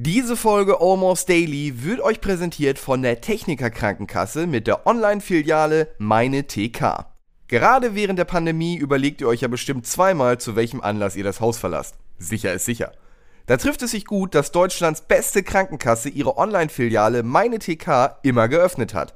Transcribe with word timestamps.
Diese 0.00 0.36
Folge 0.36 0.80
Almost 0.80 1.28
Daily 1.28 1.82
wird 1.82 2.00
euch 2.00 2.20
präsentiert 2.20 2.78
von 2.78 3.02
der 3.02 3.20
Techniker 3.20 3.68
Krankenkasse 3.68 4.46
mit 4.46 4.68
der 4.68 4.86
Online-Filiale 4.86 5.88
Meine 5.98 6.46
TK. 6.46 7.06
Gerade 7.48 7.96
während 7.96 8.16
der 8.16 8.24
Pandemie 8.24 8.76
überlegt 8.76 9.20
ihr 9.20 9.26
euch 9.26 9.40
ja 9.40 9.48
bestimmt 9.48 9.88
zweimal, 9.88 10.38
zu 10.38 10.54
welchem 10.54 10.82
Anlass 10.82 11.16
ihr 11.16 11.24
das 11.24 11.40
Haus 11.40 11.58
verlasst. 11.58 11.96
Sicher 12.16 12.52
ist 12.52 12.64
sicher. 12.64 12.92
Da 13.46 13.56
trifft 13.56 13.82
es 13.82 13.90
sich 13.90 14.04
gut, 14.04 14.36
dass 14.36 14.52
Deutschlands 14.52 15.00
beste 15.00 15.42
Krankenkasse 15.42 16.10
ihre 16.10 16.36
Online-Filiale 16.38 17.24
Meine 17.24 17.58
TK 17.58 18.20
immer 18.22 18.46
geöffnet 18.46 18.94
hat. 18.94 19.14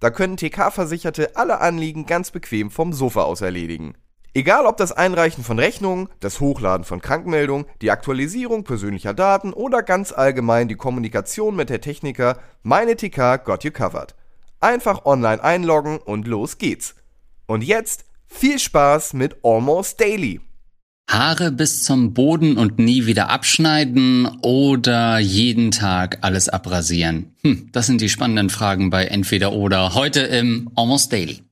Da 0.00 0.08
können 0.08 0.38
TK-Versicherte 0.38 1.36
alle 1.36 1.60
Anliegen 1.60 2.06
ganz 2.06 2.30
bequem 2.30 2.70
vom 2.70 2.94
Sofa 2.94 3.24
aus 3.24 3.42
erledigen. 3.42 3.94
Egal 4.36 4.66
ob 4.66 4.76
das 4.76 4.90
Einreichen 4.90 5.44
von 5.44 5.60
Rechnungen, 5.60 6.08
das 6.18 6.40
Hochladen 6.40 6.84
von 6.84 7.00
Krankmeldungen, 7.00 7.66
die 7.80 7.92
Aktualisierung 7.92 8.64
persönlicher 8.64 9.14
Daten 9.14 9.52
oder 9.52 9.84
ganz 9.84 10.10
allgemein 10.10 10.66
die 10.66 10.74
Kommunikation 10.74 11.54
mit 11.54 11.70
der 11.70 11.80
Techniker, 11.80 12.38
meine 12.64 12.96
TK 12.96 13.44
got 13.44 13.62
you 13.62 13.70
covered. 13.70 14.16
Einfach 14.58 15.04
online 15.04 15.42
einloggen 15.42 15.98
und 15.98 16.26
los 16.26 16.58
geht's. 16.58 16.96
Und 17.46 17.62
jetzt 17.62 18.06
viel 18.26 18.58
Spaß 18.58 19.12
mit 19.12 19.36
Almost 19.44 20.00
Daily. 20.00 20.40
Haare 21.08 21.52
bis 21.52 21.84
zum 21.84 22.12
Boden 22.12 22.56
und 22.56 22.80
nie 22.80 23.06
wieder 23.06 23.28
abschneiden 23.28 24.26
oder 24.42 25.20
jeden 25.20 25.70
Tag 25.70 26.18
alles 26.22 26.48
abrasieren? 26.48 27.36
Hm, 27.42 27.68
das 27.70 27.86
sind 27.86 28.00
die 28.00 28.08
spannenden 28.08 28.50
Fragen 28.50 28.90
bei 28.90 29.04
Entweder 29.04 29.52
oder 29.52 29.94
heute 29.94 30.22
im 30.22 30.70
Almost 30.74 31.12
Daily. 31.12 31.44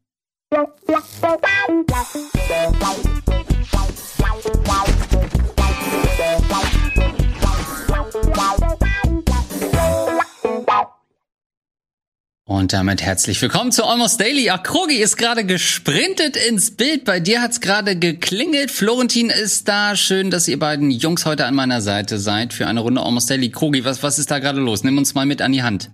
Und 12.44 12.72
damit 12.72 13.02
herzlich 13.02 13.42
willkommen 13.42 13.72
zu 13.72 13.84
Almost 13.84 14.20
Daily. 14.20 14.50
Ach, 14.50 14.62
Krogi 14.62 14.96
ist 14.96 15.16
gerade 15.16 15.44
gesprintet 15.44 16.36
ins 16.36 16.76
Bild. 16.76 17.04
Bei 17.04 17.18
dir 17.18 17.42
hat's 17.42 17.60
gerade 17.60 17.96
geklingelt. 17.96 18.70
Florentin 18.70 19.30
ist 19.30 19.68
da. 19.68 19.96
Schön, 19.96 20.30
dass 20.30 20.46
ihr 20.48 20.58
beiden 20.58 20.90
Jungs 20.90 21.26
heute 21.26 21.46
an 21.46 21.54
meiner 21.54 21.80
Seite 21.80 22.18
seid 22.18 22.52
für 22.52 22.66
eine 22.66 22.80
Runde 22.80 23.00
Almost 23.00 23.30
Daily. 23.30 23.50
Krogi, 23.50 23.84
was, 23.84 24.02
was 24.02 24.18
ist 24.18 24.30
da 24.30 24.38
gerade 24.38 24.60
los? 24.60 24.84
Nimm 24.84 24.96
uns 24.98 25.14
mal 25.14 25.26
mit 25.26 25.42
an 25.42 25.52
die 25.52 25.62
Hand. 25.62 25.90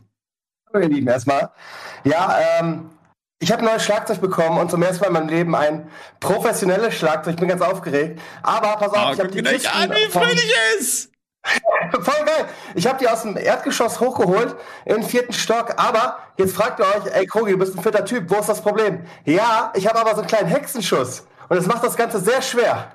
Hallo 0.73 0.85
ihr 0.85 0.91
Lieben 0.91 1.07
erstmal. 1.07 1.51
Ja, 2.05 2.39
ähm, 2.61 2.91
ich 3.41 3.53
habe 3.53 3.63
ein 3.63 3.67
neues 3.67 3.85
Schlagzeug 3.85 4.21
bekommen 4.21 4.59
und 4.59 4.71
zum 4.71 4.83
ersten 4.83 5.01
Mal 5.01 5.07
in 5.09 5.13
meinem 5.13 5.29
Leben 5.29 5.55
ein 5.55 5.89
professionelles 6.21 6.95
Schlagzeug. 6.95 7.35
Ich 7.35 7.41
bin 7.41 7.49
ganz 7.49 7.63
aufgeregt. 7.63 8.21
Aber 8.43 8.77
pass 8.77 8.93
auf, 8.93 9.07
Oh, 9.11 9.13
ich 9.13 9.19
habe 9.21 9.29
die 9.31 9.39
guck 9.43 9.47
dir 9.49 9.53
Kisten 9.59 9.69
an, 9.83 9.91
wie 9.91 10.11
vom- 10.11 10.23
fröhlich 10.23 10.53
ist. 10.79 11.11
Voll 11.93 12.25
geil. 12.27 12.47
Ich 12.75 12.87
habe 12.87 12.99
die 12.99 13.09
aus 13.09 13.23
dem 13.23 13.37
Erdgeschoss 13.37 14.01
hochgeholt 14.01 14.57
im 14.85 15.03
vierten 15.03 15.33
Stock. 15.33 15.75
Aber 15.77 16.19
jetzt 16.37 16.55
fragt 16.55 16.81
ihr 16.81 16.85
euch, 16.87 17.13
ey 17.15 17.27
Krogi, 17.27 17.53
du 17.53 17.59
bist 17.59 17.77
ein 17.77 17.83
fitter 17.83 18.05
Typ. 18.05 18.25
Wo 18.29 18.37
ist 18.41 18.49
das 18.49 18.61
Problem? 18.61 19.05
Ja, 19.25 19.73
ich 19.77 19.87
habe 19.87 19.99
aber 20.01 20.11
so 20.11 20.19
einen 20.19 20.27
kleinen 20.27 20.49
Hexenschuss. 20.49 21.27
Und 21.49 21.57
das 21.57 21.67
macht 21.67 21.85
das 21.85 21.97
Ganze 21.97 22.21
sehr 22.21 22.43
schwer. 22.43 22.91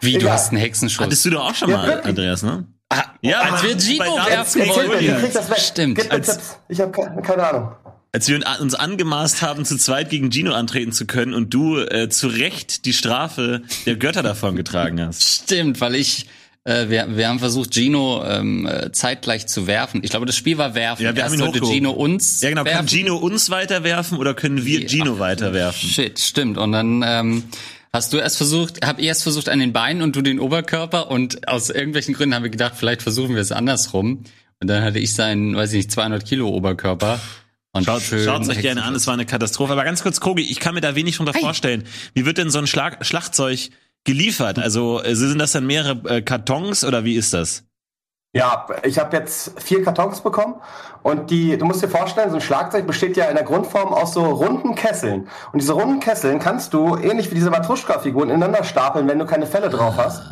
Wie, 0.00 0.14
du 0.14 0.20
Egal. 0.20 0.32
hast 0.32 0.48
einen 0.50 0.60
Hexenschuss. 0.60 1.04
Hattest 1.04 1.24
du 1.26 1.30
doch 1.30 1.50
auch 1.50 1.54
schon 1.54 1.68
Ja, 1.70 1.76
mal, 1.76 1.86
wirklich. 1.88 2.06
Andreas, 2.08 2.42
ne? 2.42 2.66
ah, 2.88 3.02
Ja, 3.20 3.40
als 3.40 3.62
wir 3.62 3.78
Gino 3.78 4.04
werfen 4.26 4.66
wollten. 4.66 5.20
krieg 5.20 5.32
das 5.32 5.50
weg. 5.50 5.58
Stimmt. 5.58 6.10
Als-. 6.10 6.58
Ich 6.68 6.80
habe 6.80 6.90
keine, 6.90 7.22
keine 7.22 7.46
Ahnung. 7.48 7.72
Als 8.14 8.28
wir 8.28 8.40
uns 8.60 8.76
angemaßt 8.76 9.42
haben, 9.42 9.64
zu 9.64 9.76
zweit 9.76 10.08
gegen 10.08 10.30
Gino 10.30 10.52
antreten 10.52 10.92
zu 10.92 11.04
können 11.04 11.34
und 11.34 11.52
du 11.52 11.78
äh, 11.78 12.08
zu 12.08 12.28
Recht 12.28 12.84
die 12.84 12.92
Strafe 12.92 13.62
der 13.86 13.96
Götter 13.96 14.22
davon 14.22 14.54
getragen 14.54 15.00
hast. 15.00 15.24
Stimmt, 15.24 15.80
weil 15.80 15.96
ich, 15.96 16.26
äh, 16.62 16.88
wir, 16.88 17.16
wir 17.16 17.28
haben 17.28 17.40
versucht, 17.40 17.74
Gino 17.74 18.22
ähm, 18.24 18.68
äh, 18.68 18.92
zeitgleich 18.92 19.48
zu 19.48 19.66
werfen. 19.66 20.00
Ich 20.04 20.10
glaube, 20.10 20.26
das 20.26 20.36
Spiel 20.36 20.58
war 20.58 20.76
werfen. 20.76 21.02
Ja, 21.02 21.16
wir 21.16 21.22
Erst 21.24 21.34
haben 21.34 21.40
ihn 21.40 21.52
sollte. 21.52 21.66
Gino 21.66 21.90
uns 21.90 22.40
Ja, 22.40 22.50
genau. 22.50 22.64
werfen. 22.64 22.76
Kann 22.76 22.86
Gino 22.86 23.16
uns 23.16 23.50
weiterwerfen 23.50 24.16
oder 24.18 24.32
können 24.34 24.64
wir 24.64 24.86
Gino 24.86 25.18
weiterwerfen? 25.18 25.88
Shit, 25.88 26.20
stimmt. 26.20 26.56
Und 26.56 26.70
dann 26.70 27.02
ähm, 27.04 27.42
hast 27.92 28.12
du 28.12 28.18
erst 28.18 28.36
versucht, 28.36 28.86
hab 28.86 29.00
ich 29.00 29.06
erst 29.06 29.24
versucht 29.24 29.48
an 29.48 29.58
den 29.58 29.72
Beinen 29.72 30.02
und 30.02 30.14
du 30.14 30.22
den 30.22 30.38
Oberkörper 30.38 31.10
und 31.10 31.48
aus 31.48 31.68
irgendwelchen 31.68 32.14
Gründen 32.14 32.36
haben 32.36 32.44
wir 32.44 32.50
gedacht, 32.50 32.74
vielleicht 32.76 33.02
versuchen 33.02 33.34
wir 33.34 33.42
es 33.42 33.50
andersrum. 33.50 34.22
Und 34.60 34.68
dann 34.68 34.84
hatte 34.84 35.00
ich 35.00 35.14
seinen, 35.14 35.56
weiß 35.56 35.72
ich 35.72 35.78
nicht, 35.78 35.90
200 35.90 36.24
Kilo 36.24 36.48
Oberkörper. 36.48 37.18
Und 37.74 37.84
Schaut 37.84 38.02
schön 38.02 38.24
schaut's 38.24 38.48
euch 38.48 38.60
gerne 38.62 38.84
an, 38.84 38.94
es 38.94 39.06
war 39.06 39.14
eine 39.14 39.26
Katastrophe. 39.26 39.72
Aber 39.72 39.84
ganz 39.84 40.02
kurz, 40.02 40.20
Kogi, 40.20 40.42
ich 40.42 40.60
kann 40.60 40.74
mir 40.74 40.80
da 40.80 40.94
wenig 40.94 41.16
drunter 41.16 41.32
Hey. 41.34 41.42
vorstellen. 41.42 41.84
Wie 42.14 42.24
wird 42.24 42.38
denn 42.38 42.48
so 42.50 42.58
ein 42.60 42.66
Schlag 42.68 43.04
Schlagzeug 43.04 43.70
geliefert? 44.04 44.58
Also 44.60 45.02
äh, 45.02 45.14
sind 45.16 45.38
das 45.40 45.52
dann 45.52 45.66
mehrere 45.66 46.00
äh, 46.08 46.22
Kartons 46.22 46.84
oder 46.84 47.04
wie 47.04 47.16
ist 47.16 47.34
das? 47.34 47.64
Ja, 48.32 48.66
ich 48.82 48.98
habe 48.98 49.16
jetzt 49.16 49.60
vier 49.60 49.82
Kartons 49.84 50.20
bekommen 50.20 50.56
und 51.04 51.30
die, 51.30 51.56
du 51.56 51.64
musst 51.66 51.82
dir 51.82 51.88
vorstellen, 51.88 52.30
so 52.30 52.36
ein 52.36 52.40
Schlagzeug 52.40 52.86
besteht 52.86 53.16
ja 53.16 53.26
in 53.26 53.34
der 53.36 53.44
Grundform 53.44 53.92
aus 53.94 54.14
so 54.14 54.24
runden 54.24 54.74
Kesseln. 54.74 55.28
Und 55.52 55.62
diese 55.62 55.72
runden 55.72 56.00
Kesseln 56.00 56.40
kannst 56.40 56.74
du, 56.74 56.96
ähnlich 56.96 57.30
wie 57.30 57.36
diese 57.36 57.50
Matruschka-Figuren, 57.50 58.30
ineinander 58.30 58.64
stapeln, 58.64 59.06
wenn 59.06 59.20
du 59.20 59.26
keine 59.26 59.46
Fälle 59.46 59.70
drauf 59.70 59.94
hast. 59.98 60.22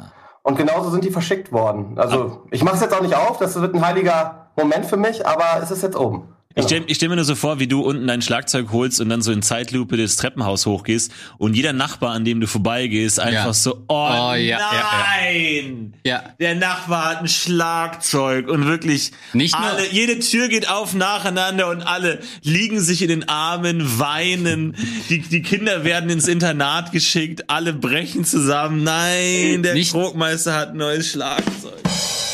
Und 0.42 0.58
genauso 0.58 0.90
sind 0.90 1.04
die 1.04 1.12
verschickt 1.12 1.52
worden. 1.52 1.96
Also 1.96 2.42
ich 2.50 2.64
mache 2.64 2.74
es 2.74 2.80
jetzt 2.82 2.92
auch 2.94 3.02
nicht 3.02 3.14
auf, 3.14 3.38
das 3.38 3.60
wird 3.60 3.72
ein 3.74 3.86
heiliger 3.86 4.50
Moment 4.56 4.84
für 4.86 4.96
mich, 4.96 5.24
aber 5.24 5.62
es 5.62 5.70
ist 5.70 5.84
jetzt 5.84 5.94
oben. 5.96 6.31
Ich 6.54 6.56
Genau. 6.56 6.66
stell, 6.68 6.82
ich 6.86 6.96
stell 6.96 7.08
mir 7.08 7.16
nur 7.16 7.24
so 7.24 7.34
vor, 7.34 7.58
wie 7.60 7.66
du 7.66 7.80
unten 7.80 8.06
dein 8.06 8.20
Schlagzeug 8.20 8.72
holst 8.72 9.00
und 9.00 9.08
dann 9.08 9.22
so 9.22 9.32
in 9.32 9.40
Zeitlupe 9.42 9.96
das 9.96 10.16
Treppenhaus 10.16 10.66
hochgehst 10.66 11.10
und 11.38 11.54
jeder 11.54 11.72
Nachbar, 11.72 12.10
an 12.12 12.24
dem 12.26 12.40
du 12.40 12.46
vorbeigehst, 12.46 13.20
einfach 13.20 13.46
Ja. 13.46 13.52
so, 13.54 13.74
oh, 13.88 14.08
Oh, 14.12 14.34
ja, 14.34 14.36
ja, 14.36 14.58
ja. 14.58 14.84
nein! 15.22 15.94
Ja. 16.04 16.22
Der 16.40 16.54
Nachbar 16.54 17.04
hat 17.10 17.20
ein 17.22 17.28
Schlagzeug 17.28 18.48
und 18.48 18.66
wirklich 18.66 19.12
Nicht 19.32 19.58
nur- 19.58 19.66
alle, 19.66 19.86
jede 19.90 20.18
Tür 20.18 20.48
geht 20.48 20.68
auf 20.68 20.94
nacheinander 20.94 21.68
und 21.70 21.82
alle 21.82 22.20
liegen 22.42 22.80
sich 22.80 23.00
in 23.02 23.08
den 23.08 23.28
Armen, 23.28 23.98
weinen, 23.98 24.76
die, 25.08 25.20
die 25.20 25.42
Kinder 25.42 25.84
werden 25.84 26.10
ins 26.10 26.28
Internat 26.28 26.92
geschickt, 26.92 27.48
alle 27.48 27.72
brechen 27.72 28.24
zusammen, 28.24 28.82
nein, 28.82 29.62
der 29.62 29.74
Nicht- 29.74 29.92
Krogmeister 29.92 30.54
hat 30.54 30.70
ein 30.72 30.76
neues 30.76 31.08
Schlagzeug. 31.12 31.72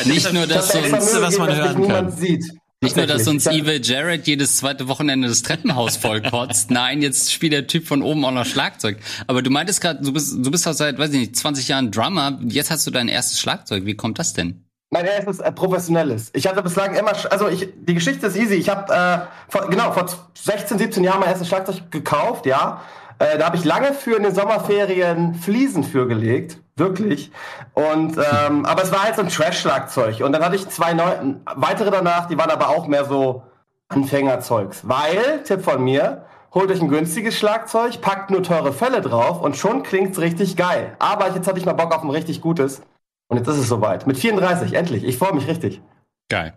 Nicht 0.05 0.33
nur, 0.33 0.45
Ich 0.45 0.51
hab 0.51 0.57
dass 0.59 0.69
da 0.69 0.79
du 0.79 0.85
extra 0.85 0.99
uns, 0.99 1.13
Mühe 1.13 1.23
was 1.23 1.39
man 1.39 1.55
hören 1.57 1.73
kann. 1.75 1.81
niemand 1.83 2.19
sieht. 2.19 2.45
Nicht 2.83 2.97
nur, 2.97 3.07
dass 3.07 3.27
uns. 3.27 3.47
Evil 3.47 3.81
Jared 3.83 4.27
jedes 4.27 4.57
zweite 4.59 4.87
Wochenende 4.87 5.27
das 5.29 5.43
Treppenhaus 5.43 5.97
vollkotzt. 5.97 6.71
Nein, 6.71 7.03
jetzt 7.03 7.33
spielt 7.33 7.53
der 7.53 7.67
Typ 7.67 7.87
von 7.87 8.03
oben 8.03 8.25
auch 8.25 8.31
noch 8.31 8.47
Schlagzeug. 8.47 8.99
Aber 9.27 9.43
du 9.43 9.51
meintest 9.51 9.81
gerade, 9.81 10.03
du 10.03 10.13
bist, 10.13 10.35
du 10.39 10.51
bist 10.51 10.67
doch 10.67 10.75
seit, 10.75 10.99
weiß 10.99 11.13
ich 11.13 11.21
nicht, 11.21 11.37
20 11.37 11.69
Jahren 11.69 11.91
Drummer. 11.91 12.39
Jetzt 12.45 12.71
hast 12.71 12.87
du 12.87 12.91
dein 12.91 13.09
erstes 13.09 13.41
Schlagzeug. 13.41 13.85
Wie 13.85 13.95
kommt 13.95 14.19
das 14.19 14.33
denn? 14.33 14.65
Mein 14.91 15.05
erstes 15.05 15.41
äh, 15.41 15.51
professionelles. 15.53 16.31
Ich 16.35 16.47
hatte 16.47 16.63
bislang 16.63 16.95
immer, 16.95 17.13
also 17.31 17.49
ich, 17.49 17.69
die 17.77 17.95
Geschichte 17.95 18.29
ist 18.29 18.37
easy. 18.37 18.55
Ich 18.55 18.69
habe 18.69 18.93
äh, 18.93 19.51
vor, 19.51 19.69
genau 19.69 19.93
vor 19.93 20.07
16, 20.35 20.79
17 20.79 21.05
Jahren 21.05 21.21
mein 21.21 21.29
erstes 21.31 21.49
Schlagzeug 21.49 21.91
gekauft, 21.91 22.47
ja. 22.47 22.83
Äh, 23.19 23.39
da 23.39 23.47
habe 23.47 23.57
ich 23.57 23.65
lange 23.65 23.93
für 23.93 24.17
in 24.17 24.23
den 24.23 24.35
Sommerferien 24.35 25.35
Fliesen 25.35 25.83
für 25.83 26.07
gelegt, 26.07 26.59
wirklich. 26.79 27.31
Und 27.75 28.17
ähm, 28.17 28.65
aber 28.65 28.83
es 28.83 28.93
war 28.93 29.05
halt 29.05 29.17
so 29.17 29.23
ein 29.23 29.29
Trash-Schlagzeug. 29.29 30.21
Und 30.21 30.33
dann 30.33 30.45
hatte 30.45 30.57
ich 30.57 30.69
zwei 30.69 30.93
neu, 30.93 31.13
weitere 31.55 31.91
danach, 31.91 32.27
die 32.27 32.39
waren 32.39 32.51
aber 32.51 32.69
auch 32.69 32.87
mehr 32.87 33.05
so 33.05 33.43
Anfängerzeugs. 33.89 34.89
Weil 34.89 35.43
Tipp 35.45 35.63
von 35.63 35.83
mir. 35.83 36.25
Holt 36.55 36.71
euch 36.71 36.81
ein 36.81 36.89
günstiges 36.89 37.39
Schlagzeug, 37.39 38.01
packt 38.01 38.31
nur 38.31 38.43
teure 38.43 38.73
Fälle 38.73 39.03
drauf 39.03 39.43
und 39.43 39.57
schon 39.59 39.83
klingt's 39.83 40.19
richtig 40.19 40.57
geil. 40.57 40.97
Aber 40.99 41.31
jetzt 41.35 41.47
hatte 41.47 41.59
ich 41.59 41.67
mal 41.67 41.75
Bock 41.75 41.95
auf 41.95 42.03
ein 42.03 42.09
richtig 42.09 42.41
gutes. 42.41 42.81
Und 43.29 43.37
jetzt 43.37 43.49
ist 43.49 43.59
es 43.59 43.69
soweit. 43.69 44.07
Mit 44.07 44.17
34, 44.17 44.73
endlich. 44.73 45.05
Ich 45.05 45.19
freue 45.19 45.35
mich 45.35 45.47
richtig. 45.47 45.83
Geil. 46.31 46.55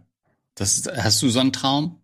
Das, 0.56 0.90
hast 0.96 1.22
du 1.22 1.30
so 1.30 1.42
einen 1.42 1.52
Traum? 1.52 2.01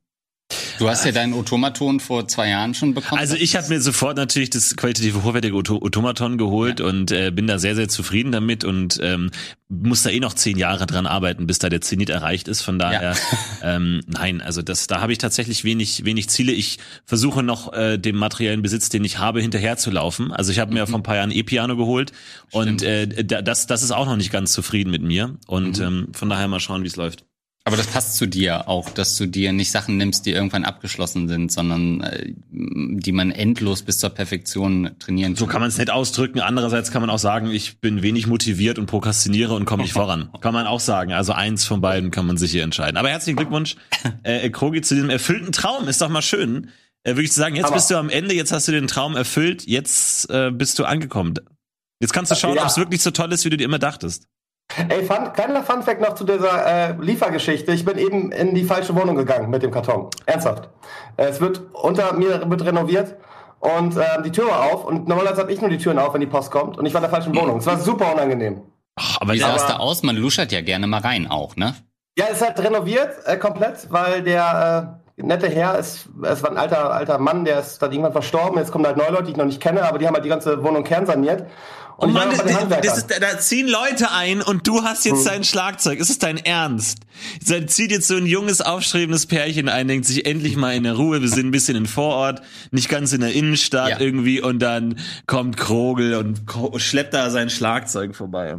Du 0.79 0.89
hast 0.89 1.05
ja 1.05 1.11
deinen 1.11 1.33
Automaton 1.33 1.99
vor 1.99 2.27
zwei 2.27 2.49
Jahren 2.49 2.73
schon 2.73 2.93
bekommen. 2.93 3.19
Also 3.19 3.35
ich 3.35 3.55
habe 3.55 3.67
mir 3.69 3.81
sofort 3.81 4.17
natürlich 4.17 4.49
das 4.49 4.75
qualitative 4.75 5.23
hochwertige 5.23 5.55
Auto 5.55 5.77
Automaton 5.77 6.37
geholt 6.37 6.81
und 6.81 7.11
äh, 7.11 7.31
bin 7.31 7.47
da 7.47 7.59
sehr, 7.59 7.75
sehr 7.75 7.87
zufrieden 7.89 8.31
damit 8.31 8.63
und 8.63 8.99
ähm, 9.01 9.31
muss 9.69 10.03
da 10.03 10.09
eh 10.09 10.19
noch 10.19 10.33
zehn 10.33 10.57
Jahre 10.57 10.85
dran 10.85 11.05
arbeiten, 11.07 11.45
bis 11.47 11.59
da 11.59 11.67
der 11.69 11.81
Zenit 11.81 12.09
erreicht 12.09 12.47
ist. 12.47 12.61
Von 12.61 12.79
daher, 12.79 13.15
ähm, 13.63 14.01
nein, 14.07 14.41
also 14.41 14.61
das, 14.61 14.87
da 14.87 15.01
habe 15.01 15.11
ich 15.11 15.17
tatsächlich 15.17 15.63
wenig, 15.63 16.05
wenig 16.05 16.29
Ziele. 16.29 16.53
Ich 16.53 16.77
versuche 17.05 17.43
noch 17.43 17.73
äh, 17.73 17.97
dem 17.97 18.15
materiellen 18.15 18.61
Besitz, 18.61 18.89
den 18.89 19.03
ich 19.03 19.17
habe, 19.19 19.41
hinterherzulaufen. 19.41 20.31
Also 20.31 20.51
ich 20.51 20.59
habe 20.59 20.73
mir 20.73 20.87
vor 20.87 20.99
ein 20.99 21.03
paar 21.03 21.15
Jahren 21.17 21.31
E-Piano 21.31 21.75
geholt 21.75 22.13
und 22.51 22.81
äh, 22.81 23.07
da- 23.25 23.41
das, 23.41 23.67
das 23.67 23.83
ist 23.83 23.91
auch 23.91 24.05
noch 24.05 24.15
nicht 24.15 24.31
ganz 24.31 24.53
zufrieden 24.53 24.89
mit 24.91 25.01
mir. 25.01 25.35
Und 25.47 25.79
ähm, 25.79 26.07
von 26.13 26.29
daher 26.29 26.47
mal 26.47 26.59
schauen, 26.61 26.83
wie 26.83 26.87
es 26.87 26.95
läuft. 26.95 27.25
Aber 27.67 27.77
das 27.77 27.87
passt 27.87 28.15
zu 28.15 28.25
dir 28.27 28.67
auch, 28.67 28.89
dass 28.89 29.17
du 29.17 29.27
dir 29.27 29.51
nicht 29.53 29.71
Sachen 29.71 29.97
nimmst, 29.97 30.25
die 30.25 30.31
irgendwann 30.31 30.63
abgeschlossen 30.63 31.27
sind, 31.27 31.51
sondern 31.51 32.01
äh, 32.01 32.33
die 32.49 33.11
man 33.11 33.31
endlos 33.31 33.83
bis 33.83 33.99
zur 33.99 34.09
Perfektion 34.09 34.91
trainieren 34.99 35.33
kann. 35.33 35.39
So 35.39 35.45
kann 35.47 35.61
man 35.61 35.67
es 35.69 35.77
nicht 35.77 35.89
ausdrücken. 35.91 36.39
Andererseits 36.39 36.91
kann 36.91 37.01
man 37.01 37.09
auch 37.09 37.19
sagen, 37.19 37.51
ich 37.51 37.79
bin 37.79 38.01
wenig 38.01 38.25
motiviert 38.27 38.79
und 38.79 38.85
prokrastiniere 38.85 39.53
und 39.53 39.65
komme 39.65 39.83
nicht 39.83 39.93
voran. 39.93 40.29
Kann 40.41 40.53
man 40.53 40.65
auch 40.65 40.79
sagen. 40.79 41.11
Also 41.13 41.33
eins 41.33 41.65
von 41.65 41.81
beiden 41.81 42.09
kann 42.09 42.25
man 42.25 42.37
sich 42.37 42.51
hier 42.51 42.63
entscheiden. 42.63 42.97
Aber 42.97 43.09
herzlichen 43.09 43.35
Glückwunsch, 43.37 43.75
äh, 44.23 44.49
Krogi, 44.49 44.81
zu 44.81 44.95
diesem 44.95 45.09
erfüllten 45.09 45.51
Traum. 45.51 45.87
Ist 45.87 46.01
doch 46.01 46.09
mal 46.09 46.21
schön. 46.21 46.69
Äh, 47.03 47.11
wirklich 47.17 47.31
zu 47.33 47.39
sagen, 47.39 47.55
jetzt 47.55 47.65
Aber- 47.65 47.75
bist 47.75 47.91
du 47.91 47.95
am 47.97 48.09
Ende, 48.09 48.33
jetzt 48.33 48.51
hast 48.51 48.67
du 48.67 48.71
den 48.71 48.87
Traum 48.87 49.15
erfüllt, 49.15 49.67
jetzt 49.67 50.29
äh, 50.29 50.51
bist 50.51 50.79
du 50.79 50.85
angekommen. 50.85 51.33
Jetzt 51.99 52.13
kannst 52.13 52.31
du 52.31 52.35
schauen, 52.35 52.55
Ja. 52.55 52.61
ob 52.63 52.69
es 52.69 52.77
wirklich 52.77 53.01
so 53.01 53.11
toll 53.11 53.31
ist, 53.33 53.43
wie 53.43 53.49
du 53.49 53.57
dir 53.57 53.65
immer 53.65 53.79
dachtest. 53.79 54.27
Ey, 54.89 55.03
fun, 55.05 55.33
kleiner 55.33 55.63
Funfact 55.63 56.01
noch 56.01 56.15
zu 56.15 56.23
dieser 56.23 56.89
äh, 56.89 56.95
Liefergeschichte. 56.99 57.71
Ich 57.71 57.85
bin 57.85 57.97
eben 57.97 58.31
in 58.31 58.53
die 58.53 58.63
falsche 58.63 58.95
Wohnung 58.95 59.15
gegangen 59.15 59.49
mit 59.49 59.63
dem 59.63 59.71
Karton. 59.71 60.09
Ernsthaft. 60.25 60.69
Es 61.15 61.41
wird 61.41 61.61
unter 61.73 62.13
mir 62.13 62.49
wird 62.49 62.63
renoviert 62.63 63.15
und 63.59 63.97
äh, 63.97 64.21
die 64.23 64.31
Tür 64.31 64.47
war 64.47 64.73
auf 64.73 64.85
und 64.85 65.07
normalerweise 65.07 65.41
habe 65.41 65.51
ich 65.51 65.61
nur 65.61 65.69
die 65.69 65.77
Türen 65.77 65.97
auf, 65.97 66.13
wenn 66.13 66.21
die 66.21 66.27
Post 66.27 66.51
kommt 66.51 66.77
und 66.77 66.85
ich 66.85 66.93
war 66.93 66.99
in 66.99 67.03
der 67.03 67.11
falschen 67.11 67.35
Wohnung. 67.35 67.57
Es 67.57 67.65
war 67.65 67.79
super 67.79 68.13
unangenehm. 68.13 68.61
Ach, 68.95 69.17
aber 69.21 69.33
wie 69.33 69.39
sah 69.39 69.55
es 69.55 69.65
da 69.65 69.77
aus? 69.77 70.03
Man 70.03 70.15
luschert 70.15 70.51
ja 70.51 70.61
gerne 70.61 70.85
mal 70.85 71.01
rein 71.01 71.27
auch, 71.27 71.55
ne? 71.55 71.73
Ja, 72.17 72.25
es 72.29 72.41
ist 72.41 72.47
halt 72.47 72.59
renoviert 72.59 73.15
äh, 73.25 73.37
komplett, 73.37 73.91
weil 73.91 74.21
der 74.21 74.99
äh, 75.17 75.23
nette 75.23 75.47
Herr 75.49 75.77
ist, 75.79 76.09
es 76.23 76.43
war 76.43 76.51
ein 76.51 76.57
alter 76.57 76.91
alter 76.91 77.17
Mann, 77.17 77.45
der 77.45 77.59
ist 77.59 77.81
dann 77.81 77.91
irgendwann 77.91 78.11
verstorben. 78.11 78.59
Jetzt 78.59 78.71
kommen 78.71 78.85
halt 78.85 78.97
neue 78.97 79.11
Leute, 79.11 79.23
die 79.23 79.31
ich 79.31 79.37
noch 79.37 79.45
nicht 79.45 79.61
kenne, 79.61 79.83
aber 79.83 79.97
die 79.97 80.07
haben 80.07 80.13
halt 80.13 80.25
die 80.25 80.29
ganze 80.29 80.63
Wohnung 80.63 80.83
kernsaniert. 80.83 81.47
Und 81.97 82.09
oh 82.09 82.13
Mann, 82.13 82.29
das, 82.29 82.43
das 82.81 82.97
ist, 82.99 83.07
da 83.09 83.39
ziehen 83.39 83.67
Leute 83.67 84.11
ein 84.11 84.43
und 84.43 84.67
du 84.67 84.83
hast 84.83 85.03
jetzt 85.05 85.19
hm. 85.19 85.25
dein 85.25 85.43
Schlagzeug. 85.43 85.99
Ist 85.99 86.11
es 86.11 86.19
dein 86.19 86.37
Ernst? 86.37 86.99
Da 87.47 87.65
zieht 87.65 87.89
jetzt 87.89 88.07
so 88.07 88.15
ein 88.15 88.27
junges, 88.27 88.61
aufstrebendes 88.61 89.25
Pärchen 89.25 89.67
ein, 89.67 89.87
denkt 89.87 90.05
sich 90.05 90.27
endlich 90.27 90.55
mal 90.57 90.75
in 90.75 90.83
der 90.83 90.93
Ruhe, 90.93 91.21
wir 91.21 91.27
sind 91.29 91.47
ein 91.47 91.51
bisschen 91.51 91.75
in 91.75 91.87
Vorort, 91.87 92.43
nicht 92.69 92.87
ganz 92.87 93.13
in 93.13 93.21
der 93.21 93.33
Innenstadt 93.33 93.89
ja. 93.89 93.99
irgendwie 93.99 94.39
und 94.41 94.59
dann 94.59 94.99
kommt 95.25 95.57
Krogel 95.57 96.13
und 96.13 96.43
schleppt 96.79 97.15
da 97.15 97.31
sein 97.31 97.49
Schlagzeug 97.49 98.15
vorbei 98.15 98.57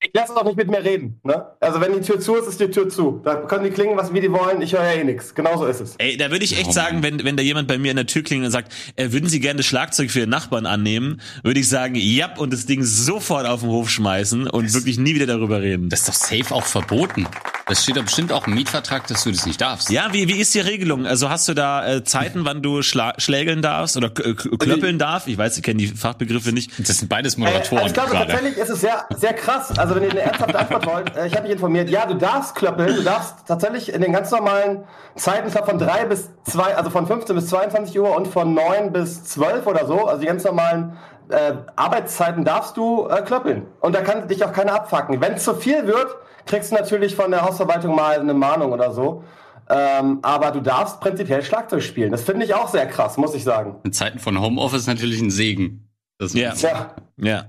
ich 0.00 0.10
lasse 0.14 0.36
auch 0.36 0.44
nicht 0.44 0.56
mit 0.56 0.70
mir 0.70 0.84
reden. 0.84 1.20
Ne? 1.24 1.44
Also 1.58 1.80
wenn 1.80 1.92
die 1.92 2.00
Tür 2.00 2.20
zu 2.20 2.36
ist, 2.36 2.46
ist 2.46 2.60
die 2.60 2.70
Tür 2.70 2.88
zu. 2.88 3.20
Da 3.24 3.34
können 3.34 3.64
die 3.64 3.70
klingen, 3.70 3.96
was 3.96 4.14
wie 4.14 4.20
die 4.20 4.30
wollen. 4.30 4.62
Ich 4.62 4.72
höre 4.72 4.84
ja 4.84 4.92
eh 4.92 5.04
nichts. 5.04 5.34
Genauso 5.34 5.66
ist 5.66 5.80
es. 5.80 5.96
Ey, 5.98 6.16
da 6.16 6.30
würde 6.30 6.44
ich 6.44 6.56
echt 6.56 6.68
oh, 6.68 6.72
sagen, 6.72 7.02
wenn, 7.02 7.24
wenn 7.24 7.36
da 7.36 7.42
jemand 7.42 7.66
bei 7.66 7.78
mir 7.78 7.90
in 7.90 7.96
der 7.96 8.06
Tür 8.06 8.22
klingelt 8.22 8.46
und 8.46 8.52
sagt, 8.52 8.72
äh, 8.94 9.10
würden 9.10 9.28
Sie 9.28 9.40
gerne 9.40 9.58
das 9.58 9.66
Schlagzeug 9.66 10.12
für 10.12 10.20
Ihren 10.20 10.30
Nachbarn 10.30 10.66
annehmen, 10.66 11.20
würde 11.42 11.58
ich 11.58 11.68
sagen, 11.68 11.96
ja, 11.96 12.32
und 12.36 12.52
das 12.52 12.66
Ding 12.66 12.84
sofort 12.84 13.44
auf 13.46 13.60
den 13.60 13.70
Hof 13.70 13.90
schmeißen 13.90 14.46
und 14.46 14.66
das, 14.66 14.74
wirklich 14.74 14.98
nie 14.98 15.16
wieder 15.16 15.26
darüber 15.26 15.62
reden. 15.62 15.88
Das 15.88 16.00
ist 16.00 16.08
doch 16.08 16.14
safe 16.14 16.54
auch 16.54 16.64
verboten. 16.64 17.26
Das 17.68 17.82
steht 17.82 17.96
doch 17.96 18.04
bestimmt 18.04 18.32
auch 18.32 18.46
im 18.46 18.54
Mietvertrag, 18.54 19.06
dass 19.08 19.24
du 19.24 19.30
das 19.30 19.44
nicht 19.44 19.60
darfst. 19.60 19.90
Ja, 19.90 20.12
wie, 20.12 20.26
wie 20.26 20.40
ist 20.40 20.54
die 20.54 20.60
Regelung? 20.60 21.06
Also 21.06 21.28
hast 21.28 21.48
du 21.48 21.54
da 21.54 21.86
äh, 21.86 22.04
Zeiten, 22.04 22.46
wann 22.46 22.62
du 22.62 22.80
schla 22.82 23.12
schlägeln 23.18 23.60
darfst 23.60 23.96
oder 23.96 24.08
klöppeln 24.08 24.98
darf? 24.98 25.26
Ich 25.26 25.36
weiß, 25.36 25.58
ich 25.58 25.62
kenne 25.62 25.76
die 25.76 25.88
Fachbegriffe 25.88 26.52
nicht. 26.52 26.72
Das 26.78 26.96
sind 26.98 27.08
beides 27.08 27.36
Moderatoren. 27.36 27.78
Äh, 27.78 27.82
also 27.82 27.86
ich 27.88 27.94
glaube, 27.94 28.12
tatsächlich 28.12 28.56
ist 28.56 28.70
es 28.70 28.80
sehr, 28.80 29.06
sehr 29.14 29.34
krass. 29.34 29.78
Also 29.78 29.87
wenn 29.94 30.04
ihr 30.04 30.10
eine 30.10 30.20
ernsthafte 30.20 30.58
Antwort 30.58 30.86
wollt, 30.86 31.16
äh, 31.16 31.26
ich 31.26 31.34
habe 31.34 31.44
mich 31.44 31.52
informiert, 31.52 31.90
ja, 31.90 32.06
du 32.06 32.14
darfst 32.14 32.54
klöppeln, 32.54 32.96
du 32.96 33.02
darfst 33.02 33.46
tatsächlich 33.46 33.92
in 33.92 34.00
den 34.00 34.12
ganz 34.12 34.30
normalen 34.30 34.84
Zeiten, 35.16 35.50
von 35.50 35.78
drei 35.78 36.04
bis 36.04 36.30
zwei, 36.44 36.76
also 36.76 36.90
von 36.90 37.06
15 37.06 37.34
bis 37.34 37.48
22 37.48 37.98
Uhr 37.98 38.16
und 38.16 38.28
von 38.28 38.54
neun 38.54 38.92
bis 38.92 39.24
zwölf 39.24 39.66
oder 39.66 39.86
so, 39.86 40.06
also 40.06 40.20
die 40.20 40.26
ganz 40.26 40.44
normalen 40.44 40.96
äh, 41.30 41.54
Arbeitszeiten 41.76 42.44
darfst 42.44 42.76
du 42.76 43.06
äh, 43.08 43.22
klöppeln. 43.22 43.66
Und 43.80 43.94
da 43.94 44.00
kann 44.00 44.28
dich 44.28 44.44
auch 44.44 44.52
keiner 44.52 44.74
abfacken. 44.74 45.20
Wenn 45.20 45.34
es 45.34 45.44
zu 45.44 45.54
viel 45.54 45.86
wird, 45.86 46.16
kriegst 46.46 46.70
du 46.70 46.76
natürlich 46.76 47.14
von 47.14 47.30
der 47.30 47.42
Hausverwaltung 47.42 47.94
mal 47.94 48.18
eine 48.18 48.34
Mahnung 48.34 48.72
oder 48.72 48.92
so. 48.92 49.24
Ähm, 49.70 50.20
aber 50.22 50.50
du 50.50 50.60
darfst 50.60 51.00
prinzipiell 51.00 51.42
Schlagzeug 51.42 51.82
spielen. 51.82 52.10
Das 52.10 52.22
finde 52.22 52.46
ich 52.46 52.54
auch 52.54 52.68
sehr 52.68 52.86
krass, 52.86 53.18
muss 53.18 53.34
ich 53.34 53.44
sagen. 53.44 53.76
In 53.84 53.92
Zeiten 53.92 54.18
von 54.18 54.40
Homeoffice 54.40 54.86
natürlich 54.86 55.20
ein 55.20 55.30
Segen. 55.30 55.87
Das 56.18 56.34
ja. 56.34 56.52
ja. 56.54 56.94
ja. 57.16 57.44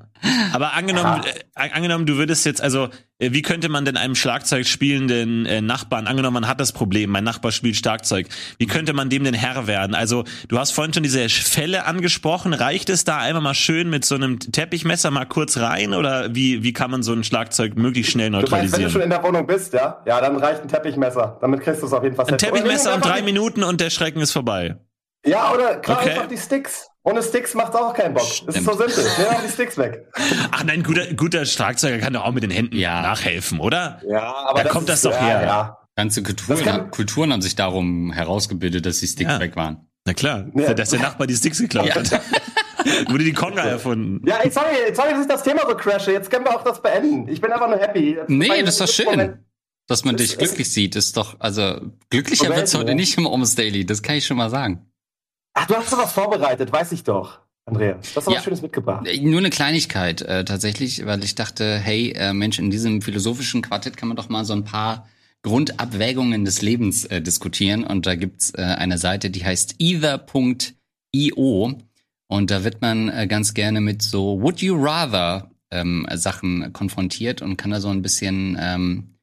Aber 0.53 0.73
angenommen, 0.73 1.23
äh, 1.23 1.69
angenommen, 1.71 2.05
du 2.05 2.17
würdest 2.17 2.45
jetzt, 2.45 2.61
also, 2.61 2.89
äh, 3.19 3.31
wie 3.31 3.41
könnte 3.41 3.69
man 3.69 3.85
denn 3.85 3.97
einem 3.97 4.15
Schlagzeug 4.15 4.67
spielenden 4.67 5.45
äh, 5.45 5.61
Nachbarn, 5.61 6.07
angenommen, 6.07 6.35
man 6.35 6.47
hat 6.47 6.59
das 6.59 6.71
Problem, 6.71 7.09
mein 7.09 7.23
Nachbar 7.23 7.51
spielt 7.51 7.77
Schlagzeug, 7.77 8.27
wie 8.57 8.67
könnte 8.67 8.93
man 8.93 9.09
dem 9.09 9.23
denn 9.23 9.33
Herr 9.33 9.65
werden? 9.65 9.95
Also, 9.95 10.25
du 10.49 10.59
hast 10.59 10.71
vorhin 10.71 10.93
schon 10.93 11.03
diese 11.03 11.27
Fälle 11.29 11.85
angesprochen, 11.85 12.53
reicht 12.53 12.89
es 12.89 13.05
da 13.05 13.17
einfach 13.17 13.41
mal 13.41 13.53
schön 13.53 13.89
mit 13.89 14.05
so 14.05 14.15
einem 14.15 14.39
Teppichmesser 14.39 15.09
mal 15.09 15.25
kurz 15.25 15.57
rein 15.57 15.93
oder 15.93 16.35
wie, 16.35 16.63
wie 16.63 16.73
kann 16.73 16.91
man 16.91 17.01
so 17.01 17.13
ein 17.13 17.23
Schlagzeug 17.23 17.75
möglichst 17.75 18.11
schnell 18.11 18.29
neutralisieren? 18.29 18.71
Du 18.71 18.71
meinst, 18.71 18.77
wenn 18.77 18.83
du 18.83 18.91
schon 18.91 19.01
in 19.01 19.09
der 19.09 19.23
Wohnung 19.23 19.47
bist, 19.47 19.73
ja? 19.73 20.03
Ja, 20.05 20.19
dann 20.19 20.35
reicht 20.37 20.61
ein 20.61 20.67
Teppichmesser, 20.67 21.37
damit 21.41 21.61
kriegst 21.61 21.81
du 21.81 21.87
es 21.87 21.93
auf 21.93 22.03
jeden 22.03 22.15
Fall. 22.15 22.27
Ein 22.27 22.37
Teppichmesser 22.37 22.93
und 22.93 23.05
drei 23.05 23.21
Minuten 23.21 23.63
und 23.63 23.81
der 23.81 23.89
Schrecken 23.89 24.19
ist 24.19 24.31
vorbei. 24.31 24.75
Ja, 25.25 25.53
oder 25.53 25.77
klar, 25.77 25.99
okay. 25.99 26.11
einfach 26.11 26.27
die 26.27 26.37
Sticks. 26.37 26.87
Ohne 27.09 27.23
Sticks 27.23 27.55
macht 27.55 27.75
auch 27.75 27.93
keinen 27.93 28.13
Bock. 28.13 28.27
Das 28.45 28.55
ist 28.55 28.65
so 28.65 28.73
simpel. 28.73 29.05
Nimm 29.17 29.27
auch 29.27 29.41
die 29.41 29.49
Sticks 29.49 29.77
weg. 29.77 30.07
Ach 30.51 30.63
nein, 30.63 30.83
guter, 30.83 31.13
guter 31.13 31.45
Schlagzeuger 31.45 31.97
kann 31.99 32.13
doch 32.13 32.23
auch 32.23 32.31
mit 32.31 32.43
den 32.43 32.51
Händen 32.51 32.75
ja. 32.75 33.01
nachhelfen, 33.01 33.59
oder? 33.59 34.01
Ja, 34.07 34.33
aber 34.47 34.63
da 34.63 34.69
kommt 34.69 34.89
das 34.89 35.01
doch 35.01 35.11
ja, 35.11 35.21
her. 35.21 35.41
Ja. 35.43 35.77
Ganze 35.95 36.23
Kulturen, 36.23 36.63
kann, 36.63 36.91
Kulturen 36.91 37.33
haben 37.33 37.41
sich 37.41 37.55
darum 37.55 38.11
herausgebildet, 38.11 38.85
dass 38.85 38.99
die 38.99 39.07
Sticks 39.07 39.31
ja. 39.31 39.39
weg 39.39 39.55
waren. 39.55 39.87
Na 40.05 40.13
klar, 40.13 40.45
ja. 40.53 40.73
dass 40.73 40.91
der 40.91 40.99
Nachbar 40.99 41.27
die 41.27 41.35
Sticks 41.35 41.59
geklaut 41.59 41.93
hat. 41.93 42.21
Wurde 43.09 43.25
die 43.25 43.33
Konga 43.33 43.63
erfunden. 43.63 44.25
Ja, 44.25 44.37
ich 44.43 44.53
sorry, 44.53 44.67
sorry, 44.93 45.11
dass 45.11 45.21
ich 45.21 45.27
das 45.27 45.43
Thema 45.43 45.61
so 45.67 45.75
crashe. 45.75 46.13
Jetzt 46.13 46.31
können 46.31 46.45
wir 46.45 46.55
auch 46.55 46.63
das 46.63 46.81
beenden. 46.81 47.27
Ich 47.27 47.41
bin 47.41 47.51
einfach 47.51 47.67
nur 47.67 47.77
happy. 47.77 48.15
Das 48.15 48.29
nee, 48.29 48.61
das 48.61 48.69
ist 48.69 48.81
doch 48.81 48.87
schön. 48.87 49.05
Moment. 49.05 49.39
Dass 49.87 50.05
man 50.05 50.15
dich 50.15 50.37
glücklich 50.37 50.71
sieht, 50.71 50.95
ist 50.95 51.17
doch, 51.17 51.39
also 51.39 51.81
glücklicher 52.11 52.55
wird's 52.55 52.75
heute 52.75 52.93
nicht 52.93 53.17
im 53.17 53.25
Almost 53.25 53.57
Daily, 53.57 53.87
das 53.87 54.03
kann 54.03 54.15
ich 54.15 54.25
schon 54.27 54.37
mal 54.37 54.51
sagen. 54.51 54.88
Ach, 55.61 55.67
du 55.67 55.75
hast 55.75 55.91
doch 55.91 55.97
was 55.97 56.13
vorbereitet, 56.13 56.71
weiß 56.71 56.93
ich 56.93 57.03
doch. 57.03 57.39
Andrea, 57.65 57.93
du 57.93 57.99
hast 57.99 58.15
doch 58.15 58.31
ja. 58.31 58.37
was 58.37 58.45
Schönes 58.45 58.61
mitgebracht. 58.61 59.05
Äh, 59.05 59.19
nur 59.19 59.39
eine 59.39 59.49
Kleinigkeit 59.49 60.21
äh, 60.21 60.45
tatsächlich, 60.45 61.05
weil 61.05 61.21
ich 61.23 61.35
dachte, 61.35 61.77
hey, 61.77 62.13
äh, 62.13 62.31
Mensch, 62.31 62.59
in 62.59 62.71
diesem 62.71 63.01
philosophischen 63.01 63.61
Quartett 63.61 63.97
kann 63.97 64.07
man 64.07 64.15
doch 64.15 64.29
mal 64.29 64.45
so 64.45 64.53
ein 64.53 64.63
paar 64.63 65.09
Grundabwägungen 65.41 66.45
des 66.45 66.61
Lebens 66.61 67.03
äh, 67.05 67.21
diskutieren. 67.21 67.83
Und 67.83 68.05
da 68.05 68.15
gibt's 68.15 68.51
äh, 68.51 68.61
eine 68.61 68.97
Seite, 68.97 69.29
die 69.29 69.43
heißt 69.43 69.75
either.io. 69.79 71.73
Und 72.27 72.51
da 72.51 72.63
wird 72.63 72.81
man 72.81 73.09
äh, 73.09 73.27
ganz 73.27 73.53
gerne 73.53 73.81
mit 73.81 74.01
so 74.01 74.41
Would 74.41 74.61
you 74.61 74.77
rather 74.81 75.51
ähm, 75.71 76.07
Sachen 76.13 76.71
konfrontiert 76.71 77.41
und 77.41 77.57
kann 77.57 77.71
da 77.71 77.81
so 77.81 77.89
ein 77.89 78.01
bisschen 78.01 78.57
ähm, 78.59 79.18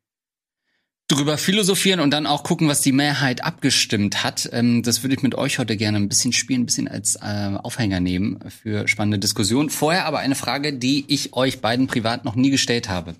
drüber 1.08 1.38
philosophieren 1.38 2.00
und 2.00 2.10
dann 2.10 2.26
auch 2.26 2.42
gucken, 2.42 2.68
was 2.68 2.80
die 2.80 2.92
Mehrheit 2.92 3.44
abgestimmt 3.44 4.24
hat. 4.24 4.48
Ähm, 4.52 4.82
das 4.82 5.02
würde 5.02 5.14
ich 5.14 5.22
mit 5.22 5.34
euch 5.34 5.58
heute 5.58 5.76
gerne 5.76 5.98
ein 5.98 6.08
bisschen 6.08 6.32
spielen, 6.32 6.62
ein 6.62 6.66
bisschen 6.66 6.88
als 6.88 7.16
äh, 7.16 7.56
Aufhänger 7.62 8.00
nehmen 8.00 8.40
für 8.50 8.88
spannende 8.88 9.18
Diskussionen. 9.18 9.70
Vorher 9.70 10.06
aber 10.06 10.18
eine 10.18 10.34
Frage, 10.34 10.72
die 10.72 11.04
ich 11.08 11.32
euch 11.34 11.60
beiden 11.60 11.86
privat 11.86 12.24
noch 12.24 12.34
nie 12.34 12.50
gestellt 12.50 12.88
habe, 12.88 13.14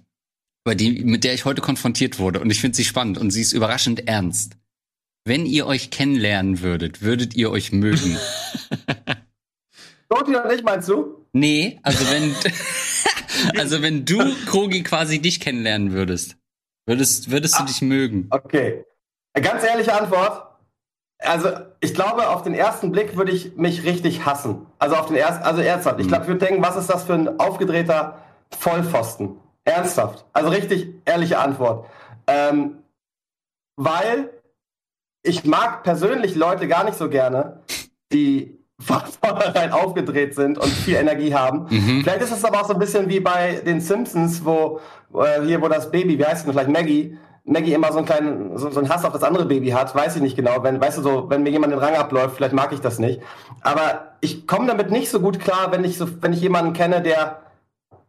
aber 0.65 0.75
die, 0.75 1.05
mit 1.05 1.23
der 1.23 1.35
ich 1.35 1.45
heute 1.45 1.61
konfrontiert 1.61 2.19
wurde. 2.19 2.41
Und 2.41 2.51
ich 2.51 2.61
finde 2.61 2.77
sie 2.77 2.85
spannend 2.85 3.19
und 3.19 3.31
sie 3.31 3.43
ist 3.43 3.53
überraschend 3.53 4.09
ernst. 4.09 4.57
Wenn 5.25 5.47
ihr 5.47 5.67
euch 5.67 5.91
kennenlernen 5.91 6.61
würdet, 6.61 7.03
würdet 7.03 7.35
ihr 7.35 7.51
euch 7.51 7.73
mögen? 7.73 8.17
Dort 10.09 10.29
oder 10.29 10.47
nicht, 10.49 10.65
meinst 10.65 10.89
du? 10.89 11.27
Nee, 11.33 11.81
also 11.83 12.05
wenn, 12.11 12.35
also 13.61 13.83
wenn 13.83 14.05
du, 14.05 14.19
Krogi, 14.47 14.83
quasi 14.83 15.19
dich 15.19 15.41
kennenlernen 15.41 15.93
würdest. 15.93 16.37
Würdest, 16.87 17.31
würdest 17.31 17.59
du 17.59 17.63
ah, 17.63 17.67
dich 17.67 17.83
mögen? 17.83 18.29
Okay. 18.31 18.85
Ganz 19.35 19.65
ehrliche 19.65 19.93
Antwort. 19.93 20.47
Also, 21.19 21.49
ich 21.81 21.95
glaube, 21.95 22.29
auf 22.29 22.43
den 22.43 22.55
ersten 22.55 22.93
Blick 22.93 23.17
würde 23.17 23.33
ich 23.33 23.57
mich 23.57 23.85
richtig 23.85 24.25
hassen. 24.25 24.67
Also 24.79 24.97
auf 24.97 25.07
den 25.07 25.17
ersten, 25.17 25.43
also 25.43 25.63
ernsthaft. 25.63 25.99
Ich 26.01 26.09
glaube, 26.09 26.25
ich 26.25 26.29
würde 26.29 26.47
denken, 26.47 26.63
was 26.63 26.77
ist 26.77 26.89
das 26.89 27.05
für 27.05 27.15
ein 27.15 27.41
aufgedrehter 27.41 28.19
Vollpfosten? 28.57 29.37
Ernsthaft. 29.65 30.25
Also 30.33 30.51
richtig 30.51 30.89
ehrliche 31.05 31.39
Antwort. 31.39 31.87
Ähm, 32.27 32.79
weil 33.77 34.31
ich 35.23 35.45
mag 35.45 35.83
persönlich 35.83 36.35
Leute 36.37 36.69
gar 36.69 36.85
nicht 36.85 36.97
so 36.97 37.09
gerne, 37.09 37.61
die 38.13 38.57
von 38.79 39.01
vornherein 39.23 39.73
aufgedreht 39.73 40.35
sind 40.35 40.59
und 40.59 40.69
viel 40.69 40.97
Energie 40.97 41.35
haben. 41.35 41.67
Mhm. 41.71 42.03
Vielleicht 42.03 42.23
ist 42.23 42.33
es 42.33 42.45
aber 42.45 42.61
auch 42.61 42.67
so 42.69 42.75
ein 42.75 42.79
bisschen 42.79 43.09
wie 43.09 43.21
bei 43.21 43.55
den 43.65 43.81
Simpsons, 43.81 44.45
wo 44.45 44.81
äh, 45.23 45.43
hier, 45.45 45.61
wo 45.63 45.69
das 45.69 45.91
Baby, 45.91 46.19
wie 46.19 46.25
heißt 46.25 46.47
es 46.47 46.53
vielleicht 46.53 46.71
Maggie, 46.71 47.19
Maggie 47.45 47.75
immer 47.75 47.93
so 47.93 47.99
einen 47.99 48.07
kleinen, 48.07 48.59
so, 48.59 48.71
so 48.71 48.81
einen 48.81 48.89
Hass 48.89 49.05
auf 49.05 49.13
das 49.13 49.23
andere 49.23 49.47
Baby 49.47 49.71
hat, 49.71 49.95
weiß 49.95 50.17
ich 50.17 50.23
nicht 50.23 50.37
genau. 50.37 50.63
Wenn, 50.63 50.81
weißt 50.81 50.99
du 50.99 51.03
so, 51.03 51.31
wenn 51.31 51.43
mir 51.43 51.51
jemand 51.51 51.73
den 51.73 51.79
Rang 51.79 51.95
abläuft, 51.95 52.37
vielleicht 52.37 52.53
mag 52.53 52.73
ich 52.73 52.81
das 52.81 52.99
nicht. 52.99 53.21
Aber 53.63 54.17
ich 54.21 54.47
komme 54.47 54.67
damit 54.67 54.91
nicht 54.91 55.11
so 55.11 55.21
gut 55.21 55.39
klar, 55.39 55.71
wenn 55.71 55.85
ich 55.85 55.97
so, 55.97 56.09
wenn 56.21 56.33
ich 56.33 56.41
jemanden 56.41 56.73
kenne, 56.73 57.01
der 57.03 57.43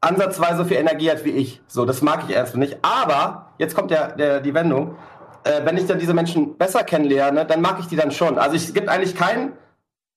ansatzweise 0.01 0.57
so 0.57 0.65
viel 0.65 0.77
Energie 0.77 1.11
hat 1.11 1.23
wie 1.23 1.31
ich. 1.31 1.61
So, 1.67 1.85
das 1.85 2.01
mag 2.01 2.23
ich 2.27 2.35
erst 2.35 2.55
nicht. 2.55 2.77
Aber, 2.81 3.51
jetzt 3.59 3.75
kommt 3.75 3.91
der, 3.91 4.15
der, 4.15 4.39
die 4.41 4.53
Wendung, 4.53 4.95
äh, 5.43 5.65
wenn 5.65 5.77
ich 5.77 5.85
dann 5.85 5.99
diese 5.99 6.13
Menschen 6.13 6.57
besser 6.57 6.83
kennenlerne, 6.83 7.45
dann 7.45 7.61
mag 7.61 7.79
ich 7.79 7.87
die 7.87 7.95
dann 7.95 8.11
schon. 8.11 8.37
Also 8.37 8.55
es 8.55 8.73
gibt 8.73 8.89
eigentlich 8.89 9.15
keinen, 9.15 9.53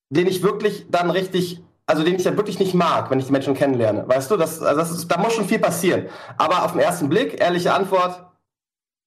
den 0.08 0.26
ich 0.26 0.42
wirklich 0.42 0.86
dann 0.90 1.10
richtig, 1.10 1.62
also 1.90 2.04
den 2.04 2.14
ich 2.14 2.22
dann 2.22 2.36
wirklich 2.36 2.60
nicht 2.60 2.72
mag, 2.72 3.10
wenn 3.10 3.18
ich 3.18 3.26
die 3.26 3.32
Menschen 3.32 3.54
kennenlerne. 3.54 4.08
Weißt 4.08 4.30
du, 4.30 4.36
das, 4.36 4.62
also 4.62 4.78
das 4.78 4.92
ist, 4.92 5.08
da 5.10 5.18
muss 5.18 5.32
schon 5.32 5.44
viel 5.44 5.58
passieren. 5.58 6.08
Aber 6.36 6.64
auf 6.64 6.70
den 6.72 6.80
ersten 6.80 7.08
Blick, 7.08 7.40
ehrliche 7.40 7.74
Antwort, 7.74 8.24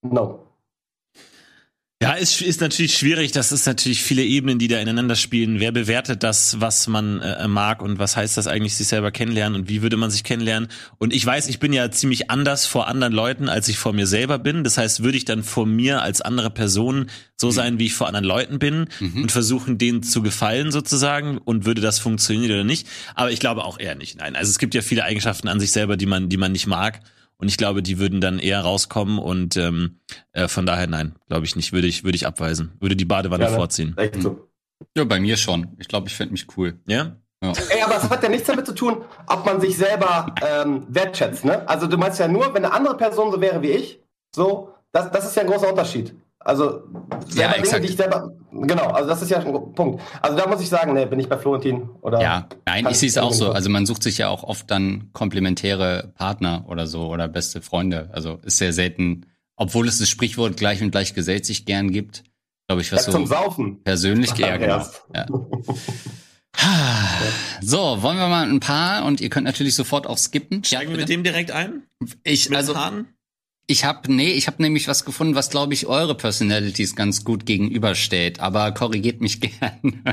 no. 0.02 0.43
Ja, 2.04 2.14
ist, 2.14 2.42
ist 2.42 2.60
natürlich 2.60 2.98
schwierig. 2.98 3.32
Das 3.32 3.52
ist 3.54 3.66
natürlich 3.66 4.04
viele 4.04 4.24
Ebenen, 4.24 4.60
die 4.60 4.68
da 4.68 4.78
ineinander 4.78 5.16
spielen. 5.16 5.62
Wer 5.62 5.72
bewertet 5.72 6.22
das, 6.22 6.60
was 6.60 6.88
man 6.88 7.22
äh, 7.22 7.48
mag 7.48 7.82
und 7.82 7.98
was 7.98 8.18
heißt 8.18 8.36
das 8.36 8.46
eigentlich, 8.48 8.76
sich 8.76 8.88
selber 8.88 9.12
kennenlernen 9.12 9.62
und 9.62 9.70
wie 9.70 9.82
würde 9.82 9.96
man 9.96 10.12
sich 10.12 10.26
kennenlernen? 10.26 10.68
Und 10.98 11.14
ich 11.14 11.26
weiß, 11.26 11.48
ich 11.48 11.60
bin 11.60 11.72
ja 11.72 11.90
ziemlich 11.92 12.30
anders 12.30 12.66
vor 12.66 12.88
anderen 12.88 13.14
Leuten, 13.14 13.48
als 13.48 13.70
ich 13.70 13.78
vor 13.78 13.94
mir 13.94 14.06
selber 14.06 14.38
bin. 14.38 14.66
Das 14.66 14.78
heißt, 14.78 15.04
würde 15.04 15.18
ich 15.18 15.24
dann 15.24 15.44
vor 15.44 15.66
mir 15.66 16.02
als 16.02 16.20
andere 16.20 16.50
Person 16.50 17.10
so 17.38 17.48
mhm. 17.48 17.52
sein, 17.52 17.80
wie 17.80 17.86
ich 17.86 17.94
vor 17.94 18.08
anderen 18.08 18.26
Leuten 18.26 18.60
bin 18.60 18.90
mhm. 19.00 19.24
und 19.24 19.32
versuchen, 19.32 19.78
denen 19.78 20.04
zu 20.04 20.22
gefallen 20.22 20.72
sozusagen 20.72 21.38
und 21.38 21.66
würde 21.66 21.82
das 21.82 22.00
funktionieren 22.00 22.52
oder 22.52 22.64
nicht? 22.66 22.86
Aber 23.16 23.32
ich 23.32 23.40
glaube 23.40 23.64
auch 23.64 23.80
eher 23.80 23.96
nicht. 23.96 24.20
Nein, 24.20 24.36
also 24.36 24.50
es 24.50 24.60
gibt 24.60 24.76
ja 24.76 24.82
viele 24.82 25.06
Eigenschaften 25.06 25.48
an 25.48 25.62
sich 25.62 25.72
selber, 25.72 25.96
die 25.96 26.06
man, 26.06 26.28
die 26.28 26.38
man 26.38 26.52
nicht 26.52 26.68
mag 26.68 27.00
Und 27.44 27.50
ich 27.50 27.58
glaube, 27.58 27.84
die 27.84 28.00
würden 28.00 28.22
dann 28.22 28.40
eher 28.40 28.62
rauskommen 28.62 29.20
und 29.20 29.58
ähm, 29.58 30.00
äh, 30.32 30.48
von 30.48 30.66
daher 30.66 30.88
nein, 30.88 31.16
glaube 31.28 31.46
ich 31.46 31.58
nicht. 31.58 31.74
Würde 31.74 31.88
ich, 31.88 32.06
würde 32.06 32.16
ich 32.16 32.26
abweisen. 32.26 32.72
Würde 32.80 32.96
die 32.96 33.04
Badewanne 33.04 33.44
Ja, 33.44 33.50
vorziehen. 33.50 33.98
Echt 33.98 34.22
so. 34.22 34.48
Ja, 34.96 35.04
bei 35.04 35.20
mir 35.20 35.36
schon. 35.36 35.76
Ich 35.78 35.90
glaube, 35.90 36.08
ich 36.08 36.16
fände 36.16 36.32
mich 36.32 36.48
cool. 36.56 36.80
Ja? 36.88 37.18
Ja. 37.44 37.52
Ey, 37.68 37.82
aber 37.82 37.98
es 37.98 38.10
hat 38.10 38.24
ja 38.24 38.30
nichts 38.30 38.48
damit 38.48 38.66
zu 38.66 38.74
tun, 38.74 39.04
ob 39.28 39.46
man 39.46 39.60
sich 39.60 39.76
selber 39.76 40.34
ähm, 40.42 40.86
wertschätzt, 40.88 41.44
ne? 41.44 41.68
Also 41.68 41.88
du 41.88 41.98
meinst 41.98 42.18
ja 42.18 42.30
nur, 42.30 42.54
wenn 42.54 42.64
eine 42.64 42.74
andere 42.74 42.96
Person 42.96 43.30
so 43.30 43.42
wäre 43.42 43.62
wie 43.62 43.72
ich, 43.72 44.00
so, 44.34 44.74
das, 44.94 45.12
das 45.12 45.26
ist 45.26 45.36
ja 45.36 45.42
ein 45.42 45.50
großer 45.50 45.70
Unterschied. 45.70 46.16
Also 46.40 46.84
selber 47.28 47.56
Dinge, 47.56 47.56
exakt. 47.58 47.84
die 47.84 47.90
ich 47.90 47.98
selber. 47.98 48.32
Genau, 48.56 48.88
also 48.88 49.10
das 49.10 49.22
ist 49.22 49.30
ja 49.32 49.40
ein 49.40 49.74
Punkt. 49.74 50.02
Also 50.22 50.38
da 50.38 50.48
muss 50.48 50.62
ich 50.62 50.70
sagen, 50.70 50.94
ne, 50.94 51.08
bin 51.08 51.20
ich 51.20 51.28
bei 51.28 51.38
Florentin 51.38 51.90
oder. 52.02 52.22
Ja, 52.22 52.48
nein, 52.66 52.88
ich 52.90 52.98
sehe 52.98 53.10
es 53.10 53.18
auch 53.18 53.34
so. 53.34 53.52
Also 53.52 53.70
man 53.70 53.86
sucht 53.86 54.04
sich 54.04 54.20
ja 54.20 54.30
auch 54.30 54.44
oft 54.44 54.70
dann 54.70 55.10
komplementäre 55.14 56.14
Partner 56.16 56.66
oder 56.68 56.86
so 56.88 57.08
oder 57.08 57.28
beste 57.28 57.62
Freunde. 57.62 58.10
Also 58.14 58.40
ist 58.44 58.58
sehr 58.58 58.72
selten, 58.74 59.26
obwohl 59.56 59.88
es 59.88 59.98
das 60.00 60.10
Sprichwort 60.10 60.56
gleich 60.58 60.82
und 60.82 60.92
gleich 60.92 61.14
gesellt 61.14 61.46
sich 61.46 61.66
gern 61.66 61.92
gibt, 61.92 62.24
glaube 62.68 62.82
ich, 62.82 62.92
was 62.92 63.08
Ja, 63.08 63.12
zum 63.12 63.26
so 63.26 63.34
Saufen. 63.34 63.84
persönlich 63.84 64.32
ja, 64.38 64.58
genau. 64.58 64.86
Ja. 65.16 65.26
So, 67.62 68.02
wollen 68.04 68.18
wir 68.18 68.28
mal 68.28 68.48
ein 68.48 68.60
paar 68.60 69.06
und 69.06 69.22
ihr 69.22 69.30
könnt 69.30 69.46
natürlich 69.46 69.76
sofort 69.76 70.06
auch 70.06 70.18
skippen. 70.18 70.64
Steigen 70.64 70.92
wir 70.92 70.98
Ja, 70.98 71.02
mit 71.02 71.10
dem 71.10 71.24
direkt 71.24 71.52
ein? 71.52 71.84
ich, 72.24 72.50
Mit 72.50 72.58
also 72.58 72.76
Hahn? 72.78 73.08
Ich 73.68 73.86
habe 73.86 74.12
nee, 74.14 74.32
ich 74.34 74.48
habe 74.48 74.62
nämlich 74.62 74.88
was 74.88 75.06
gefunden, 75.06 75.36
was 75.36 75.50
glaube 75.50 75.74
ich 75.74 75.88
eure 75.88 76.16
Personalities 76.16 76.96
ganz 76.96 77.24
gut 77.24 77.46
gegenübersteht, 77.46 78.40
aber 78.40 78.72
korrigiert 78.74 79.22
mich 79.22 79.40
gern. 79.42 80.04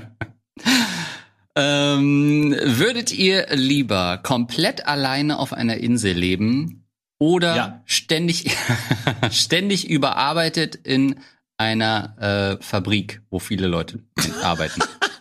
ähm, 1.57 2.55
würdet 2.63 3.13
ihr 3.13 3.47
lieber 3.55 4.19
komplett 4.23 4.87
alleine 4.87 5.39
auf 5.39 5.53
einer 5.53 5.77
Insel 5.79 6.13
leben 6.13 6.85
oder 7.19 7.57
Ja. 7.57 7.83
ständig 7.87 8.51
ständig 9.31 9.89
überarbeitet 9.91 10.75
in 10.77 11.17
einer 11.59 12.57
äh, 12.59 12.63
Fabrik, 12.65 13.21
wo 13.31 13.39
viele 13.39 13.67
Leute 13.67 14.03
arbeiten? 14.43 14.81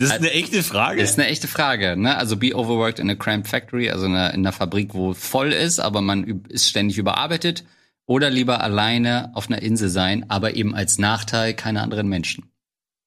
Das 0.00 0.10
ist 0.10 0.16
eine 0.16 0.30
echte 0.30 0.62
Frage. 0.62 1.00
Das 1.02 1.10
ist 1.10 1.18
eine 1.18 1.28
echte 1.28 1.46
Frage, 1.46 1.94
ne? 1.96 2.16
Also 2.16 2.36
be 2.38 2.54
overworked 2.54 2.98
in 2.98 3.10
a 3.10 3.14
cramped 3.14 3.48
factory, 3.48 3.90
also 3.90 4.06
in 4.06 4.14
einer, 4.14 4.32
in 4.32 4.40
einer 4.40 4.52
Fabrik, 4.52 4.94
wo 4.94 5.12
voll 5.12 5.52
ist, 5.52 5.78
aber 5.78 6.00
man 6.00 6.42
ist 6.48 6.68
ständig 6.68 6.96
überarbeitet. 6.96 7.64
Oder 8.06 8.30
lieber 8.30 8.62
alleine 8.62 9.30
auf 9.34 9.48
einer 9.48 9.62
Insel 9.62 9.88
sein, 9.90 10.28
aber 10.30 10.54
eben 10.54 10.74
als 10.74 10.98
Nachteil 10.98 11.54
keine 11.54 11.82
anderen 11.82 12.08
Menschen. 12.08 12.50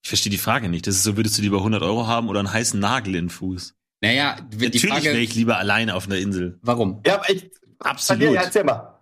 Ich 0.03 0.09
verstehe 0.09 0.29
die 0.29 0.37
Frage 0.37 0.69
nicht. 0.69 0.85
Das 0.85 0.95
ist 0.95 1.03
so, 1.03 1.17
würdest 1.17 1.37
du 1.37 1.41
lieber 1.41 1.57
100 1.57 1.81
Euro 1.81 2.07
haben 2.07 2.29
oder 2.29 2.39
einen 2.39 2.53
heißen 2.53 2.79
Nagel 2.79 3.15
in 3.15 3.25
den 3.25 3.29
Fuß? 3.29 3.73
Naja, 4.01 4.37
die 4.51 4.65
Natürlich 4.65 4.83
wäre 4.83 5.01
Frage, 5.01 5.19
ich 5.19 5.33
lieber 5.33 5.57
alleine 5.57 5.95
auf 5.95 6.05
einer 6.05 6.17
Insel. 6.17 6.59
warum? 6.61 7.01
Ja, 7.07 7.15
aber 7.15 7.29
ich. 7.29 7.49
Absolut. 7.79 8.21
Dir, 8.21 8.31
ja, 8.33 8.41
erzähl 8.43 8.63
mal. 8.63 8.99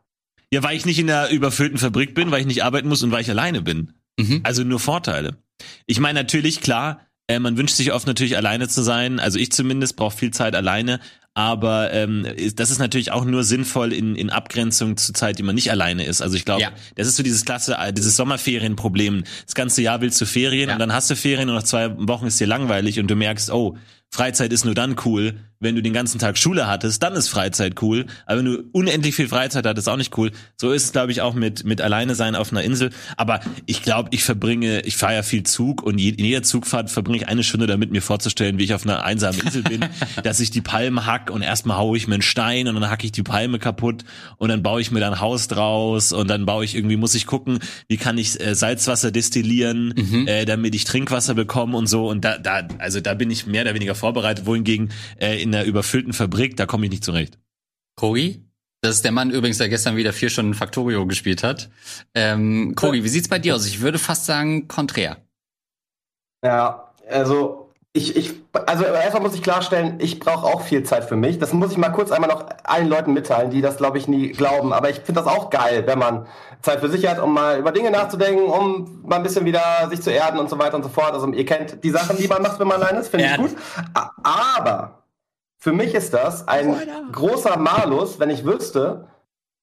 Ja, 0.53 0.63
weil 0.63 0.75
ich 0.75 0.85
nicht 0.85 0.99
in 0.99 1.07
der 1.07 1.29
überfüllten 1.29 1.77
Fabrik 1.77 2.15
bin, 2.15 2.31
weil 2.31 2.41
ich 2.41 2.47
nicht 2.47 2.63
arbeiten 2.63 2.87
muss 2.87 3.03
und 3.03 3.11
weil 3.11 3.21
ich 3.21 3.29
alleine 3.29 3.61
bin. 3.61 3.93
Mhm. 4.17 4.41
Also 4.43 4.63
nur 4.63 4.79
Vorteile. 4.79 5.37
Ich 5.85 5.99
meine 5.99 6.19
natürlich, 6.19 6.61
klar, 6.61 7.05
äh, 7.31 7.39
man 7.39 7.57
wünscht 7.57 7.75
sich 7.75 7.91
oft 7.93 8.07
natürlich 8.07 8.37
alleine 8.37 8.67
zu 8.67 8.81
sein. 8.81 9.19
Also 9.19 9.39
ich 9.39 9.51
zumindest 9.51 9.95
brauche 9.95 10.15
viel 10.17 10.31
Zeit 10.31 10.55
alleine. 10.55 10.99
Aber 11.33 11.93
ähm, 11.93 12.27
das 12.55 12.71
ist 12.71 12.79
natürlich 12.79 13.13
auch 13.13 13.23
nur 13.23 13.45
sinnvoll 13.45 13.93
in, 13.93 14.15
in 14.15 14.29
Abgrenzung 14.29 14.97
zur 14.97 15.15
Zeit, 15.15 15.39
die 15.39 15.43
man 15.43 15.55
nicht 15.55 15.71
alleine 15.71 16.03
ist. 16.05 16.21
Also 16.21 16.35
ich 16.35 16.43
glaube, 16.43 16.61
Ja. 16.63 16.71
das 16.95 17.07
ist 17.07 17.15
so 17.15 17.23
dieses 17.23 17.45
klasse, 17.45 17.77
äh, 17.79 17.93
dieses 17.93 18.17
Sommerferienproblem. 18.17 19.23
Das 19.45 19.55
ganze 19.55 19.81
Jahr 19.81 20.01
willst 20.01 20.19
du 20.19 20.25
Ferien 20.25 20.67
Ja. 20.69 20.75
und 20.75 20.79
dann 20.79 20.91
hast 20.93 21.09
du 21.09 21.15
Ferien 21.15 21.47
und 21.49 21.55
nach 21.55 21.63
zwei 21.63 21.95
Wochen 21.97 22.25
ist 22.27 22.37
dir 22.39 22.47
langweilig 22.47 22.99
und 22.99 23.07
du 23.07 23.15
merkst, 23.15 23.49
oh, 23.51 23.77
Freizeit 24.13 24.51
ist 24.51 24.65
nur 24.65 24.75
dann 24.75 24.95
cool, 25.05 25.35
wenn 25.61 25.75
du 25.75 25.81
den 25.81 25.93
ganzen 25.93 26.19
Tag 26.19 26.37
Schule 26.37 26.67
hattest, 26.67 27.01
dann 27.03 27.13
ist 27.13 27.29
Freizeit 27.29 27.81
cool. 27.81 28.07
Aber 28.25 28.39
wenn 28.39 28.45
du 28.45 28.63
unendlich 28.73 29.15
viel 29.15 29.29
Freizeit 29.29 29.65
hattest, 29.65 29.87
auch 29.87 29.95
nicht 29.95 30.17
cool. 30.17 30.31
So 30.57 30.71
ist 30.71 30.85
es, 30.85 30.91
glaube 30.91 31.11
ich, 31.11 31.21
auch 31.21 31.35
mit, 31.35 31.63
mit 31.63 31.81
alleine 31.81 32.15
sein 32.15 32.35
auf 32.35 32.51
einer 32.51 32.63
Insel. 32.63 32.89
Aber 33.15 33.39
ich 33.67 33.83
glaube, 33.83 34.09
ich 34.11 34.23
verbringe, 34.23 34.81
ich 34.81 34.97
fahre 34.97 35.13
ja 35.13 35.23
viel 35.23 35.43
Zug 35.43 35.83
und 35.83 35.99
in 35.99 36.25
jeder 36.25 36.41
Zugfahrt 36.41 36.89
verbringe 36.89 37.17
ich 37.17 37.27
eine 37.27 37.43
Stunde 37.43 37.67
damit, 37.67 37.91
mir 37.91 38.01
vorzustellen, 38.01 38.57
wie 38.57 38.63
ich 38.63 38.73
auf 38.73 38.85
einer 38.85 39.03
einsamen 39.03 39.39
Insel 39.39 39.61
bin, 39.61 39.85
dass 40.23 40.39
ich 40.39 40.49
die 40.49 40.61
Palme 40.61 41.05
hack 41.05 41.29
und 41.29 41.43
erstmal 41.43 41.77
haue 41.77 41.95
ich 41.95 42.07
mir 42.07 42.15
einen 42.15 42.23
Stein 42.23 42.67
und 42.67 42.75
dann 42.75 42.89
hacke 42.89 43.05
ich 43.05 43.11
die 43.11 43.23
Palme 43.23 43.59
kaputt 43.59 44.03
und 44.37 44.49
dann 44.49 44.63
baue 44.63 44.81
ich 44.81 44.89
mir 44.89 44.99
da 44.99 45.11
ein 45.11 45.21
Haus 45.21 45.47
draus 45.47 46.11
und 46.11 46.27
dann 46.27 46.47
baue 46.47 46.65
ich 46.65 46.75
irgendwie, 46.75 46.97
muss 46.97 47.13
ich 47.13 47.27
gucken, 47.27 47.59
wie 47.87 47.97
kann 47.97 48.17
ich 48.17 48.39
äh, 48.41 48.55
Salzwasser 48.55 49.11
destillieren, 49.11 49.93
äh, 50.27 50.45
damit 50.45 50.73
ich 50.73 50.85
Trinkwasser 50.85 51.35
bekomme 51.35 51.77
und 51.77 51.85
so. 51.85 52.09
Und 52.09 52.25
da, 52.25 52.39
da, 52.39 52.67
also 52.79 52.99
da 52.99 53.13
bin 53.13 53.29
ich 53.29 53.45
mehr 53.45 53.61
oder 53.61 53.75
weniger 53.75 53.93
vorbereitet, 54.01 54.45
wohingegen 54.45 54.91
äh, 55.19 55.41
in 55.41 55.55
einer 55.55 55.63
überfüllten 55.63 56.11
Fabrik, 56.11 56.57
da 56.57 56.65
komme 56.65 56.85
ich 56.85 56.91
nicht 56.91 57.05
zurecht. 57.05 57.39
Kogi? 57.95 58.43
Das 58.81 58.95
ist 58.95 59.05
der 59.05 59.11
Mann 59.11 59.29
übrigens, 59.29 59.59
der 59.59 59.69
gestern 59.69 59.95
wieder 59.95 60.11
vier 60.11 60.31
Stunden 60.31 60.55
Factorio 60.55 61.05
gespielt 61.05 61.43
hat. 61.43 61.69
Ähm, 62.15 62.73
Kogi, 62.75 63.03
wie 63.03 63.09
sieht's 63.09 63.27
bei 63.27 63.37
dir 63.37 63.55
aus? 63.55 63.67
Ich 63.67 63.81
würde 63.81 63.99
fast 63.99 64.25
sagen, 64.25 64.67
konträr. 64.67 65.17
Ja, 66.43 66.91
also 67.07 67.60
ich, 67.93 68.15
ich, 68.15 68.33
also 68.67 68.85
erstmal 68.85 69.21
muss 69.21 69.35
ich 69.35 69.43
klarstellen, 69.43 69.95
ich 69.99 70.19
brauche 70.19 70.45
auch 70.47 70.61
viel 70.61 70.83
Zeit 70.83 71.03
für 71.03 71.17
mich. 71.17 71.39
Das 71.39 71.51
muss 71.51 71.71
ich 71.71 71.77
mal 71.77 71.89
kurz 71.89 72.11
einmal 72.11 72.29
noch 72.29 72.45
allen 72.63 72.87
Leuten 72.87 73.11
mitteilen, 73.11 73.49
die 73.51 73.61
das, 73.61 73.75
glaube 73.75 73.97
ich, 73.97 74.07
nie 74.07 74.31
glauben. 74.31 74.71
Aber 74.71 74.89
ich 74.89 74.97
finde 75.01 75.21
das 75.21 75.27
auch 75.27 75.49
geil, 75.49 75.83
wenn 75.87 75.99
man 75.99 76.25
Zeit 76.61 76.79
für 76.79 76.89
sich 76.89 77.05
hat, 77.05 77.19
um 77.19 77.33
mal 77.33 77.59
über 77.59 77.73
Dinge 77.73 77.91
nachzudenken, 77.91 78.45
um 78.45 79.01
mal 79.05 79.17
ein 79.17 79.23
bisschen 79.23 79.43
wieder 79.43 79.61
sich 79.89 80.01
zu 80.01 80.09
erden 80.09 80.39
und 80.39 80.49
so 80.49 80.57
weiter 80.57 80.77
und 80.77 80.83
so 80.83 80.89
fort. 80.89 81.11
Also 81.13 81.27
ihr 81.33 81.45
kennt 81.45 81.83
die 81.83 81.89
Sachen, 81.89 82.15
die 82.17 82.27
man 82.29 82.41
macht, 82.41 82.59
wenn 82.61 82.67
man 82.67 82.81
allein 82.81 82.95
ist, 82.95 83.09
finde 83.09 83.25
ich 83.25 83.31
gut. 83.41 83.57
Aber 84.23 85.03
für 85.57 85.73
mich 85.73 85.93
ist 85.93 86.13
das 86.13 86.47
ein 86.47 86.67
großer 87.11 87.57
Malus, 87.57 88.19
wenn 88.19 88.29
ich 88.29 88.45
wüsste, 88.45 89.07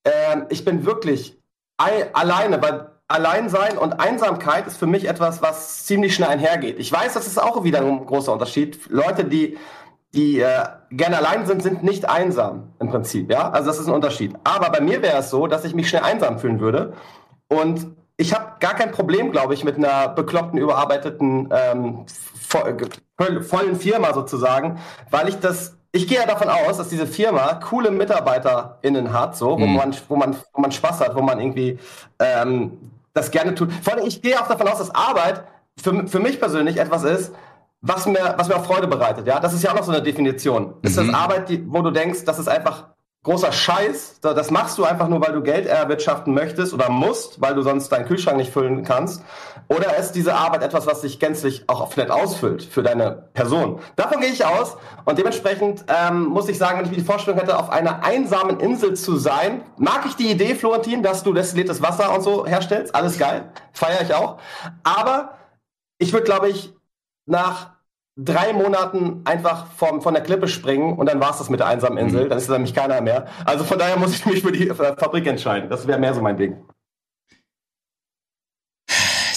ähm, 0.05 0.45
ich 0.49 0.63
bin 0.63 0.85
wirklich 0.85 1.37
ei- 1.77 2.13
alleine, 2.13 2.61
weil 2.61 2.88
Alleinsein 3.09 3.77
und 3.77 3.99
Einsamkeit 3.99 4.67
ist 4.67 4.77
für 4.77 4.85
mich 4.87 5.07
etwas, 5.09 5.41
was 5.41 5.85
ziemlich 5.85 6.15
schnell 6.15 6.29
einhergeht. 6.29 6.79
Ich 6.79 6.91
weiß, 6.91 7.13
das 7.15 7.27
ist 7.27 7.41
auch 7.41 7.63
wieder 7.63 7.79
ein 7.81 8.05
großer 8.05 8.31
Unterschied. 8.31 8.79
Leute, 8.89 9.25
die, 9.25 9.57
die 10.13 10.39
äh, 10.39 10.63
gerne 10.91 11.17
allein 11.17 11.45
sind, 11.47 11.61
sind 11.63 11.83
nicht 11.83 12.07
einsam 12.09 12.69
im 12.79 12.89
Prinzip. 12.89 13.31
Ja, 13.31 13.49
also 13.49 13.67
das 13.67 13.79
ist 13.79 13.87
ein 13.87 13.93
Unterschied. 13.93 14.35
Aber 14.43 14.69
bei 14.69 14.79
mir 14.79 15.01
wäre 15.01 15.17
es 15.17 15.29
so, 15.29 15.47
dass 15.47 15.65
ich 15.65 15.73
mich 15.75 15.89
schnell 15.89 16.03
einsam 16.03 16.39
fühlen 16.39 16.59
würde 16.59 16.93
und 17.47 17.87
ich 18.17 18.33
habe 18.33 18.45
gar 18.59 18.73
kein 18.75 18.91
Problem, 18.91 19.31
glaube 19.31 19.53
ich, 19.53 19.63
mit 19.63 19.77
einer 19.77 20.09
bekloppten, 20.09 20.59
überarbeiteten, 20.59 21.49
ähm, 21.53 22.05
vollen 23.41 23.75
Firma 23.75 24.13
sozusagen, 24.13 24.79
weil 25.09 25.29
ich 25.29 25.39
das, 25.39 25.77
ich 25.93 26.07
gehe 26.07 26.19
ja 26.19 26.25
davon 26.25 26.49
aus, 26.49 26.77
dass 26.77 26.89
diese 26.89 27.07
Firma 27.07 27.55
coole 27.55 27.91
MitarbeiterInnen 27.91 29.13
hat, 29.13 29.37
so, 29.37 29.51
wo 29.51 29.65
Mhm. 29.65 29.75
man, 29.75 29.95
wo 30.09 30.15
man, 30.15 30.35
wo 30.53 30.61
man 30.61 30.71
Spaß 30.71 30.99
hat, 31.01 31.15
wo 31.15 31.21
man 31.21 31.39
irgendwie 31.39 31.79
ähm, 32.19 32.77
das 33.19 33.31
gerne 33.31 33.55
tut. 33.55 33.71
Vor 33.83 33.93
allem, 33.93 34.05
ich 34.07 34.21
gehe 34.21 34.39
auch 34.39 34.47
davon 34.47 34.67
aus, 34.67 34.79
dass 34.79 34.93
Arbeit 34.93 35.43
für, 35.81 36.07
für 36.07 36.19
mich 36.19 36.39
persönlich 36.39 36.77
etwas 36.77 37.03
ist, 37.03 37.31
was 37.81 38.05
mir, 38.05 38.35
was 38.37 38.47
mir 38.49 38.55
auch 38.57 38.65
Freude 38.65 38.87
bereitet. 38.87 39.25
Ja, 39.27 39.39
das 39.39 39.53
ist 39.53 39.63
ja 39.63 39.71
auch 39.71 39.75
noch 39.75 39.83
so 39.83 39.91
eine 39.91 40.01
Definition. 40.01 40.73
Ist 40.81 40.97
das 40.97 41.05
Mhm. 41.05 41.15
Arbeit, 41.15 41.49
die, 41.49 41.63
wo 41.71 41.81
du 41.81 41.91
denkst, 41.91 42.25
das 42.25 42.39
ist 42.39 42.49
einfach 42.49 42.87
großer 43.23 43.51
Scheiß. 43.51 44.19
Da- 44.21 44.33
Das 44.33 44.49
machst 44.49 44.77
du 44.77 44.85
einfach 44.85 45.07
nur, 45.07 45.19
weil 45.21 45.33
du 45.33 45.41
Geld 45.41 45.65
erwirtschaften 45.67 46.33
möchtest 46.33 46.73
oder 46.73 46.89
musst, 46.89 47.41
weil 47.41 47.53
du 47.53 47.61
sonst 47.61 47.89
deinen 47.89 48.05
Kühlschrank 48.05 48.37
nicht 48.37 48.51
füllen 48.53 48.83
kannst. 48.83 49.21
Oder 49.67 49.97
ist 49.97 50.13
diese 50.13 50.35
Arbeit 50.35 50.63
etwas, 50.63 50.87
was 50.87 51.01
dich 51.01 51.19
gänzlich 51.19 51.63
auch 51.67 51.91
vielleicht 51.91 52.11
ausfüllt 52.11 52.63
für 52.63 52.81
deine 52.81 53.29
Person? 53.33 53.79
Davon 53.95 54.19
gehe 54.21 54.29
ich 54.29 54.45
aus. 54.45 54.77
Und 55.05 55.17
dementsprechend 55.19 55.83
ähm, 55.87 56.25
muss 56.25 56.47
ich 56.47 56.57
sagen, 56.57 56.77
wenn 56.79 56.85
ich 56.85 56.91
mir 56.91 56.97
die 56.97 57.03
Vorstellung 57.03 57.39
hätte, 57.39 57.59
auf 57.59 57.69
einer 57.69 58.03
einsamen 58.03 58.59
Insel 58.59 58.95
zu 58.95 59.17
sein, 59.17 59.63
mag 59.77 60.05
ich 60.05 60.15
die 60.15 60.31
Idee, 60.31 60.55
Florentin, 60.55 61.03
dass 61.03 61.21
du 61.23 61.33
destilliertes 61.33 61.81
Wasser 61.81 62.13
und 62.15 62.21
so 62.21 62.45
herstellst. 62.47 62.95
Alles 62.95 63.19
geil. 63.19 63.51
Feiere 63.73 64.01
ich 64.01 64.13
auch. 64.13 64.37
Aber 64.83 65.35
ich 65.97 66.13
würde, 66.13 66.25
glaube 66.25 66.49
ich, 66.49 66.73
nach 67.25 67.71
drei 68.23 68.53
Monaten 68.53 69.21
einfach 69.25 69.67
vom, 69.73 70.01
von 70.01 70.13
der 70.13 70.23
Klippe 70.23 70.47
springen 70.47 70.93
und 70.93 71.07
dann 71.07 71.19
war 71.19 71.31
es 71.31 71.37
das 71.37 71.49
mit 71.49 71.59
der 71.59 71.67
einsamen 71.67 71.97
Insel. 71.97 72.27
Dann 72.27 72.37
ist 72.37 72.49
da 72.49 72.53
nämlich 72.53 72.73
keiner 72.73 73.01
mehr. 73.01 73.27
Also 73.45 73.63
von 73.63 73.79
daher 73.79 73.97
muss 73.97 74.13
ich 74.13 74.25
mich 74.25 74.41
für 74.41 74.51
die 74.51 74.69
äh, 74.69 74.73
Fabrik 74.73 75.25
entscheiden. 75.27 75.69
Das 75.69 75.87
wäre 75.87 75.99
mehr 75.99 76.13
so 76.13 76.21
mein 76.21 76.37
Ding. 76.37 76.57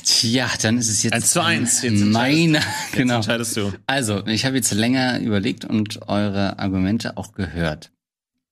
Tja, 0.05 0.49
dann 0.63 0.79
ist 0.79 0.89
es 0.89 1.03
jetzt 1.03 1.15
Eins 1.15 1.31
zu 1.33 1.43
eins. 1.43 1.83
Jetzt 1.83 2.05
meine, 2.05 2.59
Jetzt 2.59 2.67
genau. 2.93 3.17
entscheidest 3.17 3.57
du. 3.57 3.73
Also, 3.87 4.25
ich 4.27 4.45
habe 4.45 4.57
jetzt 4.57 4.73
länger 4.73 5.21
überlegt 5.21 5.65
und 5.65 6.09
eure 6.09 6.59
Argumente 6.59 7.17
auch 7.17 7.33
gehört. 7.33 7.91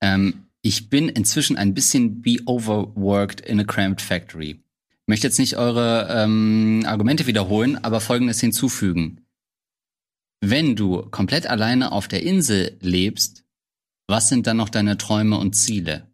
Ähm, 0.00 0.46
ich 0.62 0.90
bin 0.90 1.08
inzwischen 1.08 1.56
ein 1.56 1.74
bisschen 1.74 2.22
be 2.22 2.38
overworked 2.46 3.40
in 3.40 3.60
a 3.60 3.64
cramped 3.64 4.02
factory. 4.02 4.50
Ich 4.50 5.08
möchte 5.08 5.26
jetzt 5.26 5.38
nicht 5.38 5.56
eure 5.56 6.08
ähm, 6.10 6.84
Argumente 6.86 7.26
wiederholen, 7.26 7.78
aber 7.82 8.00
folgendes 8.00 8.40
hinzufügen. 8.40 9.20
Wenn 10.40 10.74
du 10.74 11.02
komplett 11.10 11.46
alleine 11.46 11.92
auf 11.92 12.08
der 12.08 12.22
Insel 12.22 12.78
lebst, 12.80 13.44
was 14.06 14.28
sind 14.28 14.46
dann 14.46 14.56
noch 14.56 14.70
deine 14.70 14.96
Träume 14.96 15.36
und 15.36 15.54
Ziele? 15.54 16.08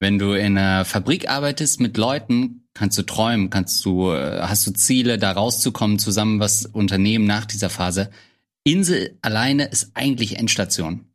Wenn 0.00 0.18
du 0.18 0.32
in 0.32 0.58
einer 0.58 0.84
Fabrik 0.84 1.30
arbeitest 1.30 1.80
mit 1.80 1.96
Leuten, 1.96 2.68
kannst 2.74 2.98
du 2.98 3.02
träumen, 3.02 3.50
kannst 3.50 3.84
du, 3.84 4.10
äh, 4.10 4.40
hast 4.42 4.66
du 4.66 4.72
Ziele, 4.72 5.18
da 5.18 5.30
rauszukommen, 5.30 6.00
zusammen 6.00 6.40
was 6.40 6.66
unternehmen 6.66 7.26
nach 7.26 7.46
dieser 7.46 7.70
Phase. 7.70 8.10
Insel 8.64 9.16
alleine 9.22 9.66
ist 9.66 9.92
eigentlich 9.94 10.36
Endstation. 10.36 11.06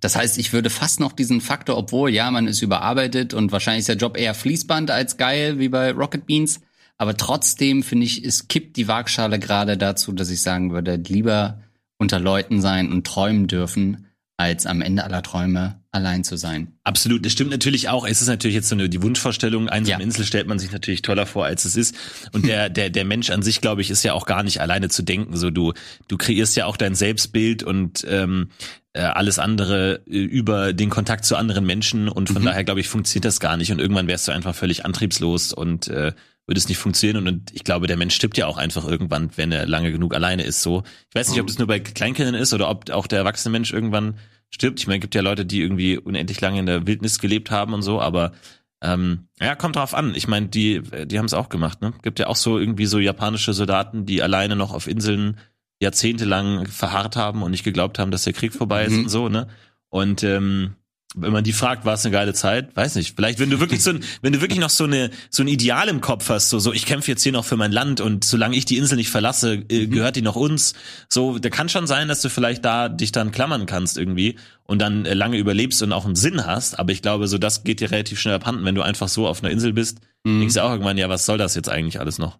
Das 0.00 0.16
heißt, 0.16 0.36
ich 0.38 0.52
würde 0.52 0.70
fast 0.70 1.00
noch 1.00 1.12
diesen 1.12 1.40
Faktor, 1.40 1.76
obwohl 1.76 2.10
ja, 2.10 2.30
man 2.30 2.48
ist 2.48 2.60
überarbeitet 2.60 3.34
und 3.34 3.52
wahrscheinlich 3.52 3.80
ist 3.80 3.88
der 3.88 3.96
Job 3.96 4.16
eher 4.16 4.34
Fließband 4.34 4.90
als 4.90 5.16
geil, 5.16 5.58
wie 5.58 5.68
bei 5.68 5.92
Rocket 5.92 6.26
Beans. 6.26 6.60
Aber 6.98 7.16
trotzdem 7.16 7.84
finde 7.84 8.06
ich, 8.06 8.24
es 8.24 8.48
kippt 8.48 8.76
die 8.76 8.88
Waagschale 8.88 9.38
gerade 9.38 9.76
dazu, 9.76 10.12
dass 10.12 10.30
ich 10.30 10.42
sagen 10.42 10.72
würde, 10.72 10.96
lieber 10.96 11.62
unter 11.98 12.20
Leuten 12.20 12.60
sein 12.60 12.90
und 12.90 13.06
träumen 13.06 13.46
dürfen, 13.46 14.06
als 14.38 14.66
am 14.66 14.82
Ende 14.82 15.02
aller 15.02 15.22
Träume 15.22 15.80
allein 15.90 16.22
zu 16.22 16.36
sein. 16.36 16.78
Absolut, 16.84 17.24
das 17.24 17.32
stimmt 17.32 17.50
natürlich 17.50 17.88
auch. 17.88 18.06
Es 18.06 18.22
ist 18.22 18.28
natürlich 18.28 18.54
jetzt 18.54 18.68
so 18.68 18.76
eine 18.76 18.88
die 18.88 19.02
Wunschvorstellung, 19.02 19.68
einsame 19.68 19.98
ja. 19.98 20.04
Insel 20.04 20.24
stellt 20.24 20.46
man 20.46 20.60
sich 20.60 20.70
natürlich 20.70 21.02
toller 21.02 21.26
vor, 21.26 21.44
als 21.44 21.64
es 21.64 21.74
ist. 21.74 21.96
Und 22.32 22.46
der 22.46 22.68
der 22.70 22.88
der 22.90 23.04
Mensch 23.04 23.30
an 23.30 23.42
sich, 23.42 23.60
glaube 23.60 23.80
ich, 23.80 23.90
ist 23.90 24.04
ja 24.04 24.12
auch 24.12 24.26
gar 24.26 24.44
nicht 24.44 24.60
alleine 24.60 24.88
zu 24.88 25.02
denken. 25.02 25.36
So 25.36 25.50
du 25.50 25.72
du 26.06 26.16
kreierst 26.16 26.56
ja 26.56 26.66
auch 26.66 26.76
dein 26.76 26.94
Selbstbild 26.94 27.64
und 27.64 28.06
ähm, 28.08 28.50
äh, 28.92 29.00
alles 29.00 29.40
andere 29.40 30.02
äh, 30.06 30.18
über 30.18 30.72
den 30.72 30.88
Kontakt 30.88 31.24
zu 31.24 31.36
anderen 31.36 31.66
Menschen 31.66 32.08
und 32.08 32.28
von 32.28 32.42
mhm. 32.42 32.46
daher 32.46 32.62
glaube 32.62 32.80
ich 32.80 32.88
funktioniert 32.88 33.24
das 33.24 33.40
gar 33.40 33.56
nicht 33.56 33.72
und 33.72 33.80
irgendwann 33.80 34.06
wärst 34.06 34.28
du 34.28 34.32
einfach 34.32 34.54
völlig 34.54 34.84
antriebslos 34.84 35.52
und 35.52 35.88
äh, 35.88 36.12
würde 36.48 36.58
es 36.58 36.68
nicht 36.68 36.78
funktionieren. 36.78 37.18
Und, 37.18 37.28
und 37.28 37.54
ich 37.54 37.62
glaube, 37.62 37.86
der 37.86 37.96
Mensch 37.96 38.14
stirbt 38.14 38.38
ja 38.38 38.46
auch 38.46 38.56
einfach 38.56 38.86
irgendwann, 38.88 39.30
wenn 39.36 39.52
er 39.52 39.66
lange 39.66 39.92
genug 39.92 40.14
alleine 40.14 40.42
ist. 40.42 40.62
So, 40.62 40.82
ich 41.08 41.14
weiß 41.14 41.30
nicht, 41.30 41.40
ob 41.40 41.46
das 41.46 41.58
nur 41.58 41.68
bei 41.68 41.78
Kleinkindern 41.78 42.34
ist 42.34 42.52
oder 42.52 42.68
ob 42.70 42.90
auch 42.90 43.06
der 43.06 43.18
erwachsene 43.18 43.52
Mensch 43.52 43.72
irgendwann 43.72 44.18
stirbt. 44.50 44.80
Ich 44.80 44.86
meine, 44.86 44.96
es 44.96 45.02
gibt 45.02 45.14
ja 45.14 45.20
Leute, 45.20 45.44
die 45.44 45.60
irgendwie 45.60 45.98
unendlich 45.98 46.40
lange 46.40 46.58
in 46.58 46.66
der 46.66 46.86
Wildnis 46.86 47.18
gelebt 47.18 47.50
haben 47.50 47.74
und 47.74 47.82
so, 47.82 48.00
aber 48.00 48.32
ähm, 48.80 49.28
ja, 49.40 49.54
kommt 49.56 49.76
drauf 49.76 49.94
an. 49.94 50.14
Ich 50.14 50.26
meine, 50.26 50.48
die, 50.48 50.82
die 51.06 51.18
haben 51.18 51.26
es 51.26 51.34
auch 51.34 51.48
gemacht, 51.48 51.82
ne? 51.82 51.92
Gibt 52.02 52.18
ja 52.18 52.28
auch 52.28 52.36
so 52.36 52.58
irgendwie 52.58 52.86
so 52.86 52.98
japanische 52.98 53.52
Soldaten, 53.52 54.06
die 54.06 54.22
alleine 54.22 54.56
noch 54.56 54.72
auf 54.72 54.86
Inseln 54.86 55.38
jahrzehntelang 55.80 56.66
verharrt 56.66 57.16
haben 57.16 57.42
und 57.42 57.50
nicht 57.50 57.64
geglaubt 57.64 57.98
haben, 57.98 58.10
dass 58.10 58.24
der 58.24 58.32
Krieg 58.32 58.54
vorbei 58.54 58.84
ist 58.84 58.92
mhm. 58.92 59.02
und 59.04 59.08
so, 59.10 59.28
ne? 59.28 59.48
Und 59.90 60.22
ähm, 60.22 60.74
wenn 61.14 61.32
man 61.32 61.42
die 61.42 61.54
fragt, 61.54 61.86
war 61.86 61.94
es 61.94 62.04
eine 62.04 62.12
geile 62.12 62.34
Zeit? 62.34 62.76
Weiß 62.76 62.94
nicht. 62.94 63.16
Vielleicht, 63.16 63.38
wenn 63.38 63.48
du 63.48 63.60
wirklich 63.60 63.82
so 63.82 63.90
ein, 63.90 64.04
wenn 64.22 64.32
du 64.32 64.40
wirklich 64.40 64.58
noch 64.58 64.70
so 64.70 64.84
eine, 64.84 65.10
so 65.30 65.42
ein 65.42 65.48
Ideal 65.48 65.88
im 65.88 66.00
Kopf 66.00 66.28
hast, 66.28 66.50
so, 66.50 66.58
so, 66.58 66.72
ich 66.72 66.84
kämpfe 66.84 67.10
jetzt 67.10 67.22
hier 67.22 67.32
noch 67.32 67.44
für 67.44 67.56
mein 67.56 67.72
Land 67.72 68.00
und 68.00 68.24
solange 68.24 68.56
ich 68.56 68.66
die 68.66 68.76
Insel 68.76 68.96
nicht 68.96 69.10
verlasse, 69.10 69.64
äh, 69.68 69.86
mhm. 69.86 69.90
gehört 69.90 70.16
die 70.16 70.22
noch 70.22 70.36
uns. 70.36 70.74
So, 71.08 71.38
da 71.38 71.48
kann 71.48 71.68
schon 71.68 71.86
sein, 71.86 72.08
dass 72.08 72.20
du 72.20 72.28
vielleicht 72.28 72.64
da 72.64 72.88
dich 72.88 73.12
dann 73.12 73.32
klammern 73.32 73.64
kannst 73.64 73.96
irgendwie 73.96 74.36
und 74.64 74.80
dann 74.80 75.06
äh, 75.06 75.14
lange 75.14 75.38
überlebst 75.38 75.82
und 75.82 75.92
auch 75.92 76.04
einen 76.04 76.16
Sinn 76.16 76.44
hast. 76.44 76.78
Aber 76.78 76.92
ich 76.92 77.00
glaube, 77.00 77.26
so 77.26 77.38
das 77.38 77.64
geht 77.64 77.80
dir 77.80 77.90
relativ 77.90 78.20
schnell 78.20 78.34
abhanden, 78.34 78.64
wenn 78.66 78.74
du 78.74 78.82
einfach 78.82 79.08
so 79.08 79.26
auf 79.26 79.42
einer 79.42 79.50
Insel 79.50 79.72
bist. 79.72 80.00
Mhm. 80.24 80.40
Denkst 80.40 80.54
du 80.54 80.62
auch 80.62 80.70
irgendwann, 80.70 80.98
ja, 80.98 81.08
was 81.08 81.24
soll 81.24 81.38
das 81.38 81.54
jetzt 81.54 81.70
eigentlich 81.70 82.00
alles 82.00 82.18
noch? 82.18 82.38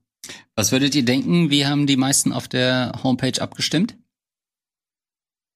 Was 0.57 0.73
würdet 0.73 0.95
ihr 0.95 1.05
denken? 1.05 1.51
Wie 1.51 1.67
haben 1.67 1.87
die 1.87 1.97
meisten 1.97 2.35
auf 2.35 2.49
der 2.49 3.01
Homepage 3.03 3.41
abgestimmt? 3.41 3.97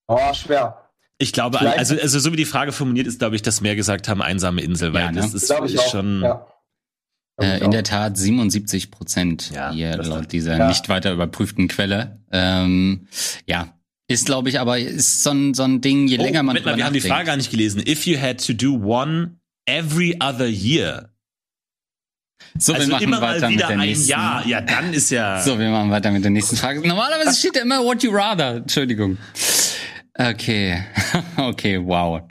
Oh, 0.09 0.33
schwer. 0.33 0.82
Ich 1.23 1.33
glaube, 1.33 1.59
Vielleicht. 1.59 1.79
also, 1.79 1.95
also 1.95 2.19
so 2.19 2.33
wie 2.33 2.37
die 2.37 2.45
Frage 2.45 2.73
formuliert 2.73 3.07
ist, 3.07 3.21
glaube 3.21 3.37
ich, 3.37 3.43
dass 3.43 3.61
mehr 3.61 3.77
gesagt 3.77 4.09
haben, 4.09 4.21
einsame 4.21 4.61
Insel, 4.61 4.93
weil 4.93 5.03
ja, 5.03 5.13
ne? 5.13 5.21
das 5.21 5.35
ist, 5.35 5.49
ist 5.51 5.91
schon. 5.91 6.23
Ja. 6.23 6.49
Äh, 7.41 7.65
in 7.65 7.71
der 7.71 7.85
Tat 7.85 8.19
77 8.19 8.91
Prozent 8.91 9.53
ja, 9.55 9.73
hier 9.73 9.97
laut 9.99 10.33
dieser 10.33 10.59
ja. 10.59 10.69
nicht 10.69 10.89
weiter 10.89 11.13
überprüften 11.13 11.69
Quelle. 11.69 12.19
Ähm, 12.33 13.07
ja, 13.47 13.79
ist 14.09 14.27
glaube 14.27 14.49
ich, 14.49 14.59
aber 14.59 14.81
ist 14.81 15.23
so 15.23 15.31
ein, 15.31 15.55
so 15.55 15.63
ein 15.63 15.81
Ding, 15.81 16.09
je 16.09 16.19
oh, 16.19 16.23
länger 16.23 16.43
man 16.43 16.57
drüber 16.57 16.73
mal, 16.73 16.77
wir 16.77 16.85
haben 16.85 16.93
die 16.93 17.01
Frage 17.01 17.27
gar 17.27 17.37
nicht 17.37 17.53
gelesen. 17.53 17.83
If 17.87 18.05
you 18.05 18.21
had 18.21 18.45
to 18.45 18.53
do 18.53 18.75
one 18.75 19.37
every 19.65 20.17
other 20.21 20.47
year. 20.47 21.11
So, 22.59 22.75
also 22.75 22.89
wir 22.89 23.09
machen 23.09 23.23
weiter 23.23 23.49
mit 23.49 23.61
der 23.61 23.77
nächsten. 23.77 24.09
Jahr. 24.09 24.47
Ja, 24.47 24.61
dann 24.61 24.93
ist 24.93 25.11
ja. 25.11 25.41
So, 25.45 25.57
wir 25.57 25.71
machen 25.71 25.91
weiter 25.91 26.11
mit 26.11 26.25
der 26.25 26.33
nächsten 26.33 26.57
Frage. 26.57 26.87
Normalerweise 26.87 27.39
steht 27.39 27.55
ja 27.55 27.63
immer 27.63 27.79
What 27.85 28.03
You 28.03 28.11
Rather. 28.11 28.57
Entschuldigung. 28.57 29.19
Okay, 30.15 30.85
okay, 31.37 31.81
wow. 31.85 32.23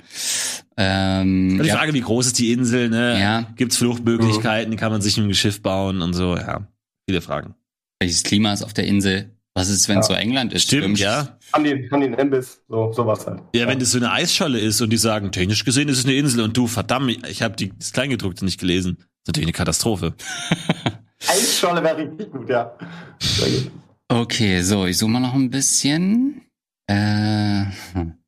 Ähm, 0.78 1.60
die 1.62 1.70
Frage, 1.70 1.90
ja. 1.90 1.94
wie 1.94 2.02
groß 2.02 2.28
ist 2.28 2.40
die 2.40 2.52
Insel? 2.52 2.90
Ne? 2.90 3.20
Ja. 3.20 3.48
Gibt 3.56 3.72
es 3.72 3.78
Fluchtmöglichkeiten? 3.78 4.76
Kann 4.78 4.92
man 4.92 5.02
sich 5.02 5.18
ein 5.18 5.34
Schiff 5.34 5.62
bauen 5.62 6.02
und 6.02 6.14
so? 6.14 6.36
Ja, 6.36 6.68
viele 7.08 7.22
Fragen. 7.22 7.56
Welches 8.00 8.24
Klima 8.24 8.54
ist 8.54 8.64
auf 8.64 8.74
der 8.74 8.86
Insel? 8.86 9.32
Was 9.54 9.70
ist, 9.70 9.90
wenn 9.90 9.98
ja. 9.98 10.04
so 10.04 10.14
England 10.14 10.54
ist? 10.54 10.64
Stimmt, 10.64 10.98
ja. 10.98 11.38
Haben 11.52 11.66
die, 11.66 11.76
die 11.76 11.92
einen 11.92 12.14
Imbiss, 12.14 12.62
so, 12.70 12.94
sowas 12.94 13.28
halt. 13.28 13.42
Ja, 13.54 13.62
ja, 13.62 13.68
wenn 13.68 13.80
das 13.80 13.92
so 13.92 13.98
eine 13.98 14.12
Eisscholle 14.12 14.60
ist 14.60 14.80
und 14.82 14.90
die 14.92 14.98
sagen, 14.98 15.32
technisch 15.32 15.66
gesehen 15.66 15.90
ist 15.90 16.00
es 16.00 16.06
eine 16.06 16.14
Insel 16.14 16.42
und 16.42 16.56
du, 16.56 16.68
verdammt, 16.68 17.28
ich 17.28 17.42
habe 17.42 17.56
das 17.78 17.92
Kleingedruckte 17.92 18.46
nicht 18.46 18.60
gelesen. 18.60 18.96
Das 18.98 19.06
ist 19.06 19.28
natürlich 19.28 19.48
eine 19.48 19.54
Katastrophe. 19.54 20.14
Eisscholle 21.28 21.84
wäre 21.84 21.98
richtig 21.98 22.32
gut, 22.32 22.50
ja. 22.50 22.72
Okay, 24.08 24.62
so, 24.62 24.86
ich 24.86 24.98
suche 24.98 25.12
mal 25.12 25.20
noch 25.20 25.34
ein 25.34 25.50
bisschen. 25.50 26.42
Äh, 26.88 27.66
hm. 27.94 28.21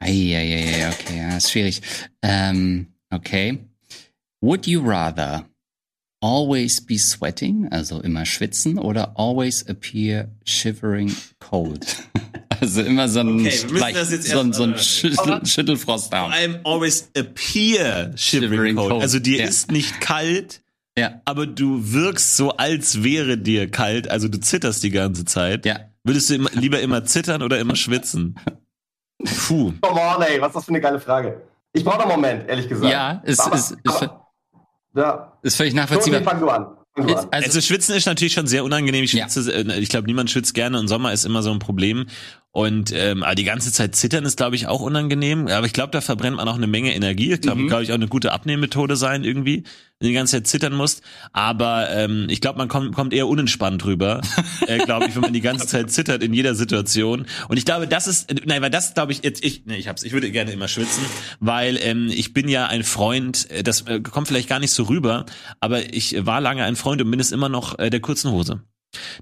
Eieiei, 0.00 0.88
okay, 0.88 1.18
ja, 1.18 1.36
ist 1.36 1.50
schwierig. 1.50 1.82
Ähm, 2.22 2.88
okay. 3.10 3.58
Would 4.40 4.66
you 4.66 4.80
rather 4.80 5.44
always 6.20 6.80
be 6.80 6.98
sweating, 6.98 7.68
also 7.70 8.00
immer 8.00 8.24
schwitzen, 8.24 8.78
oder 8.78 9.12
always 9.16 9.66
appear 9.68 10.28
shivering 10.44 11.14
cold? 11.40 11.96
also 12.60 12.82
immer 12.82 13.08
so 13.08 13.20
ein, 13.20 13.40
okay, 13.40 13.62
leicht, 13.70 14.22
so, 14.22 14.40
ein, 14.40 14.52
so 14.52 14.62
ein 14.64 14.78
Schüttel, 14.78 15.44
Schüttelfrost 15.44 16.12
haben. 16.12 16.30
Vor 16.30 16.40
allem 16.40 16.60
always 16.64 17.10
appear 17.16 18.12
shivering, 18.16 18.50
shivering 18.50 18.76
cold. 18.76 18.90
cold. 18.90 19.02
Also 19.02 19.18
dir 19.18 19.38
ja. 19.38 19.46
ist 19.46 19.72
nicht 19.72 20.00
kalt, 20.00 20.62
ja. 20.96 21.20
aber 21.24 21.46
du 21.46 21.92
wirkst 21.92 22.36
so, 22.36 22.52
als 22.52 23.02
wäre 23.02 23.36
dir 23.36 23.68
kalt, 23.68 24.08
also 24.08 24.28
du 24.28 24.38
zitterst 24.38 24.82
die 24.84 24.90
ganze 24.90 25.24
Zeit. 25.24 25.66
Ja. 25.66 25.80
Würdest 26.04 26.30
du 26.30 26.34
immer, 26.34 26.50
lieber 26.52 26.80
immer 26.80 27.04
zittern 27.04 27.42
oder 27.42 27.58
immer 27.58 27.76
schwitzen? 27.76 28.36
Puh. 29.24 29.72
Come 29.80 30.00
on, 30.00 30.22
ey, 30.22 30.40
was 30.40 30.48
ist 30.48 30.56
das 30.56 30.64
für 30.64 30.70
eine 30.70 30.80
geile 30.80 31.00
Frage? 31.00 31.42
Ich 31.72 31.84
brauche 31.84 32.00
einen 32.00 32.10
Moment, 32.10 32.48
ehrlich 32.48 32.68
gesagt. 32.68 32.92
Ja, 32.92 33.22
ist, 33.24 33.46
ist, 33.52 33.76
ist, 33.82 34.08
ja. 34.94 35.32
ist 35.42 35.56
völlig 35.56 35.74
nachvollziehbar. 35.74 36.20
So, 36.20 36.24
fang 36.24 36.40
du 36.40 36.48
an. 36.48 36.66
Also, 36.94 37.28
also, 37.30 37.60
Schwitzen 37.60 37.94
ist 37.94 38.06
natürlich 38.06 38.32
schon 38.32 38.46
sehr 38.46 38.64
unangenehm. 38.64 39.04
Ich, 39.04 39.12
schwitze, 39.12 39.52
ja. 39.52 39.74
Äh, 39.74 39.78
ich 39.78 39.88
glaube, 39.88 40.06
niemand 40.06 40.30
schwitzt 40.30 40.54
gerne 40.54 40.78
und 40.78 40.88
Sommer 40.88 41.12
ist 41.12 41.24
immer 41.24 41.42
so 41.42 41.52
ein 41.52 41.58
Problem. 41.58 42.06
Und 42.50 42.92
ähm, 42.92 43.22
aber 43.22 43.34
die 43.34 43.44
ganze 43.44 43.72
Zeit 43.72 43.94
zittern 43.94 44.24
ist, 44.24 44.36
glaube 44.36 44.56
ich, 44.56 44.66
auch 44.66 44.80
unangenehm. 44.80 45.46
Aber 45.48 45.66
ich 45.66 45.72
glaube, 45.72 45.92
da 45.92 46.00
verbrennt 46.00 46.38
man 46.38 46.48
auch 46.48 46.56
eine 46.56 46.66
Menge 46.66 46.94
Energie. 46.94 47.32
Ich 47.32 47.40
glaube, 47.40 47.60
mhm. 47.60 47.68
glaube 47.68 47.84
ich, 47.84 47.90
auch 47.90 47.96
eine 47.96 48.08
gute 48.08 48.32
Abnehmmethode 48.32 48.96
sein 48.96 49.22
irgendwie, 49.22 49.64
die 50.02 50.12
ganze 50.12 50.36
Zeit 50.36 50.46
zittern 50.46 50.74
musst. 50.74 51.02
Aber 51.32 51.90
ähm, 51.90 52.26
ich 52.28 52.40
glaube, 52.40 52.58
man 52.58 52.68
kommt, 52.68 52.94
kommt 52.94 53.12
eher 53.12 53.26
unentspannt 53.26 53.84
rüber, 53.84 54.20
äh, 54.66 54.78
glaube 54.78 55.06
ich, 55.06 55.14
wenn 55.14 55.22
man 55.22 55.32
die 55.32 55.40
ganze 55.40 55.66
Zeit 55.68 55.90
zittert 55.90 56.22
in 56.22 56.32
jeder 56.32 56.54
Situation. 56.54 57.26
Und 57.48 57.56
ich 57.56 57.64
glaube, 57.64 57.88
das 57.88 58.06
ist, 58.06 58.32
nein, 58.46 58.62
weil 58.62 58.70
das 58.70 58.94
glaube 58.94 59.12
ich 59.12 59.24
jetzt, 59.24 59.44
ich, 59.44 59.66
nee, 59.66 59.76
ich 59.76 59.88
hab's, 59.88 60.02
ich 60.04 60.12
würde 60.12 60.30
gerne 60.30 60.52
immer 60.52 60.68
schwitzen, 60.68 61.04
weil 61.40 61.78
ähm, 61.82 62.08
ich 62.08 62.32
bin 62.32 62.48
ja 62.48 62.66
ein 62.66 62.84
Freund, 62.84 63.50
äh, 63.50 63.62
das 63.62 63.82
äh, 63.82 64.00
kommt 64.00 64.28
vielleicht 64.28 64.48
gar 64.48 64.60
nicht 64.60 64.72
so 64.72 64.84
rüber, 64.84 65.26
aber 65.60 65.92
ich 65.92 66.24
war 66.24 66.40
lange 66.40 66.64
ein 66.64 66.76
Freund 66.76 67.02
und 67.02 67.10
bin 67.10 67.20
es 67.20 67.32
immer 67.32 67.48
noch 67.48 67.78
äh, 67.78 67.90
der 67.90 68.00
kurzen 68.00 68.30
Hose 68.30 68.62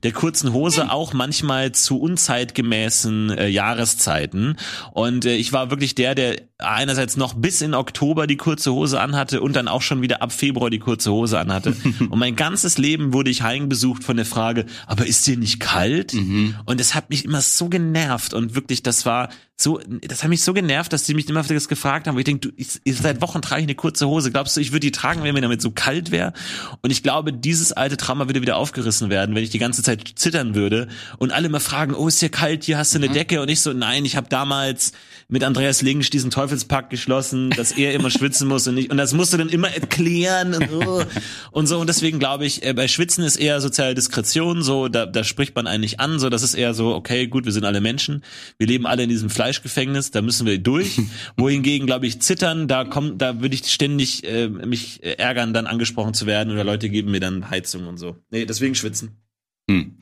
der 0.02 0.12
kurzen 0.12 0.52
Hose 0.52 0.82
hm. 0.82 0.90
auch 0.90 1.12
manchmal 1.12 1.72
zu 1.72 1.98
unzeitgemäßen 1.98 3.30
äh, 3.30 3.48
Jahreszeiten. 3.48 4.56
Und 4.92 5.24
äh, 5.24 5.34
ich 5.34 5.52
war 5.52 5.70
wirklich 5.70 5.94
der, 5.94 6.14
der 6.14 6.42
einerseits 6.58 7.16
noch 7.16 7.34
bis 7.34 7.60
in 7.60 7.74
Oktober 7.74 8.26
die 8.26 8.36
kurze 8.36 8.72
Hose 8.72 9.00
anhatte 9.00 9.40
und 9.40 9.54
dann 9.56 9.68
auch 9.68 9.82
schon 9.82 10.02
wieder 10.02 10.22
ab 10.22 10.32
Februar 10.32 10.70
die 10.70 10.78
kurze 10.78 11.12
Hose 11.12 11.38
anhatte. 11.38 11.76
und 11.98 12.18
mein 12.18 12.36
ganzes 12.36 12.78
Leben 12.78 13.12
wurde 13.12 13.30
ich 13.30 13.42
heimgesucht 13.42 14.04
von 14.04 14.16
der 14.16 14.26
Frage, 14.26 14.66
aber 14.86 15.06
ist 15.06 15.26
dir 15.26 15.36
nicht 15.36 15.60
kalt? 15.60 16.14
Mhm. 16.14 16.54
Und 16.64 16.80
es 16.80 16.94
hat 16.94 17.10
mich 17.10 17.24
immer 17.24 17.40
so 17.40 17.68
genervt 17.68 18.34
und 18.34 18.54
wirklich, 18.54 18.82
das 18.82 19.04
war 19.04 19.28
so, 19.58 19.80
das 20.02 20.22
hat 20.22 20.28
mich 20.28 20.42
so 20.42 20.52
genervt, 20.52 20.92
dass 20.92 21.04
die 21.04 21.14
mich 21.14 21.26
immer 21.30 21.42
das 21.42 21.68
gefragt 21.68 22.06
haben. 22.06 22.18
ich 22.18 22.24
denke, 22.24 22.50
du, 22.50 22.54
ich, 22.56 22.78
seit 22.84 23.22
Wochen 23.22 23.40
trage 23.40 23.62
ich 23.62 23.66
eine 23.66 23.74
kurze 23.74 24.06
Hose. 24.06 24.30
Glaubst 24.30 24.54
du, 24.54 24.60
ich 24.60 24.70
würde 24.70 24.80
die 24.80 24.92
tragen, 24.92 25.22
wenn 25.22 25.32
mir 25.32 25.40
damit 25.40 25.62
so 25.62 25.70
kalt 25.70 26.10
wäre? 26.10 26.34
Und 26.82 26.90
ich 26.90 27.02
glaube, 27.02 27.32
dieses 27.32 27.72
alte 27.72 27.96
Trauma 27.96 28.28
würde 28.28 28.42
wieder 28.42 28.56
aufgerissen 28.56 29.08
werden, 29.08 29.34
wenn 29.34 29.42
ich 29.42 29.48
die 29.48 29.58
ganze 29.58 29.82
Zeit 29.82 30.12
zittern 30.16 30.54
würde 30.54 30.88
und 31.16 31.32
alle 31.32 31.46
immer 31.46 31.60
fragen, 31.60 31.94
oh, 31.94 32.06
ist 32.06 32.20
dir 32.20 32.28
kalt, 32.28 32.64
hier 32.64 32.76
hast 32.76 32.92
du 32.92 32.98
eine 32.98 33.08
mhm. 33.08 33.14
Decke. 33.14 33.40
Und 33.40 33.48
ich 33.48 33.62
so, 33.62 33.72
nein, 33.72 34.04
ich 34.04 34.16
habe 34.16 34.28
damals 34.28 34.92
mit 35.28 35.42
Andreas 35.42 35.80
Links 35.80 36.10
diesen 36.10 36.30
Teufelspakt 36.30 36.90
geschlossen, 36.90 37.48
dass 37.48 37.72
er 37.72 37.94
immer 37.94 38.10
schwitzen 38.10 38.48
muss 38.48 38.68
und 38.68 38.74
nicht. 38.74 38.90
Und 38.90 38.98
das 38.98 39.14
musst 39.14 39.32
du 39.32 39.38
dann 39.38 39.48
immer 39.48 39.68
erklären 39.68 40.52
und 40.52 40.70
so. 40.70 41.02
Und, 41.50 41.66
so. 41.66 41.78
und 41.78 41.86
deswegen 41.86 42.18
glaube 42.18 42.44
ich, 42.44 42.62
äh, 42.62 42.74
bei 42.74 42.88
Schwitzen 42.88 43.24
ist 43.24 43.36
eher 43.36 43.62
soziale 43.62 43.94
Diskretion, 43.94 44.62
so, 44.62 44.88
da, 44.88 45.06
da 45.06 45.24
spricht 45.24 45.56
man 45.56 45.66
eigentlich 45.66 45.98
an, 45.98 46.18
so, 46.18 46.28
das 46.28 46.42
ist 46.42 46.54
eher 46.54 46.74
so, 46.74 46.94
okay, 46.94 47.26
gut, 47.26 47.46
wir 47.46 47.52
sind 47.52 47.64
alle 47.64 47.80
Menschen, 47.80 48.22
wir 48.58 48.66
leben 48.66 48.86
alle 48.86 49.04
in 49.04 49.08
diesem 49.08 49.30
Fleischgefängnis, 49.46 50.10
da 50.10 50.22
müssen 50.22 50.46
wir 50.46 50.58
durch. 50.58 51.00
Wohingegen, 51.36 51.86
glaube 51.86 52.06
ich, 52.06 52.20
zittern, 52.20 52.66
da 52.66 52.84
kommt, 52.84 53.22
da 53.22 53.40
würde 53.40 53.54
ich 53.54 53.66
ständig 53.66 54.24
äh, 54.24 54.48
mich 54.48 55.04
ärgern, 55.04 55.54
dann 55.54 55.66
angesprochen 55.66 56.14
zu 56.14 56.26
werden 56.26 56.52
oder 56.52 56.64
Leute 56.64 56.88
geben 56.88 57.12
mir 57.12 57.20
dann 57.20 57.48
Heizung 57.48 57.86
und 57.86 57.96
so. 57.96 58.16
Nee, 58.30 58.44
deswegen 58.44 58.74
schwitzen. 58.74 59.22
Hm. 59.70 59.98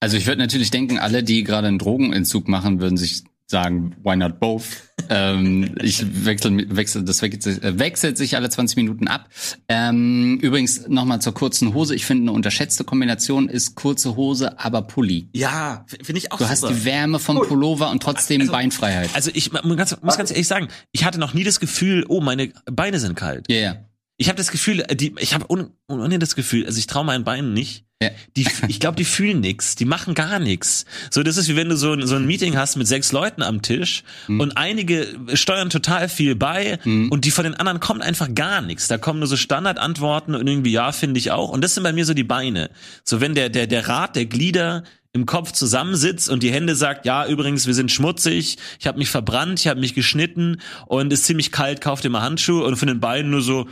Also 0.00 0.16
ich 0.16 0.26
würde 0.26 0.40
natürlich 0.40 0.70
denken, 0.70 0.98
alle, 0.98 1.22
die 1.22 1.44
gerade 1.44 1.68
einen 1.68 1.78
Drogenentzug 1.78 2.48
machen, 2.48 2.80
würden 2.80 2.96
sich 2.96 3.24
sagen, 3.50 3.96
why 4.04 4.16
not 4.16 4.40
both? 4.40 4.64
ähm, 5.10 5.74
ich 5.82 6.04
wechsel, 6.26 6.76
wechsel, 6.76 7.02
das 7.04 7.22
wechselt, 7.22 7.62
äh, 7.64 7.78
wechselt 7.78 8.18
sich 8.18 8.36
alle 8.36 8.50
20 8.50 8.76
Minuten 8.76 9.08
ab. 9.08 9.28
Ähm, 9.68 10.38
übrigens 10.42 10.86
nochmal 10.88 11.20
zur 11.22 11.32
kurzen 11.34 11.72
Hose. 11.72 11.94
Ich 11.94 12.04
finde, 12.04 12.24
eine 12.24 12.32
unterschätzte 12.32 12.84
Kombination 12.84 13.48
ist 13.48 13.74
kurze 13.74 14.16
Hose, 14.16 14.58
aber 14.58 14.82
Pulli. 14.82 15.30
Ja, 15.32 15.84
finde 16.02 16.18
ich 16.18 16.30
auch 16.32 16.38
Du 16.38 16.44
super. 16.44 16.50
hast 16.50 16.68
die 16.68 16.84
Wärme 16.84 17.18
vom 17.18 17.38
Pullover 17.40 17.90
und 17.90 18.02
trotzdem 18.02 18.42
Also- 18.42 18.52
Beinfreiheit. 18.52 19.10
also 19.14 19.30
ich 19.32 19.50
muss 19.52 19.76
ganz, 19.76 19.96
muss 20.02 20.18
ganz 20.18 20.30
ehrlich 20.30 20.46
sagen, 20.48 20.68
ich 20.92 21.04
hatte 21.04 21.18
noch 21.18 21.32
nie 21.32 21.44
das 21.44 21.58
Gefühl, 21.60 22.04
oh, 22.08 22.20
meine 22.20 22.52
Beine 22.70 22.98
sind 22.98 23.14
kalt. 23.16 23.46
Ja, 23.50 23.56
yeah. 23.56 23.87
Ich 24.20 24.28
habe 24.28 24.36
das 24.36 24.50
Gefühl, 24.50 24.80
äh, 24.80 24.94
die, 24.96 25.14
ich 25.20 25.32
habe 25.32 25.46
un, 25.48 25.70
ohne 25.88 26.18
das 26.18 26.34
Gefühl, 26.34 26.66
also 26.66 26.78
ich 26.78 26.86
traue 26.86 27.04
meinen 27.04 27.24
Beinen 27.24 27.54
nicht. 27.54 27.84
Ja. 28.02 28.10
Die, 28.36 28.46
ich 28.68 28.78
glaube, 28.78 28.96
die 28.96 29.04
fühlen 29.04 29.40
nix, 29.40 29.74
die 29.74 29.84
machen 29.84 30.14
gar 30.14 30.38
nix. 30.38 30.84
So, 31.10 31.24
das 31.24 31.36
ist 31.36 31.48
wie 31.48 31.56
wenn 31.56 31.68
du 31.68 31.76
so, 31.76 31.92
ein- 31.94 32.06
so 32.06 32.14
ein 32.14 32.26
Meeting 32.26 32.56
hast 32.56 32.76
mit 32.76 32.86
sechs 32.86 33.10
Leuten 33.10 33.42
am 33.42 33.60
Tisch 33.62 34.04
Mhm. 34.28 34.38
und 34.40 34.56
einige 34.56 35.06
steuern 35.34 35.68
total 35.68 36.08
viel 36.08 36.36
bei 36.36 36.78
und 36.84 37.24
die 37.24 37.32
von 37.32 37.42
den 37.42 37.54
anderen 37.54 37.80
kommt 37.80 38.02
einfach 38.02 38.28
gar 38.36 38.60
nichts. 38.60 38.86
Da 38.86 38.98
kommen 38.98 39.18
nur 39.18 39.26
so 39.26 39.36
Standardantworten 39.36 40.36
und 40.36 40.46
irgendwie 40.46 40.70
ja, 40.70 40.92
finde 40.92 41.18
ich 41.18 41.32
auch. 41.32 41.48
Und 41.50 41.62
das 41.64 41.74
sind 41.74 41.82
bei 41.82 41.92
mir 41.92 42.04
so 42.04 42.14
die 42.14 42.22
Beine. 42.24 42.70
So, 43.04 43.20
wenn 43.20 43.34
der 43.34 43.48
der 43.48 43.66
der 43.66 43.88
Rat 43.88 44.14
der 44.14 44.26
Glieder 44.26 44.84
im 45.12 45.26
Kopf 45.26 45.50
zusammensitzt 45.50 46.28
und 46.28 46.42
die 46.44 46.52
Hände 46.52 46.76
sagt, 46.76 47.04
ja, 47.04 47.26
übrigens, 47.26 47.66
wir 47.66 47.74
sind 47.74 47.90
schmutzig, 47.90 48.58
ich 48.78 48.86
habe 48.86 48.98
mich 48.98 49.08
verbrannt, 49.10 49.58
ich 49.58 49.66
habe 49.66 49.80
mich 49.80 49.94
geschnitten 49.94 50.60
und 50.86 51.12
ist 51.12 51.24
ziemlich 51.24 51.50
kalt, 51.50 51.80
kauft 51.80 52.04
dir 52.04 52.10
mal 52.10 52.20
Handschuhe 52.22 52.62
und 52.64 52.76
von 52.76 52.86
den 52.88 53.00
Beinen 53.00 53.30
nur 53.32 53.42
so, 53.42 53.66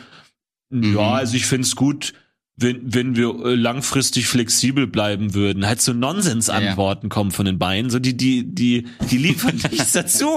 ja, 0.70 1.12
also 1.12 1.36
ich 1.36 1.46
find's 1.46 1.76
gut, 1.76 2.12
wenn, 2.56 2.94
wenn 2.94 3.16
wir 3.16 3.28
äh, 3.44 3.54
langfristig 3.54 4.26
flexibel 4.28 4.86
bleiben 4.86 5.34
würden. 5.34 5.66
Halt 5.66 5.80
so 5.82 5.92
Nonsensantworten 5.92 7.08
kommen 7.10 7.30
von 7.30 7.44
den 7.44 7.58
Beinen, 7.58 7.90
so 7.90 7.98
die, 7.98 8.16
die, 8.16 8.44
die, 8.54 8.88
die 9.10 9.18
liefern 9.18 9.56
nichts 9.70 9.92
dazu. 9.92 10.28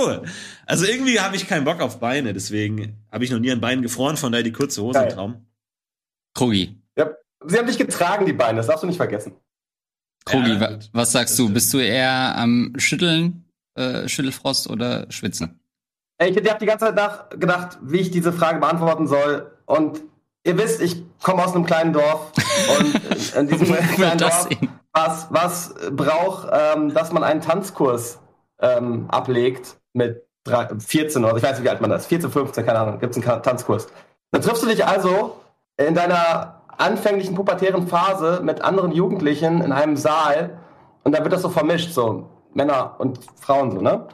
Also 0.66 0.86
irgendwie 0.86 1.20
habe 1.20 1.36
ich 1.36 1.48
keinen 1.48 1.64
Bock 1.64 1.82
auf 1.82 2.00
Beine, 2.00 2.34
deswegen 2.34 2.98
habe 3.12 3.24
ich 3.24 3.32
noch 3.32 3.40
nie 3.40 3.52
an 3.52 3.62
Beinen 3.62 3.82
gefroren, 3.82 4.18
von 4.18 4.32
daher 4.32 4.44
die 4.44 4.52
kurze 4.52 4.82
Hose 4.82 5.00
im 5.00 5.06
Geil. 5.06 5.14
Traum. 5.14 5.46
Krogi. 6.34 6.78
Ja, 6.98 7.10
sie 7.46 7.58
haben 7.58 7.68
dich 7.68 7.78
getragen, 7.78 8.26
die 8.26 8.34
Beine, 8.34 8.58
das 8.58 8.68
darfst 8.68 8.84
du 8.84 8.88
nicht 8.88 8.98
vergessen. 8.98 9.34
Krogi, 10.26 10.52
Ja, 10.52 10.60
wa 10.60 10.80
was 10.92 11.12
sagst 11.14 11.40
du? 11.40 11.50
Bist 11.52 11.74
du 11.74 11.78
eher 11.78 12.36
am 12.36 12.74
Schütteln, 12.78 13.46
äh, 13.76 14.08
Schüttelfrost 14.10 14.70
oder 14.70 15.10
Schwitzen? 15.10 15.60
Ey, 16.18 16.32
Ich 16.32 16.38
habe 16.50 16.60
die 16.60 16.66
ganze 16.66 16.86
Zeit 16.88 16.96
nachgedacht, 16.96 17.78
wie 17.82 18.00
ich 18.00 18.12
diese 18.12 18.34
Frage 18.34 18.60
beantworten 18.60 19.08
soll. 19.08 19.50
Und 19.66 20.02
ihr 20.44 20.58
wisst, 20.58 20.82
ich 20.82 21.04
komme 21.22 21.44
aus 21.44 21.56
einem 21.56 21.66
kleinen 21.66 21.94
Dorf. 21.94 22.32
Und 22.78 23.36
in 23.36 23.48
diesem 23.48 23.76
kleinen 23.96 24.18
Dorf, 24.18 24.48
was, 24.94 25.28
was 25.30 25.76
braucht, 25.92 26.50
ähm, 26.52 26.94
dass 26.94 27.12
man 27.12 27.24
einen 27.24 27.42
Tanzkurs 27.42 28.20
ähm, 28.60 29.06
ablegt 29.10 29.78
mit 29.94 30.26
drei, 30.44 30.68
14 30.78 31.24
oder 31.24 31.38
ich 31.38 31.44
weiß 31.44 31.58
nicht, 31.58 31.64
wie 31.64 31.70
alt 31.70 31.82
man 31.82 31.90
das 31.90 32.04
ist. 32.04 32.08
14, 32.08 32.32
15, 32.32 32.66
keine 32.66 32.80
Ahnung, 32.80 33.00
gibt 33.00 33.16
es 33.16 33.28
einen 33.28 33.44
Tanzkurs. 33.44 33.88
Dann 34.32 34.42
triffst 34.42 34.64
du 34.64 34.68
dich 34.68 34.86
also 34.86 35.38
in 35.78 35.96
deiner 35.96 36.62
anfänglichen 36.78 37.36
pubertären 37.36 37.88
Phase 37.88 38.42
mit 38.44 38.62
anderen 38.62 38.92
Jugendlichen 38.92 39.62
in 39.62 39.72
einem 39.72 39.98
Saal 39.98 40.58
und 41.04 41.16
da 41.16 41.24
wird 41.24 41.34
das 41.34 41.42
so 41.42 41.50
vermischt, 41.50 41.92
so 41.92 42.30
Männer 42.54 42.96
und 43.00 43.20
Frauen 43.40 43.72
so, 43.72 43.82
ne? 43.82 44.08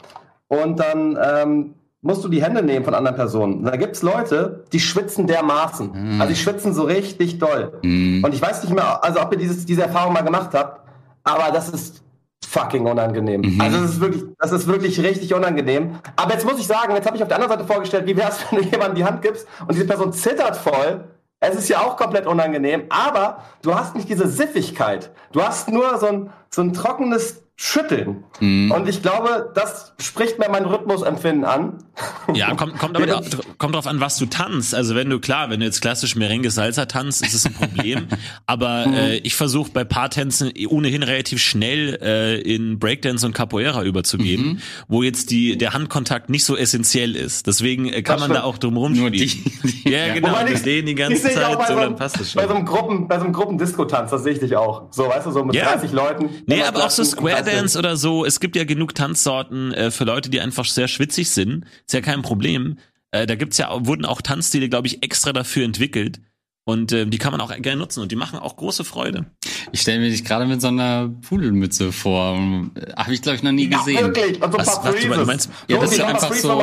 Und 0.47 0.79
dann 0.79 1.17
ähm, 1.21 1.75
musst 2.05 2.23
du 2.23 2.29
die 2.29 2.43
Hände 2.43 2.61
nehmen 2.61 2.85
von 2.85 2.93
anderen 2.93 3.15
Personen. 3.17 3.63
Da 3.63 3.75
gibt's 3.77 4.03
Leute, 4.03 4.63
die 4.71 4.79
schwitzen 4.79 5.25
dermaßen. 5.25 5.89
Also 6.21 6.33
die 6.33 6.39
schwitzen 6.39 6.71
so 6.71 6.83
richtig 6.83 7.39
doll. 7.39 7.79
Und 8.23 8.31
ich 8.31 8.39
weiß 8.41 8.63
nicht 8.63 8.73
mehr, 8.75 9.03
also 9.03 9.19
ob 9.21 9.31
ihr 9.31 9.39
dieses, 9.39 9.65
diese 9.65 9.81
Erfahrung 9.81 10.13
mal 10.13 10.21
gemacht 10.21 10.51
habt, 10.53 10.81
aber 11.23 11.51
das 11.51 11.67
ist 11.69 12.03
fucking 12.47 12.85
unangenehm. 12.85 13.59
Also 13.59 13.81
das 13.81 13.91
ist 13.93 13.99
wirklich, 14.01 14.23
das 14.37 14.51
ist 14.51 14.67
wirklich 14.67 14.99
richtig 15.01 15.33
unangenehm. 15.33 15.95
Aber 16.15 16.33
jetzt 16.33 16.45
muss 16.45 16.59
ich 16.59 16.67
sagen, 16.67 16.93
jetzt 16.93 17.07
habe 17.07 17.17
ich 17.17 17.23
auf 17.23 17.27
der 17.27 17.37
anderen 17.37 17.57
Seite 17.57 17.67
vorgestellt, 17.73 18.05
wie 18.05 18.15
wär's, 18.15 18.39
wenn 18.51 18.59
du 18.59 18.65
jemandem 18.65 18.95
die 18.95 19.05
Hand 19.05 19.23
gibst 19.23 19.47
und 19.61 19.73
diese 19.73 19.87
Person 19.87 20.13
zittert 20.13 20.57
voll. 20.57 21.05
Es 21.39 21.55
ist 21.55 21.69
ja 21.69 21.81
auch 21.81 21.97
komplett 21.97 22.27
unangenehm, 22.27 22.83
aber 22.89 23.39
du 23.63 23.73
hast 23.73 23.95
nicht 23.95 24.09
diese 24.09 24.27
Siffigkeit. 24.27 25.11
Du 25.31 25.41
hast 25.41 25.69
nur 25.69 25.97
so 25.97 26.05
ein, 26.05 26.29
so 26.49 26.61
ein 26.61 26.71
trockenes 26.71 27.44
Schütteln. 27.57 28.25
Und 28.41 28.89
ich 28.89 29.01
glaube, 29.01 29.49
das 29.55 29.93
spricht 29.97 30.39
mir 30.39 30.49
mein 30.49 30.65
Rhythmusempfinden 30.65 31.45
an. 31.45 31.85
Ja, 32.33 32.53
kommt, 32.53 32.77
kommt 32.77 32.97
aber 32.97 33.21
kommt 33.57 33.75
drauf 33.75 33.87
an, 33.87 34.01
was 34.01 34.17
du 34.17 34.25
tanzt. 34.25 34.75
Also 34.75 34.93
wenn 34.93 35.09
du, 35.09 35.19
klar, 35.21 35.49
wenn 35.49 35.61
du 35.61 35.65
jetzt 35.65 35.79
klassisch 35.79 36.17
Merengue 36.17 36.51
Salsa 36.51 36.85
tanzt, 36.85 37.25
ist 37.25 37.33
es 37.33 37.45
ein 37.45 37.53
Problem. 37.53 38.07
aber 38.45 38.87
äh, 38.87 39.17
ich 39.19 39.35
versuche 39.35 39.71
bei 39.71 39.85
Paartänzen 39.85 40.51
ohnehin 40.67 41.01
relativ 41.01 41.41
schnell 41.41 41.97
äh, 42.01 42.41
in 42.41 42.77
Breakdance 42.77 43.25
und 43.25 43.31
Capoeira 43.33 43.83
überzugeben, 43.83 44.61
wo 44.89 45.01
jetzt 45.01 45.31
die, 45.31 45.57
der 45.57 45.73
Handkontakt 45.73 46.29
nicht 46.29 46.43
so 46.43 46.57
essentiell 46.57 47.15
ist. 47.15 47.47
Deswegen 47.47 47.85
äh, 47.87 48.01
kann 48.01 48.15
Das 48.17 48.27
man 48.27 48.31
da 48.31 48.41
stimmt. 48.41 48.53
auch 48.53 48.57
drum 48.57 48.73
Nur 48.73 48.83
rumspielen. 48.87 49.11
die. 49.13 49.89
Ja, 49.89 50.13
genau. 50.13 50.31
Wobei 50.31 50.51
ich- 50.51 50.59
sehen 50.59 50.87
die 50.87 50.95
ganze 50.95 51.21
Zeit 51.21 51.35
bei 51.35 51.41
so, 51.41 51.51
so, 51.51 51.57
dann 51.75 51.79
einem- 51.79 51.95
passt 51.95 52.19
es 52.19 52.33
bei 52.33 52.41
so 52.41 52.47
schon. 52.49 52.57
einem 52.57 52.65
Gruppen, 52.65 53.07
bei 53.07 53.17
so 53.17 53.23
einem 53.23 53.33
Gruppendisco-Tanz, 53.33 54.11
das 54.11 54.23
sehe 54.23 54.33
ich 54.33 54.39
dich 54.39 54.57
auch. 54.57 54.87
So, 54.91 55.07
weißt 55.07 55.27
du, 55.27 55.31
so 55.31 55.45
mit 55.45 55.55
Ja. 55.55 55.71
30 55.71 55.93
Leuten. 55.93 56.29
Nee, 56.47 56.63
aber 56.63 56.83
auch 56.85 56.89
so 56.89 57.03
Square 57.03 57.44
klatschen. 57.45 57.61
Dance 57.61 57.79
oder 57.79 57.97
so. 57.97 58.25
Es 58.25 58.39
gibt 58.39 58.55
ja 58.55 58.63
genug 58.63 58.95
Tanzsorten 58.95 59.73
äh, 59.73 59.91
für 59.91 60.03
Leute, 60.03 60.29
die 60.29 60.41
einfach 60.41 60.65
sehr 60.65 60.87
schwitzig 60.87 61.29
sind. 61.29 61.65
Ist 61.85 61.93
ja 61.93 62.01
kein 62.01 62.21
Problem. 62.21 62.77
Äh, 63.11 63.25
da 63.25 63.35
gibt's 63.35 63.57
ja, 63.57 63.85
wurden 63.85 64.05
auch 64.05 64.21
Tanzstile, 64.21 64.69
glaube 64.69 64.87
ich, 64.87 65.03
extra 65.03 65.33
dafür 65.33 65.63
entwickelt. 65.63 66.19
Und 66.65 66.91
äh, 66.91 67.05
die 67.05 67.17
kann 67.17 67.31
man 67.31 67.41
auch 67.41 67.55
gerne 67.55 67.79
nutzen 67.79 68.01
und 68.01 68.11
die 68.11 68.15
machen 68.15 68.39
auch 68.39 68.57
große 68.57 68.83
Freude. 68.83 69.25
Ich 69.71 69.81
stelle 69.81 69.99
mir 69.99 70.09
dich 70.09 70.23
gerade 70.25 70.45
mit 70.45 70.61
so 70.61 70.67
einer 70.67 71.09
Pudelmütze 71.27 71.91
vor. 71.91 72.37
Habe 72.97 73.13
ich, 73.13 73.21
glaube 73.21 73.35
ich, 73.37 73.43
noch 73.43 73.51
nie 73.51 73.69
Ja, 73.69 73.77
gesehen. 73.79 73.99
wirklich. 74.15 74.41
Und 74.41 74.51
so 74.51 74.57
ein 74.57 74.65
Was- 74.65 74.81
paar 74.81 74.93
was 74.93 75.01
du- 75.01 75.07
du 75.09 75.25
meinst- 75.25 75.49
Ja, 75.67 75.77
dass 75.77 75.91
du 75.95 76.05
einfach 76.05 76.33
so 76.33 76.61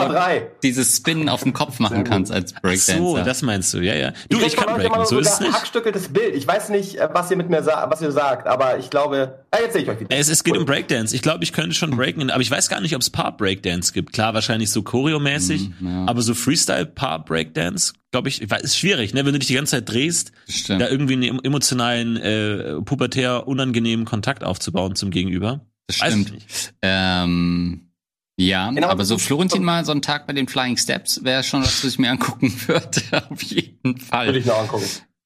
dieses 0.62 0.96
Spin 0.96 1.28
auf 1.28 1.42
dem 1.42 1.52
Kopf 1.52 1.78
machen 1.78 2.04
kannst 2.04 2.32
als 2.32 2.52
Breakdancer. 2.52 2.98
So, 2.98 3.18
das 3.18 3.42
meinst 3.42 3.72
du, 3.74 3.78
ja, 3.78 3.94
ja. 3.94 4.12
Du, 4.28 4.38
ich 4.38 4.54
von 4.56 4.64
kann 4.66 4.74
breaken, 4.76 4.94
immer 4.94 5.06
so 5.06 5.18
ist 5.18 5.28
es 5.32 5.40
nicht. 5.40 5.52
hackstückeltes 5.52 6.08
Bild. 6.08 6.34
Ich 6.34 6.46
weiß 6.46 6.68
nicht, 6.70 6.96
äh, 6.96 7.08
was 7.12 7.30
ihr 7.30 7.36
mit 7.36 7.50
mir 7.50 7.62
sa 7.62 7.86
was 7.90 8.00
ihr 8.02 8.12
sagt, 8.12 8.46
aber 8.46 8.78
ich 8.78 8.90
glaube, 8.90 9.40
ah, 9.50 9.58
jetzt 9.62 9.72
sehe 9.74 9.82
ich 9.82 9.88
euch 9.88 10.00
wieder. 10.00 10.14
Es, 10.16 10.28
es 10.28 10.44
geht 10.44 10.56
um 10.56 10.64
Breakdance. 10.64 11.14
Ich 11.14 11.22
glaube, 11.22 11.44
ich 11.44 11.52
könnte 11.52 11.74
schon 11.74 11.90
breaken, 11.96 12.30
aber 12.30 12.40
ich 12.42 12.50
weiß 12.50 12.68
gar 12.68 12.80
nicht, 12.80 12.94
ob 12.94 13.02
es 13.02 13.10
Paar-Breakdance 13.10 13.92
gibt. 13.92 14.12
Klar, 14.12 14.34
wahrscheinlich 14.34 14.70
so 14.70 14.82
choreomäßig, 14.82 15.70
ja. 15.80 16.04
aber 16.06 16.22
so 16.22 16.34
Freestyle-Paar-Breakdance, 16.34 17.92
glaube 18.12 18.28
ich, 18.28 18.42
ist 18.42 18.78
schwierig, 18.78 19.14
ne? 19.14 19.24
Wenn 19.26 19.32
du 19.32 19.38
dich 19.38 19.48
die 19.48 19.54
ganze 19.54 19.72
Zeit 19.72 19.88
drehst, 19.88 20.32
Stimmt. 20.48 20.80
da 20.80 20.88
irgendwie 20.88 21.14
einen 21.14 21.44
emotionalen, 21.44 22.16
äh, 22.16 22.80
pubertär 22.82 23.48
unangenehmen 23.48 24.04
Kontakt 24.04 24.44
aufzubauen 24.44 24.94
zum 24.94 25.10
Gegenüber. 25.10 25.66
Das 25.88 26.00
Weiß 26.00 26.14
ich 26.14 26.20
stimmt. 26.22 26.34
nicht. 26.34 26.74
Ähm, 26.82 27.88
ja, 28.38 28.70
Genau, 28.70 28.88
aber 28.88 29.04
so 29.04 29.18
Florentin 29.18 29.62
mal 29.64 29.84
so 29.84 29.92
einen 29.92 30.02
Tag 30.02 30.26
bei 30.26 30.32
den 30.32 30.46
Flying 30.46 30.76
Steps 30.76 31.24
wäre 31.24 31.42
schon 31.42 31.62
was, 31.62 31.82
was 31.84 31.92
ich 31.92 31.98
mir 31.98 32.10
angucken 32.10 32.52
würde. 32.66 33.00
Auf 33.30 33.42
jeden 33.42 33.98
Fall. 33.98 34.26
Würde 34.26 34.38
ich 34.38 34.46
noch 34.46 34.58
angucken. 34.58 34.84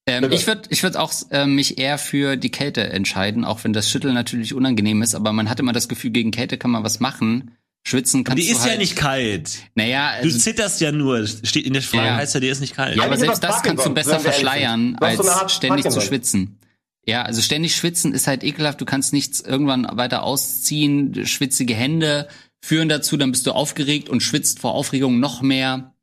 Ähm, 0.09 0.31
ich 0.31 0.47
würde 0.47 0.63
ich 0.71 0.85
würd 0.85 0.97
auch 0.97 1.13
äh, 1.31 1.47
mich 1.47 1.79
eher 1.79 1.99
für 1.99 2.37
die 2.37 2.51
Kälte 2.51 2.89
entscheiden, 2.91 3.45
auch 3.45 3.65
wenn 3.65 3.73
das 3.73 3.91
Schütteln 3.91 4.15
natürlich 4.15 4.55
unangenehm 4.55 5.03
ist, 5.03 5.17
aber 5.17 5.33
man 5.33 5.51
hat 5.51 5.59
immer 5.59 5.73
das 5.73 5.89
Gefühl, 5.89 6.11
gegen 6.11 6.31
Kälte 6.31 6.59
kann 6.59 6.71
man 6.71 6.85
was 6.85 7.01
machen. 7.01 7.56
Schwitzen 7.89 8.25
kannst 8.25 8.43
Die 8.43 8.49
du 8.49 8.53
ist 8.53 8.63
halt, 8.63 8.73
ja 8.73 8.79
nicht 8.79 8.97
kalt. 8.97 9.59
Naja, 9.77 10.15
Du 10.21 10.25
also, 10.27 10.39
zitterst 10.41 10.81
ja 10.81 10.91
nur. 10.91 11.25
Steht 11.27 11.67
in 11.67 11.73
der 11.73 11.83
Frage 11.83 12.07
Ja. 12.07 12.17
heißt 12.17 12.35
ja, 12.35 12.41
die 12.41 12.49
ist 12.49 12.61
nicht 12.61 12.75
kalt. 12.75 12.97
ja, 12.97 13.05
aber 13.05 13.17
selbst 13.17 13.45
das 13.45 13.63
kannst 13.63 13.87
du 13.87 13.91
besser 13.95 14.19
verschleiern. 14.19 14.97
Du 15.01 15.07
so 15.15 15.23
als 15.23 15.29
Art 15.29 15.51
ständig 15.53 15.89
zu 15.89 16.01
schwitzen. 16.01 16.59
Ja, 17.05 17.23
also 17.23 17.41
ständig 17.41 17.77
schwitzen 17.77 18.13
ist 18.13 18.27
halt 18.27 18.43
ekelhaft. 18.43 18.81
Du 18.81 18.85
kannst 18.87 19.13
nichts 19.13 19.41
irgendwann 19.41 19.87
weiter 19.93 20.25
ausziehen. 20.25 21.25
Schwitzige 21.27 21.75
Hände 21.75 22.27
führen 22.61 22.89
dazu, 22.89 23.17
dann 23.17 23.31
bist 23.31 23.47
du 23.47 23.53
aufgeregt 23.53 24.09
und 24.09 24.21
schwitzt 24.21 24.59
vor 24.59 24.75
Aufregung 24.75 25.21
noch 25.21 25.41
mehr. 25.41 25.95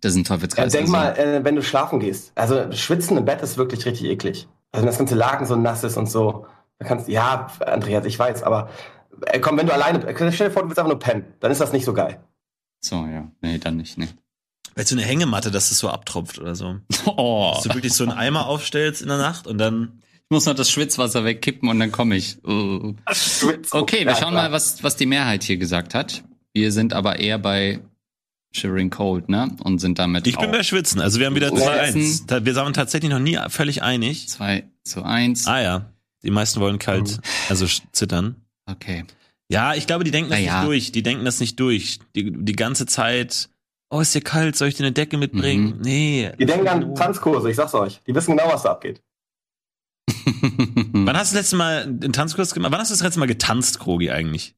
Das 0.00 0.12
ist 0.12 0.16
ein 0.16 0.22
Ja, 0.24 0.28
Teufelskreis. 0.28 0.72
denk 0.72 0.84
also. 0.84 0.92
mal, 0.92 1.18
äh, 1.18 1.44
wenn 1.44 1.54
du 1.56 1.62
schlafen 1.62 2.00
gehst. 2.00 2.32
Also 2.34 2.72
schwitzen 2.72 3.18
im 3.18 3.26
Bett 3.26 3.42
ist 3.42 3.58
wirklich 3.58 3.84
richtig 3.84 4.06
eklig. 4.08 4.46
Also 4.72 4.82
wenn 4.84 4.90
das 4.90 4.96
ganze 4.98 5.14
Laken 5.14 5.46
so 5.46 5.54
nass 5.56 5.84
ist 5.84 5.98
und 5.98 6.10
so. 6.10 6.46
Da 6.78 6.86
kannst 6.88 7.08
ja, 7.08 7.48
Andreas, 7.66 8.06
ich 8.06 8.18
weiß, 8.18 8.42
aber 8.42 8.70
komm, 9.40 9.56
wenn 9.58 9.66
du 9.66 9.72
alleine, 9.72 10.04
äh, 10.06 10.32
stell 10.32 10.48
dir 10.48 10.52
vor, 10.52 10.62
du 10.62 10.68
willst 10.68 10.78
einfach 10.78 10.90
nur 10.90 10.98
pennen, 10.98 11.24
dann 11.40 11.50
ist 11.52 11.60
das 11.60 11.72
nicht 11.72 11.84
so 11.84 11.92
geil. 11.94 12.20
So, 12.80 13.06
ja. 13.06 13.30
Nee, 13.40 13.58
dann 13.58 13.76
nicht, 13.76 13.98
ne. 13.98 14.08
Weil 14.74 14.86
so 14.86 14.94
eine 14.94 15.04
Hängematte, 15.04 15.50
dass 15.50 15.70
es 15.70 15.78
so 15.78 15.88
abtropft 15.88 16.38
oder 16.38 16.54
so. 16.54 16.76
Oh. 17.06 17.52
Dass 17.54 17.62
du 17.64 17.74
wirklich 17.74 17.92
so 17.94 18.04
einen 18.04 18.12
Eimer 18.12 18.46
aufstellst 18.46 19.00
in 19.02 19.08
der 19.08 19.18
Nacht 19.18 19.46
und 19.46 19.58
dann. 19.58 20.00
Ich 20.28 20.30
muss 20.34 20.44
noch 20.46 20.54
das 20.54 20.70
Schwitzwasser 20.70 21.24
wegkippen 21.24 21.68
und 21.68 21.78
dann 21.78 21.92
komme 21.92 22.16
ich. 22.16 22.38
Uh. 22.44 22.94
Okay, 23.70 24.04
wir 24.04 24.16
schauen 24.16 24.34
mal, 24.34 24.50
was, 24.52 24.82
was 24.82 24.96
die 24.96 25.06
Mehrheit 25.06 25.44
hier 25.44 25.56
gesagt 25.56 25.94
hat. 25.94 26.24
Wir 26.52 26.72
sind 26.72 26.92
aber 26.94 27.20
eher 27.20 27.38
bei 27.38 27.78
Shivering 28.52 28.90
Cold, 28.90 29.28
ne? 29.28 29.54
Und 29.62 29.78
sind 29.78 29.98
damit 30.00 30.26
Ich 30.26 30.36
bin 30.36 30.50
bei 30.50 30.62
Schwitzen. 30.64 31.00
Also 31.00 31.20
wir 31.20 31.26
haben 31.26 31.36
wieder 31.36 31.52
Oh. 31.52 31.56
2-1. 31.56 32.24
Da- 32.26 32.44
Wir 32.44 32.56
waren 32.56 32.72
tatsächlich 32.74 33.10
noch 33.10 33.18
nie 33.20 33.38
völlig 33.48 33.82
einig. 33.82 34.28
2 34.28 34.64
zu 34.82 35.04
1. 35.04 35.46
Ah 35.46 35.60
ja. 35.60 35.92
Die 36.24 36.30
meisten 36.30 36.60
wollen 36.60 36.78
kalt, 36.80 37.20
also 37.48 37.66
sch- 37.66 37.82
zittern. 37.92 38.34
Okay. 38.70 39.04
Ja, 39.48 39.74
ich 39.74 39.86
glaube, 39.86 40.04
die 40.04 40.10
denken 40.10 40.30
das 40.30 40.40
Na 40.40 40.44
ja. 40.44 40.58
nicht 40.60 40.66
durch. 40.68 40.92
Die 40.92 41.02
denken 41.02 41.24
das 41.24 41.38
nicht 41.40 41.58
durch. 41.60 42.00
Die, 42.16 42.32
die 42.32 42.52
ganze 42.56 42.84
Zeit, 42.86 43.48
oh, 43.90 44.00
ist 44.00 44.14
dir 44.14 44.20
kalt, 44.20 44.56
soll 44.56 44.68
ich 44.68 44.74
dir 44.74 44.84
eine 44.84 44.92
Decke 44.92 45.18
mitbringen? 45.18 45.76
Mhm. 45.76 45.80
Nee. 45.82 46.32
Die 46.38 46.46
denken 46.46 46.66
an 46.68 46.94
Tanzkurse, 46.94 47.48
ich 47.50 47.56
sag's 47.56 47.74
euch. 47.74 48.02
Die 48.06 48.14
wissen 48.14 48.36
genau, 48.36 48.50
was 48.52 48.62
da 48.64 48.72
abgeht. 48.72 49.02
Wann 50.08 51.16
hast 51.16 51.32
du 51.32 51.36
das 51.36 51.42
letzte 51.44 51.56
Mal 51.56 51.82
einen 51.84 52.12
Tanzkurs 52.12 52.52
gemacht? 52.54 52.72
Wann 52.72 52.80
hast 52.80 52.90
du 52.90 52.94
das 52.94 53.02
letzte 53.02 53.20
Mal 53.20 53.26
getanzt, 53.26 53.78
Krogi, 53.78 54.10
eigentlich? 54.10 54.54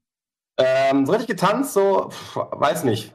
Äh, 0.56 0.90
Ähm, 0.90 1.04
so 1.06 1.12
richtig 1.12 1.28
getanzt, 1.28 1.74
so, 1.74 2.08
pf, 2.10 2.36
weiß 2.36 2.84
nicht. 2.84 3.14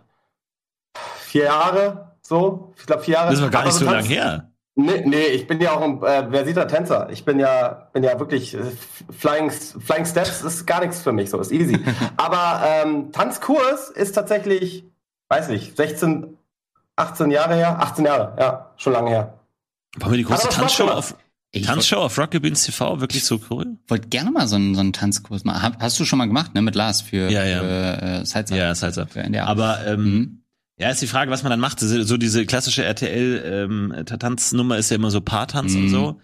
Vier 1.25 1.45
Jahre, 1.45 2.15
so. 2.21 2.73
Ich 2.77 2.85
glaube, 2.85 3.01
vier 3.03 3.15
Jahre. 3.15 3.31
Das 3.31 3.41
war 3.41 3.49
gar 3.49 3.65
nicht 3.65 3.73
so 3.73 3.85
lange 3.85 3.97
tanzt- 3.97 4.09
her. 4.11 4.52
Nee, 4.75 5.03
nee, 5.05 5.25
ich 5.27 5.45
bin 5.45 5.61
ja 5.61 5.73
auch 5.73 5.81
ein 5.81 6.01
äh, 6.01 6.29
versierter 6.31 6.67
Tänzer. 6.67 7.07
Ich 7.11 7.23
bin 7.25 7.39
ja, 7.39 7.89
bin 7.93 8.03
ja 8.03 8.19
wirklich 8.19 8.55
äh, 8.55 8.59
Flying, 9.15 9.51
Flying 9.51 10.05
Steps 10.05 10.41
ist 10.41 10.65
gar 10.65 10.79
nichts 10.81 11.01
für 11.01 11.11
mich, 11.11 11.29
so 11.29 11.39
ist 11.39 11.51
easy. 11.51 11.79
Aber 12.17 12.63
ähm, 12.65 13.11
Tanzkurs 13.11 13.89
ist 13.89 14.13
tatsächlich, 14.13 14.83
weiß 15.29 15.49
nicht, 15.49 15.77
16, 15.77 16.37
18 16.95 17.29
Jahre 17.29 17.53
her, 17.55 17.79
18 17.81 18.05
Jahre, 18.05 18.35
ja, 18.39 18.71
schon 18.77 18.93
lange 18.93 19.09
her. 19.11 19.39
Wollen 19.99 20.13
wir 20.13 20.17
die 20.17 20.23
große 20.23 20.49
Tanzshow 20.49 20.85
auf, 20.87 21.15
Ich 21.51 21.67
Tanzshow 21.67 21.97
auf 21.97 22.17
Rocket 22.17 22.41
Beans 22.41 22.63
TV 22.65 22.99
wirklich 22.99 23.23
so 23.25 23.39
cool? 23.51 23.77
wollte 23.87 24.07
gerne 24.07 24.31
mal 24.31 24.47
so 24.47 24.55
einen, 24.55 24.73
so 24.73 24.81
einen 24.81 24.91
Tanzkurs 24.93 25.43
machen. 25.43 25.77
Hast 25.79 25.99
du 25.99 26.05
schon 26.05 26.17
mal 26.17 26.25
gemacht, 26.25 26.55
ne? 26.55 26.63
Mit 26.63 26.73
Lars 26.73 27.01
für, 27.01 27.29
Ja, 27.29 27.43
ja. 27.45 27.59
für 27.59 28.23
äh. 28.23 28.57
Ja, 28.57 28.71
ist 28.71 28.81
halt 28.81 28.95
so. 28.95 29.05
Für 29.05 29.19
NDR. 29.19 29.45
Aber 29.47 29.85
ähm, 29.85 30.03
Mhm. 30.03 30.42
Ja, 30.79 30.89
ist 30.89 31.01
die 31.01 31.07
Frage, 31.07 31.29
was 31.31 31.43
man 31.43 31.49
dann 31.51 31.59
macht. 31.59 31.79
So 31.79 32.17
diese 32.17 32.45
klassische 32.45 32.83
RTL-Tanznummer 32.83 34.77
ist 34.77 34.89
ja 34.89 34.95
immer 34.95 35.11
so 35.11 35.21
Paartanz 35.21 35.73
und 35.75 35.83
Mhm. 35.85 35.89
so. 35.89 36.21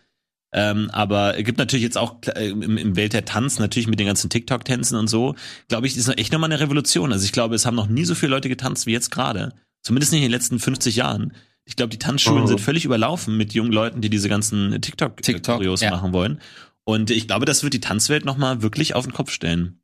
Ähm, 0.52 0.90
aber 0.92 1.38
es 1.38 1.44
gibt 1.46 1.60
natürlich 1.60 1.84
jetzt 1.84 1.98
auch 1.98 2.16
äh, 2.36 2.50
im, 2.50 2.76
im 2.78 2.96
Welt 2.96 3.14
der 3.14 3.24
Tanz, 3.26 3.60
natürlich 3.60 3.88
mit 3.88 4.00
den 4.00 4.08
ganzen 4.08 4.32
TikTok-Tänzen 4.32 4.98
und 4.98 5.08
so, 5.08 5.36
glaube 5.68 5.86
ich, 5.86 5.96
ist 5.96 6.08
noch 6.08 6.18
echt 6.18 6.34
nochmal 6.34 6.52
eine 6.52 6.60
Revolution. 6.60 7.12
Also 7.14 7.24
ich 7.24 7.32
glaube, 7.32 7.54
es 7.54 7.68
haben 7.68 7.76
noch 7.76 7.88
nie 7.88 8.04
so 8.06 8.16
viele 8.16 8.32
Leute 8.32 8.50
getanzt 8.50 8.88
wie 8.88 8.92
jetzt 8.92 9.12
gerade. 9.12 9.54
Zumindest 9.84 10.12
nicht 10.12 10.22
in 10.22 10.26
den 10.26 10.32
letzten 10.32 10.58
50 10.60 10.96
Jahren. 10.96 11.34
Ich 11.66 11.76
glaube, 11.76 11.92
die 11.92 12.00
Tanzschulen 12.00 12.44
Oh. 12.46 12.48
sind 12.48 12.60
völlig 12.62 12.84
überlaufen 12.86 13.38
mit 13.38 13.54
jungen 13.54 13.72
Leuten, 13.72 14.02
die 14.02 14.10
diese 14.10 14.28
ganzen 14.28 14.82
TikTok, 14.82 15.22
TikTok-Choreos 15.22 15.82
ja. 15.82 15.92
machen 15.92 16.14
wollen. 16.14 16.42
Und 16.84 17.12
ich 17.12 17.28
glaube, 17.28 17.46
das 17.46 17.62
wird 17.62 17.76
die 17.76 17.80
Tanzwelt 17.80 18.26
nochmal 18.26 18.64
wirklich 18.64 18.96
auf 18.96 19.06
den 19.06 19.14
Kopf 19.14 19.30
stellen. 19.30 19.80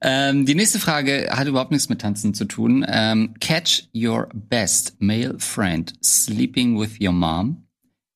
ähm, 0.02 0.46
die 0.46 0.56
nächste 0.56 0.80
Frage 0.80 1.30
hat 1.32 1.48
überhaupt 1.48 1.72
nichts 1.72 1.90
mit 1.90 2.02
Tanzen 2.02 2.34
zu 2.34 2.46
tun. 2.46 2.86
Ähm, 2.88 3.36
catch 3.40 3.88
your 3.96 4.30
best 4.34 4.96
male 5.00 5.38
friend 5.40 5.94
sleeping 6.04 6.80
with 6.80 7.00
your 7.00 7.14
mom. 7.14 7.68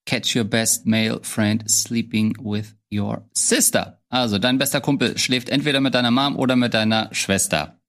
Catch 0.05 0.35
your 0.35 0.43
best 0.43 0.85
male 0.85 1.19
friend 1.21 1.69
sleeping 1.69 2.35
with 2.39 2.75
your 2.91 3.27
sister. 3.33 4.01
Also 4.09 4.39
dein 4.39 4.57
bester 4.57 4.81
Kumpel 4.81 5.17
schläft 5.17 5.49
entweder 5.49 5.81
mit 5.81 5.93
deiner 5.93 6.11
Mom 6.11 6.37
oder 6.37 6.55
mit 6.55 6.73
deiner 6.73 7.13
Schwester. 7.13 7.79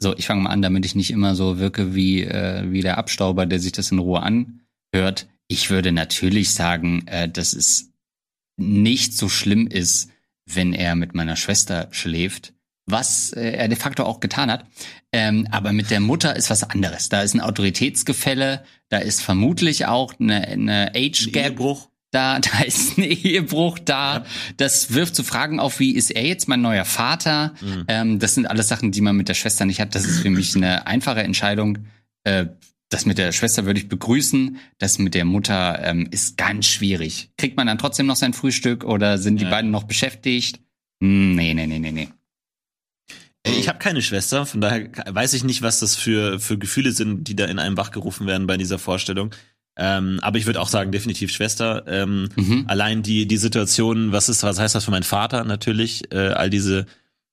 So, 0.00 0.16
ich 0.16 0.26
fange 0.26 0.42
mal 0.42 0.50
an, 0.50 0.62
damit 0.62 0.84
ich 0.84 0.94
nicht 0.94 1.10
immer 1.10 1.34
so 1.34 1.58
wirke 1.58 1.94
wie, 1.94 2.22
äh, 2.22 2.70
wie 2.70 2.80
der 2.80 2.98
Abstauber, 2.98 3.46
der 3.46 3.58
sich 3.60 3.72
das 3.72 3.92
in 3.92 3.98
Ruhe 3.98 4.22
anhört. 4.22 5.28
Ich 5.46 5.70
würde 5.70 5.92
natürlich 5.92 6.54
sagen, 6.54 7.06
äh, 7.06 7.28
dass 7.28 7.52
es 7.52 7.92
nicht 8.56 9.16
so 9.16 9.28
schlimm 9.28 9.66
ist, 9.66 10.10
wenn 10.46 10.74
er 10.74 10.94
mit 10.94 11.14
meiner 11.14 11.36
Schwester 11.36 11.88
schläft, 11.90 12.52
was 12.86 13.32
äh, 13.32 13.50
er 13.52 13.68
de 13.68 13.78
facto 13.78 14.04
auch 14.04 14.20
getan 14.20 14.50
hat. 14.50 14.64
Ähm, 15.12 15.46
aber 15.50 15.72
mit 15.72 15.90
der 15.90 16.00
Mutter 16.00 16.36
ist 16.36 16.50
was 16.50 16.62
anderes. 16.64 17.08
Da 17.08 17.22
ist 17.22 17.34
ein 17.34 17.40
Autoritätsgefälle, 17.40 18.64
da 18.88 18.98
ist 18.98 19.22
vermutlich 19.22 19.86
auch 19.86 20.14
eine, 20.18 20.46
eine 20.48 20.92
Age 20.94 21.30
Gap 21.32 21.52
Ehebruch. 21.52 21.88
da, 22.10 22.38
da 22.40 22.60
ist 22.64 22.98
ein 22.98 23.04
Ehebruch 23.04 23.78
da. 23.78 24.24
Das 24.56 24.92
wirft 24.92 25.14
so 25.16 25.22
Fragen 25.22 25.60
auf, 25.60 25.80
wie 25.80 25.92
ist 25.94 26.10
er 26.10 26.26
jetzt 26.26 26.48
mein 26.48 26.60
neuer 26.62 26.84
Vater? 26.84 27.54
Mhm. 27.60 27.84
Ähm, 27.88 28.18
das 28.18 28.34
sind 28.34 28.46
alles 28.46 28.68
Sachen, 28.68 28.92
die 28.92 29.00
man 29.00 29.16
mit 29.16 29.28
der 29.28 29.34
Schwester 29.34 29.64
nicht 29.64 29.80
hat. 29.80 29.94
Das 29.94 30.04
ist 30.04 30.20
für 30.20 30.30
mich 30.30 30.54
eine 30.56 30.86
einfache 30.86 31.22
Entscheidung. 31.22 31.78
Äh, 32.24 32.46
das 32.90 33.06
mit 33.06 33.18
der 33.18 33.32
Schwester 33.32 33.64
würde 33.64 33.80
ich 33.80 33.88
begrüßen. 33.88 34.58
Das 34.78 34.98
mit 34.98 35.14
der 35.14 35.24
Mutter 35.24 35.80
ähm, 35.82 36.06
ist 36.10 36.36
ganz 36.36 36.66
schwierig. 36.66 37.30
Kriegt 37.38 37.56
man 37.56 37.66
dann 37.66 37.78
trotzdem 37.78 38.06
noch 38.06 38.16
sein 38.16 38.34
Frühstück 38.34 38.84
oder 38.84 39.18
sind 39.18 39.40
die 39.40 39.44
Ja. 39.44 39.50
beiden 39.50 39.70
noch 39.70 39.84
beschäftigt? 39.84 40.60
Hm, 41.02 41.34
Nee, 41.34 41.54
nee, 41.54 41.66
nee, 41.66 41.78
nee, 41.80 41.90
nee. 41.92 42.08
Ich 43.46 43.68
habe 43.68 43.78
keine 43.78 44.02
Schwester, 44.02 44.46
von 44.46 44.60
daher 44.60 44.88
weiß 45.06 45.34
ich 45.34 45.44
nicht, 45.44 45.62
was 45.62 45.80
das 45.80 45.96
für, 45.96 46.40
für 46.40 46.58
Gefühle 46.58 46.92
sind, 46.92 47.24
die 47.28 47.36
da 47.36 47.44
in 47.44 47.58
einem 47.58 47.76
wachgerufen 47.76 48.26
werden 48.26 48.46
bei 48.46 48.56
dieser 48.56 48.78
Vorstellung. 48.78 49.30
Ähm, 49.76 50.18
aber 50.22 50.38
ich 50.38 50.46
würde 50.46 50.60
auch 50.60 50.68
sagen, 50.68 50.92
definitiv 50.92 51.30
Schwester. 51.32 51.84
Ähm, 51.86 52.28
Mhm. 52.36 52.64
Allein 52.68 53.02
die, 53.02 53.26
die 53.26 53.36
Situation, 53.36 54.12
was 54.12 54.28
ist, 54.28 54.42
was 54.44 54.58
heißt 54.58 54.74
das 54.74 54.84
für 54.84 54.90
meinen 54.92 55.02
Vater 55.02 55.44
natürlich, 55.44 56.12
äh, 56.12 56.28
all 56.28 56.48
diese 56.48 56.86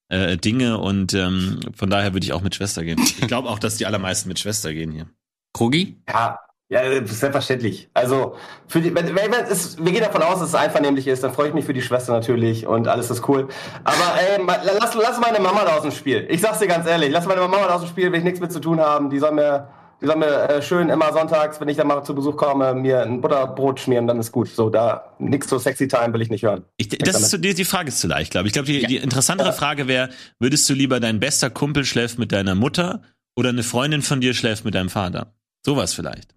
äh, 0.10 0.38
Dinge 0.38 0.78
und 0.80 1.14
ähm, 1.14 1.60
von 1.76 1.90
daher 1.90 2.14
würde 2.14 2.26
ich 2.26 2.34
auch 2.34 2.42
mit 2.42 2.56
Schwester 2.56 2.84
gehen. 2.84 3.00
Ich 3.00 3.28
glaube 3.28 3.50
auch, 3.50 3.60
dass 3.60 3.78
die 3.78 3.86
allermeisten 3.86 4.28
mit 4.28 4.40
Schwester 4.40 4.74
gehen 4.74 4.92
hier. 4.92 5.08
Krugi? 5.54 6.02
Ja, 6.10 6.40
ja, 6.72 6.82
selbstverständlich. 7.06 7.90
Also, 7.94 8.36
für 8.68 8.80
die, 8.82 8.96
wenn, 8.96 9.08
wenn, 9.08 9.32
wenn 9.32 9.46
es, 9.50 9.78
wir 9.78 9.92
gehen 9.92 10.02
davon 10.04 10.24
aus, 10.24 10.40
dass 10.40 10.50
es 10.50 10.56
einvernehmlich 10.56 11.06
ist, 11.06 11.24
dann 11.24 11.34
freue 11.34 11.50
ich 11.50 11.54
mich 11.54 11.66
für 11.66 11.74
die 11.74 11.82
Schwester 11.82 12.14
natürlich 12.14 12.66
und 12.66 12.88
alles 12.88 13.12
ist 13.12 13.28
cool. 13.28 13.48
Aber 13.84 14.20
ey, 14.20 14.42
ma- 14.42 14.58
lass, 14.64 14.96
lass 14.96 15.20
meine 15.20 15.40
Mama 15.40 15.66
da 15.66 15.76
aus 15.76 15.82
dem 15.84 15.92
Spiel. 15.92 16.26
Ich 16.30 16.42
sag's 16.42 16.60
dir 16.60 16.68
ganz 16.68 16.88
ehrlich, 16.88 17.12
lass 17.12 17.26
meine 17.28 17.42
Mama 17.42 17.58
da 17.68 17.76
aus 17.76 17.82
dem 17.82 17.90
Spiel, 17.90 18.12
will 18.12 18.20
ich 18.20 18.24
nichts 18.24 18.40
mit 18.40 18.52
zu 18.52 18.60
tun 18.62 18.80
haben. 18.80 19.10
Die 19.10 19.20
soll 19.20 19.34
mir, 19.34 19.68
die 20.02 20.06
soll 20.08 20.16
mir 20.16 20.50
äh, 20.50 20.62
schön 20.62 20.88
immer 20.90 21.12
sonntags, 21.14 21.60
wenn 21.60 21.68
ich 21.68 21.76
dann 21.78 21.88
mal 21.88 22.04
zu 22.04 22.16
Besuch 22.16 22.38
komme, 22.38 22.74
mir 22.74 23.02
ein 23.04 23.20
Butterbrot 23.22 23.80
schmieren, 23.82 24.08
dann 24.08 24.18
ist 24.20 24.32
gut. 24.32 24.48
So, 24.48 24.70
da 24.70 25.14
nix 25.20 25.50
so 25.50 25.60
sexy 25.60 25.88
time 25.90 26.14
will 26.14 26.22
ich 26.22 26.30
nicht 26.30 26.44
hören. 26.44 26.64
Ich, 26.78 26.88
das 26.88 27.20
ist 27.20 27.32
so, 27.32 27.38
die, 27.38 27.54
die 27.54 27.66
Frage 27.66 27.90
ist 27.90 28.00
zu 28.00 28.08
leicht, 28.08 28.32
glaube 28.32 28.48
ich. 28.48 28.52
Ich 28.52 28.54
glaube, 28.54 28.68
die, 28.68 28.80
Ja. 28.80 28.88
die 28.88 28.98
interessantere 28.98 29.50
Ja. 29.50 29.54
Frage 29.54 29.88
wäre, 29.90 30.10
würdest 30.40 30.70
du 30.70 30.74
lieber 30.74 31.00
dein 31.02 31.20
bester 31.20 31.50
Kumpel 31.50 31.84
schläft 31.84 32.18
mit 32.18 32.32
deiner 32.32 32.56
Mutter 32.56 33.02
oder 33.36 33.50
eine 33.50 33.64
Freundin 33.64 34.02
von 34.02 34.22
dir 34.22 34.34
schläft 34.34 34.64
mit 34.64 34.74
deinem 34.74 34.90
Vater? 34.90 35.34
Sowas 35.66 35.94
vielleicht. 35.94 36.34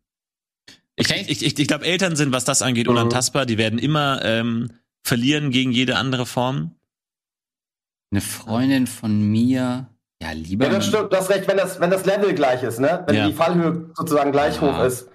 Ich, 0.96 1.10
Okay. 1.10 1.24
ich, 1.28 1.44
ich, 1.44 1.58
ich 1.58 1.66
glaube, 1.68 1.84
Eltern 1.84 2.16
sind, 2.16 2.32
was 2.32 2.44
das 2.44 2.62
angeht, 2.62 2.86
Mhm. 2.86 2.92
unantastbar. 2.92 3.46
Die 3.46 3.58
werden 3.58 3.78
immer 3.78 4.24
ähm, 4.24 4.70
verlieren 5.02 5.50
gegen 5.50 5.72
jede 5.72 5.96
andere 5.96 6.24
Form. 6.26 6.74
Eine 8.12 8.20
Freundin 8.20 8.86
von 8.86 9.20
mir. 9.30 9.88
Ja, 10.22 10.32
lieber. 10.32 10.66
Ja, 10.66 10.72
das 10.72 10.86
stimmt, 10.86 11.12
du 11.12 11.16
hast 11.16 11.30
recht, 11.30 11.48
wenn 11.48 11.56
das, 11.56 11.80
wenn 11.80 11.90
das 11.90 12.06
Level 12.06 12.32
gleich 12.34 12.62
ist, 12.62 12.78
ne? 12.78 13.02
Wenn 13.06 13.16
Ja. 13.16 13.26
die 13.26 13.34
Fallhöhe 13.34 13.90
sozusagen 13.94 14.30
gleich 14.32 14.56
Ja. 14.56 14.60
hoch 14.62 14.84
ist. 14.84 15.08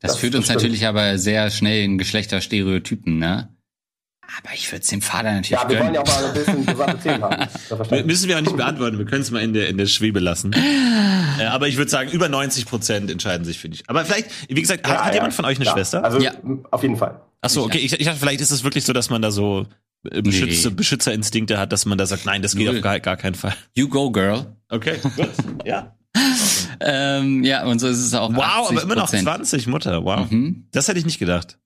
Das, 0.00 0.12
Das 0.12 0.16
führt 0.18 0.34
uns 0.36 0.44
stimmt. 0.46 0.60
natürlich 0.62 0.86
aber 0.86 1.18
sehr 1.18 1.50
schnell 1.50 1.82
in 1.84 1.98
Geschlechterstereotypen, 1.98 3.18
ne? 3.18 3.48
Aber 4.38 4.54
ich 4.54 4.70
würde 4.72 4.82
es 4.82 4.88
dem 4.88 5.00
Vater 5.02 5.32
natürlich 5.32 5.50
Ja, 5.50 5.68
wir 5.68 5.76
gönnen. 5.78 5.94
wollen 5.94 5.94
ja 5.94 6.00
auch 6.02 6.06
mal 6.06 6.26
ein 6.26 6.34
bisschen 6.34 6.56
interessante 6.60 6.98
Themen 7.02 7.22
haben. 7.22 8.06
Müssen 8.06 8.28
wir 8.28 8.36
auch 8.36 8.40
nicht 8.42 8.56
beantworten. 8.56 8.98
Wir 8.98 9.04
können 9.06 9.22
es 9.22 9.30
mal 9.30 9.42
in 9.42 9.52
der, 9.52 9.68
in 9.68 9.78
der 9.78 9.86
Schwebe 9.86 10.18
lassen. 10.20 10.52
äh, 10.52 11.44
aber 11.44 11.68
ich 11.68 11.76
würde 11.76 11.90
sagen, 11.90 12.10
über 12.10 12.28
90 12.28 12.66
Prozent 12.66 13.10
entscheiden 13.10 13.44
sich 13.44 13.58
für 13.58 13.68
dich. 13.68 13.84
Aber 13.88 14.04
vielleicht, 14.04 14.28
wie 14.48 14.60
gesagt, 14.60 14.86
hat, 14.86 14.94
Ja, 14.94 15.00
hat 15.04 15.08
ja. 15.08 15.14
jemand 15.14 15.34
von 15.34 15.44
euch 15.44 15.56
eine 15.58 15.66
Ja, 15.66 15.72
Schwester? 15.72 16.04
Also, 16.04 16.18
Ja. 16.20 16.32
auf 16.70 16.82
jeden 16.82 16.96
Fall. 16.96 17.20
Ach 17.42 17.50
so, 17.50 17.64
okay. 17.64 17.78
Ich, 17.78 17.92
ich 17.92 18.04
dachte, 18.06 18.18
vielleicht 18.18 18.40
ist 18.40 18.50
es 18.50 18.64
wirklich 18.64 18.84
so, 18.84 18.92
dass 18.92 19.10
man 19.10 19.22
da 19.22 19.30
so 19.30 19.66
äh, 20.10 20.22
Beschützer, 20.22 20.70
Nee. 20.70 20.74
Beschützerinstinkte 20.76 21.58
hat, 21.58 21.72
dass 21.72 21.86
man 21.86 21.96
da 21.98 22.06
sagt, 22.06 22.26
nein, 22.26 22.42
das 22.42 22.56
geht 22.56 22.66
Null. 22.66 22.76
auf 22.76 22.82
gar, 22.82 22.98
gar 23.00 23.16
keinen 23.16 23.34
Fall. 23.34 23.54
You 23.74 23.88
go, 23.88 24.10
girl. 24.10 24.56
Okay, 24.68 24.96
gut. 25.02 25.28
ja. 25.64 25.92
Ähm, 26.80 27.44
ja, 27.44 27.64
und 27.64 27.78
so 27.78 27.86
ist 27.88 27.98
es 27.98 28.12
auch. 28.14 28.30
Wow, 28.34 28.70
aber 28.70 28.82
immer 28.82 28.96
noch 28.96 29.08
80%. 29.12 29.22
20, 29.22 29.66
Mutter. 29.66 30.04
Wow. 30.04 30.30
Mhm. 30.30 30.66
Das 30.72 30.88
hätte 30.88 30.98
ich 30.98 31.06
nicht 31.06 31.18
gedacht. 31.18 31.58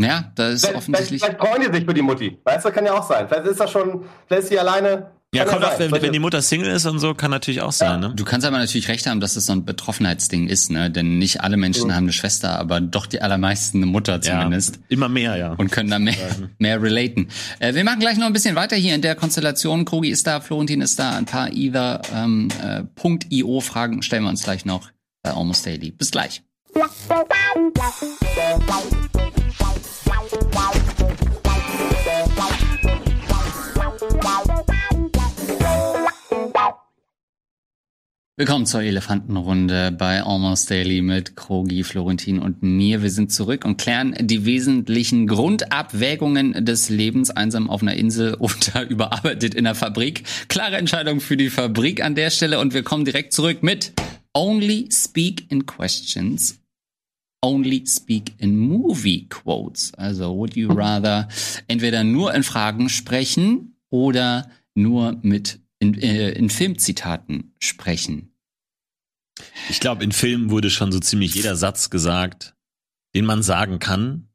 Ja, 0.00 0.32
da 0.34 0.48
ist 0.48 0.62
Vielleicht, 0.62 0.76
offensichtlich. 0.76 1.22
vielleicht 1.22 1.40
freuen 1.40 1.62
die 1.70 1.76
sich 1.76 1.84
für 1.84 1.94
die 1.94 2.02
Mutti. 2.02 2.38
Weißt 2.44 2.64
du, 2.64 2.70
kann 2.70 2.84
ja 2.84 2.94
auch 2.94 3.08
sein. 3.08 3.28
Vielleicht 3.28 3.46
ist 3.46 3.60
das 3.60 3.70
schon, 3.70 4.04
vielleicht 4.26 4.42
ist 4.44 4.48
sie 4.48 4.58
alleine. 4.58 5.10
Ja, 5.32 5.44
Kann 5.44 5.54
kommt 5.54 5.64
auch, 5.64 5.76
sein. 5.78 5.90
wenn, 5.90 6.02
wenn 6.02 6.12
die 6.12 6.20
Mutter 6.20 6.40
Single 6.42 6.68
ist 6.68 6.86
und 6.86 7.00
so, 7.00 7.12
kann 7.14 7.32
natürlich 7.32 7.60
auch 7.60 7.72
sein, 7.72 7.98
ne? 7.98 8.12
Du 8.14 8.24
kannst 8.24 8.46
aber 8.46 8.56
natürlich 8.58 8.86
recht 8.86 9.04
haben, 9.08 9.18
dass 9.18 9.34
es 9.34 9.46
so 9.46 9.52
ein 9.52 9.64
Betroffenheitsding 9.64 10.46
ist, 10.46 10.70
ne? 10.70 10.92
Denn 10.92 11.18
nicht 11.18 11.40
alle 11.40 11.56
Menschen 11.56 11.92
haben 11.92 12.04
eine 12.04 12.12
Schwester, 12.12 12.56
aber 12.56 12.80
doch 12.80 13.06
die 13.06 13.20
allermeisten 13.20 13.78
eine 13.78 13.86
Mutter 13.86 14.20
zumindest. 14.20 14.76
Ja, 14.76 14.82
immer 14.90 15.08
mehr, 15.08 15.36
ja. 15.36 15.54
Und 15.54 15.72
können 15.72 15.90
da 15.90 15.98
mehr, 15.98 16.14
mehr 16.58 16.80
relaten. 16.80 17.28
Äh, 17.58 17.74
wir 17.74 17.82
machen 17.82 17.98
gleich 17.98 18.16
noch 18.16 18.26
ein 18.26 18.32
bisschen 18.32 18.54
weiter 18.54 18.76
hier 18.76 18.94
in 18.94 19.02
der 19.02 19.16
Konstellation. 19.16 19.84
Krogi 19.84 20.10
ist 20.10 20.24
da, 20.28 20.40
Florentin 20.40 20.80
ist 20.80 21.00
da, 21.00 21.16
ein 21.16 21.24
paar 21.24 21.52
either 21.52 22.00
ähm, 22.14 22.48
äh, 22.62 22.84
.io 23.30 23.58
Fragen 23.58 24.02
stellen 24.02 24.22
wir 24.22 24.30
uns 24.30 24.44
gleich 24.44 24.64
noch 24.64 24.90
bei 25.24 25.32
Almost 25.32 25.66
Daily. 25.66 25.90
Bis 25.90 26.12
gleich. 26.12 26.44
Willkommen 38.36 38.66
zur 38.66 38.82
Elefantenrunde 38.82 39.92
bei 39.92 40.24
Almost 40.24 40.68
Daily 40.68 41.00
mit 41.02 41.36
Krogi, 41.36 41.84
Florentin 41.84 42.40
und 42.40 42.64
mir. 42.64 43.02
Wir 43.02 43.10
sind 43.10 43.32
zurück 43.32 43.64
und 43.64 43.76
klären 43.76 44.16
die 44.20 44.44
wesentlichen 44.44 45.28
Grundabwägungen 45.28 46.64
des 46.64 46.88
Lebens 46.88 47.30
einsam 47.30 47.70
auf 47.70 47.82
einer 47.82 47.94
Insel 47.94 48.34
oder 48.40 48.88
überarbeitet 48.88 49.54
in 49.54 49.62
der 49.62 49.76
Fabrik. 49.76 50.24
Klare 50.48 50.76
Entscheidung 50.78 51.20
für 51.20 51.36
die 51.36 51.50
Fabrik 51.50 52.02
an 52.02 52.16
der 52.16 52.30
Stelle 52.30 52.58
und 52.58 52.74
wir 52.74 52.82
kommen 52.82 53.04
direkt 53.04 53.32
zurück 53.32 53.62
mit 53.62 53.92
Only 54.32 54.88
Speak 54.90 55.48
in 55.52 55.66
Questions. 55.66 56.63
Only 57.44 57.84
speak 57.86 58.32
in 58.38 58.56
movie 58.56 59.28
quotes. 59.28 59.92
Also, 59.98 60.34
would 60.34 60.56
you 60.56 60.72
rather 60.72 61.28
entweder 61.68 62.02
nur 62.02 62.32
in 62.32 62.42
Fragen 62.42 62.88
sprechen 62.88 63.76
oder 63.90 64.50
nur 64.74 65.18
mit 65.20 65.60
in, 65.78 65.92
äh, 66.00 66.30
in 66.30 66.48
Filmzitaten 66.48 67.52
sprechen? 67.60 68.32
Ich 69.68 69.78
glaube, 69.78 70.04
in 70.04 70.12
Filmen 70.12 70.48
wurde 70.48 70.70
schon 70.70 70.90
so 70.90 71.00
ziemlich 71.00 71.34
jeder 71.34 71.54
Satz 71.54 71.90
gesagt, 71.90 72.54
den 73.14 73.26
man 73.26 73.42
sagen 73.42 73.78
kann. 73.78 74.28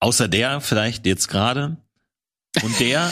Außer 0.00 0.26
der 0.26 0.62
vielleicht 0.62 1.04
jetzt 1.04 1.28
gerade. 1.28 1.76
Und 2.62 2.80
der. 2.80 3.10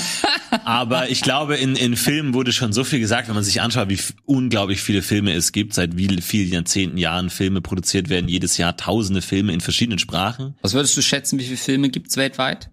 Aber 0.65 1.11
ich 1.11 1.21
glaube, 1.23 1.57
in, 1.57 1.77
in 1.77 1.97
Filmen 1.97 2.35
wurde 2.35 2.53
schon 2.53 2.73
so 2.73 2.85
viel 2.85 3.01
gesagt, 3.01 3.27
wenn 3.29 3.35
man 3.35 3.45
sich 3.45 3.61
anschaut, 3.61 3.89
wie 3.89 3.99
unglaublich 4.25 4.83
viele 4.83 5.03
Filme 5.03 5.33
es 5.33 5.53
gibt, 5.53 5.75
seit 5.75 5.97
wie 5.97 6.21
vielen 6.21 6.53
Jahrzehnten 6.53 6.99
Jahren 6.99 7.31
Filme 7.31 7.61
produziert 7.61 8.09
werden, 8.09 8.29
jedes 8.29 8.57
Jahr 8.57 8.77
tausende 8.77 9.23
Filme 9.23 9.53
in 9.53 9.61
verschiedenen 9.61 9.99
Sprachen. 9.99 10.57
Was 10.63 10.75
würdest 10.75 10.97
du 10.97 11.03
schätzen, 11.03 11.39
wie 11.39 11.45
viele 11.45 11.57
Filme 11.57 11.91
gibt's 11.91 12.17
weltweit? 12.17 12.71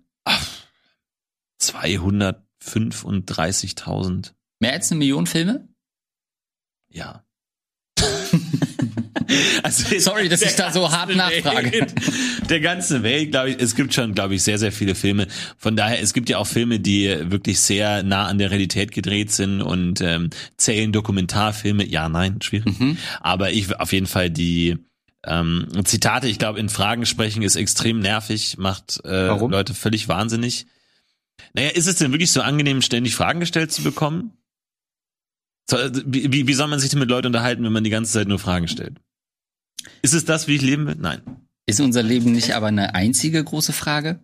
235.000. 1.62 4.34
Mehr 4.60 4.74
als 4.74 4.92
eine 4.92 5.00
Million 5.00 5.26
Filme? 5.26 5.70
Ja. 6.90 7.24
also 9.64 10.00
Sorry, 10.00 10.30
dass 10.30 10.42
ich 10.42 10.56
da 10.56 10.72
so 10.72 10.92
hart 10.92 11.16
nachfrage. 11.16 11.72
Welt, 11.72 11.94
der 12.50 12.60
ganze 12.60 13.04
Welt, 13.04 13.32
glaube 13.32 13.52
ich, 13.52 13.60
es 13.60 13.76
gibt 13.76 13.94
schon, 13.94 14.14
glaube 14.14 14.36
ich, 14.36 14.44
sehr, 14.44 14.58
sehr 14.58 14.72
viele 14.72 14.96
Filme. 14.96 15.28
Von 15.58 15.76
daher, 15.76 16.02
es 16.02 16.14
gibt 16.14 16.30
ja 16.30 16.38
auch 16.38 16.48
Filme, 16.48 16.80
die 16.80 17.08
wirklich 17.32 17.60
sehr 17.60 18.04
nah 18.04 18.28
an 18.28 18.38
der 18.38 18.52
Realität 18.52 18.92
gedreht 18.92 19.32
sind 19.32 19.62
und 19.62 20.02
ähm, 20.02 20.30
zählen 20.58 20.92
Dokumentarfilme. 20.92 21.86
Ja, 21.86 22.10
nein, 22.10 22.42
schwierig. 22.42 22.80
Mhm. 22.80 22.98
Aber 23.22 23.52
ich 23.52 23.80
auf 23.80 23.94
jeden 23.94 24.08
Fall 24.08 24.30
die 24.30 24.78
ähm, 25.26 25.68
Zitate, 25.84 26.28
ich 26.28 26.40
glaube, 26.40 26.60
in 26.60 26.70
Fragen 26.70 27.06
sprechen 27.06 27.44
ist 27.44 27.56
extrem 27.56 28.00
nervig, 28.00 28.58
macht 28.58 29.02
äh, 29.06 29.28
Leute 29.28 29.74
völlig 29.74 30.08
wahnsinnig. 30.08 30.66
Naja, 31.54 31.70
ist 31.70 31.88
es 31.88 31.96
denn 31.96 32.12
wirklich 32.12 32.32
so 32.32 32.42
angenehm, 32.42 32.82
ständig 32.82 33.16
Fragen 33.16 33.40
gestellt 33.40 33.72
zu 33.72 33.84
bekommen? 33.84 34.34
Also, 35.72 36.02
wie, 36.06 36.48
wie 36.48 36.54
soll 36.54 36.68
man 36.68 36.80
sich 36.80 36.90
denn 36.90 37.00
mit 37.00 37.10
Leuten 37.10 37.28
unterhalten, 37.28 37.64
wenn 37.64 37.72
man 37.72 37.84
die 37.84 37.90
ganze 37.90 38.12
Zeit 38.12 38.28
nur 38.28 38.40
Fragen 38.40 38.68
stellt? 38.68 39.00
Ist 40.02 40.14
es 40.14 40.26
das, 40.26 40.48
wie 40.48 40.56
ich 40.56 40.62
leben 40.62 40.88
will? 40.88 40.96
Nein. 41.00 41.22
Ist 41.66 41.80
unser 41.82 42.04
Leben 42.04 42.32
nicht 42.32 42.56
aber 42.56 42.68
eine 42.68 42.96
einzige 42.96 43.44
große 43.44 43.74
Frage? 43.74 44.20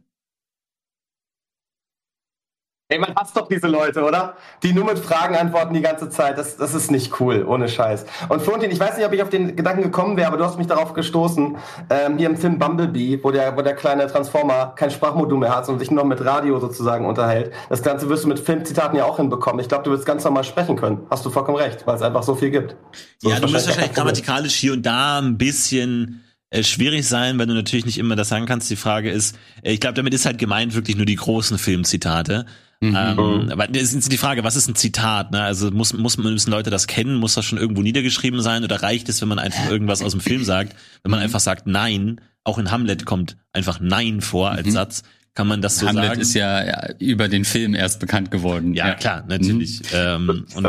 Ey, 2.87 2.99
man 2.99 3.15
hasst 3.15 3.35
doch 3.35 3.47
diese 3.47 3.65
Leute, 3.65 4.03
oder? 4.03 4.35
Die 4.61 4.71
nur 4.71 4.85
mit 4.85 4.99
Fragen 4.99 5.35
antworten 5.35 5.73
die 5.73 5.81
ganze 5.81 6.07
Zeit. 6.11 6.37
Das, 6.37 6.55
das 6.55 6.75
ist 6.75 6.91
nicht 6.91 7.19
cool, 7.19 7.43
ohne 7.43 7.67
Scheiß. 7.67 8.05
Und 8.29 8.43
Florentin, 8.43 8.69
ich 8.69 8.79
weiß 8.79 8.95
nicht, 8.97 9.07
ob 9.07 9.11
ich 9.11 9.23
auf 9.23 9.29
den 9.29 9.55
Gedanken 9.55 9.81
gekommen 9.81 10.17
wäre, 10.17 10.27
aber 10.27 10.37
du 10.37 10.45
hast 10.45 10.59
mich 10.59 10.67
darauf 10.67 10.93
gestoßen, 10.93 11.57
ähm, 11.89 12.17
hier 12.19 12.29
im 12.29 12.37
Film 12.37 12.59
Bumblebee, 12.59 13.21
wo 13.23 13.31
der, 13.31 13.57
wo 13.57 13.63
der 13.63 13.73
kleine 13.73 14.05
Transformer 14.05 14.73
kein 14.75 14.91
Sprachmodul 14.91 15.39
mehr 15.39 15.55
hat 15.55 15.67
und 15.67 15.79
sich 15.79 15.89
nur 15.89 16.03
noch 16.03 16.07
mit 16.07 16.23
Radio 16.23 16.59
sozusagen 16.59 17.07
unterhält. 17.07 17.51
Das 17.69 17.81
Ganze 17.81 18.07
wirst 18.07 18.23
du 18.23 18.27
mit 18.27 18.39
Filmzitaten 18.39 18.95
ja 18.95 19.05
auch 19.05 19.17
hinbekommen. 19.17 19.59
Ich 19.61 19.67
glaube, 19.67 19.83
du 19.83 19.89
wirst 19.89 20.05
ganz 20.05 20.23
normal 20.23 20.43
sprechen 20.43 20.75
können. 20.75 21.07
Hast 21.09 21.25
du 21.25 21.31
vollkommen 21.31 21.57
recht, 21.57 21.87
weil 21.87 21.95
es 21.95 22.03
einfach 22.03 22.21
so 22.21 22.35
viel 22.35 22.51
gibt. 22.51 22.75
So 23.17 23.31
ja, 23.31 23.39
du 23.39 23.47
musst 23.47 23.65
wahrscheinlich 23.65 23.93
grammatikalisch 23.93 24.53
hier 24.53 24.73
und 24.73 24.85
da 24.85 25.17
ein 25.17 25.39
bisschen 25.39 26.24
äh, 26.55 26.63
schwierig 26.63 27.05
sein, 27.07 27.37
weil 27.37 27.47
du 27.47 27.53
natürlich 27.53 27.85
nicht 27.85 27.97
immer 27.97 28.15
das 28.15 28.29
sagen 28.29 28.45
kannst. 28.45 28.69
Die 28.69 28.75
Frage 28.75 29.11
ist, 29.11 29.37
äh, 29.61 29.73
ich 29.73 29.79
glaube, 29.79 29.95
damit 29.95 30.13
ist 30.13 30.25
halt 30.25 30.37
gemeint 30.37 30.73
wirklich 30.73 30.95
nur 30.95 31.05
die 31.05 31.15
großen 31.15 31.57
Filmzitate. 31.57 32.45
Mhm. 32.81 32.95
Ähm, 32.95 33.49
aber 33.51 33.67
das 33.67 33.93
ist 33.93 34.11
die 34.11 34.17
Frage, 34.17 34.43
was 34.43 34.55
ist 34.55 34.67
ein 34.67 34.75
Zitat? 34.75 35.31
Ne? 35.31 35.41
Also 35.41 35.71
muss, 35.71 35.93
muss 35.93 36.17
müssen 36.17 36.51
Leute 36.51 36.69
das 36.69 36.87
kennen? 36.87 37.15
Muss 37.15 37.35
das 37.35 37.45
schon 37.45 37.57
irgendwo 37.57 37.81
niedergeschrieben 37.81 38.41
sein? 38.41 38.63
Oder 38.63 38.81
reicht 38.83 39.09
es, 39.09 39.21
wenn 39.21 39.29
man 39.29 39.39
einfach 39.39 39.69
irgendwas 39.69 40.01
aus 40.01 40.11
dem 40.11 40.21
Film 40.21 40.43
sagt? 40.43 40.75
Wenn 41.03 41.11
man 41.11 41.19
mhm. 41.19 41.25
einfach 41.25 41.39
sagt 41.39 41.67
Nein, 41.67 42.21
auch 42.43 42.57
in 42.57 42.71
Hamlet 42.71 43.05
kommt 43.05 43.37
einfach 43.53 43.79
Nein 43.79 44.21
vor 44.21 44.51
als 44.51 44.67
mhm. 44.67 44.71
Satz. 44.71 45.03
Kann 45.33 45.47
man 45.47 45.61
das 45.61 45.79
so 45.79 45.87
Hamlet 45.87 46.03
sagen? 46.03 46.09
Hamlet 46.11 46.21
ist 46.21 46.33
ja, 46.33 46.65
ja, 46.65 46.89
über 46.99 47.27
den 47.27 47.43
Film 47.43 47.75
erst 47.75 47.99
bekannt 47.99 48.31
geworden. 48.31 48.73
Ja, 48.73 48.89
ja. 48.89 48.93
klar, 48.95 49.25
natürlich. 49.27 49.81
Mhm. 49.81 49.87
Ähm, 49.93 50.45
und 50.55 50.65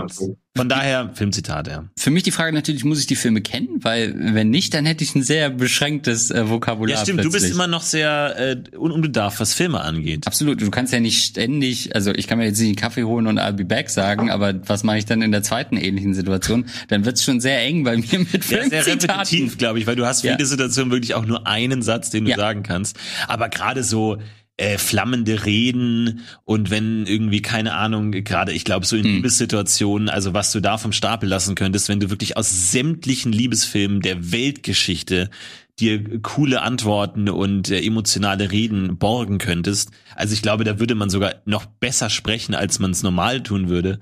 von 0.57 0.69
daher 0.69 1.11
Filmzitate, 1.15 1.71
ja. 1.71 1.85
Für 1.99 2.11
mich 2.11 2.23
die 2.23 2.31
Frage 2.31 2.53
natürlich, 2.53 2.85
muss 2.85 2.99
ich 2.99 3.07
die 3.07 3.17
Filme 3.17 3.41
kennen? 3.41 3.69
Weil 3.83 4.15
wenn 4.35 4.51
nicht, 4.51 4.75
dann 4.75 4.87
hätte 4.87 5.05
ich 5.05 5.15
ein 5.15 5.23
sehr 5.23 5.51
beschränktes 5.51 6.31
äh, 6.31 6.49
Vokabular. 6.49 6.97
Ja, 6.97 7.03
stimmt, 7.03 7.21
plötzlich. 7.21 7.43
du 7.43 7.47
bist 7.47 7.55
immer 7.55 7.67
noch 7.67 7.83
sehr 7.83 8.35
äh, 8.39 8.77
unbedarft, 8.77 9.41
was 9.41 9.55
Filme 9.55 9.81
angeht. 9.81 10.27
Absolut, 10.27 10.61
du 10.61 10.71
kannst 10.71 10.93
ja 10.93 11.01
nicht 11.01 11.25
ständig, 11.25 11.95
also 11.95 12.13
ich 12.13 12.27
kann 12.27 12.39
mir 12.39 12.47
jetzt 12.47 12.59
nicht 12.59 12.69
einen 12.69 12.77
Kaffee 12.77 13.05
holen 13.05 13.27
und 13.27 13.39
I'll 13.39 13.53
be 13.53 13.65
back 13.65 13.91
sagen, 13.91 14.31
aber 14.31 14.55
was 14.67 14.85
mache 14.85 14.99
ich 14.99 15.07
dann 15.07 15.23
in 15.23 15.33
der 15.33 15.43
zweiten 15.43 15.77
ähnlichen 15.77 16.15
Situation? 16.15 16.67
Dann 16.89 17.05
wird's 17.05 17.25
schon 17.25 17.41
sehr 17.41 17.61
eng 17.63 17.85
bei 17.85 17.97
mir 17.97 18.19
mit 18.19 18.45
Filmzitaten. 18.45 18.73
Ja, 18.73 18.83
sehr 18.83 18.95
repetitiv, 18.95 19.59
glaube 19.59 19.79
ich, 19.79 19.87
weil 19.87 19.97
du 19.97 20.07
hast 20.07 20.23
viele 20.23 20.39
ja. 20.39 20.45
Situationen 20.45 20.91
wirklich 20.91 21.15
auch 21.15 21.27
nur 21.27 21.47
einen 21.47 21.83
Satz, 21.83 22.11
den 22.11 22.25
du 22.25 22.31
ja. 22.31 22.37
sagen 22.37 22.63
kannst. 22.63 22.97
Aber 23.29 23.49
gerade 23.49 23.83
so 23.83 24.19
äh, 24.59 24.79
flammende 24.79 25.45
Reden 25.45 26.21
und 26.45 26.71
wenn 26.71 27.05
irgendwie, 27.07 27.43
keine 27.43 27.75
Ahnung, 27.75 28.11
gerade 28.11 28.53
ich 28.53 28.65
glaube 28.65 28.87
so 28.87 28.97
in 28.97 29.05
hm. 29.05 29.15
Liebessituationen, 29.17 30.09
also 30.09 30.33
was 30.33 30.46
du 30.53 30.61
da 30.61 30.79
vom 30.79 30.93
Stapel 30.93 31.29
lassen 31.29 31.55
könntest, 31.55 31.89
wenn 31.89 32.01
du 32.01 32.11
wirklich 32.11 32.37
aus 32.37 32.71
sämtlichen 32.73 33.33
Liebesfilmen 33.33 34.01
der 34.01 34.33
Weltgeschichte 34.33 35.31
dir 35.79 36.21
coole 36.23 36.63
Antworten 36.63 37.29
und 37.29 37.71
äh, 37.71 37.81
emotionale 37.81 38.51
Reden 38.51 38.97
borgen 38.97 39.39
könntest. 39.39 39.91
Also 40.15 40.33
ich 40.33 40.43
glaube, 40.43 40.65
da 40.65 40.79
würde 40.79 40.95
man 40.95 41.11
sogar 41.11 41.35
noch 41.45 41.67
besser 41.67 42.09
sprechen, 42.09 42.55
als 42.55 42.79
man 42.79 42.93
es 42.93 43.03
normal 43.03 43.43
tun 43.43 43.69
würde. 43.69 44.01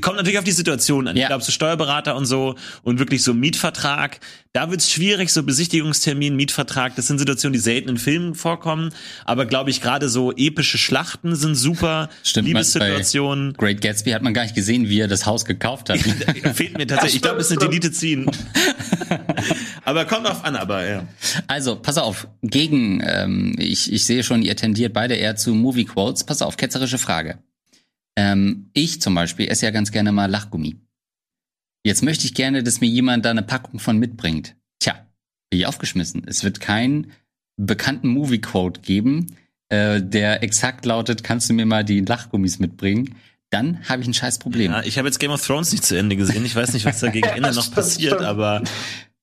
Kommt 0.00 0.16
natürlich 0.16 0.38
auf 0.38 0.44
die 0.44 0.52
Situation 0.52 1.08
an. 1.08 1.16
Ja. 1.16 1.22
Ich 1.22 1.28
glaube, 1.28 1.44
so 1.44 1.52
Steuerberater 1.52 2.16
und 2.16 2.26
so 2.26 2.56
und 2.82 2.98
wirklich 2.98 3.22
so 3.22 3.34
Mietvertrag, 3.34 4.20
da 4.52 4.70
wird's 4.70 4.90
schwierig, 4.90 5.30
so 5.30 5.42
Besichtigungstermin, 5.42 6.36
Mietvertrag, 6.36 6.96
das 6.96 7.06
sind 7.06 7.18
Situationen, 7.18 7.52
die 7.52 7.58
selten 7.58 7.88
in 7.88 7.98
Filmen 7.98 8.34
vorkommen, 8.34 8.90
aber 9.24 9.46
glaube 9.46 9.70
ich, 9.70 9.80
gerade 9.80 10.08
so 10.08 10.32
epische 10.32 10.78
Schlachten 10.78 11.34
sind 11.36 11.54
super, 11.54 12.08
Stimmt, 12.22 12.48
Liebessituationen. 12.48 13.54
Great 13.54 13.80
Gatsby 13.80 14.10
hat 14.10 14.22
man 14.22 14.34
gar 14.34 14.42
nicht 14.42 14.54
gesehen, 14.54 14.88
wie 14.88 15.00
er 15.00 15.08
das 15.08 15.26
Haus 15.26 15.44
gekauft 15.44 15.90
hat. 15.90 15.98
Fehlt 16.54 16.76
mir 16.78 16.86
tatsächlich, 16.86 17.16
ich 17.16 17.22
glaube, 17.22 17.40
es 17.40 17.50
ist 17.50 17.58
eine 17.58 17.68
Delete 17.68 17.92
ziehen. 17.92 18.30
aber 19.84 20.04
kommt 20.04 20.26
auf 20.26 20.44
an, 20.44 20.56
aber 20.56 20.86
ja. 20.88 21.08
Also, 21.46 21.76
pass 21.76 21.98
auf, 21.98 22.28
gegen, 22.42 23.02
ähm, 23.04 23.54
ich, 23.58 23.92
ich 23.92 24.04
sehe 24.04 24.22
schon, 24.22 24.42
ihr 24.42 24.56
tendiert 24.56 24.92
beide 24.92 25.14
eher 25.14 25.36
zu 25.36 25.54
Movie 25.54 25.84
Quotes. 25.84 26.24
Pass 26.24 26.42
auf, 26.42 26.56
ketzerische 26.56 26.98
Frage. 26.98 27.38
Ähm, 28.16 28.70
ich 28.72 29.00
zum 29.00 29.14
Beispiel 29.14 29.48
esse 29.48 29.66
ja 29.66 29.70
ganz 29.70 29.90
gerne 29.92 30.12
mal 30.12 30.30
Lachgummi. 30.30 30.76
Jetzt 31.84 32.02
möchte 32.02 32.26
ich 32.26 32.34
gerne, 32.34 32.62
dass 32.62 32.80
mir 32.80 32.88
jemand 32.88 33.24
da 33.24 33.30
eine 33.30 33.42
Packung 33.42 33.78
von 33.78 33.98
mitbringt. 33.98 34.56
Tja, 34.78 34.94
bin 35.50 35.60
ich 35.60 35.66
aufgeschmissen. 35.66 36.22
Es 36.26 36.44
wird 36.44 36.60
keinen 36.60 37.12
bekannten 37.56 38.08
Movie-Quote 38.08 38.80
geben, 38.80 39.36
äh, 39.68 40.00
der 40.02 40.42
exakt 40.42 40.86
lautet, 40.86 41.24
kannst 41.24 41.48
du 41.48 41.54
mir 41.54 41.66
mal 41.66 41.84
die 41.84 42.00
Lachgummis 42.00 42.58
mitbringen? 42.58 43.16
Dann 43.50 43.88
habe 43.88 44.02
ich 44.02 44.08
ein 44.08 44.14
scheiß 44.14 44.38
Problem. 44.38 44.72
Ja, 44.72 44.82
ich 44.82 44.98
habe 44.98 45.06
jetzt 45.06 45.18
Game 45.18 45.30
of 45.30 45.44
Thrones 45.46 45.70
nicht 45.72 45.84
zu 45.84 45.96
Ende 45.96 46.16
gesehen. 46.16 46.44
Ich 46.44 46.56
weiß 46.56 46.72
nicht, 46.72 46.84
was 46.84 47.00
da 47.00 47.08
gegen 47.08 47.28
Ende 47.36 47.52
noch 47.52 47.70
passiert, 47.70 48.20
aber 48.20 48.62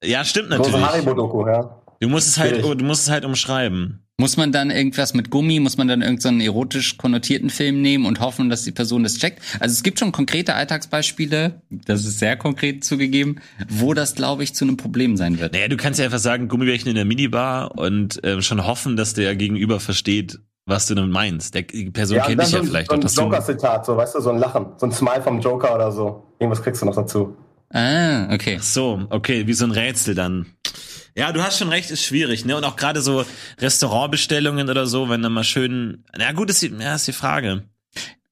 ja, 0.03 0.23
stimmt 0.23 0.49
natürlich. 0.49 0.73
Haribo-Doku, 0.73 1.47
ja. 1.47 1.81
Du 1.99 2.09
musst 2.09 2.27
es 2.27 2.39
halt, 2.39 2.63
du 2.63 2.85
musst 2.85 3.03
es 3.03 3.09
halt 3.09 3.25
umschreiben. 3.25 3.99
Muss 4.21 4.37
man 4.37 4.51
dann 4.51 4.69
irgendwas 4.69 5.15
mit 5.15 5.31
Gummi, 5.31 5.59
muss 5.59 5.77
man 5.77 5.87
dann 5.87 6.03
irgendeinen 6.03 6.41
so 6.41 6.45
erotisch 6.45 6.97
konnotierten 6.97 7.49
Film 7.49 7.81
nehmen 7.81 8.05
und 8.05 8.19
hoffen, 8.19 8.51
dass 8.51 8.61
die 8.61 8.71
Person 8.71 9.01
das 9.01 9.17
checkt? 9.17 9.41
Also 9.59 9.73
es 9.73 9.81
gibt 9.81 9.97
schon 9.97 10.11
konkrete 10.11 10.53
Alltagsbeispiele, 10.53 11.59
das 11.71 12.05
ist 12.05 12.19
sehr 12.19 12.37
konkret 12.37 12.83
zugegeben, 12.83 13.37
wo 13.67 13.95
das, 13.95 14.13
glaube 14.13 14.43
ich, 14.43 14.53
zu 14.53 14.63
einem 14.63 14.77
Problem 14.77 15.17
sein 15.17 15.39
wird. 15.39 15.53
Naja, 15.53 15.69
du 15.69 15.75
kannst 15.75 15.97
ja 15.97 16.05
einfach 16.05 16.19
sagen, 16.19 16.49
Gummibärchen 16.49 16.89
in 16.89 16.93
der 16.93 17.05
Minibar 17.05 17.79
und 17.79 18.23
äh, 18.23 18.43
schon 18.43 18.63
hoffen, 18.67 18.95
dass 18.95 19.15
der 19.15 19.35
Gegenüber 19.35 19.79
versteht, 19.79 20.37
was 20.67 20.85
du 20.85 20.93
damit 20.93 21.11
meinst. 21.11 21.55
Der, 21.55 21.63
die 21.63 21.89
Person 21.89 22.17
ja, 22.17 22.27
kennt 22.27 22.41
dich 22.41 22.49
so 22.49 22.57
ja 22.57 22.63
vielleicht. 22.63 22.91
So 22.91 23.23
ein 23.23 23.25
Joker-Zitat, 23.25 23.87
so, 23.87 23.97
weißt 23.97 24.13
du, 24.13 24.21
so 24.21 24.29
ein 24.29 24.37
Lachen, 24.37 24.67
so 24.77 24.85
ein 24.85 24.91
Smile 24.91 25.23
vom 25.23 25.39
Joker 25.41 25.73
oder 25.73 25.91
so. 25.91 26.27
Irgendwas 26.37 26.61
kriegst 26.61 26.83
du 26.83 26.85
noch 26.85 26.95
dazu. 26.95 27.35
Ah, 27.73 28.31
okay. 28.31 28.57
Ach 28.59 28.63
so, 28.63 29.01
okay, 29.09 29.47
wie 29.47 29.53
so 29.53 29.65
ein 29.65 29.71
Rätsel 29.71 30.13
dann. 30.13 30.45
Ja, 31.15 31.31
du 31.31 31.43
hast 31.43 31.57
schon 31.57 31.69
recht, 31.69 31.91
ist 31.91 32.03
schwierig, 32.03 32.45
ne? 32.45 32.55
Und 32.55 32.63
auch 32.63 32.75
gerade 32.75 33.01
so 33.01 33.25
Restaurantbestellungen 33.59 34.69
oder 34.69 34.85
so, 34.85 35.09
wenn 35.09 35.21
dann 35.21 35.33
mal 35.33 35.43
schön. 35.43 36.03
Na 36.17 36.31
gut, 36.31 36.49
ist 36.49 36.61
die, 36.61 36.73
ja, 36.79 36.95
ist 36.95 37.07
die 37.07 37.13
Frage. 37.13 37.63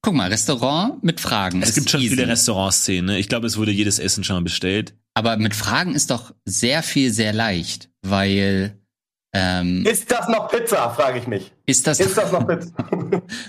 Guck 0.02 0.14
mal, 0.14 0.30
Restaurant 0.30 1.02
mit 1.02 1.20
Fragen. 1.20 1.62
Es 1.62 1.74
gibt 1.74 1.90
schon 1.90 2.00
easy. 2.00 2.16
viele 2.16 2.26
Restaurantszenen. 2.26 3.04
Ne? 3.04 3.18
Ich 3.18 3.28
glaube, 3.28 3.46
es 3.46 3.58
wurde 3.58 3.70
jedes 3.70 3.98
Essen 3.98 4.24
schon 4.24 4.36
mal 4.36 4.42
bestellt. 4.42 4.94
Aber 5.12 5.36
mit 5.36 5.54
Fragen 5.54 5.94
ist 5.94 6.10
doch 6.10 6.34
sehr 6.46 6.82
viel 6.82 7.12
sehr 7.12 7.34
leicht, 7.34 7.90
weil 8.00 8.78
ähm, 9.32 9.84
ist 9.84 10.10
das 10.10 10.28
noch 10.28 10.48
Pizza, 10.48 10.90
frage 10.90 11.18
ich 11.18 11.26
mich. 11.26 11.52
Ist 11.66 11.86
das, 11.86 12.00
ist 12.00 12.16
das 12.16 12.32
noch 12.32 12.46
Pizza? 12.48 12.72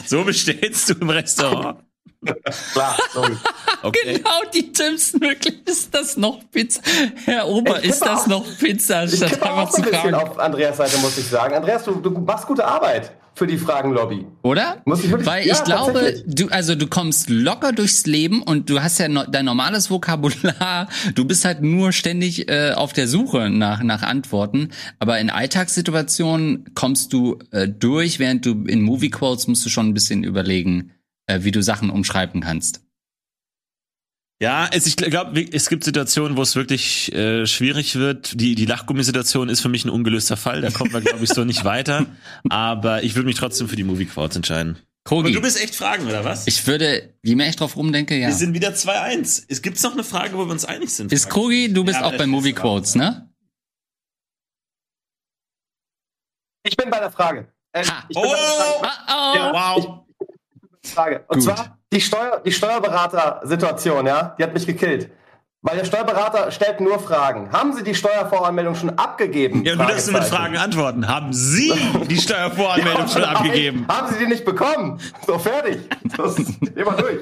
so 0.05 0.23
bestellst 0.23 0.89
du 0.89 0.93
im 0.95 1.09
Restaurant? 1.09 1.79
Klar, 2.73 2.97
sorry. 3.13 3.35
Okay. 3.83 4.17
Genau 4.17 4.41
die 4.53 4.71
dümmsten 4.71 5.21
wirklich. 5.21 5.55
Ist 5.65 5.93
das 5.93 6.17
noch 6.17 6.39
Pizza? 6.51 6.81
Herr 7.25 7.47
Ober, 7.47 7.83
ist 7.83 8.01
das 8.01 8.27
noch 8.27 8.45
Pizza? 8.59 9.05
Ich 9.05 9.23
einfach 9.23 9.69
zu 9.71 9.81
fragen. 9.81 10.13
auf 10.13 10.37
Andreas 10.37 10.77
Seite, 10.77 10.99
muss 10.99 11.17
ich 11.17 11.25
sagen. 11.25 11.55
Andreas, 11.55 11.83
du, 11.85 11.95
du 11.95 12.11
machst 12.11 12.45
gute 12.45 12.63
Arbeit 12.63 13.11
für 13.33 13.47
die 13.47 13.57
Fragenlobby. 13.57 14.27
Oder? 14.43 14.81
Muss 14.85 15.03
ich 15.03 15.09
wirklich, 15.09 15.27
Weil 15.27 15.47
ja, 15.47 15.55
ich 15.55 15.63
glaube, 15.63 16.21
du, 16.27 16.47
also 16.49 16.75
du 16.75 16.87
kommst 16.87 17.29
locker 17.29 17.71
durchs 17.71 18.05
Leben 18.05 18.43
und 18.43 18.69
du 18.69 18.81
hast 18.81 18.99
ja 18.99 19.07
no, 19.07 19.23
dein 19.27 19.45
normales 19.45 19.89
Vokabular. 19.89 20.89
Du 21.15 21.25
bist 21.25 21.45
halt 21.45 21.61
nur 21.61 21.91
ständig 21.91 22.49
äh, 22.49 22.73
auf 22.73 22.93
der 22.93 23.07
Suche 23.07 23.49
nach, 23.49 23.81
nach 23.81 24.03
Antworten. 24.03 24.69
Aber 24.99 25.19
in 25.19 25.29
Alltagssituationen 25.29 26.65
kommst 26.75 27.13
du 27.13 27.39
äh, 27.51 27.67
durch, 27.67 28.19
während 28.19 28.45
du 28.45 28.63
in 28.65 28.81
Movie 28.81 29.09
Quotes 29.09 29.47
musst 29.47 29.65
du 29.65 29.69
schon 29.69 29.87
ein 29.87 29.93
bisschen 29.93 30.23
überlegen, 30.23 30.91
äh, 31.31 31.43
wie 31.43 31.51
du 31.51 31.61
Sachen 31.63 31.89
umschreiben 31.89 32.41
kannst. 32.41 32.81
Ja, 34.41 34.67
es, 34.71 34.87
ich 34.87 34.95
glaube, 34.97 35.39
es 35.51 35.69
gibt 35.69 35.83
Situationen, 35.83 36.35
wo 36.35 36.41
es 36.41 36.55
wirklich 36.55 37.13
äh, 37.13 37.45
schwierig 37.45 37.95
wird. 37.95 38.39
Die, 38.41 38.55
die 38.55 38.65
Lachgummisituation 38.65 39.49
ist 39.49 39.61
für 39.61 39.69
mich 39.69 39.85
ein 39.85 39.89
ungelöster 39.91 40.35
Fall. 40.35 40.61
Da 40.61 40.71
kommt 40.71 40.91
man, 40.93 41.03
glaube 41.03 41.23
ich, 41.23 41.29
so 41.29 41.43
nicht 41.43 41.63
weiter. 41.63 42.07
Aber 42.49 43.03
ich 43.03 43.13
würde 43.15 43.27
mich 43.27 43.35
trotzdem 43.35 43.69
für 43.69 43.75
die 43.75 43.83
Movie 43.83 44.05
Quotes 44.05 44.35
entscheiden. 44.35 44.79
Krogi. 45.03 45.31
du 45.31 45.41
bist 45.41 45.61
echt 45.61 45.75
Fragen, 45.75 46.05
oder 46.07 46.23
was? 46.25 46.45
Ich 46.47 46.65
würde, 46.67 47.13
je 47.23 47.35
mehr 47.35 47.49
ich 47.49 47.55
drauf 47.55 47.75
rumdenke, 47.75 48.15
ja. 48.17 48.27
Wir 48.29 48.35
sind 48.35 48.53
wieder 48.55 48.69
2-1. 48.69 49.45
Es 49.47 49.61
gibt 49.61 49.81
noch 49.83 49.93
eine 49.93 50.03
Frage, 50.03 50.35
wo 50.37 50.45
wir 50.45 50.51
uns 50.51 50.65
einig 50.65 50.89
sind. 50.91 51.11
Ist 51.11 51.29
Krogi, 51.29 51.71
du 51.73 51.83
bist 51.83 51.97
Ja, 51.99 52.03
auch 52.05 52.09
aber 52.09 52.17
bei 52.19 52.27
Movie 52.27 52.53
Quotes, 52.53 52.95
aber- 52.95 53.03
ne? 53.05 53.27
Ich 56.63 56.77
bin 56.77 56.89
bei 56.89 56.99
der 56.99 57.11
Frage. 57.11 57.51
Äh, 57.73 57.83
Ha. 57.85 58.05
ich 58.09 58.15
bin 58.15 58.23
bei 58.23 58.29
der 58.29 58.37
Frage. 58.37 58.79
Oh! 58.79 58.85
Oh. 59.09 59.35
Ja, 59.35 59.53
Wow. 59.53 60.05
Frage. 60.83 61.23
Und 61.27 61.39
Gut. 61.39 61.43
zwar 61.43 61.77
die, 61.91 62.01
Steuer, 62.01 62.41
die 62.45 62.51
Steuerberater-Situation, 62.51 64.05
ja, 64.07 64.35
die 64.37 64.43
hat 64.43 64.53
mich 64.53 64.65
gekillt. 64.65 65.09
Weil 65.63 65.77
der 65.77 65.85
Steuerberater 65.85 66.49
stellt 66.49 66.81
nur 66.81 66.97
Fragen. 66.97 67.51
Haben 67.51 67.73
Sie 67.73 67.83
die 67.83 67.93
Steuervoranmeldung 67.93 68.73
schon 68.73 68.89
abgegeben? 68.97 69.63
Ja, 69.63 69.73
und 69.73 69.79
du 69.79 69.85
darfst 69.85 70.11
nur 70.11 70.19
mit. 70.19 70.27
Fragen 70.27 70.57
antworten. 70.57 71.07
Haben 71.07 71.33
Sie 71.33 71.71
die 72.09 72.17
Steuervoranmeldung 72.17 73.01
Ja, 73.03 73.07
schon 73.07 73.23
abgegeben? 73.23 73.85
Haben 73.87 74.11
Sie 74.11 74.17
die 74.17 74.25
nicht 74.25 74.43
bekommen? 74.43 74.99
So, 75.27 75.37
fertig. 75.37 75.77
Das 76.17 76.39
ist 76.39 76.49
immer 76.75 76.93
durch. 76.93 77.19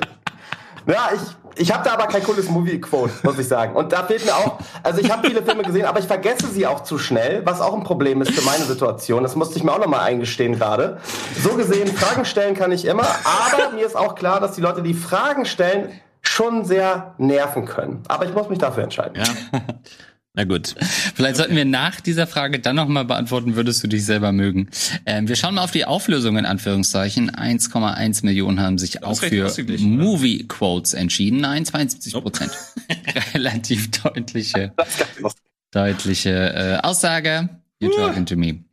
Ja, 0.90 1.10
ich, 1.14 1.62
ich 1.62 1.72
habe 1.72 1.84
da 1.84 1.94
aber 1.94 2.08
kein 2.08 2.24
cooles 2.24 2.50
Movie-Quote, 2.50 3.14
muss 3.24 3.38
ich 3.38 3.48
sagen. 3.48 3.76
Und 3.76 3.92
da 3.92 4.04
fehlt 4.04 4.26
mir 4.26 4.36
auch, 4.36 4.58
also 4.82 5.00
ich 5.00 5.12
habe 5.12 5.28
viele 5.28 5.44
Filme 5.44 5.64
gesehen, 5.64 5.86
aber 5.86 6.00
ich 6.00 6.08
vergesse 6.08 6.48
sie 6.48 6.66
auch 6.66 6.82
zu 6.82 6.98
schnell, 6.98 7.46
was 7.46 7.62
auch 7.62 7.76
ein 7.76 7.84
Problem 7.84 8.22
ist 8.22 8.32
für 8.32 8.44
meine 8.44 8.64
Situation. 8.64 9.22
Das 9.22 9.36
musste 9.36 9.58
ich 9.58 9.64
mir 9.64 9.72
auch 9.72 9.80
nochmal 9.80 10.02
eingestehen 10.02 10.56
gerade. 10.56 10.98
So 11.40 11.52
gesehen, 11.52 11.88
Fragen 11.88 12.26
stellen 12.26 12.56
kann 12.56 12.72
ich 12.72 12.86
immer, 12.86 13.04
aber 13.04 13.76
mir 13.76 13.86
ist 13.86 13.96
auch 13.96 14.16
klar, 14.16 14.40
dass 14.40 14.54
die 14.54 14.62
Leute, 14.62 14.82
die 14.82 14.96
Fragen 14.96 15.46
stellen, 15.46 15.92
schon 16.22 16.66
sehr 16.66 17.14
nerven 17.18 17.66
können. 17.66 18.04
Aber 18.08 18.26
ich 18.26 18.34
muss 18.34 18.50
mich 18.50 18.60
dafür 18.60 18.84
entscheiden. 18.84 19.16
Ja. 19.16 19.60
Na 20.40 20.46
gut. 20.46 20.74
Vielleicht 21.16 21.36
sollten 21.36 21.54
wir 21.58 21.66
nach 21.66 22.00
dieser 22.00 22.26
Frage 22.26 22.60
dann 22.60 22.78
nochmal 22.78 23.04
beantworten, 23.04 23.58
würdest 23.58 23.84
du 23.84 23.90
dich 23.90 24.06
selber 24.06 24.32
mögen. 24.32 24.70
Ähm, 25.06 25.28
wir 25.28 25.36
schauen 25.36 25.56
mal 25.56 25.66
auf 25.66 25.72
die 25.72 25.84
Auflösung 25.84 26.38
in 26.38 26.46
Anführungszeichen. 26.46 27.30
1,1 27.30 28.24
Millionen 28.24 28.62
haben 28.62 28.78
sich 28.78 29.04
auch 29.04 29.20
für? 29.20 29.54
Movie 29.80 30.48
Quotes 30.48 30.94
entschieden. 30.94 31.42
Nein, 31.42 31.66
72 31.66 32.14
Prozent. 32.14 32.52
Relativ 33.34 33.92
deutliche, 33.92 34.72
deutliche 35.72 36.30
äh, 36.30 36.88
Aussage. 36.88 37.50
You're 37.82 37.94
talking 37.94 38.26
to 38.26 38.38
me. 38.38 38.64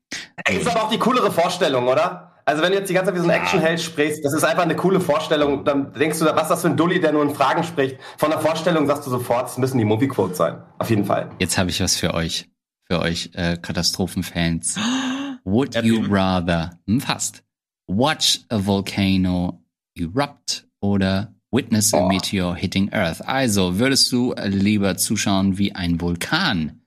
Ey, 0.45 0.59
ist 0.59 0.69
aber 0.69 0.85
auch 0.85 0.91
die 0.91 0.99
coolere 0.99 1.33
Vorstellung, 1.33 1.89
oder? 1.89 2.36
Also 2.49 2.62
wenn 2.62 2.70
du 2.70 2.78
jetzt 2.78 2.88
die 2.88 2.94
ganze 2.94 3.11
Zeit 3.11 3.18
wie 3.20 3.24
so 3.24 3.28
ein 3.28 3.40
Actionheld 3.42 3.80
sprichst, 3.80 4.24
das 4.24 4.32
ist 4.32 4.44
einfach 4.44 4.62
eine 4.62 4.76
coole 4.76 5.01
Vorstellung. 5.01 5.64
Dann 5.64 5.92
denkst 5.92 6.20
du, 6.20 6.26
was 6.26 6.42
ist 6.42 6.49
das 6.51 6.62
für 6.62 6.68
ein 6.68 6.76
Dulli, 6.76 7.01
der 7.01 7.12
nur 7.12 7.22
in 7.24 7.34
Fragen 7.34 7.64
spricht? 7.64 7.99
Von 8.18 8.30
der 8.30 8.38
Vorstellung 8.38 8.86
sagst 8.86 9.05
du 9.05 9.11
sofort, 9.11 9.49
es 9.49 9.59
müssen 9.59 9.78
die 9.78 9.84
Movie-Quotes 9.84 10.38
sein. 10.38 10.62
Auf 10.78 10.88
jeden 10.88 11.05
Fall. 11.05 11.30
Jetzt 11.40 11.59
habe 11.59 11.70
ich 11.70 11.80
was 11.80 11.97
für 11.97 12.14
euch. 12.14 12.49
Für 12.88 13.01
euch 13.01 13.30
äh, 13.34 13.57
Katastrophenfans. 13.61 14.78
Would 15.44 15.74
you 15.82 16.05
rather, 16.09 16.78
hm, 16.86 17.01
fast, 17.01 17.42
watch 17.88 18.40
a 18.49 18.64
volcano 18.64 19.61
erupt 19.99 20.68
oder 20.80 21.34
witness 21.51 21.92
a 21.94 21.99
Oh. 22.05 22.09
meteor 22.09 22.55
hitting 22.55 22.92
Earth? 22.92 23.26
Also, 23.26 23.80
würdest 23.80 24.11
du 24.12 24.32
äh, 24.34 24.47
lieber 24.49 24.97
zuschauen, 24.97 25.59
wie 25.59 25.74
ein 25.74 26.01
Vulkan 26.01 26.80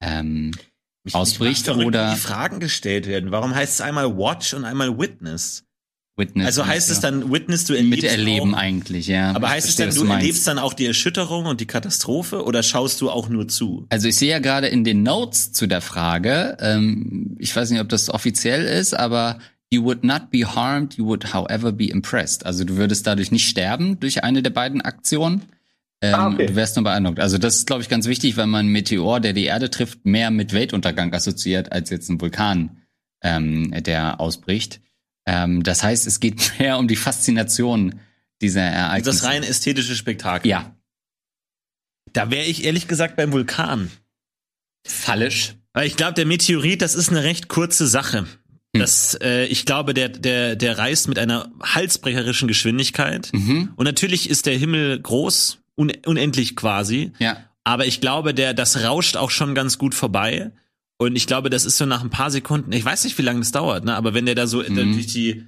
ähm, 0.00 0.52
Mich- 1.04 1.14
Ausbricht 1.14 1.66
mich 1.66 1.86
oder- 1.86 2.10
wie 2.10 2.14
die 2.14 2.20
Fragen 2.20 2.60
gestellt 2.60 3.06
werden. 3.06 3.30
Warum 3.32 3.54
heißt 3.54 3.74
es 3.74 3.80
einmal 3.80 4.16
Watch 4.16 4.54
und 4.54 4.64
einmal 4.64 4.96
Witness? 4.98 5.64
witness? 6.16 6.46
Also 6.46 6.66
heißt 6.66 6.90
es 6.90 7.00
dann 7.00 7.32
Witness, 7.32 7.64
du 7.64 7.72
erlebst 7.74 8.02
mit 8.02 8.10
erleben 8.10 8.54
auch, 8.54 8.58
eigentlich, 8.58 9.06
ja. 9.06 9.32
Aber 9.34 9.48
heißt 9.48 9.66
es 9.66 9.74
verstehe, 9.76 9.86
dann, 9.86 9.88
was 9.94 10.00
du 10.00 10.04
meinst. 10.04 10.20
erlebst 10.22 10.46
dann 10.46 10.58
auch 10.58 10.74
die 10.74 10.86
Erschütterung 10.86 11.46
und 11.46 11.60
die 11.60 11.66
Katastrophe 11.66 12.44
oder 12.44 12.62
schaust 12.62 13.00
du 13.00 13.10
auch 13.10 13.28
nur 13.30 13.48
zu? 13.48 13.86
Also 13.88 14.08
ich 14.08 14.16
sehe 14.16 14.30
ja 14.30 14.38
gerade 14.38 14.68
in 14.68 14.84
den 14.84 15.02
Notes 15.02 15.52
zu 15.52 15.66
der 15.66 15.80
Frage, 15.80 16.56
ähm, 16.60 17.34
ich 17.38 17.56
weiß 17.56 17.70
nicht, 17.70 17.80
ob 17.80 17.88
das 17.88 18.10
offiziell 18.10 18.62
ist, 18.64 18.92
aber 18.94 19.38
you 19.70 19.82
would 19.84 20.04
not 20.04 20.30
be 20.30 20.44
harmed, 20.44 20.94
you 20.98 21.06
would 21.06 21.32
however 21.32 21.72
be 21.72 21.86
impressed. 21.86 22.44
Also 22.44 22.64
du 22.64 22.76
würdest 22.76 23.06
dadurch 23.06 23.30
nicht 23.32 23.48
sterben 23.48 23.98
durch 23.98 24.22
eine 24.22 24.42
der 24.42 24.50
beiden 24.50 24.82
Aktionen. 24.82 25.42
Ähm, 26.02 26.14
Ah, 26.14 26.28
okay. 26.28 26.46
Du 26.46 26.54
wärst 26.56 26.76
nur 26.76 26.84
beeindruckt. 26.84 27.20
Also 27.20 27.38
das 27.38 27.56
ist, 27.56 27.66
glaube 27.66 27.82
ich, 27.82 27.88
ganz 27.88 28.06
wichtig, 28.06 28.36
weil 28.36 28.46
man 28.48 28.60
einen 28.60 28.68
Meteor, 28.72 29.20
der 29.20 29.32
die 29.32 29.44
Erde 29.44 29.70
trifft, 29.70 30.04
mehr 30.04 30.30
mit 30.30 30.52
Weltuntergang 30.52 31.14
assoziiert 31.14 31.72
als 31.72 31.90
jetzt 31.90 32.08
ein 32.10 32.20
Vulkan, 32.20 32.82
ähm, 33.22 33.70
der 33.84 34.20
ausbricht. 34.20 34.80
Ähm, 35.26 35.62
das 35.62 35.82
heißt, 35.82 36.06
es 36.06 36.18
geht 36.20 36.54
mehr 36.58 36.78
um 36.78 36.88
die 36.88 36.96
Faszination 36.96 38.00
dieser 38.40 38.62
Ereignisse. 38.62 39.10
Das 39.10 39.24
rein 39.24 39.42
ästhetische 39.44 39.94
Spektakel. 39.94 40.50
Ja, 40.50 40.74
Da 42.12 42.30
wäre 42.30 42.44
ich 42.46 42.64
ehrlich 42.64 42.88
gesagt 42.88 43.16
beim 43.16 43.32
Vulkan. 43.32 43.90
fallisch. 44.86 45.54
Weil 45.74 45.86
ich 45.86 45.96
glaube, 45.96 46.14
der 46.14 46.26
Meteorit, 46.26 46.82
das 46.82 46.94
ist 46.94 47.08
eine 47.10 47.22
recht 47.22 47.48
kurze 47.48 47.86
Sache. 47.86 48.26
Das, 48.74 49.14
äh, 49.22 49.44
ich 49.46 49.64
glaube, 49.64 49.94
der, 49.94 50.08
der, 50.08 50.56
der 50.56 50.76
reist 50.78 51.06
mit 51.08 51.18
einer 51.18 51.50
halsbrecherischen 51.62 52.48
Geschwindigkeit. 52.48 53.30
Mhm. 53.32 53.72
Und 53.76 53.84
natürlich 53.84 54.28
ist 54.28 54.46
der 54.46 54.56
Himmel 54.58 55.00
groß, 55.00 55.61
un 55.82 55.92
unendlich 56.06 56.56
quasi. 56.56 57.12
Ja. 57.18 57.36
Aber 57.64 57.86
ich 57.86 58.00
glaube, 58.00 58.34
der, 58.34 58.54
das 58.54 58.82
rauscht 58.84 59.16
auch 59.16 59.30
schon 59.30 59.54
ganz 59.54 59.78
gut 59.78 59.94
vorbei. 59.94 60.52
Und 60.98 61.16
ich 61.16 61.26
glaube, 61.26 61.50
das 61.50 61.64
ist 61.64 61.78
so 61.78 61.86
nach 61.86 62.02
ein 62.02 62.10
paar 62.10 62.30
Sekunden, 62.30 62.72
ich 62.72 62.84
weiß 62.84 63.04
nicht, 63.04 63.18
wie 63.18 63.22
lange 63.22 63.40
das 63.40 63.50
dauert, 63.52 63.84
ne? 63.84 63.94
aber 63.96 64.14
wenn 64.14 64.26
der 64.26 64.34
da 64.36 64.46
so 64.46 64.62
Mhm. 64.62 64.74
durch 64.92 65.06
die 65.08 65.46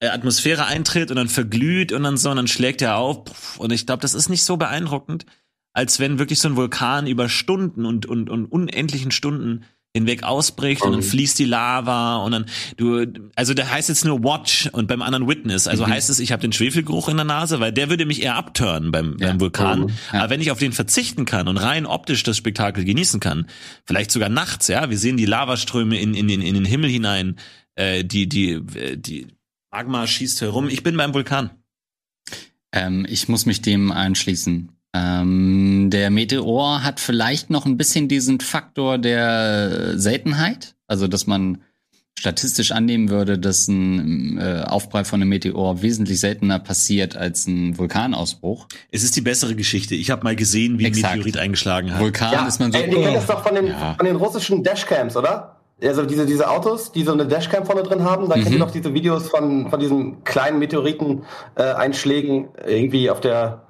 äh, 0.00 0.08
Atmosphäre 0.08 0.66
eintritt 0.66 1.10
und 1.10 1.16
dann 1.16 1.28
verglüht 1.28 1.92
und 1.92 2.02
dann 2.02 2.16
so, 2.16 2.30
und 2.30 2.36
dann 2.36 2.48
schlägt 2.48 2.82
er 2.82 2.96
auf. 2.96 3.58
Und 3.58 3.72
ich 3.72 3.86
glaube, 3.86 4.02
das 4.02 4.14
ist 4.14 4.28
nicht 4.28 4.42
so 4.42 4.56
beeindruckend, 4.56 5.24
als 5.72 6.00
wenn 6.00 6.18
wirklich 6.18 6.38
so 6.38 6.48
ein 6.48 6.56
Vulkan 6.56 7.06
über 7.06 7.28
Stunden 7.28 7.84
und, 7.86 8.06
und, 8.06 8.28
und 8.30 8.46
unendlichen 8.46 9.10
Stunden 9.10 9.64
hinweg 9.96 10.22
ausbricht 10.22 10.82
und 10.82 10.92
dann 10.92 11.02
fließt 11.02 11.38
die 11.38 11.44
Lava 11.44 12.16
und 12.18 12.32
dann 12.32 12.46
du 12.76 13.06
also 13.34 13.54
der 13.54 13.70
heißt 13.70 13.88
jetzt 13.88 14.04
nur 14.04 14.22
Watch 14.22 14.68
und 14.72 14.86
beim 14.86 15.02
anderen 15.02 15.28
Witness. 15.28 15.66
Also 15.66 15.86
heißt 15.86 16.10
es 16.10 16.20
ich 16.20 16.32
habe 16.32 16.42
den 16.42 16.52
Schwefelgeruch 16.52 17.08
in 17.08 17.16
der 17.16 17.24
Nase 17.24 17.60
weil 17.60 17.72
der 17.72 17.90
würde 17.90 18.06
mich 18.06 18.22
eher 18.22 18.36
abtören 18.36 18.92
beim, 18.92 19.16
beim 19.16 19.40
Vulkan. 19.40 19.80
Mhm. 19.80 19.88
Ja. 20.12 20.20
aber 20.20 20.30
wenn 20.30 20.40
ich 20.40 20.50
auf 20.50 20.58
den 20.58 20.72
verzichten 20.72 21.24
kann 21.24 21.48
und 21.48 21.56
rein 21.56 21.86
optisch 21.86 22.22
das 22.22 22.36
Spektakel 22.36 22.84
genießen 22.84 23.20
kann 23.20 23.46
vielleicht 23.84 24.10
sogar 24.10 24.28
nachts 24.28 24.68
ja 24.68 24.88
wir 24.90 24.98
sehen 24.98 25.16
die 25.16 25.26
Lavaströme 25.26 25.98
in, 25.98 26.14
in, 26.14 26.28
den, 26.28 26.42
in 26.42 26.54
den 26.54 26.64
Himmel 26.64 26.90
hinein 26.90 27.36
äh, 27.74 28.04
die 28.04 28.28
die 28.28 28.52
äh, 28.52 28.96
die 28.96 29.26
Magma 29.76 30.06
schießt 30.06 30.40
herum. 30.40 30.70
Ich 30.70 30.82
bin 30.82 30.96
beim 30.96 31.12
Vulkan. 31.12 31.50
Ähm, 32.72 33.06
ich 33.08 33.28
muss 33.28 33.44
mich 33.44 33.60
dem 33.60 33.92
anschließen. 33.92 34.70
Ähm, 34.96 35.90
der 35.90 36.10
Meteor 36.10 36.82
hat 36.82 37.00
vielleicht 37.00 37.50
noch 37.50 37.66
ein 37.66 37.76
bisschen 37.76 38.08
diesen 38.08 38.40
Faktor 38.40 38.98
der 38.98 39.98
Seltenheit, 39.98 40.74
also 40.86 41.06
dass 41.08 41.26
man 41.26 41.58
statistisch 42.18 42.72
annehmen 42.72 43.10
würde, 43.10 43.38
dass 43.38 43.68
ein 43.68 44.38
äh, 44.38 44.62
Aufprall 44.66 45.04
von 45.04 45.20
einem 45.20 45.28
Meteor 45.28 45.82
wesentlich 45.82 46.18
seltener 46.18 46.58
passiert 46.58 47.14
als 47.14 47.46
ein 47.46 47.76
Vulkanausbruch. 47.76 48.68
es 48.90 49.02
ist 49.04 49.14
die 49.16 49.20
bessere 49.20 49.54
Geschichte 49.54 49.94
ich 49.94 50.10
habe 50.10 50.24
mal 50.24 50.34
gesehen 50.34 50.78
wie 50.78 50.86
ein 50.86 50.92
Exakt. 50.92 51.16
Meteorit 51.16 51.36
eingeschlagen 51.36 51.92
hat 51.92 52.00
Vulkan 52.00 52.48
ist 52.48 52.58
man 52.58 52.72
so. 52.72 52.78
ey, 52.78 52.88
die 52.88 52.96
kennen 52.96 53.12
das 53.14 53.26
doch 53.26 53.42
von 53.46 53.54
den, 53.54 53.66
Ja. 53.66 53.94
von 53.98 54.06
den 54.06 54.16
russischen 54.16 54.62
Dashcams, 54.62 55.14
oder? 55.14 55.52
Also 55.82 56.06
diese, 56.06 56.24
diese 56.24 56.48
Autos, 56.48 56.90
die 56.90 57.02
so 57.02 57.12
eine 57.12 57.26
Dashcam 57.26 57.66
vorne 57.66 57.82
drin 57.82 58.02
haben, 58.02 58.30
da 58.30 58.36
kennt 58.36 58.46
Mhm. 58.48 58.52
ihr 58.54 58.58
doch 58.60 58.70
diese 58.70 58.94
Videos 58.94 59.28
von, 59.28 59.68
von 59.68 59.78
diesen 59.78 60.24
kleinen 60.24 60.58
Meteoriten-Einschlägen 60.58 62.48
irgendwie 62.66 63.10
auf 63.10 63.20
der 63.20 63.65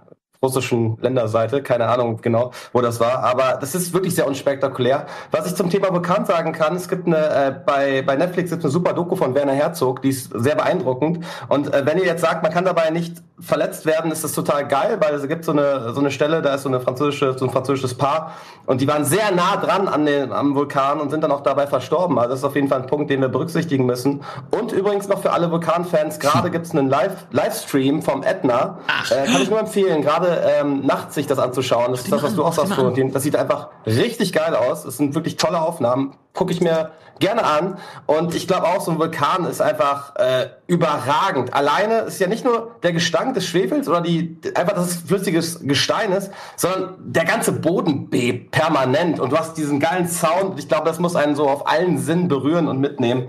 russischen 0.47 0.97
Länderseite, 1.01 1.63
keine 1.63 1.89
Ahnung 1.89 2.21
genau, 2.23 2.53
wo 2.73 2.81
das 2.81 3.01
war, 3.01 3.25
aber 3.25 3.59
das 3.61 3.75
ist 3.75 3.93
wirklich 3.93 4.15
sehr 4.15 4.27
unspektakulär. 4.27 5.07
Was 5.31 5.47
ich 5.47 5.55
zum 5.55 5.71
Thema 5.71 5.93
Vulkan 5.93 6.25
sagen 6.25 6.53
kann, 6.53 6.77
es 6.77 6.89
gibt 6.89 7.07
eine, 7.07 7.17
äh, 7.17 7.55
bei, 7.65 8.03
bei 8.03 8.17
Netflix 8.17 8.51
gibt 8.51 8.63
eine 8.65 8.71
super 8.71 8.93
Doku 8.93 9.17
von 9.17 9.35
Werner 9.35 9.53
Herzog, 9.53 10.03
die 10.03 10.11
ist 10.11 10.31
sehr 10.35 10.57
beeindruckend 10.57 11.25
und 11.49 11.73
äh, 11.73 11.85
wenn 11.85 11.99
ihr 11.99 12.07
jetzt 12.07 12.23
sagt, 12.23 12.43
man 12.43 12.53
kann 12.53 12.65
dabei 12.65 12.91
nicht 12.91 13.23
verletzt 13.39 13.85
werden, 13.85 14.11
ist 14.11 14.25
das 14.25 14.33
total 14.33 14.67
geil, 14.67 14.99
weil 15.01 15.15
es 15.15 15.27
gibt 15.29 15.45
so 15.45 15.53
eine, 15.53 15.93
so 15.93 16.01
eine 16.01 16.11
Stelle, 16.11 16.41
da 16.41 16.55
ist 16.55 16.63
so 16.63 16.69
eine 16.69 16.81
französische, 16.81 17.37
so 17.39 17.45
ein 17.45 17.51
französisches 17.51 17.95
Paar 17.95 18.33
und 18.67 18.81
die 18.81 18.89
waren 18.89 19.05
sehr 19.05 19.31
nah 19.33 19.57
dran 19.57 19.89
an 19.89 20.07
den, 20.07 20.33
am 20.33 20.55
Vulkan 20.55 21.01
und 21.01 21.11
sind 21.11 21.23
dann 21.23 21.33
auch 21.33 21.43
dabei 21.43 21.67
verstorben. 21.67 22.19
Also 22.19 22.31
das 22.31 22.39
ist 22.41 22.45
auf 22.45 22.55
jeden 22.55 22.69
Fall 22.69 22.83
ein 22.83 22.87
Punkt, 22.87 23.11
den 23.11 23.21
wir 23.21 23.29
berücksichtigen 23.29 23.87
müssen. 23.87 24.23
Und 24.51 24.73
übrigens 24.73 25.09
noch 25.09 25.23
für 25.23 25.33
alle 25.33 25.51
Vulkanfans, 25.51 26.19
gerade 26.19 26.51
gibt 26.57 26.67
es 26.67 26.73
einen 26.73 26.89
Live 26.89 27.27
Livestream 27.31 28.03
vom 28.03 28.23
Ätna. 28.23 28.79
Äh, 29.11 29.31
kann 29.31 29.43
ich 29.43 29.51
nur 29.51 29.61
empfehlen, 29.61 30.03
gerade 30.03 30.36
ähm, 30.45 30.84
nachts 30.87 31.14
sich 31.14 31.26
das 31.26 31.39
anzuschauen. 31.39 31.91
Das 31.91 32.01
ist 32.03 32.12
das, 32.12 32.22
was 32.22 32.34
du 32.34 32.45
auch 32.45 32.53
sagst, 32.53 32.74
Florentin. 32.74 33.12
Das 33.12 33.22
sieht 33.22 33.37
einfach 33.37 33.68
richtig 33.87 34.32
geil 34.32 34.55
aus. 34.55 34.84
Es 34.84 34.97
sind 34.97 35.14
wirklich 35.14 35.37
tolle 35.37 35.61
Aufnahmen. 35.61 36.14
Gucke 36.32 36.53
ich 36.53 36.61
mir 36.61 36.91
gerne 37.18 37.45
an. 37.45 37.78
Und 38.07 38.34
ich 38.34 38.47
glaube 38.47 38.66
auch, 38.66 38.80
so 38.80 38.91
ein 38.91 38.99
Vulkan 38.99 39.47
ist 39.47 39.61
einfach 39.61 40.16
äh, 40.16 40.49
überragend. 40.66 41.55
Alleine 41.55 42.01
ist 42.01 42.18
ja 42.18 42.26
nicht 42.26 42.45
nur 42.45 42.72
der 42.82 42.93
Gestank 42.93 43.34
des 43.34 43.47
Schwefels 43.47 43.89
oder 43.89 44.01
die 44.01 44.39
einfach 44.55 44.74
dass 44.74 44.89
es 44.89 44.97
flüssiges 44.97 45.61
Gestein 45.62 46.12
ist, 46.12 46.30
sondern 46.57 46.97
der 46.99 47.24
ganze 47.24 47.53
Boden 47.53 48.11
bebt 48.11 48.51
permanent. 48.51 49.20
Und 49.20 49.32
du 49.32 49.39
hast 49.39 49.57
diesen 49.57 49.80
geilen 49.80 50.09
Sound. 50.09 50.59
Ich 50.59 50.68
glaube, 50.68 50.84
das 50.87 50.99
muss 50.99 51.16
einen 51.16 51.37
so 51.37 51.49
auf 51.49 51.66
allen 51.66 51.99
Sinnen 51.99 52.28
berühren 52.28 52.68
und 52.68 52.80
mitnehmen. 52.80 53.28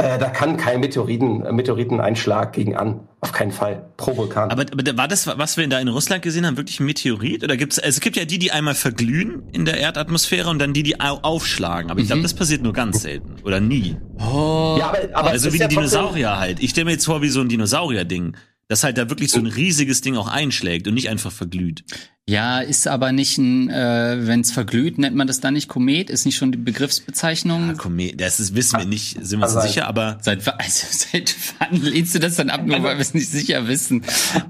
Äh, 0.00 0.18
da 0.18 0.30
kann 0.30 0.56
kein 0.56 0.80
Meteoriten, 0.80 1.44
äh, 1.44 1.52
Meteoriteneinschlag 1.52 2.52
gegen 2.52 2.76
an. 2.76 3.00
Auf 3.22 3.32
keinen 3.32 3.52
Fall. 3.52 3.90
Pro 3.98 4.16
Vulkan. 4.16 4.50
Aber, 4.50 4.62
aber 4.62 4.96
war 4.96 5.06
das, 5.06 5.26
was 5.26 5.58
wir 5.58 5.68
da 5.68 5.78
in 5.78 5.88
Russland 5.88 6.22
gesehen 6.22 6.46
haben, 6.46 6.56
wirklich 6.56 6.80
ein 6.80 6.86
Meteorit? 6.86 7.44
Oder 7.44 7.58
gibt's, 7.58 7.78
also 7.78 7.88
es 7.88 8.00
gibt 8.00 8.16
ja 8.16 8.24
die, 8.24 8.38
die 8.38 8.50
einmal 8.50 8.74
verglühen 8.74 9.42
in 9.52 9.66
der 9.66 9.76
Erdatmosphäre 9.76 10.48
und 10.48 10.58
dann 10.58 10.72
die, 10.72 10.82
die 10.82 11.00
au 11.00 11.18
aufschlagen. 11.22 11.90
Aber 11.90 12.00
ich 12.00 12.06
glaube, 12.06 12.22
das 12.22 12.32
passiert 12.32 12.62
nur 12.62 12.72
ganz 12.72 13.02
selten. 13.02 13.36
Oder 13.44 13.60
nie. 13.60 13.96
Oh. 14.18 14.76
ja, 14.78 14.88
aber, 14.88 14.98
aber 15.12 15.30
Also 15.30 15.48
es 15.48 15.54
wie 15.54 15.58
die 15.58 15.62
ja 15.64 15.68
Dinosaurier 15.68 16.38
halt. 16.38 16.60
Ich 16.60 16.70
stelle 16.70 16.86
mir 16.86 16.92
jetzt 16.92 17.04
vor, 17.04 17.20
wie 17.20 17.28
so 17.28 17.40
ein 17.40 17.48
Dinosaurier-Ding. 17.48 18.36
Das 18.70 18.84
halt 18.84 18.96
da 18.98 19.10
wirklich 19.10 19.32
so 19.32 19.40
ein 19.40 19.46
riesiges 19.46 20.00
Ding 20.00 20.16
auch 20.16 20.28
einschlägt 20.28 20.86
und 20.86 20.94
nicht 20.94 21.08
einfach 21.08 21.32
verglüht. 21.32 21.82
Ja, 22.28 22.60
ist 22.60 22.86
aber 22.86 23.10
nicht 23.10 23.36
ein, 23.36 23.68
äh, 23.68 24.18
wenn 24.28 24.42
es 24.42 24.52
verglüht, 24.52 24.96
nennt 24.96 25.16
man 25.16 25.26
das 25.26 25.40
dann 25.40 25.54
nicht 25.54 25.66
Komet? 25.68 26.08
Ist 26.08 26.24
nicht 26.24 26.36
schon 26.36 26.52
die 26.52 26.58
Begriffsbezeichnung? 26.58 27.74
Komm, 27.76 27.98
das 28.16 28.38
ist, 28.38 28.54
wissen 28.54 28.78
wir 28.78 28.86
nicht, 28.86 29.16
sind 29.26 29.40
wir 29.40 29.46
uns 29.46 29.54
sein. 29.54 29.66
sicher, 29.66 29.88
aber 29.88 30.18
Seit, 30.22 30.46
also, 30.58 30.86
seit 30.88 31.34
wann 31.58 31.80
lehnst 31.82 32.14
du 32.14 32.20
das 32.20 32.36
dann 32.36 32.48
ab, 32.48 32.64
nur 32.64 32.80
weil 32.84 32.96
wir 32.96 33.02
es 33.02 33.12
nicht 33.12 33.28
sicher 33.28 33.66
wissen? 33.66 34.04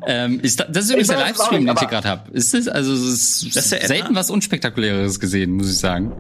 ähm, 0.07 0.39
ist, 0.41 0.61
da- 0.61 0.64
das 0.64 0.85
ist 0.85 0.91
übrigens 0.91 1.09
Ich 1.09 1.16
der 1.16 1.25
Livestream, 1.27 1.64
den 1.64 1.73
ich 1.75 1.79
hier 1.81 1.89
gerade 1.89 2.09
habe. 2.09 2.31
Ist 2.33 2.53
es? 2.55 2.68
Also 2.68 2.93
es 2.93 3.43
ist 3.43 3.57
Das 3.57 3.64
ist 3.64 3.73
der 3.73 3.87
selten 3.89 4.14
was 4.14 4.29
Unspektakuläres 4.31 5.18
gesehen, 5.18 5.53
muss 5.53 5.71
ich 5.71 5.79
sagen. 5.79 6.12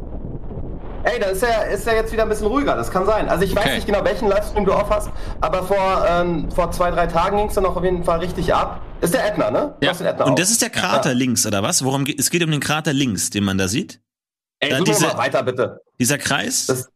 Ey, 1.02 1.18
da 1.18 1.26
ist 1.28 1.42
er, 1.42 1.70
ist 1.70 1.86
er 1.86 1.94
jetzt 1.96 2.12
wieder 2.12 2.24
ein 2.24 2.28
bisschen 2.28 2.46
ruhiger, 2.46 2.76
das 2.76 2.90
kann 2.90 3.06
sein. 3.06 3.28
Also 3.28 3.44
ich 3.44 3.54
weiß 3.56 3.64
Okay. 3.64 3.74
nicht 3.76 3.86
genau, 3.86 4.04
welchen 4.04 4.28
Livestream 4.28 4.66
du 4.66 4.72
auf 4.72 4.90
hast, 4.90 5.10
aber 5.40 5.62
vor, 5.62 6.04
ähm, 6.08 6.50
vor 6.50 6.70
zwei, 6.72 6.90
drei 6.90 7.06
Tagen 7.06 7.38
ging 7.38 7.46
es 7.48 7.54
dann 7.54 7.64
noch 7.64 7.74
auf 7.76 7.84
jeden 7.84 8.04
Fall 8.04 8.18
richtig 8.18 8.52
ab. 8.54 8.80
Ist 9.00 9.14
der 9.14 9.26
Ätna, 9.26 9.50
ne? 9.50 9.74
Ja. 9.80 9.92
Ätna 9.92 10.10
und 10.24 10.32
auf. 10.32 10.34
das 10.34 10.50
ist 10.50 10.60
der 10.60 10.68
Krater 10.70 11.14
links, 11.14 11.46
oder 11.46 11.62
was? 11.62 11.82
Worum 11.84 12.04
geht, 12.04 12.20
es 12.20 12.28
geht 12.30 12.44
um 12.44 12.50
den 12.50 12.60
Krater 12.60 12.92
links, 12.92 13.30
den 13.30 13.44
man 13.44 13.56
da 13.56 13.66
sieht? 13.66 14.00
Ey, 14.58 14.68
da 14.70 14.76
such 14.76 14.86
mir 14.88 14.92
diese- 14.92 15.06
mal 15.06 15.16
weiter, 15.18 15.42
bitte. 15.42 15.80
Dieser 15.98 16.18
Kreis? 16.18 16.66
Das- 16.66 16.88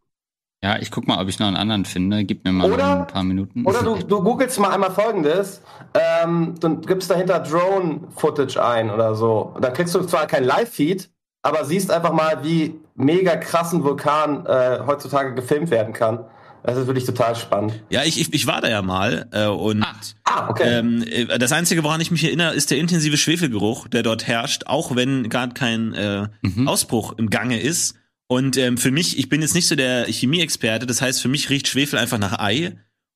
Ja, 0.63 0.79
ich 0.79 0.91
guck 0.91 1.07
mal, 1.07 1.21
ob 1.23 1.29
ich 1.29 1.39
noch 1.39 1.47
einen 1.47 1.57
anderen 1.57 1.85
finde. 1.85 2.25
Gib 2.25 2.45
mir 2.45 2.53
mal 2.53 2.71
Oder- 2.73 3.01
ein 3.01 3.07
paar 3.07 3.23
Minuten. 3.23 3.65
Oder 3.67 3.83
du, 3.83 3.97
du 3.97 4.23
googelst 4.23 4.59
mal 4.59 4.71
einmal 4.71 4.91
folgendes, 4.91 5.61
ähm, 5.95 6.55
dann 6.61 6.81
gibst 6.83 7.11
dahinter 7.11 7.41
Drone-Footage 7.41 8.63
ein 8.63 8.91
oder 8.91 9.15
so. 9.15 9.53
Und 9.55 9.65
dann 9.65 9.73
kriegst 9.73 9.95
du 9.95 10.03
zwar 10.05 10.27
kein 10.27 10.45
Live-Feed, 10.45 11.11
aber 11.43 11.65
siehst 11.65 11.91
einfach 11.91 12.13
mal, 12.13 12.43
wie 12.43 12.81
mega 12.95 13.37
krassen 13.37 13.83
Vulkan 13.85 14.47
äh, 14.47 14.81
heutzutage 14.87 15.35
gefilmt 15.35 15.71
werden 15.71 15.93
kann. 15.93 16.25
Das 16.63 16.79
ist 16.79 16.87
wirklich 16.87 17.05
total 17.05 17.37
spannend. 17.37 17.83
ja, 17.91 18.05
ich, 18.05 18.19
ich, 18.19 18.33
ich 18.33 18.47
war 18.47 18.63
da 18.63 18.71
ja 18.71 18.81
mal 18.81 19.29
äh, 19.33 19.47
und 19.47 19.83
Ah. 19.83 19.95
Ah, 20.25 20.49
okay. 20.51 20.79
ähm, 20.79 21.05
äh, 21.07 21.39
das 21.39 21.53
Einzige, 21.53 21.85
woran 21.85 22.01
ich 22.01 22.11
mich 22.11 22.25
erinnere, 22.25 22.55
ist 22.55 22.71
der 22.71 22.79
intensive 22.79 23.19
Schwefelgeruch, 23.19 23.87
der 23.89 24.03
dort 24.03 24.27
herrscht, 24.27 24.63
auch 24.67 24.97
wenn 24.97 25.29
gerade 25.29 25.53
kein 25.53 25.93
äh, 25.95 26.29
Mhm. 26.43 26.67
Ausbruch 26.67 27.15
im 27.19 27.29
Gange 27.29 27.61
ist. 27.61 27.97
Und 28.29 28.57
ähm, 28.57 28.79
für 28.79 28.91
mich, 28.91 29.19
ich 29.19 29.29
bin 29.29 29.43
jetzt 29.43 29.55
nicht 29.55 29.69
so 29.69 29.77
der 29.77 30.07
Chemieexperte, 30.07 30.87
das 30.87 31.03
heißt, 31.03 31.21
für 31.21 31.29
mich 31.29 31.51
riecht 31.51 31.69
Schwefel 31.69 31.99
einfach 31.99 32.19
nach 32.19 32.39
Ei. 32.39 32.73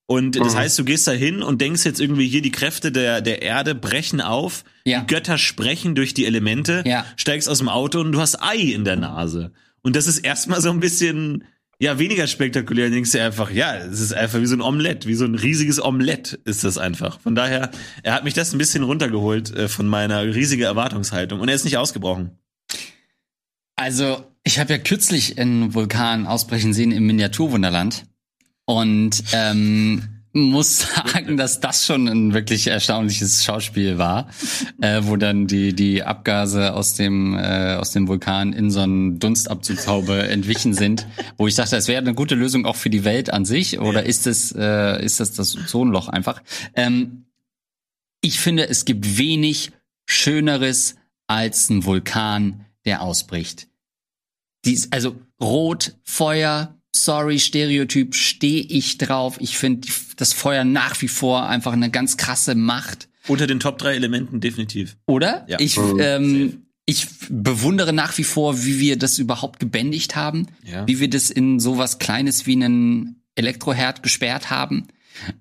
Und 0.06 0.38
das 0.38 0.52
Mhm. 0.54 0.58
heißt, 0.58 0.78
du 0.78 0.84
gehst 0.84 1.06
da 1.08 1.12
hin 1.12 1.42
und 1.42 1.60
denkst 1.62 1.84
jetzt 1.86 2.00
irgendwie 2.00 2.28
hier, 2.28 2.42
die 2.42 2.52
Kräfte 2.52 2.92
der, 2.92 3.22
der 3.22 3.40
Erde 3.40 3.74
brechen 3.74 4.20
auf, 4.20 4.64
Ja. 4.84 5.00
die 5.00 5.06
Götter 5.06 5.38
sprechen 5.38 5.94
durch 5.94 6.12
die 6.12 6.26
Elemente, 6.26 6.82
Ja. 6.86 7.06
steigst 7.16 7.48
aus 7.48 7.58
dem 7.58 7.70
Auto 7.70 8.00
und 8.00 8.12
du 8.12 8.20
hast 8.20 8.42
Ei 8.42 8.56
in 8.56 8.84
der 8.84 8.96
Nase. 8.96 9.52
Und 9.82 9.96
das 9.96 10.06
ist 10.06 10.18
erstmal 10.18 10.60
so 10.60 10.70
ein 10.70 10.80
bisschen, 10.80 11.44
ja, 11.78 11.98
weniger 11.98 12.26
spektakulär. 12.26 12.86
Dann 12.86 12.94
denkst 12.94 13.12
du 13.12 13.22
einfach, 13.22 13.50
ja, 13.50 13.76
es 13.76 14.00
ist 14.00 14.12
einfach 14.12 14.40
wie 14.40 14.46
so 14.46 14.56
ein 14.56 14.62
Omelett, 14.62 15.06
wie 15.06 15.14
so 15.14 15.24
ein 15.24 15.34
riesiges 15.34 15.82
Omelett 15.82 16.38
ist 16.44 16.64
das 16.64 16.78
einfach. 16.78 17.20
Von 17.20 17.34
daher, 17.34 17.70
er 18.02 18.14
hat 18.14 18.24
mich 18.24 18.34
das 18.34 18.52
ein 18.52 18.58
bisschen 18.58 18.82
runtergeholt 18.82 19.54
äh, 19.54 19.68
von 19.68 19.86
meiner 19.86 20.22
riesigen 20.22 20.62
Erwartungshaltung. 20.62 21.40
Und 21.40 21.48
er 21.48 21.54
ist 21.54 21.64
nicht 21.64 21.78
ausgebrochen. 21.78 22.38
Also, 23.76 24.24
ich 24.42 24.58
habe 24.58 24.72
ja 24.72 24.78
kürzlich 24.78 25.38
einen 25.38 25.74
Vulkan 25.74 26.26
ausbrechen 26.26 26.72
sehen 26.72 26.90
im 26.90 27.06
Miniaturwunderland 27.06 28.06
und 28.64 29.22
ähm, 29.32 30.17
muss 30.32 30.78
sagen, 30.94 31.36
dass 31.36 31.60
das 31.60 31.86
schon 31.86 32.06
ein 32.06 32.34
wirklich 32.34 32.66
erstaunliches 32.66 33.44
Schauspiel 33.44 33.98
war, 33.98 34.28
äh, 34.80 35.00
wo 35.04 35.16
dann 35.16 35.46
die 35.46 35.74
die 35.74 36.02
Abgase 36.02 36.74
aus 36.74 36.94
dem 36.94 37.36
äh, 37.36 37.74
aus 37.74 37.92
dem 37.92 38.08
Vulkan 38.08 38.52
in 38.52 38.70
so 38.70 38.80
einen 38.80 39.18
Dunstabzugshaube 39.18 40.28
entwichen 40.28 40.74
sind, 40.74 41.06
wo 41.36 41.46
ich 41.46 41.54
dachte, 41.54 41.76
das 41.76 41.88
wäre 41.88 42.00
eine 42.00 42.14
gute 42.14 42.34
Lösung 42.34 42.66
auch 42.66 42.76
für 42.76 42.90
die 42.90 43.04
Welt 43.04 43.32
an 43.32 43.44
sich 43.44 43.78
oder 43.78 44.04
ist 44.04 44.26
es 44.26 44.52
äh, 44.52 45.04
ist 45.04 45.20
das 45.20 45.32
das 45.32 45.56
Ozonloch 45.56 46.08
einfach? 46.08 46.42
Ähm, 46.74 47.24
ich 48.20 48.40
finde, 48.40 48.68
es 48.68 48.84
gibt 48.84 49.18
wenig 49.18 49.72
Schöneres 50.06 50.96
als 51.26 51.70
ein 51.70 51.84
Vulkan, 51.84 52.64
der 52.84 53.02
ausbricht. 53.02 53.68
Dies, 54.64 54.90
also 54.90 55.16
Rot, 55.40 55.96
Feuer, 56.02 56.77
sorry, 56.94 57.38
Stereotyp, 57.38 58.14
stehe 58.14 58.62
ich 58.62 58.98
drauf. 58.98 59.36
Ich 59.40 59.56
finde 59.58 59.88
das 60.16 60.32
Feuer 60.32 60.64
nach 60.64 61.00
wie 61.02 61.08
vor 61.08 61.48
einfach 61.48 61.72
eine 61.72 61.90
ganz 61.90 62.16
krasse 62.16 62.54
Macht. 62.54 63.08
Unter 63.26 63.46
den 63.46 63.60
Top 63.60 63.78
drei 63.78 63.94
Elementen 63.94 64.40
definitiv. 64.40 64.96
Oder? 65.06 65.44
Ja. 65.48 65.58
Ich, 65.60 65.76
Mhm. 65.76 65.96
ähm, 66.00 66.62
ich 66.86 67.06
bewundere 67.28 67.92
nach 67.92 68.16
wie 68.16 68.24
vor, 68.24 68.64
wie 68.64 68.80
wir 68.80 68.96
das 68.98 69.18
überhaupt 69.18 69.60
gebändigt 69.60 70.16
haben, 70.16 70.46
Ja. 70.64 70.86
wie 70.88 71.00
wir 71.00 71.10
das 71.10 71.30
in 71.30 71.60
sowas 71.60 71.98
Kleines 71.98 72.46
wie 72.46 72.54
einen 72.54 73.22
Elektroherd 73.34 74.02
gesperrt 74.02 74.48
haben 74.50 74.88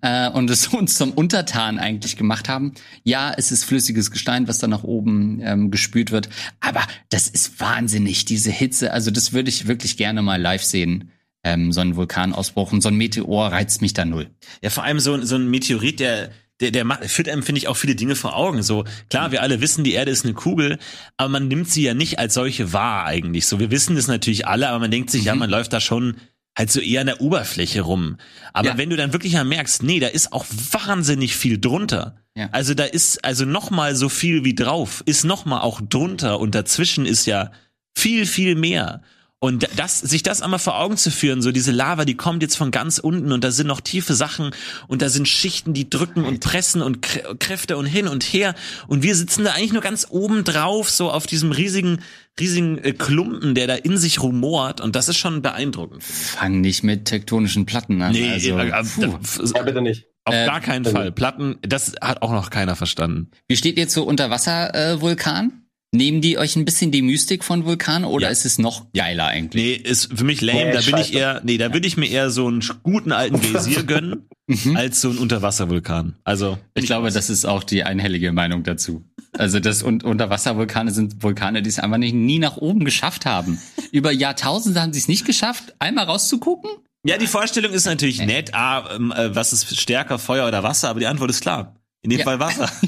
äh, 0.01 0.29
und 0.29 0.49
es 0.49 0.67
uns 0.73 0.95
zum 0.95 1.11
Untertan 1.13 1.79
eigentlich 1.79 2.17
gemacht 2.17 2.49
haben. 2.49 2.73
Ja, 3.03 3.33
es 3.35 3.51
ist 3.53 3.63
flüssiges 3.63 4.11
Gestein, 4.11 4.47
was 4.49 4.59
da 4.59 4.67
nach 4.67 4.83
oben 4.83 5.39
ähm, 5.41 5.71
gespült 5.71 6.11
wird, 6.11 6.27
aber 6.59 6.81
das 7.09 7.29
ist 7.29 7.59
wahnsinnig, 7.61 8.25
diese 8.25 8.51
Hitze. 8.51 8.91
Also 8.91 9.09
das 9.11 9.31
würde 9.31 9.49
ich 9.49 9.67
wirklich 9.67 9.95
gerne 9.95 10.21
mal 10.21 10.41
live 10.41 10.63
sehen. 10.63 11.11
Ähm, 11.53 11.71
so 11.71 11.81
ein 11.81 11.95
Vulkanausbruch 11.95 12.71
und 12.71 12.81
so 12.81 12.89
ein 12.89 12.95
Meteor 12.95 13.51
reizt 13.51 13.81
mich 13.81 13.93
da 13.93 14.05
null. 14.05 14.29
Ja, 14.61 14.69
vor 14.69 14.83
allem 14.83 14.99
so, 14.99 15.21
so 15.23 15.35
ein 15.35 15.49
Meteorit, 15.49 15.99
der, 15.99 16.29
der, 16.59 16.71
der 16.71 16.83
macht, 16.85 17.05
führt 17.05 17.29
einem, 17.29 17.43
finde 17.43 17.59
ich, 17.59 17.67
auch 17.67 17.77
viele 17.77 17.95
Dinge 17.95 18.15
vor 18.15 18.35
Augen. 18.35 18.63
So, 18.63 18.83
klar, 19.09 19.31
wir 19.31 19.41
alle 19.41 19.61
wissen, 19.61 19.83
die 19.83 19.93
Erde 19.93 20.11
ist 20.11 20.25
eine 20.25 20.33
Kugel, 20.33 20.77
aber 21.17 21.29
man 21.29 21.47
nimmt 21.47 21.69
sie 21.69 21.83
ja 21.83 21.93
nicht 21.93 22.19
als 22.19 22.33
solche 22.33 22.73
wahr 22.73 23.05
eigentlich. 23.05 23.45
So, 23.47 23.59
wir 23.59 23.71
wissen 23.71 23.95
das 23.95 24.07
natürlich 24.07 24.47
alle, 24.47 24.67
aber 24.69 24.79
man 24.79 24.91
denkt 24.91 25.09
sich, 25.11 25.23
ja, 25.25 25.33
Mhm. 25.33 25.39
man 25.39 25.49
läuft 25.49 25.71
da 25.73 25.79
schon 25.79 26.15
halt 26.57 26.71
so 26.71 26.79
eher 26.79 27.01
an 27.01 27.07
der 27.07 27.21
Oberfläche 27.21 27.81
rum. 27.81 28.17
Aber 28.53 28.69
Ja. 28.69 28.77
wenn 28.79 28.89
du 28.89 28.95
dann 28.97 29.13
wirklich 29.13 29.33
mal 29.33 29.43
merkst, 29.45 29.83
nee, 29.83 29.99
da 29.99 30.07
ist 30.07 30.33
auch 30.33 30.45
wahnsinnig 30.71 31.35
viel 31.35 31.59
drunter. 31.59 32.15
Ja. 32.35 32.49
Also 32.51 32.73
da 32.73 32.83
ist 32.85 33.23
also 33.23 33.45
noch 33.45 33.69
mal 33.69 33.95
so 33.95 34.09
viel 34.09 34.43
wie 34.43 34.55
drauf, 34.55 35.03
ist 35.05 35.23
noch 35.23 35.45
mal 35.45 35.61
auch 35.61 35.81
drunter 35.81 36.39
und 36.39 36.55
dazwischen 36.55 37.05
ist 37.05 37.27
ja 37.27 37.51
viel, 37.95 38.25
viel 38.25 38.55
mehr. 38.55 39.01
Und 39.39 39.67
das, 39.75 39.99
sich 39.99 40.23
das 40.23 40.41
einmal 40.41 40.57
vor 40.57 40.79
Augen 40.79 40.97
zu 40.97 41.11
führen, 41.11 41.43
so 41.43 41.51
diese 41.51 41.71
Lava, 41.71 42.05
die 42.05 42.15
kommt 42.15 42.41
jetzt 42.41 42.55
von 42.57 42.71
ganz 42.71 42.97
unten 42.97 43.31
und 43.31 43.43
da 43.43 43.51
sind 43.51 43.67
noch 43.67 43.81
tiefe 43.81 44.15
Sachen 44.15 44.49
und 44.87 45.03
da 45.03 45.09
sind 45.09 45.27
Schichten, 45.27 45.75
die 45.75 45.87
drücken 45.91 46.23
und 46.25 46.39
pressen 46.39 46.81
und 46.81 47.05
Krä- 47.05 47.37
Kräfte 47.37 47.77
und 47.77 47.85
hin 47.85 48.07
und 48.07 48.23
her 48.23 48.55
und 48.87 49.03
wir 49.03 49.13
sitzen 49.15 49.43
da 49.43 49.51
eigentlich 49.51 49.73
nur 49.73 49.83
ganz 49.83 50.07
oben 50.09 50.43
drauf, 50.43 50.89
so 50.89 51.11
auf 51.11 51.27
diesem 51.27 51.51
riesigen, 51.51 51.99
riesigen 52.39 52.79
äh, 52.79 52.93
Klumpen, 52.93 53.53
der 53.53 53.67
da 53.67 53.75
in 53.75 53.99
sich 53.99 54.23
rumort 54.23 54.81
und 54.81 54.95
das 54.95 55.07
ist 55.07 55.17
schon 55.19 55.43
beeindruckend. 55.43 56.03
Fang 56.03 56.59
nicht 56.61 56.83
mit 56.83 57.05
tektonischen 57.05 57.67
Platten 57.67 58.01
an. 58.01 58.15
also, 58.15 58.57
äh, 58.57 58.69
äh, 58.69 59.51
ja, 59.55 59.61
bitte 59.61 59.81
nicht. 59.83 60.05
auf 60.25 60.33
Äh, 60.33 60.47
gar 60.47 60.61
keinen 60.61 60.83
Fall. 60.83 61.11
Platten, 61.11 61.57
das 61.61 61.93
hat 62.01 62.23
auch 62.23 62.31
noch 62.31 62.49
keiner 62.49 62.75
verstanden. 62.75 63.29
Wie 63.47 63.55
steht 63.55 63.77
ihr 63.77 63.87
zu 63.87 64.03
Unterwasservulkan? 64.03 65.66
Äh, 65.97 65.99
Vulkan? 65.99 66.07
Nehmen 66.07 66.21
die 66.21 66.37
euch 66.37 66.55
ein 66.55 66.65
bisschen 66.65 66.91
die 66.91 67.01
Mystik 67.01 67.43
von 67.43 67.65
Vulkanen 67.65 68.05
oder 68.05 68.27
Ja. 68.27 68.31
ist 68.31 68.45
es 68.45 68.57
noch 68.59 68.85
geiler 68.93 69.25
eigentlich? 69.27 69.63
Nee, 69.83 69.89
ist 69.89 70.11
für 70.15 70.23
mich 70.23 70.41
lame. 70.41 70.65
Nee, 70.65 70.71
da 70.73 70.81
bin 70.81 70.97
ich 70.97 71.13
eher, 71.13 71.41
nee, 71.43 71.57
da 71.57 71.73
würde 71.73 71.87
ich 71.87 71.97
mir 71.97 72.07
eher 72.09 72.29
so 72.29 72.47
einen 72.47 72.63
guten 72.83 73.11
alten 73.11 73.39
Geysir 73.41 73.83
gönnen, 73.83 74.27
Mhm. 74.49 74.77
als 74.77 75.01
so 75.01 75.09
einen 75.09 75.17
Unterwasservulkan. 75.17 76.15
Also, 76.23 76.57
Ich 76.73 76.85
glaube, 76.85 77.11
das 77.11 77.29
ist 77.29 77.43
auch 77.45 77.63
die 77.65 77.83
einhellige 77.83 78.31
Meinung 78.31 78.63
dazu. 78.63 79.03
Also 79.33 79.59
das 79.59 79.83
und 79.83 80.05
Unterwasservulkane 80.05 80.91
sind 80.91 81.21
Vulkane, 81.21 81.61
die 81.61 81.69
es 81.69 81.79
einfach 81.79 81.97
nicht, 81.97 82.15
nie 82.15 82.39
nach 82.39 82.55
oben 82.57 82.85
geschafft 82.85 83.25
haben. 83.25 83.59
Über 83.91 84.11
Jahrtausende 84.11 84.81
haben 84.81 84.93
sie 84.93 84.99
es 84.99 85.09
nicht 85.09 85.25
geschafft, 85.25 85.75
einmal 85.79 86.05
rauszugucken. 86.05 86.69
ja, 87.05 87.17
die 87.17 87.27
Vorstellung 87.27 87.73
ist 87.73 87.85
natürlich 87.85 88.19
nett. 88.25 88.53
Ah, 88.53 88.89
ähm, 88.95 89.11
äh, 89.11 89.35
was 89.35 89.51
ist 89.53 89.77
stärker, 89.79 90.17
Feuer 90.17 90.47
oder 90.47 90.63
Wasser? 90.63 90.89
Aber 90.89 90.99
die 91.01 91.07
Antwort 91.07 91.29
ist 91.29 91.41
klar. 91.41 91.75
In 92.01 92.09
dem 92.09 92.19
Ja. 92.19 92.25
Fall 92.25 92.39
Wasser. 92.39 92.71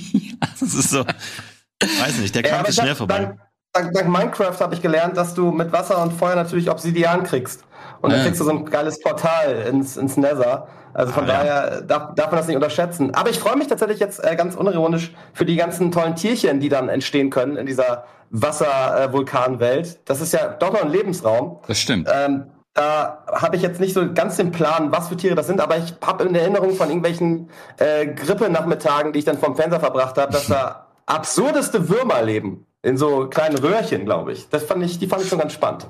Das 0.61 0.73
ist 0.73 0.89
so, 0.91 1.05
weiß 1.81 2.17
nicht, 2.19 2.35
der 2.35 2.43
Ja, 2.43 2.49
Kampf 2.49 2.59
aber 2.61 2.69
ist 2.69 2.75
schnell 2.79 2.95
vorbei. 2.95 3.37
Dank, 3.73 3.93
dank, 3.93 4.07
Minecraft 4.09 4.59
habe 4.59 4.73
ich 4.75 4.81
gelernt, 4.81 5.15
dass 5.15 5.33
du 5.33 5.51
mit 5.51 5.71
Wasser 5.71 6.01
und 6.01 6.11
Feuer 6.13 6.35
natürlich 6.35 6.69
Obsidian 6.69 7.23
kriegst. 7.23 7.63
Und 8.01 8.11
dann 8.11 8.21
Ah. 8.21 8.23
kriegst 8.23 8.39
du 8.41 8.45
so 8.45 8.51
ein 8.51 8.65
geiles 8.65 8.99
Portal 9.01 9.51
ins, 9.69 9.95
ins 9.97 10.17
Nether. 10.17 10.67
Also 10.93 11.13
von 11.13 11.25
Ah, 11.25 11.27
ja. 11.27 11.33
daher 11.37 11.81
darf, 11.81 12.15
darf 12.15 12.27
man 12.31 12.37
das 12.37 12.47
nicht 12.47 12.55
unterschätzen. 12.55 13.13
Aber 13.13 13.29
ich 13.29 13.37
freue 13.39 13.55
mich 13.57 13.67
tatsächlich 13.67 13.99
jetzt 13.99 14.23
äh, 14.23 14.35
ganz 14.35 14.55
unironisch 14.55 15.13
für 15.33 15.45
die 15.45 15.55
ganzen 15.55 15.91
tollen 15.91 16.15
Tierchen, 16.15 16.59
die 16.59 16.69
dann 16.69 16.89
entstehen 16.89 17.29
können 17.29 17.57
in 17.57 17.65
dieser 17.67 18.05
Wasser-Vulkanwelt. 18.31 19.99
Das 20.09 20.21
ist 20.21 20.33
ja 20.33 20.47
doch 20.47 20.73
noch 20.73 20.81
ein 20.83 20.89
Lebensraum. 20.89 21.59
Das 21.67 21.79
stimmt. 21.79 22.09
Ähm, 22.11 22.45
da 22.73 23.23
habe 23.31 23.55
ich 23.55 23.61
jetzt 23.61 23.79
nicht 23.79 23.93
so 23.93 24.13
ganz 24.13 24.37
den 24.37 24.51
Plan, 24.51 24.91
was 24.91 25.09
für 25.09 25.17
Tiere 25.17 25.35
das 25.35 25.47
sind, 25.47 25.59
aber 25.61 25.77
ich 25.77 25.93
habe 26.05 26.23
in 26.23 26.35
Erinnerung 26.35 26.75
von 26.75 26.87
irgendwelchen 26.87 27.49
äh, 27.77 28.07
Grippe-Nachmittagen, 28.07 29.11
die 29.13 29.19
ich 29.19 29.25
dann 29.25 29.37
vom 29.37 29.55
Fernseher 29.55 29.79
verbracht 29.79 30.17
habe, 30.17 30.31
dass 30.31 30.47
da 30.47 30.87
absurdeste 31.09 31.89
Würmer 31.89 32.21
leben. 32.23 32.65
In 32.81 32.97
so 32.97 33.27
kleinen 33.27 33.57
Röhrchen, 33.57 34.05
glaube 34.05 34.31
ich. 34.31 34.47
Das 34.49 34.63
fand 34.63 34.83
ich, 34.85 34.99
die 34.99 35.07
fand 35.07 35.23
ich 35.23 35.29
schon 35.29 35.39
ganz 35.39 35.51
spannend. 35.53 35.87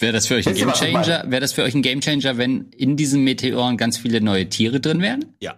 Wäre 0.00 0.12
das 0.12 0.26
für 0.26 0.34
euch 0.34 0.48
ein 0.48 0.54
Gamechanger? 0.54 1.24
Wäre 1.30 1.40
das 1.40 1.52
für 1.52 1.62
euch 1.62 1.74
ein 1.74 1.82
Gamechanger, 1.82 2.36
wenn 2.36 2.70
in 2.76 2.96
diesen 2.96 3.22
Meteoren 3.22 3.76
ganz 3.76 3.98
viele 3.98 4.20
neue 4.20 4.48
Tiere 4.48 4.80
drin 4.80 5.00
wären? 5.00 5.36
Ja. 5.40 5.54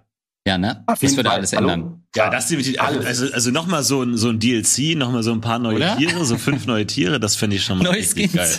Ja, 0.46 0.58
ne? 0.58 0.84
Auf 0.86 1.00
Das 1.00 1.16
würde 1.16 1.30
Fall. 1.30 1.38
alles 1.38 1.54
Hallo? 1.54 1.68
ändern. 1.70 2.02
Ja, 2.14 2.28
das 2.28 2.50
ist 2.50 2.78
Alles. 2.78 3.06
also, 3.06 3.32
also 3.32 3.50
nochmal 3.50 3.82
so 3.82 4.02
ein, 4.02 4.18
so 4.18 4.28
ein 4.28 4.38
DLC, 4.38 4.94
nochmal 4.94 5.22
so 5.22 5.32
ein 5.32 5.40
paar 5.40 5.58
neue 5.58 5.76
Oder? 5.76 5.96
Tiere, 5.96 6.22
so 6.26 6.36
fünf 6.36 6.66
neue 6.66 6.86
Tiere, 6.86 7.18
das 7.18 7.34
finde 7.34 7.56
ich 7.56 7.64
schon 7.64 7.78
mal 7.78 7.88
richtig 7.88 8.34
geil. 8.34 8.50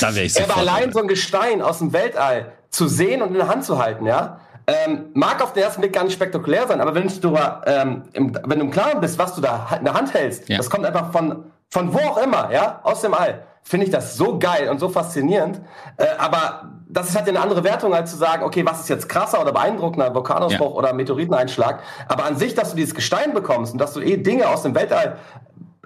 Da 0.00 0.14
wäre 0.14 0.26
ich 0.26 0.34
sofort. 0.34 0.50
aber 0.50 0.60
allein 0.60 0.80
dabei. 0.82 0.92
so 0.92 0.98
ein 1.00 1.08
Gestein 1.08 1.62
aus 1.62 1.78
dem 1.78 1.92
Weltall 1.94 2.52
zu 2.70 2.88
sehen 2.88 3.22
und 3.22 3.28
in 3.28 3.34
der 3.34 3.48
Hand 3.48 3.64
zu 3.64 3.78
halten, 3.78 4.04
ja, 4.06 4.40
ähm, 4.66 5.06
mag 5.14 5.42
auf 5.42 5.52
den 5.52 5.62
ersten 5.62 5.80
Blick 5.80 5.92
gar 5.92 6.04
nicht 6.04 6.12
spektakulär 6.14 6.66
sein, 6.68 6.80
aber 6.80 6.94
wenn 6.94 7.08
du, 7.20 7.38
ähm, 7.66 8.02
im, 8.12 8.32
wenn 8.46 8.58
du 8.58 8.64
im 8.66 8.70
Klaren 8.70 9.00
bist, 9.00 9.18
was 9.18 9.34
du 9.34 9.40
da 9.40 9.68
in 9.78 9.84
der 9.84 9.94
Hand 9.94 10.14
hältst, 10.14 10.48
Ja. 10.48 10.56
das 10.58 10.70
kommt 10.70 10.86
einfach 10.86 11.10
von, 11.12 11.44
von 11.68 11.92
wo 11.92 11.98
auch 11.98 12.18
immer, 12.18 12.50
ja, 12.52 12.80
aus 12.82 13.00
dem 13.00 13.14
All, 13.14 13.42
finde 13.64 13.86
ich 13.86 13.92
das 13.92 14.16
so 14.16 14.38
geil 14.38 14.68
und 14.68 14.80
so 14.80 14.88
faszinierend. 14.88 15.60
Äh, 15.96 16.06
aber 16.18 16.64
das 16.88 17.08
ist 17.08 17.16
halt 17.16 17.28
eine 17.28 17.40
andere 17.40 17.62
Wertung, 17.64 17.94
als 17.94 18.10
zu 18.10 18.16
sagen, 18.16 18.42
okay, 18.42 18.64
was 18.66 18.80
ist 18.80 18.88
jetzt 18.88 19.08
krasser 19.08 19.40
oder 19.40 19.52
beeindruckender, 19.52 20.12
Vulkanausbruch 20.14 20.70
Ja. 20.72 20.76
oder 20.76 20.92
Meteoriteneinschlag. 20.92 21.80
Aber 22.08 22.24
an 22.24 22.36
sich, 22.36 22.54
dass 22.54 22.70
du 22.70 22.76
dieses 22.76 22.94
Gestein 22.94 23.32
bekommst 23.32 23.72
und 23.72 23.80
dass 23.80 23.92
du 23.94 24.00
eh 24.00 24.16
Dinge 24.16 24.48
aus 24.48 24.62
dem 24.64 24.74
Weltall 24.74 25.16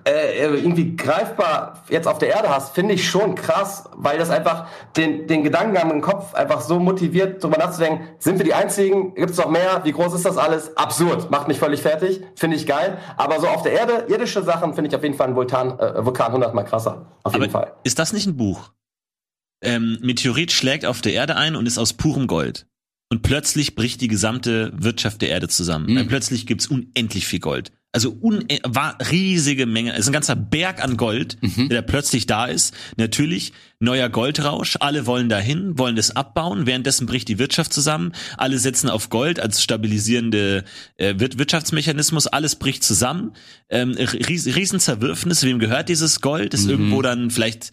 äh, 0.07 0.39
irgendwie 0.39 0.95
greifbar 0.95 1.83
jetzt 1.89 2.07
auf 2.07 2.19
der 2.19 2.29
Erde 2.29 2.49
hast, 2.49 2.75
finde 2.75 2.95
ich 2.95 3.09
schon 3.09 3.35
krass, 3.35 3.85
weil 3.97 4.19
das 4.19 4.31
einfach 4.31 4.69
den, 4.97 5.27
den 5.27 5.43
Gedankengang 5.43 5.91
im 5.91 6.01
Kopf 6.01 6.35
einfach 6.35 6.61
so 6.61 6.79
motiviert, 6.79 7.43
darüber 7.43 7.59
nachzudenken, 7.59 8.07
sind 8.19 8.39
wir 8.39 8.45
die 8.45 8.55
Einzigen, 8.55 9.15
gibt 9.15 9.31
es 9.31 9.37
noch 9.37 9.51
mehr, 9.51 9.81
wie 9.85 9.93
groß 9.93 10.15
ist 10.15 10.25
das 10.25 10.37
alles? 10.37 10.77
Absurd, 10.77 11.31
macht 11.31 11.49
mich 11.49 11.59
völlig 11.59 11.83
fertig, 11.83 12.21
finde 12.37 12.57
ich 12.57 12.67
geil, 12.67 12.99
aber 13.17 13.41
so 13.41 13.49
auf 13.49 13.63
der 13.63 13.73
Erde, 13.73 14.07
irdische 14.09 14.43
Sachen, 14.45 14.75
finde 14.75 14.89
ich 14.89 14.97
auf 14.97 15.03
jeden 15.03 15.17
Fall 15.17 15.27
einen 15.27 15.37
Vulkan, 15.37 15.79
äh, 15.79 16.05
Vulkan 16.05 16.33
hundertmal 16.33 16.65
krasser, 16.65 17.07
auf 17.25 17.33
jeden 17.33 17.45
Aber 17.45 17.53
Fall. 17.53 17.73
ist 17.83 17.99
das 17.99 18.13
nicht 18.13 18.27
ein 18.27 18.37
Buch? 18.37 18.71
Ähm, 19.63 19.99
Meteorit 20.03 20.53
schlägt 20.53 20.87
auf 20.87 21.01
der 21.01 21.15
Erde 21.15 21.37
ein 21.37 21.57
und 21.57 21.67
ist 21.67 21.79
aus 21.79 21.95
purem 21.95 22.29
Gold. 22.29 22.67
Und 23.11 23.23
plötzlich 23.23 23.75
bricht 23.75 24.01
die 24.01 24.09
gesamte 24.09 24.73
Wirtschaft 24.75 25.23
der 25.23 25.31
Erde 25.31 25.49
zusammen. 25.49 25.93
Mhm. 25.93 26.09
Plötzlich 26.09 26.47
gibt's 26.47 26.67
unendlich 26.67 27.27
viel 27.27 27.41
Gold. 27.41 27.73
Also 27.93 28.11
un 28.21 28.45
war 28.63 28.99
riesige 29.11 29.65
Menge, 29.65 29.93
es 29.95 30.01
ist 30.01 30.09
ein 30.09 30.13
ganzer 30.13 30.37
Berg 30.37 30.85
an 30.85 30.99
Gold, 30.99 31.39
Mhm. 31.41 31.71
der 31.71 31.81
plötzlich 31.81 32.27
da 32.27 32.45
ist. 32.45 32.75
Natürlich 32.99 33.53
neuer 33.81 34.11
Goldrausch, 34.11 34.77
alle 34.81 35.07
wollen 35.07 35.31
dahin, 35.31 35.79
wollen 35.79 35.97
das 35.97 36.15
abbauen, 36.15 36.67
währenddessen 36.67 37.07
bricht 37.07 37.29
die 37.29 37.39
Wirtschaft 37.39 37.73
zusammen, 37.73 38.13
alle 38.37 38.59
setzen 38.59 38.91
auf 38.91 39.09
Gold 39.09 39.41
als 39.41 39.63
stabilisierende 39.63 40.65
äh, 40.97 41.15
Wir- 41.17 41.39
Wirtschaftsmechanismus, 41.39 42.27
alles 42.27 42.57
bricht 42.57 42.85
zusammen. 42.85 43.33
Ähm, 43.71 43.93
ries 43.93 44.45
Riesenzerwürfnis, 44.55 45.43
wem 45.45 45.59
gehört 45.59 45.89
dieses 45.89 46.21
Gold? 46.21 46.53
Ist 46.53 46.65
Mhm. 46.65 46.71
irgendwo 46.71 47.01
dann 47.01 47.31
vielleicht 47.31 47.71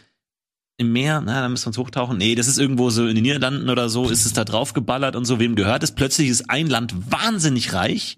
im 0.77 0.93
Meer, 0.93 1.21
na, 1.25 1.41
da 1.41 1.49
müssen 1.49 1.65
wir 1.65 1.67
uns 1.69 1.77
hochtauchen. 1.77 2.17
Nee, 2.17 2.35
das 2.35 2.47
ist 2.47 2.59
irgendwo 2.59 2.89
so 2.91 3.07
in 3.07 3.15
den 3.15 3.23
Niederlanden 3.23 3.69
oder 3.69 3.89
so, 3.89 4.09
ist 4.09 4.25
es 4.25 4.31
da 4.33 4.45
drauf 4.45 4.71
geballert 4.73 5.15
und 5.17 5.25
so. 5.25 5.39
Wem 5.39 5.55
gehört 5.55 5.83
es? 5.83 5.91
Plötzlich 5.91 6.29
ist 6.29 6.49
ein 6.49 6.67
Land 6.67 6.93
wahnsinnig 7.11 7.73
reich. 7.73 8.17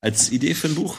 Als 0.00 0.30
Idee 0.30 0.54
für 0.54 0.68
ein 0.68 0.74
Buch. 0.74 0.98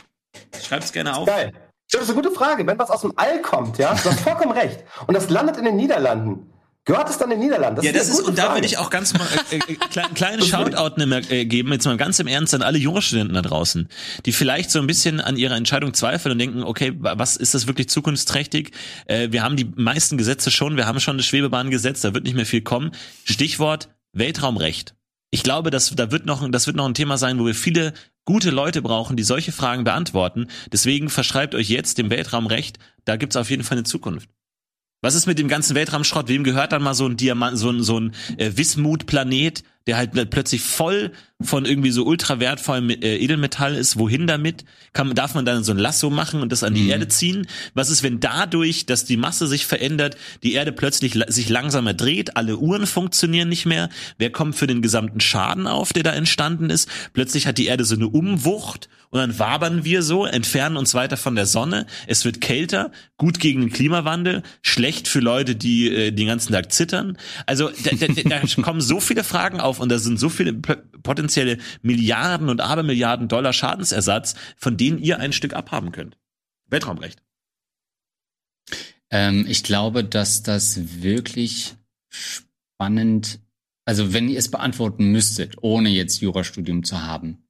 Schreib's 0.66 0.92
gerne 0.92 1.16
auf. 1.16 1.26
Geil. 1.28 1.54
Das 1.92 2.04
ist 2.04 2.10
eine 2.10 2.22
gute 2.22 2.32
Frage. 2.36 2.66
Wenn 2.68 2.78
was 2.78 2.90
aus 2.92 3.02
dem 3.02 3.14
All 3.16 3.42
kommt, 3.42 3.78
ja, 3.80 3.94
du 3.96 4.10
hast 4.10 4.20
vollkommen 4.20 4.52
recht. 4.52 4.80
Und 5.08 5.16
das 5.16 5.30
landet 5.30 5.58
in 5.58 5.66
den 5.66 5.76
Niederlanden. 5.76 6.52
Gehört 6.86 7.10
es 7.10 7.18
dann 7.18 7.30
in 7.30 7.40
den 7.40 7.48
Niederlanden? 7.50 7.84
ja, 7.84 7.92
das 7.92 8.04
eine 8.04 8.12
ist, 8.12 8.18
gute 8.18 8.30
und 8.30 8.38
da 8.38 8.44
Frage. 8.44 8.56
würde 8.58 8.68
ich 8.68 8.78
auch 8.78 8.90
ganz 8.90 9.14
mal 9.14 9.28
äh, 9.52 9.56
äh, 9.58 9.60
kle- 9.76 10.06
einen 10.06 10.14
kleinen 10.14 10.38
Das 10.40 10.46
ich- 10.48 10.52
Shoutout 10.52 11.00
äh, 11.30 11.46
geben, 11.46 11.72
jetzt 11.72 11.86
mal 11.86 11.98
ganz 11.98 12.20
im 12.20 12.28
Ernst 12.28 12.54
an 12.56 12.62
alle 12.64 12.78
Jurastudenten 12.80 13.36
da 13.36 13.42
draußen, 13.42 13.90
die 14.26 14.32
vielleicht 14.32 14.72
so 14.72 14.80
ein 14.80 14.88
bisschen 14.88 15.20
an 15.20 15.36
ihrer 15.38 15.56
Entscheidung 15.56 15.94
zweifeln 15.94 16.32
und 16.32 16.40
denken, 16.40 16.64
okay, 16.64 16.94
wa- 16.98 17.16
was 17.18 17.36
ist 17.38 17.54
das 17.54 17.68
wirklich 17.68 17.90
zukunftsträchtig? 17.90 18.72
Äh, 19.06 19.32
wir 19.32 19.44
haben 19.44 19.56
die 19.56 19.72
meisten 19.76 20.18
Gesetze 20.18 20.52
schon, 20.52 20.78
wir 20.78 20.88
haben 20.88 21.00
schon 21.00 21.18
das 21.18 21.26
Schwebebahngesetz, 21.28 22.02
da 22.02 22.14
wird 22.14 22.24
nicht 22.24 22.36
mehr 22.36 22.46
viel 22.46 22.62
kommen. 22.62 22.92
Stichwort 23.24 23.90
Weltraumrecht. 24.14 24.96
Ich 25.32 25.44
glaube, 25.44 25.70
dass 25.70 25.94
da 25.96 26.12
wird 26.12 26.26
noch, 26.26 26.50
das 26.50 26.66
wird 26.66 26.76
noch 26.76 26.86
ein 26.88 26.96
Thema 26.96 27.18
sein, 27.20 27.38
wo 27.40 27.46
wir 27.46 27.54
viele 27.54 27.94
gute 28.30 28.52
Leute 28.52 28.84
brauchen, 28.84 29.18
die 29.18 29.24
solche 29.24 29.52
Fragen 29.52 29.84
beantworten. 29.84 30.50
Deswegen 30.72 31.10
verschreibt 31.10 31.56
euch 31.56 31.68
jetzt 31.68 31.98
dem 31.98 32.12
Weltraumrecht. 32.12 32.78
Da 33.04 33.16
gibt's 33.16 33.36
auf 33.36 33.50
jeden 33.50 33.64
Fall 33.64 33.80
eine 33.80 33.86
Zukunft. 33.86 34.30
Was 35.02 35.16
ist 35.16 35.26
mit 35.26 35.40
dem 35.40 35.48
ganzen 35.48 35.76
Weltraumschrott? 35.76 36.28
Wem 36.28 36.44
gehört 36.44 36.72
dann 36.72 36.84
mal 36.84 36.94
so 36.94 37.08
ein 37.08 37.18
Diamant, 37.18 37.58
so 37.58 37.72
ein, 37.72 37.82
so 37.82 38.00
ein 38.00 38.14
äh, 38.38 38.52
Wismut-Planet, 38.56 39.64
der 39.90 39.98
halt 39.98 40.14
pl- 40.14 40.26
plötzlich 40.26 40.62
voll 40.62 41.12
von 41.42 41.66
irgendwie 41.66 41.90
so 41.90 42.06
ultra 42.06 42.40
wertvollem 42.40 42.92
äh, 42.92 43.18
Edelmetall 43.18 43.74
ist? 43.76 43.98
Wohin 43.98 44.28
damit? 44.28 44.66
Kann, 44.94 45.16
darf 45.16 45.34
man 45.34 45.46
dann 45.46 45.64
so 45.64 45.72
ein 45.72 45.80
Lasso 45.80 46.12
machen 46.12 46.44
und 46.44 46.52
das 46.52 46.64
an 46.64 46.76
die 46.76 46.90
Erde 46.90 47.08
ziehen? 47.08 47.48
Was 47.74 47.90
ist, 47.90 48.04
wenn 48.04 48.20
dadurch, 48.20 48.86
dass 48.86 49.06
die 49.06 49.18
Masse 49.18 49.48
sich 49.48 49.66
verändert, 49.66 50.16
die 50.44 50.54
Erde 50.54 50.72
plötzlich 50.72 51.18
sich 51.28 51.50
langsamer 51.50 51.96
dreht, 51.96 52.38
alle 52.38 52.58
Uhren 52.58 52.86
funktionieren 52.86 53.50
nicht 53.50 53.66
mehr? 53.66 53.90
Wer 54.20 54.32
kommt 54.32 54.56
für 54.56 54.68
den 54.68 54.84
gesamten 54.84 55.22
Schaden 55.22 55.66
auf, 55.66 55.92
der 55.92 56.04
da 56.04 56.12
entstanden 56.14 56.70
ist? 56.70 56.88
Plötzlich 57.14 57.48
hat 57.48 57.58
die 57.58 57.66
Erde 57.66 57.84
so 57.84 57.96
eine 57.96 58.10
Umwucht 58.10 58.88
und 59.12 59.20
dann 59.20 59.40
wabern 59.40 59.84
wir 59.84 60.04
so, 60.04 60.26
entfernen 60.26 60.78
uns 60.78 60.94
weiter 60.94 61.18
von 61.18 61.36
der 61.36 61.48
Sonne. 61.48 61.88
Es 62.06 62.26
wird 62.26 62.42
kälter, 62.42 62.92
gut 63.18 63.40
gegen 63.40 63.62
den 63.62 63.72
Klimawandel, 63.72 64.44
schlecht 64.62 65.08
für 65.08 65.20
Leute, 65.20 65.56
die 65.56 65.90
äh, 65.92 66.12
den 66.12 66.28
ganzen 66.28 66.54
Tag 66.54 66.72
zittern. 66.72 67.18
Also 67.48 67.70
da, 67.70 68.08
da, 68.08 68.08
da 68.08 68.62
kommen 68.62 68.82
so 68.82 69.00
viele 69.00 69.24
Fragen 69.24 69.60
auf 69.60 69.80
und 69.80 69.90
da 69.90 69.98
sind 69.98 70.20
so 70.20 70.30
viele 70.30 70.54
potenzielle 70.54 71.58
Milliarden 71.82 72.50
und 72.50 72.62
Abermilliarden 72.62 73.28
Dollar 73.28 73.54
Schadensersatz, 73.54 74.36
von 74.58 74.78
denen 74.78 75.00
ihr 75.00 75.20
ein 75.20 75.34
Stück 75.34 75.54
abhaben 75.54 75.92
könnt. 75.92 76.18
Weltraumrecht. 76.68 77.24
Ähm, 79.10 79.46
ich 79.48 79.64
glaube, 79.64 80.04
dass 80.04 80.44
das 80.44 81.02
wirklich 81.02 81.76
spannend, 82.10 83.40
also 83.86 84.14
wenn 84.14 84.30
ihr 84.30 84.38
es 84.38 84.52
beantworten 84.52 85.06
müsstet, 85.06 85.56
ohne 85.62 85.90
jetzt 85.90 86.22
Jurastudium 86.22 86.84
zu 86.84 87.02
haben, 87.02 87.49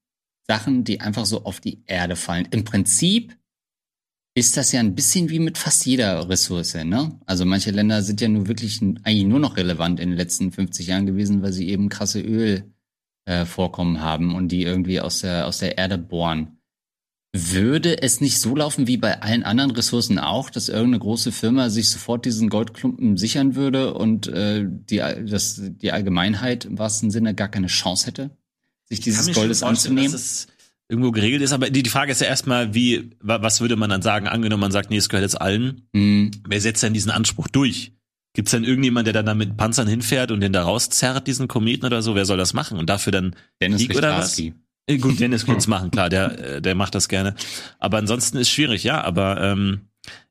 Sachen, 0.49 0.83
die 0.83 0.99
einfach 0.99 1.27
so 1.27 1.43
auf 1.43 1.59
die 1.59 1.83
Erde 1.85 2.15
fallen. 2.15 2.47
Im 2.49 2.63
Prinzip 2.63 3.37
ist 4.35 4.57
das 4.57 4.71
ja 4.71 4.79
ein 4.79 4.95
bisschen 4.95 5.29
wie 5.29 5.37
mit 5.37 5.59
fast 5.59 5.85
jeder 5.85 6.27
Ressource, 6.27 6.73
ne? 6.73 7.19
Also 7.27 7.45
manche 7.45 7.69
Länder 7.69 8.01
sind 8.01 8.19
ja 8.19 8.27
nur 8.27 8.47
wirklich 8.47 8.81
eigentlich 8.81 9.25
nur 9.25 9.39
noch 9.39 9.57
relevant 9.57 9.99
in 9.99 10.09
den 10.09 10.17
letzten 10.17 10.51
50 10.51 10.87
Jahren 10.87 11.05
gewesen, 11.05 11.43
weil 11.43 11.53
sie 11.53 11.69
eben 11.69 11.89
krasse 11.89 12.21
Ölvorkommen 12.21 13.97
äh, 13.97 13.99
haben 13.99 14.33
und 14.33 14.47
die 14.47 14.63
irgendwie 14.63 14.99
aus 14.99 15.19
der, 15.19 15.45
aus 15.45 15.59
der 15.59 15.77
Erde 15.77 15.99
bohren. 15.99 16.57
Würde 17.31 18.01
es 18.01 18.19
nicht 18.19 18.39
so 18.39 18.55
laufen 18.55 18.87
wie 18.87 18.97
bei 18.97 19.21
allen 19.21 19.43
anderen 19.43 19.69
Ressourcen 19.69 20.17
auch, 20.17 20.49
dass 20.49 20.67
irgendeine 20.67 20.99
große 20.99 21.31
Firma 21.31 21.69
sich 21.69 21.89
sofort 21.91 22.25
diesen 22.25 22.49
Goldklumpen 22.49 23.17
sichern 23.17 23.53
würde 23.53 23.93
und 23.93 24.25
äh, 24.27 24.65
die, 24.67 24.97
dass 24.97 25.61
die 25.61 25.91
Allgemeinheit 25.91 26.65
im 26.65 26.79
wahrsten 26.79 27.11
Sinne 27.11 27.35
gar 27.35 27.49
keine 27.49 27.67
Chance 27.67 28.07
hätte, 28.07 28.38
sich 28.89 28.99
dieses 29.01 29.33
Goldes 29.33 29.63
anzunehmen? 29.63 30.11
Dass 30.11 30.21
es 30.21 30.47
irgendwo 30.89 31.11
geregelt 31.11 31.41
ist, 31.43 31.51
aber 31.53 31.69
die, 31.69 31.83
die 31.83 31.89
Frage 31.89 32.11
ist 32.11 32.21
ja 32.21 32.27
erstmal, 32.27 32.73
wie, 32.73 33.11
wa- 33.21 33.41
was 33.41 33.61
würde 33.61 33.75
man 33.75 33.89
dann 33.89 34.01
sagen? 34.01 34.27
Angenommen, 34.27 34.61
man 34.61 34.71
sagt, 34.71 34.89
nee, 34.89 34.97
es 34.97 35.07
gehört 35.09 35.23
jetzt 35.23 35.39
allen. 35.39 35.83
Hm, 35.95 36.31
Wer 36.47 36.61
setzt 36.61 36.81
denn 36.83 36.93
diesen 36.93 37.11
Anspruch 37.11 37.47
durch? 37.47 37.91
Gibt's 38.33 38.51
denn 38.51 38.63
irgendjemand, 38.63 39.05
der 39.07 39.13
dann 39.13 39.25
da 39.25 39.33
mit 39.35 39.57
Panzern 39.57 39.87
hinfährt 39.87 40.31
und 40.31 40.39
den 40.41 40.53
da 40.53 40.63
rauszerrt, 40.63 41.27
diesen 41.27 41.47
Kometen 41.47 41.85
oder 41.85 42.01
so? 42.01 42.15
Wer 42.15 42.25
soll 42.25 42.37
das 42.37 42.53
machen? 42.53 42.77
Und 42.77 42.89
dafür 42.89 43.11
dann 43.11 43.35
Dennis 43.61 43.81
Krieg 43.87 43.97
oder 43.97 44.17
was? 44.17 44.39
Äh, 44.87 44.97
Gut, 44.97 45.19
Dennis 45.19 45.45
könnte 45.45 45.59
es 45.59 45.67
machen, 45.67 45.91
klar, 45.91 46.09
der, 46.09 46.55
äh, 46.57 46.61
der 46.61 46.73
macht 46.75 46.95
das 46.95 47.07
gerne. 47.09 47.35
Aber 47.79 47.97
ansonsten 47.97 48.37
ist 48.37 48.49
schwierig, 48.49 48.83
ja. 48.83 49.01
Aber 49.03 49.41
ähm, 49.41 49.81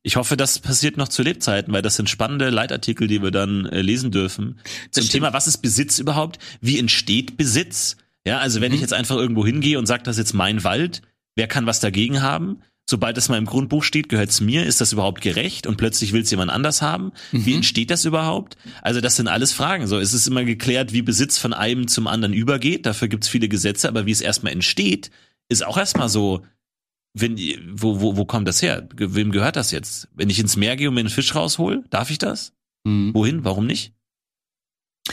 ich 0.03 0.15
hoffe, 0.17 0.35
das 0.35 0.59
passiert 0.59 0.97
noch 0.97 1.07
zu 1.07 1.23
Lebzeiten, 1.23 1.71
weil 1.73 1.81
das 1.81 1.95
sind 1.95 2.09
spannende 2.09 2.49
Leitartikel, 2.49 3.07
die 3.07 3.21
wir 3.21 3.31
dann 3.31 3.65
äh, 3.67 3.81
lesen 3.81 4.11
dürfen. 4.11 4.59
Zum. 4.91 5.07
Thema, 5.07 5.31
was 5.31 5.47
ist 5.47 5.57
Besitz 5.59 5.99
überhaupt? 5.99 6.39
Wie 6.59 6.79
entsteht 6.79 7.37
Besitz? 7.37 7.95
Ja, 8.29 8.39
also 8.39 8.61
wenn 8.61 8.71
Mhm. 8.71 8.75
ich 8.75 8.81
jetzt 8.81 8.93
einfach 8.93 9.17
irgendwo 9.17 9.45
hingehe 9.45 9.77
und 9.79 9.85
sage, 9.85 10.03
das 10.03 10.15
ist 10.17 10.19
jetzt 10.19 10.33
mein 10.33 10.63
Wald, 10.63 11.01
wer 11.35 11.47
kann 11.47 11.65
was 11.65 11.79
dagegen 11.79 12.21
haben? 12.21 12.59
Sobald 12.89 13.17
es 13.19 13.29
mal 13.29 13.37
im 13.37 13.45
Grundbuch 13.45 13.83
steht, 13.83 14.09
gehört 14.09 14.29
es 14.31 14.41
mir, 14.41 14.65
ist 14.65 14.81
das 14.81 14.93
überhaupt 14.93 15.21
gerecht? 15.21 15.67
Und 15.67 15.77
plötzlich 15.77 16.11
will 16.11 16.21
es 16.23 16.31
jemand 16.31 16.49
anders 16.51 16.81
haben? 16.81 17.11
Wie 17.31 17.51
Mhm. 17.51 17.57
entsteht 17.57 17.91
das 17.91 18.03
überhaupt? 18.05 18.57
Also 18.81 18.99
das 18.99 19.15
sind 19.15 19.27
alles 19.27 19.51
Fragen. 19.53 19.85
So, 19.85 19.99
es 19.99 20.13
ist 20.13 20.27
immer 20.27 20.43
geklärt, 20.43 20.91
wie 20.91 21.03
Besitz 21.03 21.37
von 21.37 21.53
einem 21.53 21.87
zum 21.87 22.07
anderen 22.07 22.33
übergeht. 22.33 22.85
Dafür 22.87 23.07
gibt 23.07 23.23
es 23.25 23.29
viele 23.29 23.47
Gesetze, 23.47 23.87
aber 23.87 24.05
wie 24.07 24.11
es 24.11 24.21
erstmal 24.21 24.53
entsteht, 24.53 25.11
ist 25.49 25.63
auch 25.65 25.77
erstmal 25.77 26.09
so, 26.09 26.41
wenn, 27.13 27.37
wo, 27.73 28.01
wo, 28.01 28.17
wo 28.17 28.25
kommt 28.25 28.47
das 28.47 28.61
her? 28.61 28.87
Wem 28.95 29.31
gehört 29.31 29.55
das 29.55 29.69
jetzt? 29.71 30.07
Wenn 30.15 30.29
ich 30.29 30.39
ins 30.39 30.55
Meer 30.57 30.75
gehe 30.75 30.87
und 30.89 30.93
mir 30.95 31.01
einen 31.01 31.09
Fisch 31.09 31.33
raushol, 31.35 31.83
darf 31.91 32.09
ich 32.11 32.17
das? 32.17 32.53
Hm. 32.87 33.11
Wohin? 33.13 33.43
Warum 33.43 33.65
nicht? 33.67 33.93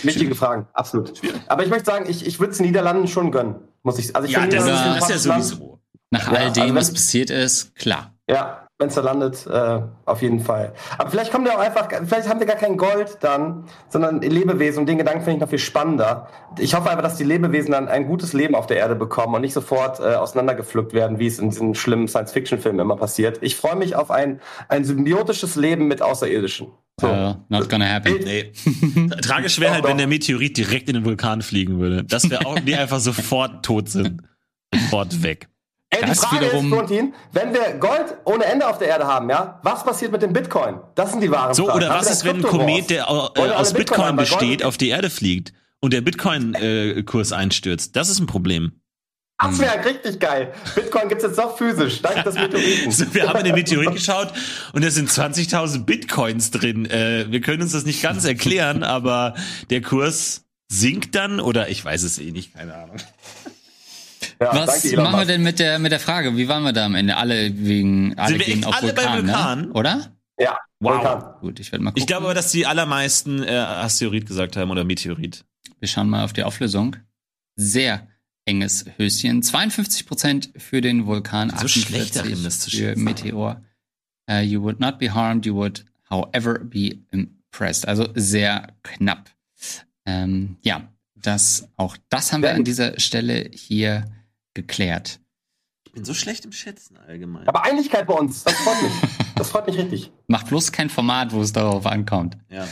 Wichtige 0.04 0.34
Fragen, 0.34 0.66
absolut. 0.72 1.12
Aber 1.48 1.62
ich 1.64 1.70
möchte 1.70 1.86
sagen, 1.86 2.06
ich, 2.08 2.26
ich 2.26 2.38
würde 2.40 2.52
es 2.52 2.58
den 2.58 2.66
Niederlanden 2.66 3.06
schon 3.08 3.30
gönnen. 3.30 3.56
Muss 3.82 3.98
ich, 3.98 4.14
also 4.16 4.28
ich 4.28 4.36
finde, 4.36 4.56
das- 4.56 4.66
ein 4.66 4.94
das 4.98 5.06
tolles 5.06 5.24
Land. 5.26 5.44
sowieso. 5.44 5.78
Nach 6.10 6.30
Ja, 6.32 6.38
all 6.38 6.52
dem, 6.52 6.62
also 6.62 6.74
was 6.76 6.92
passiert 6.92 7.30
ist, 7.30 7.74
klar. 7.74 8.12
Ja, 8.28 8.62
wenn 8.78 8.88
es 8.88 8.94
da 8.94 9.00
landet, 9.00 9.46
äh, 9.46 9.80
auf 10.04 10.20
jeden 10.22 10.40
Fall. 10.40 10.72
Aber 10.98 11.10
vielleicht 11.10 11.32
kommt 11.32 11.46
ja 11.48 11.54
auch 11.54 11.60
einfach, 11.60 11.88
vielleicht 12.06 12.28
haben 12.28 12.40
wir 12.40 12.46
gar 12.46 12.56
kein 12.56 12.76
Gold 12.76 13.18
dann, 13.20 13.64
sondern 13.88 14.20
Lebewesen. 14.20 14.80
Und 14.80 14.86
den 14.86 14.98
Gedanken 14.98 15.20
finde 15.22 15.36
ich 15.36 15.40
noch 15.40 15.48
viel 15.48 15.58
spannender. 15.58 16.28
Ich 16.58 16.74
hoffe 16.74 16.90
einfach, 16.90 17.02
dass 17.02 17.16
die 17.16 17.24
Lebewesen 17.24 17.72
dann 17.72 17.88
ein 17.88 18.06
gutes 18.06 18.34
Leben 18.34 18.54
auf 18.54 18.66
der 18.66 18.76
Erde 18.76 18.94
bekommen 18.94 19.34
und 19.34 19.40
nicht 19.40 19.54
sofort 19.54 19.98
äh, 20.00 20.14
auseinandergepflückt 20.16 20.92
werden, 20.92 21.18
wie 21.18 21.26
es 21.26 21.38
in 21.38 21.50
diesen 21.50 21.74
schlimmen 21.74 22.06
Science-Fiction-Filmen 22.06 22.80
immer 22.80 22.96
passiert. 22.96 23.38
Ich 23.40 23.56
freue 23.56 23.76
mich 23.76 23.96
auf 23.96 24.10
ein, 24.10 24.40
ein 24.68 24.84
symbiotisches 24.84 25.56
Leben 25.56 25.86
mit 25.88 26.02
Außerirdischen. 26.02 26.68
So. 26.98 27.08
Uh, 27.08 27.34
not 27.50 27.68
gonna 27.68 27.86
happen. 27.86 28.18
Nee. 28.24 28.52
Tragisch 29.22 29.60
wäre 29.60 29.74
halt, 29.74 29.84
wenn 29.84 29.98
der 29.98 30.06
Meteorit 30.06 30.56
direkt 30.56 30.88
in 30.88 30.94
den 30.94 31.04
Vulkan 31.04 31.42
fliegen 31.42 31.78
würde. 31.78 32.04
Das 32.04 32.30
wäre 32.30 32.46
auch, 32.46 32.58
die 32.58 32.74
einfach 32.74 33.00
sofort 33.00 33.64
tot 33.64 33.90
sind. 33.90 34.22
Sofort 34.74 35.22
weg. 35.22 35.48
Ey, 35.90 36.00
die 36.02 36.08
Das 36.08 36.20
Frage 36.24 36.46
wiederum- 36.46 36.64
ist, 36.64 36.70
Florentin, 36.72 37.14
wenn 37.32 37.52
wir 37.52 37.74
Gold 37.78 38.16
ohne 38.24 38.44
Ende 38.46 38.66
auf 38.66 38.78
der 38.78 38.88
Erde 38.88 39.06
haben, 39.06 39.28
ja, 39.28 39.60
was 39.62 39.84
passiert 39.84 40.10
mit 40.10 40.22
dem 40.22 40.32
Bitcoin? 40.32 40.76
Das 40.94 41.12
sind 41.12 41.20
die 41.22 41.30
wahren 41.30 41.52
So, 41.54 41.66
Fragen. 41.66 41.76
oder 41.76 41.88
Haben 41.90 42.00
was 42.00 42.10
ist, 42.10 42.24
wenn 42.24 42.36
ein 42.36 42.42
Komet, 42.42 42.88
der 42.90 43.02
äh, 43.04 43.06
aus 43.08 43.72
Bitcoin 43.74 44.16
Bitcoin 44.16 44.16
besteht, 44.16 44.64
auf 44.64 44.78
die 44.78 44.88
Erde 44.88 45.10
fliegt 45.10 45.52
und 45.80 45.92
der 45.92 46.00
Bitcoin-Kurs 46.00 47.32
einstürzt? 47.32 47.94
Das 47.94 48.08
ist 48.08 48.18
ein 48.20 48.26
Problem. 48.26 48.80
Das 49.38 49.58
wäre 49.58 49.84
richtig 49.84 50.18
geil. 50.18 50.54
Bitcoin 50.74 51.08
gibt's 51.08 51.24
jetzt 51.24 51.38
doch 51.38 51.58
physisch, 51.58 52.00
dank 52.00 52.24
des 52.24 52.34
Meteoriten. 52.36 52.90
So, 52.92 53.14
wir 53.14 53.28
haben 53.28 53.38
in 53.40 53.44
den 53.44 53.54
Meteorit 53.54 53.92
geschaut 53.92 54.32
und 54.72 54.82
da 54.82 54.90
sind 54.90 55.10
20.000 55.10 55.84
Bitcoins 55.84 56.50
drin. 56.50 56.86
Äh, 56.86 57.26
wir 57.30 57.40
können 57.42 57.62
uns 57.62 57.72
das 57.72 57.84
nicht 57.84 58.02
ganz 58.02 58.24
erklären, 58.24 58.82
aber 58.82 59.34
der 59.68 59.82
Kurs 59.82 60.44
sinkt 60.68 61.14
dann 61.14 61.40
oder 61.40 61.68
ich 61.68 61.84
weiß 61.84 62.02
es 62.02 62.18
eh 62.18 62.30
nicht, 62.30 62.54
keine 62.54 62.74
Ahnung. 62.74 62.96
Ja, 64.40 64.54
Was 64.54 64.82
danke, 64.82 65.00
machen 65.00 65.18
wir 65.20 65.26
denn 65.26 65.42
mit 65.42 65.58
der, 65.58 65.78
mit 65.78 65.92
der 65.92 66.00
Frage? 66.00 66.36
Wie 66.36 66.48
waren 66.48 66.62
wir 66.62 66.72
da 66.72 66.86
am 66.86 66.94
Ende? 66.94 67.16
Alle 67.16 67.52
wegen, 67.54 68.18
alle 68.18 68.30
Sind 68.30 68.38
wir 68.38 68.46
gehen 68.46 68.58
echt 68.58 68.66
auf 68.66 68.82
alle 68.82 68.92
bei 68.94 69.02
Vulkan, 69.02 69.26
Vulkan? 69.26 69.60
Ne? 69.60 69.72
Oder? 69.72 70.12
Ja, 70.38 70.58
Wow. 70.80 70.96
Vulkan. 70.96 71.24
Gut, 71.40 71.60
ich 71.60 71.72
werde 71.72 71.84
mal 71.84 71.90
gucken. 71.90 72.02
Ich 72.02 72.06
glaube 72.06 72.24
aber, 72.24 72.34
dass 72.34 72.52
die 72.52 72.66
allermeisten 72.66 73.42
äh, 73.42 73.50
Asteroid 73.50 74.26
gesagt 74.26 74.56
haben 74.56 74.70
oder 74.70 74.84
Meteorit. 74.84 75.44
Wir 75.78 75.88
schauen 75.88 76.08
mal 76.08 76.24
auf 76.24 76.32
die 76.32 76.42
Auflösung. 76.42 76.96
Sehr 77.56 78.06
enges 78.46 78.86
Höschen. 78.96 79.42
52% 79.42 80.58
für 80.58 80.80
den 80.80 81.06
Vulkan, 81.06 81.50
So 81.50 81.68
schlecht 81.68 82.16
48 82.16 82.22
darin, 82.22 82.44
das 82.44 82.60
zu 82.60 82.70
für 82.70 82.76
schätzen. 82.76 83.04
Meteor. 83.04 83.62
Uh, 84.30 84.40
you 84.40 84.62
would 84.62 84.80
not 84.80 84.98
be 84.98 85.12
harmed, 85.12 85.44
you 85.46 85.54
would 85.54 85.84
however 86.10 86.58
be 86.58 86.98
impressed. 87.10 87.86
Also 87.86 88.08
sehr 88.14 88.72
knapp. 88.82 89.30
Ähm, 90.04 90.56
ja, 90.62 90.88
das, 91.14 91.68
auch 91.76 91.96
das 92.08 92.32
haben 92.32 92.42
wir 92.42 92.54
an 92.54 92.64
dieser 92.64 92.98
Stelle 92.98 93.50
hier 93.52 94.04
geklärt. 94.54 95.20
Ich 95.84 95.92
bin 95.92 96.04
so 96.04 96.14
schlecht 96.14 96.44
im 96.44 96.52
Schätzen 96.52 96.96
allgemein. 96.96 97.46
Aber 97.48 97.64
Einigkeit 97.64 98.06
bei 98.06 98.14
uns, 98.14 98.44
das 98.44 98.54
freut 98.54 98.82
mich. 98.82 98.92
Das 99.36 99.50
freut 99.50 99.66
mich 99.66 99.76
richtig. 99.76 100.10
Macht 100.28 100.46
bloß 100.46 100.72
kein 100.72 100.88
Format, 100.88 101.30
wo 101.34 101.42
es 101.42 101.52
darauf 101.52 101.84
ankommt. 101.84 102.38
Ja. 102.48 102.66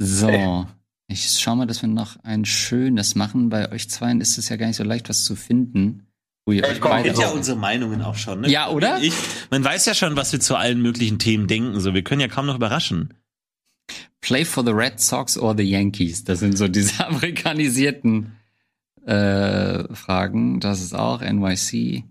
So. 0.00 0.66
Ich 1.08 1.38
schau 1.38 1.54
mal, 1.54 1.66
dass 1.66 1.82
wir 1.82 1.88
noch 1.88 2.16
ein 2.24 2.44
schönes 2.44 3.14
machen. 3.14 3.48
Bei 3.48 3.70
euch 3.70 3.88
zweien 3.88 4.20
ist 4.20 4.38
es 4.38 4.48
ja 4.48 4.56
gar 4.56 4.66
nicht 4.66 4.76
so 4.76 4.84
leicht, 4.84 5.08
was 5.08 5.24
zu 5.24 5.36
finden. 5.36 6.06
Komm, 6.46 6.90
beide 6.90 7.08
Kennt 7.08 7.18
ja 7.18 7.30
unsere 7.30 7.56
Meinungen 7.56 8.02
auch 8.02 8.14
schon, 8.14 8.42
ne? 8.42 8.48
Ja, 8.48 8.68
oder? 8.68 9.00
Ich, 9.02 9.14
man 9.50 9.64
weiß 9.64 9.84
ja 9.86 9.94
schon, 9.94 10.16
was 10.16 10.32
wir 10.32 10.38
zu 10.38 10.54
allen 10.54 10.80
möglichen 10.80 11.18
Themen 11.18 11.48
denken. 11.48 11.80
So, 11.80 11.92
wir 11.92 12.02
können 12.02 12.20
ja 12.20 12.28
kaum 12.28 12.46
noch 12.46 12.54
überraschen. 12.54 13.14
Play 14.20 14.44
for 14.44 14.64
the 14.64 14.70
Red 14.72 15.00
Sox 15.00 15.36
or 15.36 15.56
the 15.56 15.64
Yankees. 15.64 16.24
Das 16.24 16.40
sind 16.40 16.56
so 16.56 16.68
diese 16.68 17.04
amerikanisierten 17.06 18.36
äh, 19.04 19.92
Fragen. 19.94 20.60
Das 20.60 20.80
ist 20.80 20.94
auch 20.94 21.20
NYC. 21.20 22.04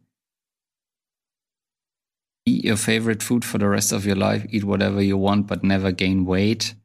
Eat 2.48 2.66
your 2.66 2.78
favorite 2.78 3.24
food 3.24 3.44
for 3.44 3.60
the 3.60 3.66
rest 3.66 3.92
of 3.92 4.06
your 4.06 4.16
life. 4.16 4.48
Eat 4.50 4.66
whatever 4.66 5.02
you 5.02 5.18
want, 5.18 5.48
but 5.48 5.64
never 5.64 5.92
gain 5.92 6.28
weight. 6.28 6.76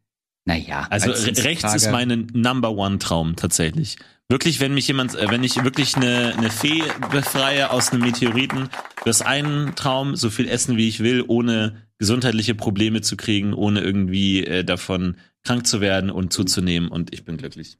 Naja. 0.47 0.86
Also 0.91 1.11
als 1.11 1.26
re- 1.26 1.45
rechts 1.45 1.74
ist 1.74 1.91
mein 1.91 2.26
Number 2.32 2.70
One 2.72 2.99
Traum 2.99 3.36
tatsächlich. 3.36 3.97
Wirklich, 4.28 4.61
wenn 4.61 4.74
mich 4.74 4.86
jemand, 4.86 5.14
äh, 5.16 5.28
wenn 5.28 5.43
ich 5.43 5.62
wirklich 5.64 5.97
eine, 5.97 6.34
eine 6.36 6.51
Fee 6.51 6.82
befreie 7.11 7.70
aus 7.70 7.91
einem 7.91 8.03
Meteoriten, 8.03 8.68
das 9.05 9.22
einen 9.22 9.74
Traum, 9.74 10.14
so 10.16 10.30
viel 10.30 10.49
essen 10.49 10.76
wie 10.76 10.88
ich 10.88 11.01
will, 11.01 11.24
ohne 11.26 11.86
gesundheitliche 11.99 12.55
Probleme 12.55 13.01
zu 13.01 13.16
kriegen, 13.16 13.53
ohne 13.53 13.80
irgendwie 13.80 14.45
äh, 14.47 14.64
davon 14.64 15.16
krank 15.43 15.66
zu 15.66 15.80
werden 15.80 16.11
und 16.11 16.32
zuzunehmen 16.32 16.88
und 16.91 17.12
ich 17.12 17.24
bin 17.24 17.36
glücklich. 17.36 17.78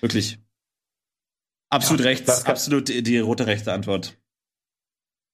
Wirklich. 0.00 0.38
Absolut 1.68 2.00
Ja, 2.00 2.06
rechts, 2.06 2.26
das 2.26 2.46
absolut 2.46 2.88
die, 2.88 3.02
die 3.02 3.18
rote 3.18 3.46
rechte 3.46 3.72
Antwort. 3.72 4.16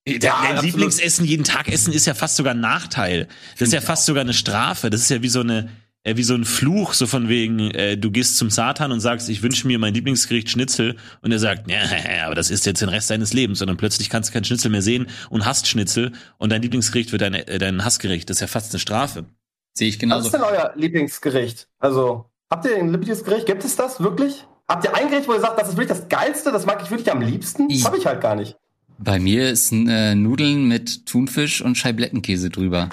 Ja, 0.08 0.18
dein. 0.18 0.64
Lieblingsessen, 0.64 1.26
jeden 1.26 1.44
Tag 1.44 1.68
essen, 1.68 1.92
ist 1.92 2.06
ja 2.06 2.14
fast 2.14 2.36
sogar 2.36 2.54
ein 2.54 2.60
Nachteil. 2.60 3.28
Das 3.58 3.68
ist 3.68 3.74
ja 3.74 3.80
fast 3.82 4.06
sogar 4.06 4.22
eine 4.22 4.32
Strafe. 4.34 4.88
Das 4.88 5.02
ist 5.02 5.10
ja 5.10 5.20
wie 5.20 5.28
so 5.28 5.40
eine, 5.40 5.68
äh, 6.04 6.16
wie 6.16 6.22
so 6.22 6.34
ein 6.34 6.44
Fluch, 6.44 6.94
so 6.94 7.06
von 7.06 7.28
wegen, 7.28 7.70
äh, 7.72 7.96
du 7.96 8.10
gehst 8.10 8.36
zum 8.36 8.50
Satan 8.50 8.92
und 8.92 9.00
sagst, 9.00 9.28
ich 9.28 9.42
wünsche 9.42 9.66
mir 9.66 9.78
mein 9.78 9.94
Lieblingsgericht 9.94 10.50
Schnitzel 10.50 10.96
und 11.22 11.32
er 11.32 11.38
sagt, 11.38 11.70
ja, 11.70 11.80
aber 12.26 12.34
das 12.34 12.50
ist 12.50 12.66
jetzt 12.66 12.80
den 12.80 12.88
Rest 12.88 13.10
deines 13.10 13.32
Lebens 13.32 13.60
und 13.60 13.68
dann 13.68 13.76
plötzlich 13.76 14.10
kannst 14.10 14.30
du 14.30 14.32
kein 14.32 14.44
Schnitzel 14.44 14.70
mehr 14.70 14.82
sehen 14.82 15.06
und 15.30 15.44
hast 15.44 15.66
Schnitzel 15.68 16.12
und 16.38 16.50
dein 16.50 16.62
Lieblingsgericht 16.62 17.12
wird 17.12 17.22
dein, 17.22 17.34
äh, 17.34 17.58
dein 17.58 17.84
Hassgericht. 17.84 18.28
Das 18.30 18.38
ist 18.38 18.40
ja 18.42 18.46
fast 18.46 18.72
eine 18.72 18.80
Strafe. 18.80 19.26
Sehe 19.74 19.88
ich 19.88 19.96
Was 19.96 20.00
genauso. 20.00 20.26
ist 20.26 20.32
denn 20.32 20.42
euer 20.42 20.72
Lieblingsgericht? 20.74 21.68
Also, 21.78 22.26
habt 22.50 22.64
ihr 22.66 22.76
ein 22.76 22.90
Lieblingsgericht? 22.90 23.46
Gibt 23.46 23.64
es 23.64 23.76
das 23.76 24.00
wirklich? 24.00 24.44
Habt 24.66 24.84
ihr 24.84 24.94
ein 24.94 25.08
Gericht, 25.08 25.28
wo 25.28 25.32
ihr 25.32 25.40
sagt, 25.40 25.60
das 25.60 25.68
ist 25.68 25.76
wirklich 25.76 25.98
das 25.98 26.08
Geilste, 26.08 26.52
das 26.52 26.66
mag 26.66 26.82
ich 26.82 26.90
wirklich 26.90 27.10
am 27.10 27.22
liebsten? 27.22 27.68
Das 27.68 27.84
habe 27.84 27.96
ich 27.96 28.06
halt 28.06 28.20
gar 28.20 28.34
nicht. 28.34 28.56
Bei 28.98 29.18
mir 29.18 29.48
ist 29.48 29.72
äh, 29.72 30.14
Nudeln 30.14 30.66
mit 30.66 31.06
Thunfisch 31.06 31.62
und 31.62 31.78
Scheiblettenkäse 31.78 32.50
drüber. 32.50 32.88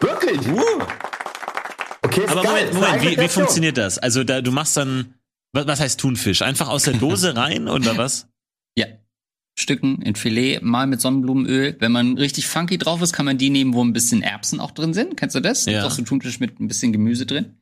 Wirklich? 0.00 0.40
Okay, 2.16 2.24
ist 2.24 2.30
Aber 2.30 2.42
geil. 2.42 2.66
Moment, 2.72 2.74
Moment, 2.74 3.02
wie, 3.02 3.22
wie 3.22 3.28
funktioniert 3.28 3.76
das? 3.76 3.98
Also 3.98 4.24
da, 4.24 4.40
du 4.40 4.50
machst 4.50 4.76
dann, 4.76 5.14
was, 5.52 5.66
was 5.66 5.80
heißt 5.80 6.00
Thunfisch? 6.00 6.42
Einfach 6.42 6.68
aus 6.68 6.84
der 6.84 6.94
Dose 6.98 7.36
rein 7.36 7.68
oder 7.68 7.96
was? 7.96 8.28
Ja. 8.76 8.86
Stücken 9.58 10.02
in 10.02 10.14
Filet, 10.16 10.60
mal 10.62 10.86
mit 10.86 11.00
Sonnenblumenöl. 11.00 11.76
Wenn 11.78 11.92
man 11.92 12.18
richtig 12.18 12.46
funky 12.46 12.78
drauf 12.78 13.00
ist, 13.02 13.12
kann 13.12 13.26
man 13.26 13.38
die 13.38 13.50
nehmen, 13.50 13.74
wo 13.74 13.82
ein 13.82 13.92
bisschen 13.92 14.22
Erbsen 14.22 14.60
auch 14.60 14.70
drin 14.70 14.94
sind. 14.94 15.16
Kennst 15.16 15.34
du 15.34 15.40
das? 15.40 15.66
Ja. 15.66 15.80
Ist 15.80 15.84
auch 15.84 15.90
so 15.90 16.02
Thunfisch 16.02 16.40
mit 16.40 16.60
ein 16.60 16.68
bisschen 16.68 16.92
Gemüse 16.92 17.26
drin. 17.26 17.56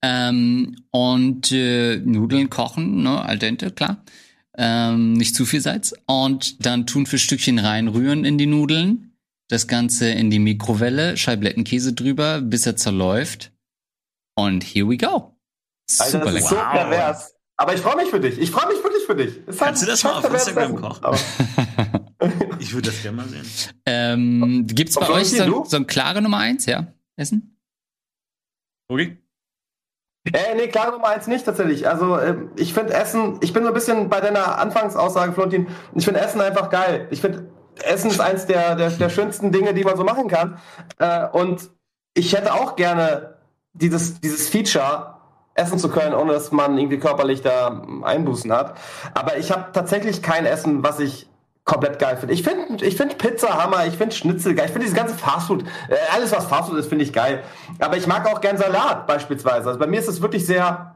Ähm, 0.00 0.76
und 0.90 1.52
äh, 1.52 1.96
Nudeln 1.98 2.48
kochen, 2.48 3.02
ne, 3.02 3.22
al 3.22 3.38
dente, 3.38 3.70
klar. 3.70 4.02
Ähm, 4.56 5.12
nicht 5.14 5.34
zu 5.34 5.44
viel 5.44 5.60
Salz. 5.60 5.94
Und 6.06 6.64
dann 6.64 6.86
Thunfischstückchen 6.86 7.58
reinrühren 7.58 8.24
in 8.24 8.38
die 8.38 8.46
Nudeln. 8.46 9.12
Das 9.48 9.68
Ganze 9.68 10.08
in 10.08 10.30
die 10.30 10.38
Mikrowelle, 10.38 11.16
Scheiblettenkäse 11.16 11.92
drüber, 11.92 12.40
bis 12.40 12.66
er 12.66 12.76
zerläuft. 12.76 13.52
Und 14.36 14.62
here 14.62 14.88
we 14.88 14.96
go. 14.96 15.36
Alter, 15.98 16.10
Super 16.10 16.24
das 16.26 16.34
ist 16.34 16.48
so 16.48 16.54
lecker. 16.56 16.70
pervers. 16.70 17.34
Aber 17.56 17.74
ich 17.74 17.80
freue 17.80 17.96
mich 17.96 18.10
für 18.10 18.20
dich. 18.20 18.38
Ich 18.38 18.50
freue 18.50 18.66
mich 18.72 18.82
wirklich 18.84 19.04
für 19.04 19.16
dich. 19.16 19.36
Ist 19.46 19.60
halt 19.60 19.68
Kannst 19.70 19.82
du 19.82 19.86
das 19.86 20.04
mal 20.04 20.12
auf 20.18 20.30
Instagram 20.32 20.76
kochen? 20.76 21.02
Ich 22.58 22.72
würde 22.74 22.90
das 22.90 23.02
gerne 23.02 23.16
mal 23.18 23.28
sehen. 23.28 23.46
Ähm, 23.84 24.66
gibt's 24.68 24.94
bei 24.96 25.06
Und 25.06 25.14
euch 25.14 25.30
so, 25.30 25.44
du? 25.44 25.64
so 25.66 25.76
ein 25.76 25.86
klare 25.86 26.22
Nummer 26.22 26.38
eins, 26.38 26.66
ja? 26.66 26.86
Essen? 27.16 27.58
Okay. 28.88 29.18
Äh, 30.32 30.54
nee, 30.56 30.68
klare 30.68 30.92
Nummer 30.92 31.08
eins 31.08 31.26
nicht 31.26 31.44
tatsächlich. 31.44 31.88
Also 31.88 32.18
ähm, 32.18 32.50
ich 32.56 32.74
finde 32.74 32.94
Essen, 32.94 33.38
ich 33.42 33.52
bin 33.52 33.62
so 33.62 33.68
ein 33.68 33.74
bisschen 33.74 34.08
bei 34.08 34.20
deiner 34.20 34.58
Anfangsaussage, 34.58 35.32
Florentin, 35.32 35.68
ich 35.94 36.04
finde 36.04 36.20
Essen 36.20 36.40
einfach 36.40 36.70
geil. 36.70 37.06
Ich 37.10 37.20
finde, 37.20 37.48
Essen 37.82 38.10
ist 38.10 38.20
eins 38.20 38.46
der, 38.46 38.74
der, 38.74 38.90
der 38.90 39.08
schönsten 39.10 39.52
Dinge, 39.52 39.72
die 39.74 39.84
man 39.84 39.96
so 39.96 40.02
machen 40.04 40.28
kann. 40.28 40.58
Äh, 40.98 41.28
und 41.28 41.70
ich 42.14 42.34
hätte 42.34 42.54
auch 42.54 42.74
gerne 42.76 43.35
dieses, 43.78 44.20
dieses 44.20 44.48
Feature, 44.48 45.16
essen 45.56 45.78
zu 45.78 45.88
können, 45.88 46.14
ohne 46.14 46.32
dass 46.32 46.52
man 46.52 46.78
irgendwie 46.78 46.98
körperlich 46.98 47.42
da 47.42 47.82
Einbußen 48.02 48.52
hat. 48.52 48.76
Aber 49.14 49.38
ich 49.38 49.50
habe 49.50 49.72
tatsächlich 49.72 50.22
kein 50.22 50.46
Essen, 50.46 50.82
was 50.82 51.00
ich 51.00 51.26
komplett 51.64 51.98
geil 51.98 52.16
finde. 52.16 52.34
Ich 52.34 52.42
finde 52.42 52.84
ich 52.84 52.96
find 52.96 53.18
Pizza 53.18 53.60
Hammer, 53.60 53.86
ich 53.86 53.96
finde 53.96 54.14
Schnitzel 54.14 54.54
geil, 54.54 54.66
ich 54.66 54.72
finde 54.72 54.86
diese 54.86 54.96
ganze 54.96 55.14
Fastfood, 55.14 55.64
äh, 55.88 55.96
alles 56.14 56.30
was 56.30 56.46
Fastfood 56.46 56.78
ist, 56.78 56.88
finde 56.88 57.04
ich 57.04 57.12
geil. 57.12 57.42
Aber 57.80 57.96
ich 57.96 58.06
mag 58.06 58.26
auch 58.30 58.40
gern 58.40 58.56
Salat 58.56 59.06
beispielsweise. 59.06 59.68
Also 59.68 59.78
bei 59.78 59.86
mir 59.86 59.98
ist 59.98 60.08
es 60.08 60.22
wirklich 60.22 60.46
sehr 60.46 60.94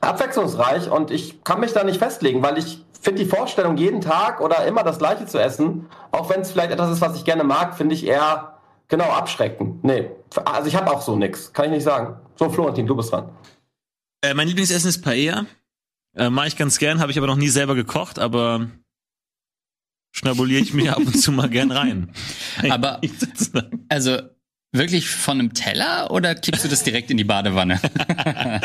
abwechslungsreich 0.00 0.90
und 0.90 1.10
ich 1.12 1.44
kann 1.44 1.60
mich 1.60 1.72
da 1.72 1.84
nicht 1.84 1.98
festlegen, 1.98 2.42
weil 2.42 2.58
ich 2.58 2.84
finde 3.00 3.22
die 3.22 3.28
Vorstellung, 3.28 3.76
jeden 3.76 4.00
Tag 4.00 4.40
oder 4.40 4.64
immer 4.64 4.82
das 4.82 4.98
Gleiche 4.98 5.26
zu 5.26 5.38
essen, 5.38 5.88
auch 6.10 6.30
wenn 6.30 6.40
es 6.40 6.50
vielleicht 6.50 6.72
etwas 6.72 6.90
ist, 6.90 7.00
was 7.00 7.14
ich 7.14 7.24
gerne 7.24 7.44
mag, 7.44 7.76
finde 7.76 7.94
ich 7.94 8.06
eher 8.06 8.51
genau 8.92 9.10
abschreckend. 9.10 9.82
Nee, 9.82 10.10
also 10.44 10.68
ich 10.68 10.76
habe 10.76 10.90
auch 10.90 11.00
so 11.00 11.16
nix, 11.16 11.50
kann 11.52 11.64
ich 11.64 11.70
nicht 11.72 11.84
sagen. 11.84 12.20
So, 12.36 12.50
Florentin, 12.50 12.86
du 12.86 12.94
bist 12.94 13.10
dran. 13.10 13.30
Äh, 14.22 14.34
mein 14.34 14.46
Lieblingsessen 14.46 14.90
ist 14.90 15.00
Paella. 15.00 15.46
Äh, 16.14 16.28
Mache 16.28 16.48
ich 16.48 16.56
ganz 16.58 16.78
gern, 16.78 17.00
habe 17.00 17.10
ich 17.10 17.16
aber 17.16 17.26
noch 17.26 17.36
nie 17.36 17.48
selber 17.48 17.74
gekocht, 17.74 18.18
aber 18.18 18.68
schnabuliere 20.14 20.60
ich 20.60 20.74
mir 20.74 20.92
ab 20.92 20.98
und 20.98 21.18
zu 21.18 21.32
mal 21.32 21.48
gern 21.48 21.72
rein. 21.72 22.12
Aber-. 22.68 23.00
Also 23.88 24.18
wirklich 24.72 25.08
von 25.10 25.38
einem 25.38 25.52
Teller 25.52 26.10
oder 26.10 26.34
kippst 26.34 26.64
du 26.64 26.68
das 26.68 26.82
direkt 26.82 27.10
in 27.10 27.18
die 27.18 27.24
Badewanne? 27.24 27.78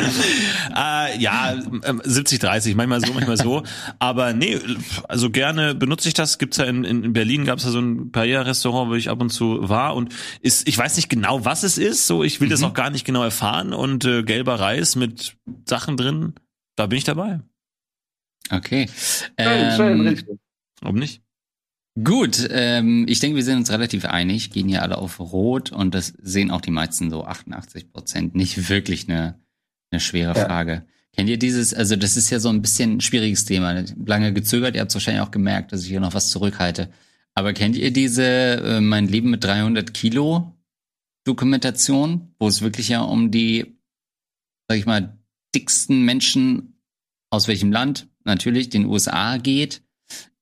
äh, 0.74 1.18
ja, 1.18 1.54
ähm, 1.84 2.00
70, 2.02 2.38
30, 2.38 2.74
manchmal 2.74 3.00
so, 3.00 3.12
manchmal 3.12 3.36
so. 3.36 3.62
Aber 3.98 4.32
nee, 4.32 4.58
also 5.06 5.30
gerne 5.30 5.74
benutze 5.74 6.08
ich 6.08 6.14
das. 6.14 6.38
Gibt's 6.38 6.56
ja 6.56 6.64
in, 6.64 6.84
in 6.84 7.12
Berlin 7.12 7.44
gab's 7.44 7.64
ja 7.64 7.70
so 7.70 7.80
ein 7.80 8.10
Paella-Restaurant, 8.10 8.90
wo 8.90 8.94
ich 8.94 9.10
ab 9.10 9.20
und 9.20 9.30
zu 9.30 9.68
war 9.68 9.94
und 9.94 10.14
ist, 10.40 10.66
ich 10.66 10.78
weiß 10.78 10.96
nicht 10.96 11.10
genau, 11.10 11.44
was 11.44 11.62
es 11.62 11.76
ist. 11.76 12.06
So, 12.06 12.24
ich 12.24 12.40
will 12.40 12.48
das 12.48 12.62
auch 12.62 12.74
gar 12.74 12.90
nicht 12.90 13.04
genau 13.04 13.22
erfahren. 13.22 13.74
Und 13.74 14.04
äh, 14.06 14.22
gelber 14.22 14.58
Reis 14.58 14.96
mit 14.96 15.36
Sachen 15.66 15.96
drin, 15.98 16.34
da 16.76 16.86
bin 16.86 16.98
ich 16.98 17.04
dabei. 17.04 17.40
Okay. 18.50 18.88
Ähm. 19.36 20.16
Warum 20.80 20.96
nicht? 20.96 21.20
Gut, 22.04 22.46
ähm, 22.50 23.06
ich 23.08 23.18
denke, 23.18 23.36
wir 23.36 23.44
sind 23.44 23.56
uns 23.56 23.70
relativ 23.70 24.04
einig, 24.04 24.50
gehen 24.50 24.68
hier 24.68 24.82
alle 24.82 24.98
auf 24.98 25.18
Rot 25.20 25.72
und 25.72 25.94
das 25.94 26.12
sehen 26.20 26.50
auch 26.50 26.60
die 26.60 26.70
meisten 26.70 27.10
so 27.10 27.24
88 27.24 27.90
Prozent. 27.90 28.34
Nicht 28.34 28.68
wirklich 28.68 29.08
eine, 29.08 29.40
eine 29.90 30.00
schwere 30.00 30.36
ja. 30.36 30.44
Frage. 30.44 30.84
Kennt 31.12 31.30
ihr 31.30 31.38
dieses, 31.38 31.74
also 31.74 31.96
das 31.96 32.16
ist 32.16 32.30
ja 32.30 32.40
so 32.40 32.50
ein 32.50 32.62
bisschen 32.62 32.96
ein 32.96 33.00
schwieriges 33.00 33.46
Thema. 33.46 33.84
Lange 34.04 34.32
gezögert, 34.32 34.74
ihr 34.74 34.82
habt 34.82 34.94
wahrscheinlich 34.94 35.22
auch 35.22 35.30
gemerkt, 35.30 35.72
dass 35.72 35.82
ich 35.82 35.88
hier 35.88 36.00
noch 36.00 36.14
was 36.14 36.30
zurückhalte. 36.30 36.90
Aber 37.34 37.52
kennt 37.52 37.76
ihr 37.76 37.92
diese 37.92 38.24
äh, 38.24 38.80
Mein 38.80 39.08
Leben 39.08 39.30
mit 39.30 39.42
300 39.42 39.94
Kilo 39.94 40.54
Dokumentation, 41.24 42.34
wo 42.38 42.48
es 42.48 42.62
wirklich 42.62 42.90
ja 42.90 43.00
um 43.00 43.30
die, 43.30 43.78
sag 44.68 44.78
ich 44.78 44.86
mal, 44.86 45.18
dicksten 45.54 46.04
Menschen 46.04 46.80
aus 47.30 47.48
welchem 47.48 47.72
Land? 47.72 48.08
Natürlich 48.24 48.68
den 48.68 48.84
USA 48.84 49.38
geht 49.38 49.82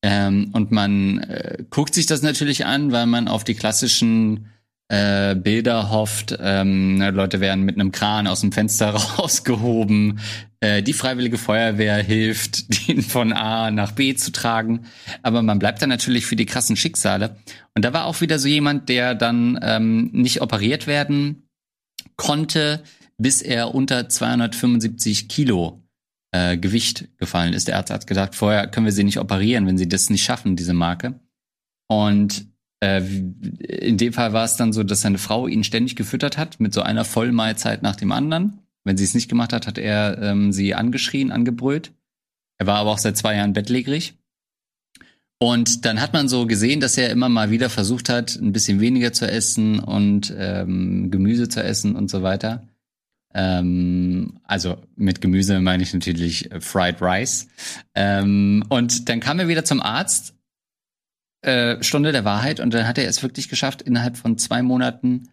ähm, 0.03 0.51
und 0.53 0.71
man 0.71 1.19
äh, 1.19 1.65
guckt 1.71 1.95
sich 1.95 2.07
das 2.07 2.23
natürlich 2.23 2.67
an, 2.67 2.93
weil 2.93 3.07
man 3.07 3.29
auf 3.29 3.45
die 3.45 3.55
klassischen 3.55 4.49
äh, 4.89 5.35
Bilder 5.35 5.91
hofft. 5.91 6.37
Ähm, 6.41 7.01
Leute 7.01 7.41
werden 7.41 7.65
mit 7.65 7.75
einem 7.77 7.93
Kran 7.93 8.27
aus 8.27 8.41
dem 8.41 8.53
Fenster 8.53 8.91
rausgehoben. 9.19 10.21
Äh, 10.61 10.83
die 10.83 10.93
Freiwillige 10.93 11.39
Feuerwehr 11.39 11.97
hilft, 11.97 12.89
den 12.89 13.03
von 13.03 13.33
A 13.33 13.71
nach 13.71 13.93
B 13.93 14.15
zu 14.15 14.33
tragen. 14.33 14.87
Aber 15.23 15.43
man 15.43 15.59
bleibt 15.59 15.83
dann 15.83 15.89
natürlich 15.89 16.27
für 16.27 16.37
die 16.37 16.47
krassen 16.47 16.77
Schicksale. 16.77 17.37
Und 17.75 17.85
da 17.85 17.93
war 17.93 18.05
auch 18.05 18.21
wieder 18.21 18.39
so 18.39 18.49
jemand, 18.49 18.89
der 18.89 19.15
dann 19.15 19.59
ähm, 19.63 20.11
nicht 20.13 20.41
operiert 20.41 20.87
werden 20.87 21.49
konnte, 22.17 22.83
bis 23.19 23.43
er 23.43 23.75
unter 23.75 24.09
275 24.09 25.29
Kilo 25.29 25.83
äh, 26.33 26.57
Gewicht 26.57 27.09
gefallen 27.18 27.53
ist. 27.53 27.68
Der 27.68 27.77
Arzt 27.77 27.91
hat 27.91 28.07
gesagt, 28.07 28.35
vorher 28.35 28.66
können 28.66 28.87
wir 28.87 28.93
sie 28.93 29.05
nicht 29.05 29.18
operieren, 29.18 29.66
wenn 29.66 29.79
sie 29.79 29.89
das 29.89 30.11
nicht 30.11 30.24
schaffen, 30.24 30.57
diese 30.57 30.74
Marke. 30.74 31.20
Und 31.89 32.47
äh, 32.81 33.03
in 33.03 33.97
dem 33.97 34.12
Fall 34.12 34.33
war 34.33 34.45
es 34.45 34.57
dann 34.57 34.72
so, 34.72 34.83
dass 34.83 35.01
seine 35.01 35.18
Frau 35.18 35.47
ihn 35.47 35.64
ständig 35.64 35.97
gefüttert 35.97 36.37
hat 36.37 36.61
mit 36.61 36.74
so 36.74 36.83
einer 36.83 37.05
Vollmahlzeit 37.05 37.83
nach 37.83 37.97
dem 37.97 38.12
anderen. 38.12 38.61
Wenn 38.85 38.97
sie 38.97 39.05
es 39.05 39.14
nicht 39.14 39.29
gemacht 39.29 39.53
hat, 39.53 39.66
hat 39.66 39.79
er 39.79 40.20
ähm, 40.22 40.53
sie 40.53 40.74
angeschrien, 40.74 41.33
angebrüllt. 41.33 41.93
Er 42.59 42.66
war 42.66 42.79
aber 42.79 42.91
auch 42.91 42.99
seit 42.99 43.16
zwei 43.16 43.37
Jahren 43.37 43.53
bettlägerig. 43.53 44.14
Und 45.39 45.85
dann 45.85 46.01
hat 46.01 46.12
man 46.12 46.29
so 46.29 46.47
gesehen, 46.47 46.81
dass 46.81 46.97
er 46.97 47.11
immer 47.11 47.29
mal 47.29 47.51
wieder 47.51 47.68
versucht 47.68 48.09
hat, 48.09 48.37
ein 48.37 48.53
bisschen 48.53 48.81
weniger 48.81 49.12
zu 49.12 49.31
essen 49.31 49.81
und 49.81 50.35
ähm, 50.37 51.11
Gemüse 51.11 51.49
zu 51.49 51.62
essen 51.62 51.95
und 51.95 52.09
so 52.11 52.22
weiter. 52.22 52.66
Ähm, 53.39 54.41
also 54.45 54.82
mit 54.97 55.20
Gemüse 55.20 55.61
meine 55.61 55.82
ich 55.82 55.93
natürlich 55.93 56.51
äh, 56.51 56.61
Fried 56.62 57.03
Rice. 57.03 57.49
Ähm, 57.95 58.64
und 58.70 59.11
dann 59.11 59.20
kam 59.20 59.39
er 59.39 59.47
wieder 59.47 59.62
zum 59.62 59.82
Arzt, 59.82 60.34
äh, 61.43 61.82
Stunde 61.82 62.12
der 62.12 62.24
Wahrheit, 62.24 62.61
und 62.61 62.72
dann 62.72 62.89
hat 62.89 62.97
er 62.97 63.07
es 63.07 63.22
wirklich 63.22 63.51
geschafft, 63.51 63.82
innerhalb 63.82 64.16
von 64.16 64.39
zwei 64.39 64.62
Monaten 64.62 65.28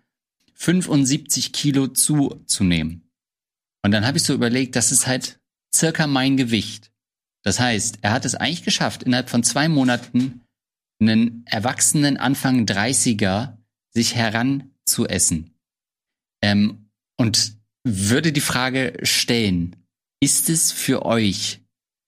75 0.55 1.53
Kilo 1.53 1.87
zuzunehmen. 1.87 3.09
Und 3.83 3.91
dann 3.91 4.05
habe 4.05 4.17
ich 4.17 4.23
so 4.23 4.33
überlegt, 4.33 4.75
das 4.75 4.91
ist 4.91 5.07
halt 5.07 5.39
circa 5.73 6.05
mein 6.05 6.35
Gewicht. 6.35 6.91
Das 7.41 7.61
heißt, 7.61 7.99
er 8.01 8.11
hat 8.11 8.25
es 8.25 8.35
eigentlich 8.35 8.63
geschafft, 8.63 9.03
innerhalb 9.03 9.29
von 9.29 9.43
zwei 9.43 9.69
Monaten 9.69 10.41
einen 10.99 11.45
erwachsenen 11.45 12.17
Anfang 12.17 12.65
30er 12.65 13.57
sich 13.91 14.15
heranzuessen. 14.15 15.51
Ähm, 16.41 16.89
und 17.17 17.62
würde 17.83 18.31
die 18.31 18.41
Frage 18.41 18.93
stellen, 19.03 19.75
ist 20.21 20.49
es 20.49 20.71
für 20.71 21.05
euch 21.05 21.61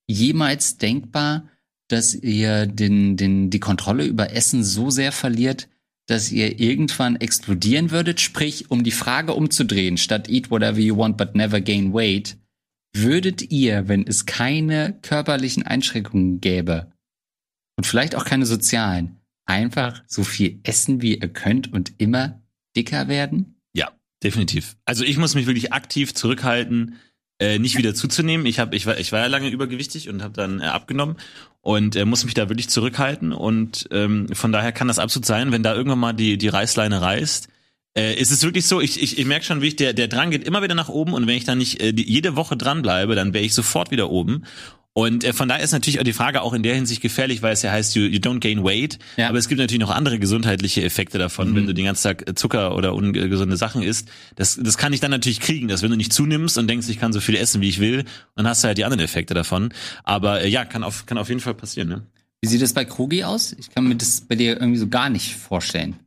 jemals 0.07 0.77
denkbar, 0.77 1.49
dass 1.89 2.15
ihr 2.15 2.65
den, 2.65 3.17
den, 3.17 3.49
die 3.49 3.59
Kontrolle 3.59 4.05
über 4.05 4.31
Essen 4.31 4.63
so 4.63 4.89
sehr 4.89 5.11
verliert, 5.11 5.67
dass 6.07 6.31
ihr 6.31 6.59
irgendwann 6.59 7.15
explodieren 7.17 7.91
würdet? 7.91 8.21
Sprich, 8.21 8.71
um 8.71 8.83
die 8.83 8.91
Frage 8.91 9.33
umzudrehen, 9.33 9.97
statt 9.97 10.29
eat 10.29 10.49
whatever 10.49 10.79
you 10.79 10.97
want 10.97 11.17
but 11.17 11.35
never 11.35 11.61
gain 11.61 11.93
weight, 11.93 12.37
würdet 12.93 13.51
ihr, 13.51 13.87
wenn 13.87 14.07
es 14.07 14.25
keine 14.25 14.97
körperlichen 15.01 15.63
Einschränkungen 15.63 16.39
gäbe 16.39 16.91
und 17.77 17.85
vielleicht 17.85 18.15
auch 18.15 18.25
keine 18.25 18.45
sozialen, 18.45 19.19
einfach 19.45 20.03
so 20.07 20.23
viel 20.23 20.59
essen, 20.63 21.01
wie 21.01 21.15
ihr 21.15 21.27
könnt 21.27 21.71
und 21.71 21.93
immer 21.99 22.41
dicker 22.75 23.07
werden? 23.07 23.54
Definitiv. 24.25 24.75
Also 24.85 25.03
ich 25.03 25.19
muss 25.19 25.35
mich 25.35 25.45
wirklich 25.45 25.71
aktiv 25.71 26.15
zurückhalten, 26.15 26.95
äh, 27.37 27.59
nicht 27.59 27.77
wieder 27.77 27.93
zuzunehmen. 27.93 28.47
Ich 28.47 28.57
habe, 28.57 28.75
ich 28.75 28.87
war, 28.87 28.97
ich 28.97 29.11
war 29.11 29.19
ja 29.19 29.27
lange 29.27 29.49
übergewichtig 29.49 30.09
und 30.09 30.23
habe 30.23 30.33
dann 30.33 30.61
äh, 30.61 30.63
abgenommen 30.63 31.17
und 31.61 31.95
äh, 31.95 32.05
muss 32.05 32.25
mich 32.25 32.33
da 32.33 32.49
wirklich 32.49 32.67
zurückhalten. 32.67 33.33
Und 33.33 33.87
ähm, 33.91 34.27
von 34.33 34.51
daher 34.51 34.71
kann 34.71 34.87
das 34.87 34.97
absolut 34.97 35.27
sein, 35.27 35.51
wenn 35.51 35.61
da 35.61 35.75
irgendwann 35.75 35.99
mal 35.99 36.13
die 36.13 36.39
die 36.39 36.47
Reißleine 36.47 37.01
reißt. 37.01 37.49
Äh, 37.95 38.15
ist 38.19 38.31
es 38.31 38.41
wirklich 38.41 38.65
so? 38.65 38.81
Ich, 38.81 38.99
ich, 38.99 39.19
ich 39.19 39.25
merke 39.27 39.45
schon, 39.45 39.61
wie 39.61 39.67
ich 39.67 39.75
der 39.75 39.93
der 39.93 40.07
Drang 40.07 40.31
geht 40.31 40.43
immer 40.43 40.63
wieder 40.63 40.73
nach 40.73 40.89
oben 40.89 41.13
und 41.13 41.27
wenn 41.27 41.37
ich 41.37 41.45
dann 41.45 41.59
nicht 41.59 41.79
äh, 41.81 41.93
die, 41.93 42.09
jede 42.11 42.35
Woche 42.35 42.57
dranbleibe, 42.57 43.13
dann 43.13 43.35
wäre 43.35 43.45
ich 43.45 43.53
sofort 43.53 43.91
wieder 43.91 44.09
oben. 44.09 44.45
Und 44.97 45.25
äh, 45.25 45.33
von 45.33 45.49
daher 45.49 45.61
ist 45.61 45.73
natürlich 45.73 45.99
auch 45.99 46.05
die 46.05 46.13
Frage 46.13 46.41
auch 46.41 46.53
in 46.53 46.63
der 46.63 46.73
Hinsicht 46.73 47.01
gefährlich, 47.01 47.41
weil 47.41 47.51
es 47.51 47.61
ja 47.61 47.69
heißt, 47.69 47.95
you, 47.95 48.03
you 48.03 48.17
don't 48.17 48.39
gain 48.39 48.63
weight. 48.63 48.97
Ja. 49.17 49.27
Aber 49.27 49.37
es 49.37 49.49
gibt 49.49 49.59
natürlich 49.59 49.81
noch 49.81 49.91
andere 49.91 50.19
gesundheitliche 50.19 50.83
Effekte 50.83 51.17
davon, 51.17 51.51
mhm. 51.51 51.55
wenn 51.55 51.67
du 51.67 51.73
den 51.73 51.83
ganzen 51.83 52.03
Tag 52.03 52.39
Zucker 52.39 52.73
oder 52.77 52.95
ungesunde 52.95 53.57
Sachen 53.57 53.83
isst. 53.83 54.07
Das, 54.37 54.57
das 54.59 54.77
kann 54.77 54.93
ich 54.93 55.01
dann 55.01 55.11
natürlich 55.11 55.41
kriegen, 55.41 55.67
dass 55.67 55.81
wenn 55.81 55.91
du 55.91 55.97
nicht 55.97 56.13
zunimmst 56.13 56.57
und 56.57 56.69
denkst, 56.69 56.87
ich 56.87 56.97
kann 56.97 57.11
so 57.11 57.19
viel 57.19 57.35
essen, 57.35 57.59
wie 57.59 57.67
ich 57.67 57.81
will, 57.81 58.05
dann 58.37 58.47
hast 58.47 58.63
du 58.63 58.67
halt 58.67 58.77
die 58.77 58.85
anderen 58.85 59.03
Effekte 59.03 59.33
davon. 59.33 59.73
Aber 60.05 60.41
äh, 60.41 60.47
ja, 60.47 60.63
kann 60.63 60.81
auf, 60.81 61.05
kann 61.05 61.17
auf 61.17 61.27
jeden 61.27 61.41
Fall 61.41 61.55
passieren. 61.55 61.89
Ne? 61.89 62.05
Wie 62.41 62.47
sieht 62.47 62.61
das 62.61 62.71
bei 62.71 62.85
Krogi 62.85 63.25
aus? 63.25 63.51
Ich 63.59 63.71
kann 63.71 63.85
mir 63.85 63.95
das 63.95 64.21
bei 64.21 64.35
dir 64.35 64.61
irgendwie 64.61 64.79
so 64.79 64.87
gar 64.87 65.09
nicht 65.09 65.35
vorstellen. 65.35 65.99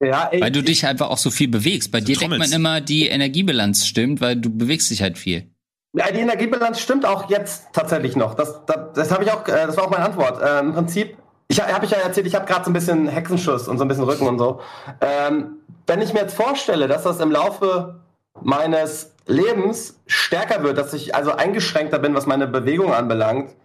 Ja, 0.00 0.28
ey, 0.30 0.40
weil 0.40 0.52
du 0.52 0.62
dich 0.62 0.86
einfach 0.86 1.08
auch 1.08 1.18
so 1.18 1.32
viel 1.32 1.48
bewegst. 1.48 1.90
Bei 1.90 2.00
dir 2.00 2.16
denkt 2.16 2.38
man 2.38 2.52
immer, 2.52 2.80
die 2.80 3.06
Energiebilanz 3.06 3.88
stimmt, 3.88 4.20
weil 4.20 4.36
du 4.36 4.50
bewegst 4.50 4.88
dich 4.90 5.02
halt 5.02 5.18
viel. 5.18 5.50
Ja, 5.96 6.10
die 6.12 6.20
Energiebilanz 6.20 6.78
stimmt 6.78 7.06
auch 7.06 7.30
jetzt 7.30 7.68
tatsächlich 7.72 8.16
noch. 8.16 8.34
Das, 8.34 8.60
das, 8.66 8.92
das 8.94 9.10
habe 9.10 9.24
ich 9.24 9.32
auch, 9.32 9.48
äh, 9.48 9.66
das 9.66 9.78
war 9.78 9.84
auch 9.84 9.90
meine 9.90 10.04
Antwort. 10.04 10.42
Äh, 10.42 10.60
Im 10.60 10.74
Prinzip, 10.74 11.16
ich 11.48 11.62
habe 11.62 11.86
ich 11.86 11.90
ja 11.90 11.96
erzählt, 11.98 12.26
ich 12.26 12.34
habe 12.34 12.44
gerade 12.44 12.66
so 12.66 12.70
ein 12.70 12.74
bisschen 12.74 13.08
Hexenschuss 13.08 13.66
und 13.66 13.78
so 13.78 13.84
ein 13.84 13.88
bisschen 13.88 14.04
Rücken 14.04 14.26
und 14.26 14.38
so. 14.38 14.60
Ähm, 15.00 15.56
wenn 15.86 16.02
ich 16.02 16.12
mir 16.12 16.20
jetzt 16.20 16.36
vorstelle, 16.36 16.86
dass 16.86 17.04
das 17.04 17.18
im 17.20 17.30
Laufe 17.30 18.00
meines 18.42 19.14
Lebens 19.24 19.98
stärker 20.06 20.62
wird, 20.62 20.76
dass 20.76 20.92
ich 20.92 21.14
also 21.14 21.32
eingeschränkter 21.32 21.98
bin, 21.98 22.14
was 22.14 22.26
meine 22.26 22.46
Bewegung 22.46 22.92
anbelangt, 22.92 23.56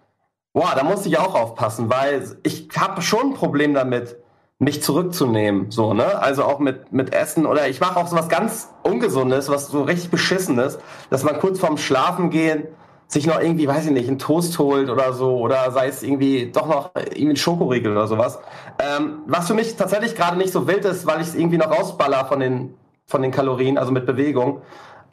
boah, 0.53 0.71
da 0.73 0.83
muss 0.85 1.05
ich 1.05 1.17
auch 1.17 1.35
aufpassen, 1.35 1.89
weil 1.89 2.37
ich 2.43 2.69
habe 2.77 3.01
schon 3.01 3.31
ein 3.31 3.33
Problem 3.33 3.73
damit, 3.73 4.15
mich 4.61 4.83
zurückzunehmen, 4.83 5.71
so, 5.71 5.93
ne? 5.93 6.19
Also 6.19 6.43
auch 6.43 6.59
mit, 6.59 6.93
mit 6.93 7.13
Essen 7.13 7.47
oder 7.47 7.67
ich 7.67 7.79
mache 7.79 7.97
auch 7.97 8.07
so 8.07 8.15
was 8.15 8.29
ganz 8.29 8.69
Ungesundes, 8.83 9.49
was 9.49 9.67
so 9.67 9.81
richtig 9.81 10.11
Beschissenes, 10.11 10.77
dass 11.09 11.23
man 11.23 11.39
kurz 11.39 11.59
vorm 11.59 11.77
Schlafen 11.77 12.29
gehen 12.29 12.67
sich 13.11 13.27
noch 13.27 13.41
irgendwie, 13.41 13.67
weiß 13.67 13.87
ich 13.87 13.91
nicht, 13.91 14.07
einen 14.07 14.19
Toast 14.19 14.57
holt 14.57 14.89
oder 14.89 15.11
so 15.11 15.37
oder 15.37 15.69
sei 15.71 15.87
es 15.87 16.01
irgendwie 16.01 16.49
doch 16.49 16.65
noch 16.65 16.91
irgendwie 16.95 17.31
ein 17.31 17.35
Schokoriegel 17.35 17.91
oder 17.91 18.07
sowas. 18.07 18.39
Ähm, 18.79 19.23
was 19.25 19.47
für 19.47 19.53
mich 19.53 19.75
tatsächlich 19.75 20.15
gerade 20.15 20.37
nicht 20.37 20.53
so 20.53 20.65
wild 20.65 20.85
ist, 20.85 21.05
weil 21.05 21.19
ich 21.19 21.27
es 21.27 21.35
irgendwie 21.35 21.57
noch 21.57 21.77
rausballer 21.77 22.23
von 22.23 22.39
den, 22.39 22.73
von 23.07 23.21
den 23.21 23.31
Kalorien, 23.31 23.77
also 23.77 23.91
mit 23.91 24.05
Bewegung. 24.05 24.61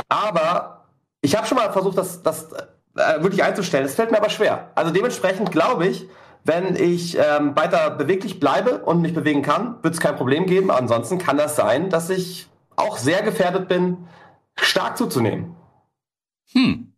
Aber 0.09 0.85
ich 1.23 1.37
habe 1.37 1.49
schon 1.49 1.59
mal 1.59 1.73
versucht, 1.73 1.99
das, 1.99 2.23
das 2.23 2.53
äh, 2.95 3.21
wirklich 3.21 3.43
einzustellen. 3.43 3.85
Es 3.85 3.97
fällt 3.97 4.13
mir 4.13 4.19
aber 4.19 4.31
schwer. 4.31 4.69
Also 4.77 4.93
dementsprechend 4.93 5.51
glaube 5.51 5.89
ich, 5.89 6.09
wenn 6.49 6.75
ich 6.75 7.17
ähm, 7.17 7.55
weiter 7.55 7.91
beweglich 7.91 8.41
bleibe 8.41 8.79
und 8.79 9.03
mich 9.03 9.13
bewegen 9.13 9.43
kann, 9.43 9.77
wird 9.83 9.95
es 9.95 10.01
kein 10.01 10.17
Problem 10.17 10.47
geben. 10.47 10.71
Ansonsten 10.71 11.19
kann 11.19 11.37
das 11.37 11.55
sein, 11.55 11.91
dass 11.91 12.11
ich 12.11 12.49
auch 12.75 12.97
sehr 12.97 13.23
gefährdet 13.23 13.69
bin, 13.69 13.99
stark 14.57 14.97
zuzunehmen. 14.97 15.55
Hm. 16.53 16.93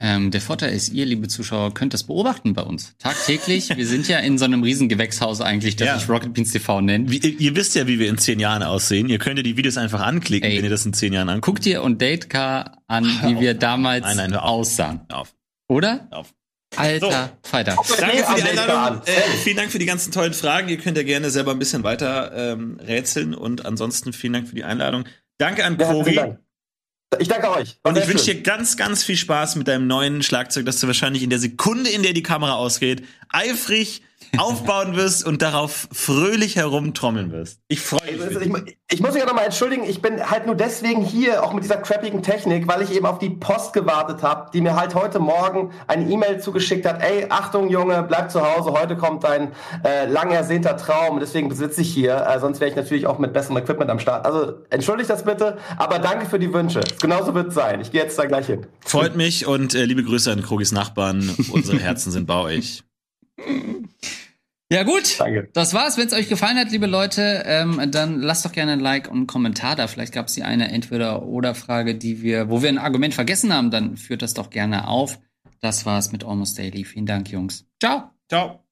Ähm, 0.00 0.30
der 0.30 0.40
Vorteil 0.40 0.72
ist, 0.72 0.92
ihr, 0.92 1.06
liebe 1.06 1.28
Zuschauer, 1.28 1.72
könnt 1.72 1.94
das 1.94 2.04
beobachten 2.04 2.54
bei 2.54 2.62
uns. 2.62 2.94
Tagtäglich. 2.98 3.74
wir 3.76 3.86
sind 3.86 4.08
ja 4.08 4.18
in 4.18 4.38
so 4.38 4.44
einem 4.44 4.62
riesen 4.62 4.88
Gewächshaus 4.88 5.40
eigentlich, 5.40 5.76
das 5.76 5.86
ja. 5.86 5.98
sich 5.98 6.08
Rocket 6.08 6.34
Beans 6.34 6.50
TV 6.50 6.80
nennt. 6.80 7.10
Wie, 7.10 7.18
ihr 7.18 7.54
wisst 7.54 7.74
ja, 7.74 7.86
wie 7.86 7.98
wir 7.98 8.08
in 8.08 8.18
zehn 8.18 8.40
Jahren 8.40 8.62
aussehen. 8.62 9.08
Ihr 9.08 9.18
könnt 9.18 9.38
ja 9.38 9.42
die 9.42 9.56
Videos 9.56 9.76
einfach 9.76 10.00
anklicken, 10.00 10.50
Ey, 10.50 10.56
wenn 10.58 10.64
ihr 10.64 10.70
das 10.70 10.84
in 10.84 10.94
zehn 10.94 11.12
Jahren 11.12 11.28
anguckt. 11.28 11.58
Guckt 11.58 11.66
ihr 11.66 11.82
und 11.82 12.02
Datecar 12.02 12.82
an, 12.86 13.04
wie 13.04 13.40
wir 13.40 13.54
damals 13.54 14.04
nein, 14.04 14.30
nein, 14.30 14.34
aussahen. 14.34 15.02
Auf. 15.10 15.34
Oder? 15.68 16.08
Auf. 16.10 16.34
Alter 16.76 17.30
so. 17.42 17.48
Falter. 17.50 17.76
Danke 17.98 18.24
für 18.24 18.34
die 18.36 18.42
Einladung. 18.42 19.02
Äh, 19.06 19.12
vielen 19.42 19.56
Dank 19.56 19.70
für 19.70 19.78
die 19.78 19.86
ganzen 19.86 20.12
tollen 20.12 20.34
Fragen. 20.34 20.68
Ihr 20.68 20.78
könnt 20.78 20.96
ja 20.96 21.02
gerne 21.02 21.30
selber 21.30 21.52
ein 21.52 21.58
bisschen 21.58 21.82
weiter 21.82 22.32
ähm, 22.34 22.80
rätseln 22.80 23.34
und 23.34 23.66
ansonsten 23.66 24.12
vielen 24.12 24.34
Dank 24.34 24.48
für 24.48 24.54
die 24.54 24.64
Einladung. 24.64 25.04
Danke 25.38 25.64
an 25.64 25.76
Cory. 25.78 26.14
Ja, 26.14 26.38
ich 27.18 27.28
danke 27.28 27.50
euch. 27.50 27.78
War 27.82 27.92
und 27.92 27.98
ich 27.98 28.08
wünsche 28.08 28.34
dir 28.34 28.42
ganz, 28.42 28.76
ganz 28.76 29.04
viel 29.04 29.16
Spaß 29.16 29.56
mit 29.56 29.68
deinem 29.68 29.86
neuen 29.86 30.22
Schlagzeug, 30.22 30.66
dass 30.66 30.80
du 30.80 30.86
wahrscheinlich 30.86 31.22
in 31.22 31.30
der 31.30 31.38
Sekunde, 31.38 31.90
in 31.90 32.02
der 32.02 32.12
die 32.12 32.22
Kamera 32.22 32.54
ausgeht, 32.54 33.04
eifrig 33.28 34.02
aufbauen 34.38 34.96
wirst 34.96 35.26
und 35.26 35.42
darauf 35.42 35.88
fröhlich 35.92 36.56
herumtrommeln 36.56 37.32
wirst. 37.32 37.60
Ich 37.68 37.80
freue 37.80 38.12
mich. 38.12 38.22
Also, 38.22 38.40
ich, 38.40 38.76
ich, 38.90 39.00
muss 39.00 39.14
mich 39.14 39.22
auch 39.22 39.26
nochmal 39.26 39.44
entschuldigen, 39.44 39.84
ich 39.84 40.02
bin 40.02 40.30
halt 40.30 40.46
nur 40.46 40.54
deswegen 40.54 41.02
hier, 41.02 41.42
auch 41.42 41.52
mit 41.52 41.64
dieser 41.64 41.76
crappigen 41.76 42.22
Technik, 42.22 42.66
weil 42.68 42.82
ich 42.82 42.92
eben 42.92 43.06
auf 43.06 43.18
die 43.18 43.30
Post 43.30 43.72
gewartet 43.72 44.22
habe, 44.22 44.50
die 44.52 44.60
mir 44.60 44.76
halt 44.76 44.94
heute 44.94 45.18
Morgen 45.18 45.72
eine 45.86 46.10
E-Mail 46.10 46.40
zugeschickt 46.40 46.86
hat, 46.86 47.02
ey, 47.02 47.26
Achtung 47.28 47.68
Junge, 47.68 48.02
bleib 48.02 48.30
zu 48.30 48.40
Hause, 48.42 48.72
heute 48.72 48.96
kommt 48.96 49.24
dein 49.24 49.52
äh, 49.84 50.06
lang 50.06 50.30
ersehnter 50.30 50.76
Traum, 50.76 51.20
deswegen 51.20 51.48
besitze 51.48 51.80
ich 51.80 51.92
hier, 51.92 52.26
äh, 52.26 52.40
sonst 52.40 52.60
wäre 52.60 52.70
ich 52.70 52.76
natürlich 52.76 53.06
auch 53.06 53.18
mit 53.18 53.32
besserem 53.32 53.56
Equipment 53.58 53.90
am 53.90 53.98
Start. 53.98 54.26
Also 54.26 54.54
entschuldigt 54.70 55.10
das 55.10 55.24
bitte, 55.24 55.58
aber 55.76 55.98
danke 55.98 56.26
für 56.26 56.38
die 56.38 56.52
Wünsche. 56.52 56.80
Genauso 57.00 57.34
wird 57.34 57.48
es 57.48 57.54
sein. 57.54 57.80
Ich 57.80 57.90
gehe 57.90 58.02
jetzt 58.02 58.18
da 58.18 58.24
gleich 58.24 58.46
hin. 58.46 58.66
Freut 58.80 59.16
mich 59.16 59.46
und 59.46 59.74
äh, 59.74 59.84
liebe 59.84 60.02
Grüße 60.02 60.30
an 60.30 60.42
Krogis 60.42 60.72
Nachbarn. 60.72 61.30
Unsere 61.52 61.78
Herzen 61.78 62.12
sind 62.12 62.26
bei 62.26 62.40
euch. 62.40 62.84
Ja 64.74 64.82
gut, 64.82 65.20
Danke. 65.20 65.48
das 65.52 65.72
war's. 65.72 65.96
Wenn 65.96 66.08
es 66.08 66.12
euch 66.12 66.28
gefallen 66.28 66.58
hat, 66.58 66.72
liebe 66.72 66.86
Leute, 66.86 67.44
ähm, 67.46 67.80
dann 67.92 68.20
lasst 68.20 68.44
doch 68.44 68.50
gerne 68.50 68.72
ein 68.72 68.80
Like 68.80 69.08
und 69.08 69.16
einen 69.18 69.26
Kommentar 69.28 69.76
da. 69.76 69.86
Vielleicht 69.86 70.12
gab 70.12 70.26
es 70.26 70.34
hier 70.34 70.46
eine 70.46 70.68
Entweder-Oder-Frage, 70.72 71.94
die 71.94 72.22
wir, 72.22 72.50
wo 72.50 72.60
wir 72.60 72.70
ein 72.70 72.78
Argument 72.78 73.14
vergessen 73.14 73.54
haben. 73.54 73.70
Dann 73.70 73.96
führt 73.96 74.22
das 74.22 74.34
doch 74.34 74.50
gerne 74.50 74.88
auf. 74.88 75.20
Das 75.60 75.86
war's 75.86 76.10
mit 76.10 76.24
Almost 76.24 76.58
Daily. 76.58 76.84
Vielen 76.84 77.06
Dank, 77.06 77.30
Jungs. 77.30 77.66
Ciao. 77.80 78.10
Ciao. 78.28 78.64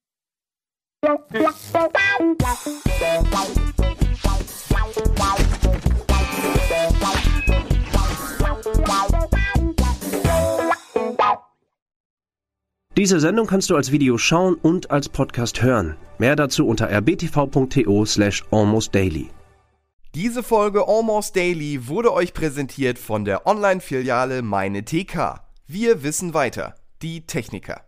Diese 12.96 13.20
Sendung 13.20 13.46
kannst 13.46 13.70
du 13.70 13.76
als 13.76 13.90
Video 13.90 14.18
schauen 14.18 14.54
und 14.54 14.90
als 14.90 15.08
Podcast 15.08 15.62
hören. 15.62 15.96
Mehr 16.18 16.36
dazu 16.36 16.66
unter 16.66 16.90
rbtv.to 16.90 18.04
slash 18.04 18.44
almostdaily. 18.50 19.30
Diese 20.14 20.42
Folge 20.42 20.86
Almost 20.86 21.34
Daily 21.34 21.88
wurde 21.88 22.12
euch 22.12 22.34
präsentiert 22.34 22.98
von 22.98 23.24
der 23.24 23.46
Online-Filiale 23.46 24.42
Meine 24.42 24.84
TK. 24.84 25.40
Wir 25.66 26.02
wissen 26.02 26.34
weiter. 26.34 26.74
Die 27.00 27.26
Techniker. 27.26 27.80